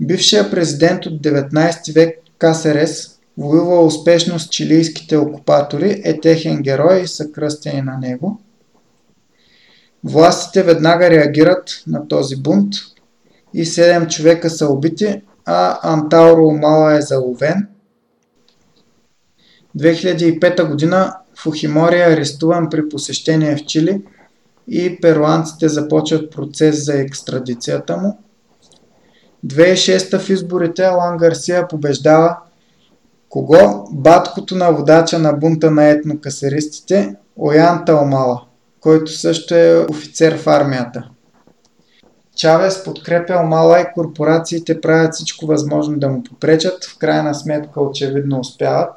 Бившия 0.00 0.50
президент 0.50 1.06
от 1.06 1.22
19 1.22 1.94
век 1.94 2.18
КСРС 2.38 3.19
воюва 3.40 3.84
успешно 3.84 4.38
с 4.38 4.48
чилийските 4.48 5.16
окупатори, 5.16 6.02
е 6.04 6.20
техен 6.20 6.62
герой 6.62 7.00
и 7.00 7.06
са 7.06 7.32
кръстени 7.32 7.82
на 7.82 7.98
него. 7.98 8.40
Властите 10.04 10.62
веднага 10.62 11.10
реагират 11.10 11.82
на 11.86 12.08
този 12.08 12.36
бунт 12.36 12.74
и 13.54 13.64
7 13.64 14.08
човека 14.08 14.50
са 14.50 14.68
убити, 14.68 15.22
а 15.44 15.78
Антауро 15.92 16.46
Умала 16.46 16.94
е 16.94 17.00
заловен. 17.00 17.68
2005 19.78 20.68
година 20.68 21.16
Фухимори 21.38 22.00
е 22.00 22.12
арестуван 22.12 22.70
при 22.70 22.88
посещение 22.88 23.56
в 23.56 23.64
Чили 23.64 24.02
и 24.68 25.00
перуанците 25.00 25.68
започват 25.68 26.30
процес 26.30 26.84
за 26.84 27.00
екстрадицията 27.00 27.96
му. 27.96 28.18
2006 29.46 30.18
в 30.18 30.30
изборите 30.30 30.84
Алан 30.84 31.16
Гарсия 31.16 31.68
побеждава 31.68 32.36
Кого? 33.30 33.88
Баткото 33.92 34.56
на 34.56 34.70
водача 34.70 35.18
на 35.18 35.32
бунта 35.32 35.70
на 35.70 35.88
етнокасеристите 35.88 37.14
Оян 37.36 37.84
Талмала, 37.84 38.42
който 38.80 39.12
също 39.12 39.54
е 39.54 39.86
офицер 39.90 40.38
в 40.38 40.46
армията. 40.46 41.08
Чавес 42.36 42.84
подкрепя 42.84 43.40
Омала 43.44 43.80
и 43.80 43.92
корпорациите 43.94 44.80
правят 44.80 45.14
всичко 45.14 45.46
възможно 45.46 45.98
да 45.98 46.08
му 46.08 46.22
попречат, 46.24 46.84
в 46.84 46.98
крайна 46.98 47.34
сметка 47.34 47.80
очевидно 47.80 48.40
успяват. 48.40 48.92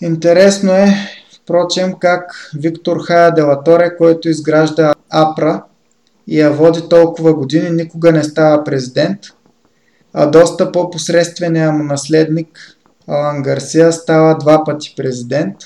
Интересно 0.00 0.72
е, 0.72 0.94
впрочем, 1.42 1.94
как 1.98 2.50
Виктор 2.58 2.98
Хая 3.06 3.34
Делаторе, 3.34 3.96
който 3.96 4.28
изгражда 4.28 4.94
АПРА 5.10 5.62
и 6.26 6.40
я 6.40 6.50
води 6.50 6.88
толкова 6.88 7.34
години, 7.34 7.70
никога 7.70 8.12
не 8.12 8.24
става 8.24 8.64
президент– 8.64 9.20
а 10.14 10.26
доста 10.26 10.72
по-посредствения 10.72 11.72
му 11.72 11.84
наследник 11.84 12.48
Алан 13.08 13.42
Гарсия 13.42 13.92
става 13.92 14.38
два 14.38 14.64
пъти 14.64 14.94
президент. 14.96 15.56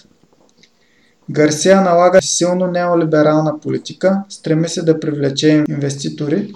Гарсия 1.31 1.81
налага 1.81 2.23
силно 2.23 2.67
неолиберална 2.67 3.61
политика, 3.61 4.23
стреми 4.29 4.69
се 4.69 4.83
да 4.83 5.01
привлече 5.01 5.65
инвеститори, 5.69 6.53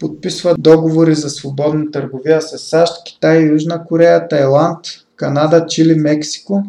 подписва 0.00 0.54
договори 0.58 1.14
за 1.14 1.30
свободна 1.30 1.90
търговия 1.90 2.42
с 2.42 2.58
САЩ, 2.58 2.92
Китай, 3.06 3.42
Южна 3.42 3.84
Корея, 3.84 4.28
Тайланд, 4.28 4.78
Канада, 5.16 5.66
Чили, 5.66 5.94
Мексико. 5.94 6.62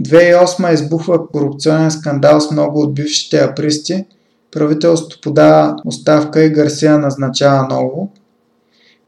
2008 0.00 0.72
избухва 0.72 1.28
корупционен 1.28 1.90
скандал 1.90 2.40
с 2.40 2.50
много 2.50 2.80
от 2.80 2.94
бившите 2.94 3.38
апристи. 3.38 4.04
Правителството 4.50 5.20
подава 5.22 5.76
оставка 5.84 6.44
и 6.44 6.50
Гарсия 6.50 6.98
назначава 6.98 7.66
ново. 7.70 8.12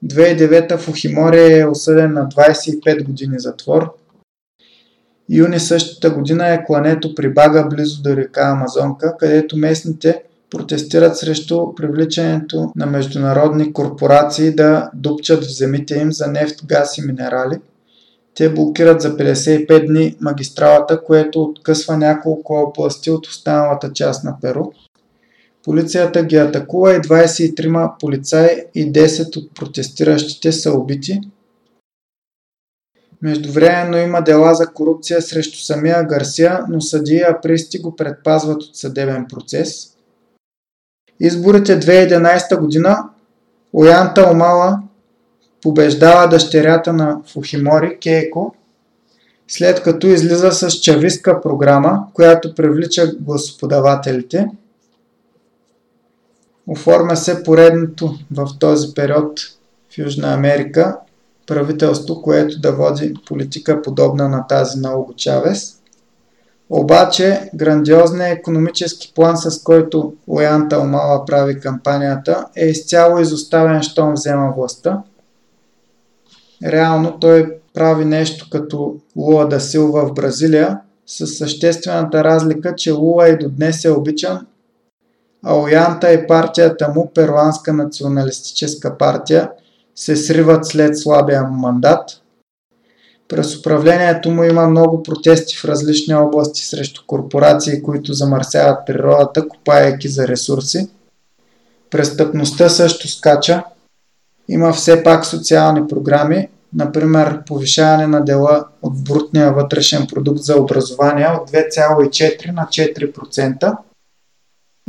2009 0.06 0.76
Фухимори 0.76 1.58
е 1.58 1.66
осъден 1.66 2.12
на 2.12 2.28
25 2.28 3.04
години 3.04 3.34
затвор. 3.38 3.94
Юни 5.30 5.60
същата 5.60 6.10
година 6.10 6.48
е 6.48 6.64
клането 6.64 7.14
при 7.14 7.32
Бага 7.32 7.68
близо 7.70 8.02
до 8.02 8.16
река 8.16 8.40
Амазонка, 8.40 9.16
където 9.18 9.56
местните 9.56 10.22
протестират 10.50 11.16
срещу 11.16 11.74
привличането 11.74 12.72
на 12.76 12.86
международни 12.86 13.72
корпорации 13.72 14.54
да 14.54 14.90
дупчат 14.94 15.44
в 15.44 15.56
земите 15.56 15.98
им 15.98 16.12
за 16.12 16.26
нефт, 16.26 16.66
газ 16.66 16.98
и 16.98 17.02
минерали. 17.02 17.60
Те 18.34 18.52
блокират 18.52 19.00
за 19.00 19.16
55 19.16 19.86
дни 19.86 20.16
магистралата, 20.20 21.02
което 21.04 21.42
откъсва 21.42 21.96
няколко 21.96 22.54
области 22.54 23.10
от 23.10 23.26
останалата 23.26 23.92
част 23.92 24.24
на 24.24 24.36
Перу. 24.40 24.64
Полицията 25.64 26.24
ги 26.24 26.36
атакува 26.36 26.94
и 26.94 26.98
23 26.98 27.98
полицаи 27.98 28.64
и 28.74 28.92
10 28.92 29.36
от 29.36 29.54
протестиращите 29.54 30.52
са 30.52 30.72
убити. 30.72 31.20
Междувременно 33.22 33.96
има 33.96 34.22
дела 34.22 34.54
за 34.54 34.66
корупция 34.66 35.22
срещу 35.22 35.58
самия 35.58 36.04
Гарсия, 36.04 36.64
но 36.68 36.80
съдии 36.80 37.16
и 37.16 37.22
апристи 37.22 37.78
го 37.78 37.96
предпазват 37.96 38.62
от 38.62 38.76
съдебен 38.76 39.26
процес. 39.28 39.96
Изборите 41.20 41.80
2011 41.80 42.60
година 42.60 43.08
Оянта 43.72 44.30
Омала 44.30 44.82
побеждава 45.62 46.28
дъщерята 46.28 46.92
на 46.92 47.20
Фухимори, 47.32 47.98
Кейко, 47.98 48.54
след 49.48 49.82
като 49.82 50.06
излиза 50.06 50.52
с 50.52 50.70
чавистка 50.70 51.40
програма, 51.40 52.06
която 52.14 52.54
привлича 52.54 53.12
гласоподавателите. 53.20 54.48
Оформя 56.72 57.16
се 57.16 57.42
поредното 57.42 58.14
в 58.30 58.48
този 58.58 58.94
период 58.94 59.40
в 59.94 59.98
Южна 59.98 60.34
Америка 60.34 60.96
правителство, 61.46 62.22
което 62.22 62.60
да 62.60 62.72
води 62.72 63.14
политика 63.26 63.82
подобна 63.82 64.28
на 64.28 64.46
тази 64.46 64.78
на 64.78 64.98
Ого 64.98 65.12
Чавес. 65.16 65.76
Обаче 66.70 67.50
грандиозният 67.54 68.38
економически 68.38 69.12
план, 69.14 69.36
с 69.36 69.62
който 69.62 70.12
Оянта 70.26 70.78
Омала 70.78 71.24
прави 71.24 71.60
кампанията, 71.60 72.46
е 72.56 72.66
изцяло 72.66 73.18
изоставен, 73.18 73.82
щом 73.82 74.12
взема 74.12 74.52
властта. 74.56 75.02
Реално 76.64 77.18
той 77.20 77.56
прави 77.74 78.04
нещо 78.04 78.46
като 78.50 78.96
Луа 79.16 79.44
да 79.44 79.60
Силва 79.60 80.06
в 80.06 80.12
Бразилия, 80.12 80.80
с 81.06 81.26
съществената 81.26 82.24
разлика, 82.24 82.74
че 82.76 82.90
Луа 82.90 83.28
и 83.28 83.38
до 83.38 83.48
днес 83.48 83.84
е 83.84 83.90
обичан, 83.90 84.46
а 85.44 85.58
Оянта 85.58 86.12
и 86.12 86.26
партията 86.26 86.88
му, 86.88 87.10
Перуанска 87.14 87.72
националистическа 87.72 88.98
партия, 88.98 89.50
се 89.94 90.16
сриват 90.16 90.66
след 90.66 90.98
слабия 90.98 91.42
му 91.42 91.58
мандат. 91.58 92.20
През 93.28 93.56
управлението 93.56 94.30
му 94.30 94.44
има 94.44 94.68
много 94.68 95.02
протести 95.02 95.56
в 95.56 95.64
различни 95.64 96.14
области 96.14 96.66
срещу 96.66 97.02
корпорации, 97.06 97.82
които 97.82 98.12
замърсяват 98.12 98.86
природата, 98.86 99.48
копаяйки 99.48 100.08
за 100.08 100.28
ресурси. 100.28 100.88
Престъпността 101.90 102.68
също 102.68 103.08
скача. 103.08 103.64
Има 104.48 104.72
все 104.72 105.02
пак 105.02 105.26
социални 105.26 105.88
програми, 105.88 106.48
например 106.74 107.44
повишаване 107.46 108.06
на 108.06 108.24
дела 108.24 108.64
от 108.82 109.04
брутния 109.04 109.52
вътрешен 109.52 110.06
продукт 110.06 110.42
за 110.42 110.60
образование 110.60 111.26
от 111.26 111.50
2,4 111.50 112.52
на 112.52 112.62
4%. 112.62 113.76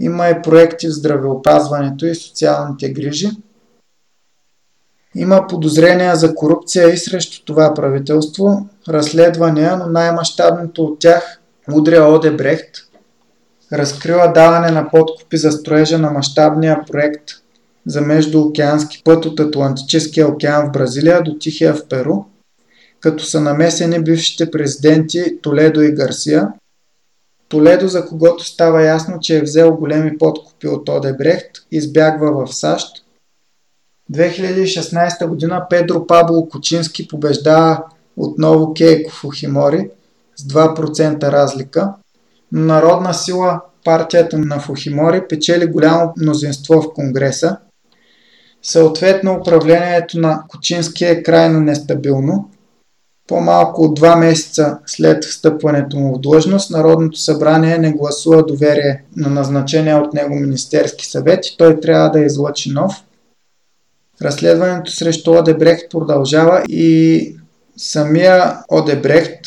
Има 0.01 0.29
и 0.29 0.41
проекти 0.41 0.87
в 0.87 0.91
здравеопазването 0.91 2.05
и 2.05 2.15
социалните 2.15 2.89
грижи. 2.89 3.29
Има 5.15 5.47
подозрения 5.47 6.15
за 6.15 6.35
корупция 6.35 6.89
и 6.89 6.97
срещу 6.97 7.45
това 7.45 7.73
правителство, 7.73 8.69
разследвания, 8.89 9.77
но 9.77 9.87
най-мащабното 9.87 10.83
от 10.83 10.99
тях 10.99 11.41
удря 11.73 12.03
Одебрехт, 12.03 12.77
разкрила 13.73 14.27
даване 14.27 14.71
на 14.71 14.89
подкупи 14.89 15.37
за 15.37 15.51
строежа 15.51 15.97
на 15.97 16.11
мащабния 16.11 16.85
проект 16.91 17.23
за 17.85 18.01
междуокеански 18.01 19.01
път 19.03 19.25
от 19.25 19.39
Атлантическия 19.39 20.27
океан 20.27 20.67
в 20.67 20.71
Бразилия 20.71 21.23
до 21.23 21.37
Тихия 21.39 21.73
в 21.73 21.87
Перу, 21.87 22.15
като 22.99 23.23
са 23.23 23.41
намесени 23.41 24.03
бившите 24.03 24.51
президенти 24.51 25.41
Толедо 25.41 25.81
и 25.81 25.91
Гарсия. 25.91 26.47
Толедо, 27.51 27.87
за 27.87 28.05
когото 28.05 28.43
става 28.43 28.83
ясно, 28.83 29.19
че 29.21 29.37
е 29.37 29.41
взел 29.41 29.75
големи 29.75 30.17
подкупи 30.17 30.67
от 30.67 30.89
Одебрехт, 30.89 31.51
избягва 31.71 32.45
в 32.45 32.55
САЩ. 32.55 33.05
2016 34.13 35.27
година 35.27 35.65
Педро 35.69 36.07
Пабло 36.07 36.49
Кучински 36.49 37.07
побеждава 37.07 37.83
отново 38.17 38.73
Кейко 38.73 39.11
Фухимори 39.11 39.89
с 40.35 40.43
2% 40.43 41.23
разлика. 41.23 41.93
Народна 42.51 43.13
сила 43.13 43.61
партията 43.85 44.37
на 44.37 44.59
Фухимори 44.59 45.27
печели 45.29 45.65
голямо 45.65 46.13
мнозинство 46.17 46.81
в 46.81 46.93
Конгреса. 46.93 47.57
Съответно 48.63 49.33
управлението 49.33 50.19
на 50.19 50.43
Кучински 50.47 51.05
е 51.05 51.23
крайно 51.23 51.59
нестабилно. 51.59 52.50
По-малко 53.27 53.81
от 53.81 53.95
два 53.95 54.15
месеца 54.15 54.80
след 54.85 55.26
встъпването 55.26 55.99
му 55.99 56.15
в 56.15 56.19
длъжност, 56.19 56.72
Народното 56.72 57.18
събрание 57.19 57.77
не 57.77 57.91
гласува 57.91 58.45
доверие 58.45 59.03
на 59.18 59.30
назначения 59.30 59.98
от 59.98 60.14
него 60.14 60.35
Министерски 60.35 61.06
съвет 61.06 61.45
и 61.48 61.57
той 61.57 61.80
трябва 61.80 62.10
да 62.10 62.19
излъчи 62.19 62.72
нов. 62.72 63.03
Разследването 64.22 64.91
срещу 64.91 65.31
Одебрехт 65.31 65.91
продължава 65.91 66.64
и 66.69 67.35
самия 67.77 68.57
Одебрехт, 68.69 69.39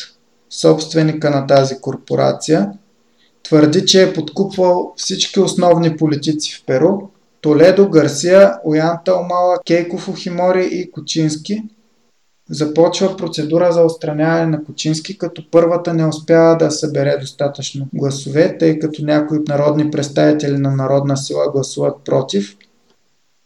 собственика 0.49 1.29
на 1.29 1.47
тази 1.47 1.81
корпорация, 1.81 2.71
твърди, 3.43 3.85
че 3.85 4.03
е 4.03 4.13
подкупвал 4.13 4.93
всички 4.97 5.39
основни 5.39 5.97
политици 5.97 6.55
в 6.55 6.65
Перу 6.65 6.97
Толедо, 7.45 7.89
Гарсия, 7.89 8.53
Оянта 8.63 9.15
Омала, 9.15 9.57
Кейко 9.67 9.97
Фухимори 9.97 10.69
и 10.71 10.91
Кучински. 10.91 11.63
Започва 12.49 13.17
процедура 13.17 13.71
за 13.71 13.81
отстраняване 13.81 14.45
на 14.45 14.63
Кучински, 14.63 15.17
като 15.17 15.51
първата 15.51 15.93
не 15.93 16.05
успява 16.05 16.57
да 16.57 16.71
събере 16.71 17.17
достатъчно 17.21 17.87
гласове, 17.93 18.57
тъй 18.57 18.79
като 18.79 19.05
някои 19.05 19.39
народни 19.47 19.91
представители 19.91 20.57
на 20.57 20.71
народна 20.71 21.17
сила 21.17 21.51
гласуват 21.51 21.95
против. 22.05 22.57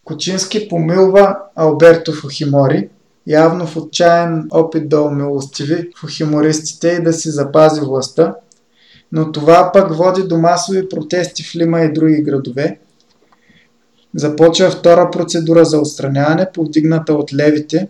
Кучински 0.06 0.70
помилва 0.70 1.38
Алберто 1.56 2.14
Фухимори, 2.14 2.90
явно 3.28 3.68
в 3.68 3.78
отчаян 3.78 4.48
опит 4.52 4.90
да 4.90 5.02
умилостиви 5.02 5.90
фухимористите 6.00 6.90
и 6.90 7.04
да 7.04 7.14
си 7.14 7.30
запази 7.30 7.82
властта, 7.82 8.36
но 9.12 9.32
това 9.32 9.72
пък 9.74 9.96
води 9.96 10.24
до 10.24 10.38
масови 10.38 10.90
протести 10.90 11.44
в 11.44 11.56
Лима 11.56 11.82
и 11.82 11.94
други 11.94 12.24
градове. 12.24 12.80
Започва 14.16 14.70
втора 14.70 15.12
процедура 15.12 15.66
за 15.66 15.80
отстраняване, 15.80 16.52
повдигната 16.54 17.14
от 17.14 17.34
левите, 17.34 17.88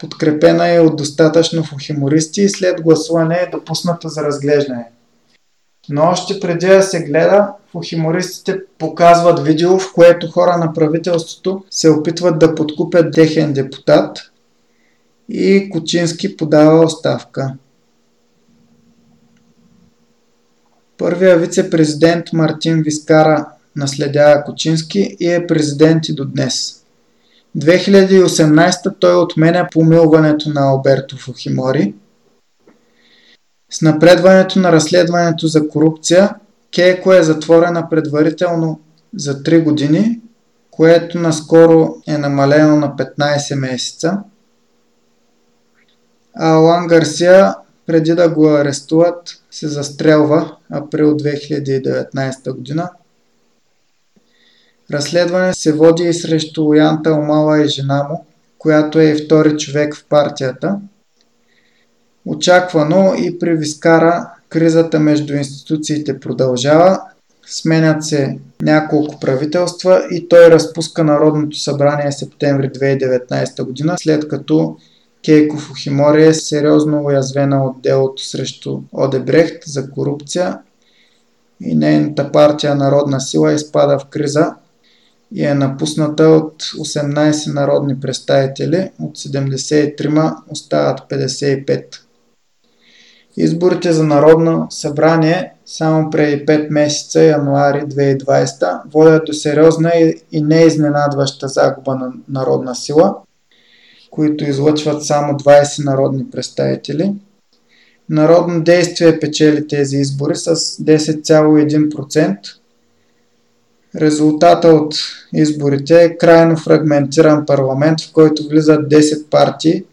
подкрепена 0.00 0.68
е 0.68 0.80
от 0.80 0.96
достатъчно 0.96 1.64
фухимористи 1.64 2.42
и 2.42 2.48
след 2.48 2.82
гласуване 2.82 3.34
е 3.34 3.50
допусната 3.50 4.08
за 4.08 4.24
разглеждане. 4.24 4.86
Но 5.88 6.02
още 6.02 6.40
преди 6.40 6.66
да 6.66 6.82
се 6.82 7.04
гледа, 7.04 7.52
фухимористите 7.72 8.58
показват 8.78 9.44
видео, 9.44 9.78
в 9.78 9.92
което 9.92 10.30
хора 10.30 10.56
на 10.56 10.72
правителството 10.72 11.64
се 11.70 11.90
опитват 11.90 12.38
да 12.38 12.54
подкупят 12.54 13.14
техен 13.14 13.52
депутат 13.52 14.18
и 15.28 15.70
Кучински 15.70 16.36
подава 16.36 16.84
оставка. 16.84 17.54
Първия 20.98 21.38
вице-президент 21.38 22.32
Мартин 22.32 22.82
Вискара 22.82 23.46
наследява 23.76 24.44
Кучински 24.44 25.16
и 25.20 25.30
е 25.30 25.46
президент 25.46 26.08
и 26.08 26.14
до 26.14 26.24
днес. 26.24 26.79
2018 27.56 28.94
той 28.98 29.22
отменя 29.22 29.68
помилването 29.72 30.48
на 30.48 30.60
Алберто 30.60 31.16
Фухимори. 31.16 31.94
С 33.70 33.82
напредването 33.82 34.58
на 34.58 34.72
разследването 34.72 35.46
за 35.46 35.68
корупция, 35.68 36.34
Кейко 36.74 37.12
е 37.12 37.22
затворена 37.22 37.88
предварително 37.88 38.80
за 39.16 39.42
3 39.42 39.64
години, 39.64 40.20
което 40.70 41.18
наскоро 41.18 41.94
е 42.06 42.18
намалено 42.18 42.76
на 42.76 42.96
15 42.96 43.54
месеца. 43.54 44.18
А 46.34 46.54
Алан 46.54 46.86
Гарсия, 46.86 47.54
преди 47.86 48.14
да 48.14 48.28
го 48.28 48.48
арестуват, 48.48 49.42
се 49.50 49.68
застрелва 49.68 50.56
април 50.70 51.16
2019 51.16 52.52
година. 52.52 52.90
Разследване 54.92 55.54
се 55.54 55.72
води 55.72 56.02
и 56.02 56.14
срещу 56.14 56.74
Янта 56.74 57.12
Омала 57.12 57.64
и 57.64 57.68
жена 57.68 58.06
му, 58.10 58.24
която 58.58 59.00
е 59.00 59.14
втори 59.14 59.56
човек 59.56 59.96
в 59.96 60.04
партията. 60.08 60.80
Очаквано 62.26 63.14
и 63.18 63.38
при 63.38 63.56
Вискара 63.56 64.30
кризата 64.48 65.00
между 65.00 65.34
институциите 65.34 66.20
продължава, 66.20 67.00
сменят 67.46 68.04
се 68.04 68.38
няколко 68.62 69.20
правителства 69.20 70.02
и 70.10 70.28
той 70.28 70.50
разпуска 70.50 71.04
Народното 71.04 71.56
събрание 71.56 72.12
септември 72.12 72.70
2019 72.70 73.64
година, 73.64 73.94
след 73.98 74.28
като 74.28 74.76
Кейко 75.24 75.56
Фухимори 75.56 76.26
е 76.26 76.34
сериозно 76.34 77.04
уязвена 77.04 77.64
от 77.64 77.82
делото 77.82 78.24
срещу 78.24 78.80
Одебрехт 78.92 79.62
за 79.66 79.90
корупция 79.90 80.58
и 81.60 81.74
нейната 81.74 82.32
партия 82.32 82.74
Народна 82.74 83.20
сила 83.20 83.52
изпада 83.52 83.98
в 83.98 84.06
криза 84.06 84.54
и 85.34 85.44
е 85.44 85.54
напусната 85.54 86.24
от 86.24 86.62
18 86.62 87.54
народни 87.54 88.00
представители, 88.00 88.90
от 89.00 89.18
73 89.18 90.34
остават 90.48 91.00
55. 91.10 91.84
Изборите 93.36 93.92
за 93.92 94.04
Народно 94.04 94.66
събрание 94.70 95.52
само 95.66 96.10
преди 96.10 96.46
5 96.46 96.70
месеца, 96.70 97.22
януари 97.22 97.80
2020, 97.80 98.80
водят 98.92 99.24
до 99.26 99.32
сериозна 99.32 99.92
и 100.32 100.42
неизненадваща 100.42 101.48
загуба 101.48 101.94
на 101.94 102.12
народна 102.28 102.74
сила, 102.74 103.16
които 104.10 104.44
излъчват 104.44 105.04
само 105.04 105.32
20 105.32 105.84
народни 105.84 106.30
представители. 106.30 107.14
Народно 108.08 108.62
действие 108.62 109.20
печели 109.20 109.68
тези 109.68 109.96
избори 109.96 110.36
с 110.36 110.56
10,1%. 110.56 112.36
Резултата 113.96 114.68
от 114.68 114.94
изборите 115.34 116.04
е 116.04 116.16
крайно 116.16 116.56
фрагментиран 116.56 117.46
парламент, 117.46 118.00
в 118.00 118.12
който 118.12 118.48
влизат 118.48 118.90
10 118.90 119.28
партии 119.28 119.84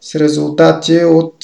с 0.00 0.14
резултати 0.14 1.04
от 1.04 1.34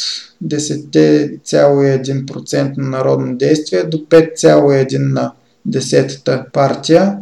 10,1% 0.44 2.78
на 2.78 2.88
народно 2.88 3.36
действие 3.36 3.84
до 3.84 3.96
5,1% 3.96 4.98
на 4.98 5.32
10-та 5.68 6.46
партия, 6.52 7.18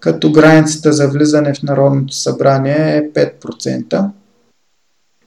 като 0.00 0.32
границата 0.32 0.92
за 0.92 1.08
влизане 1.08 1.54
в 1.54 1.62
Народното 1.62 2.14
събрание 2.14 2.96
е 2.96 3.12
5%. 3.12 4.10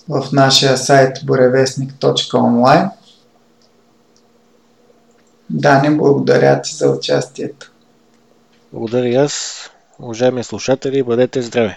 в 0.10 0.28
нашия 0.34 0.78
сайт 0.78 1.18
буревестник.онлайн. 1.26 2.90
Дани, 5.50 5.98
благодаря 5.98 6.62
ти 6.62 6.76
за 6.76 6.90
участието. 6.90 7.72
Благодаря 8.74 9.24
аз. 9.24 9.70
Уважаеми 10.00 10.44
слушатели, 10.44 11.04
бъдете 11.04 11.42
здрави! 11.42 11.76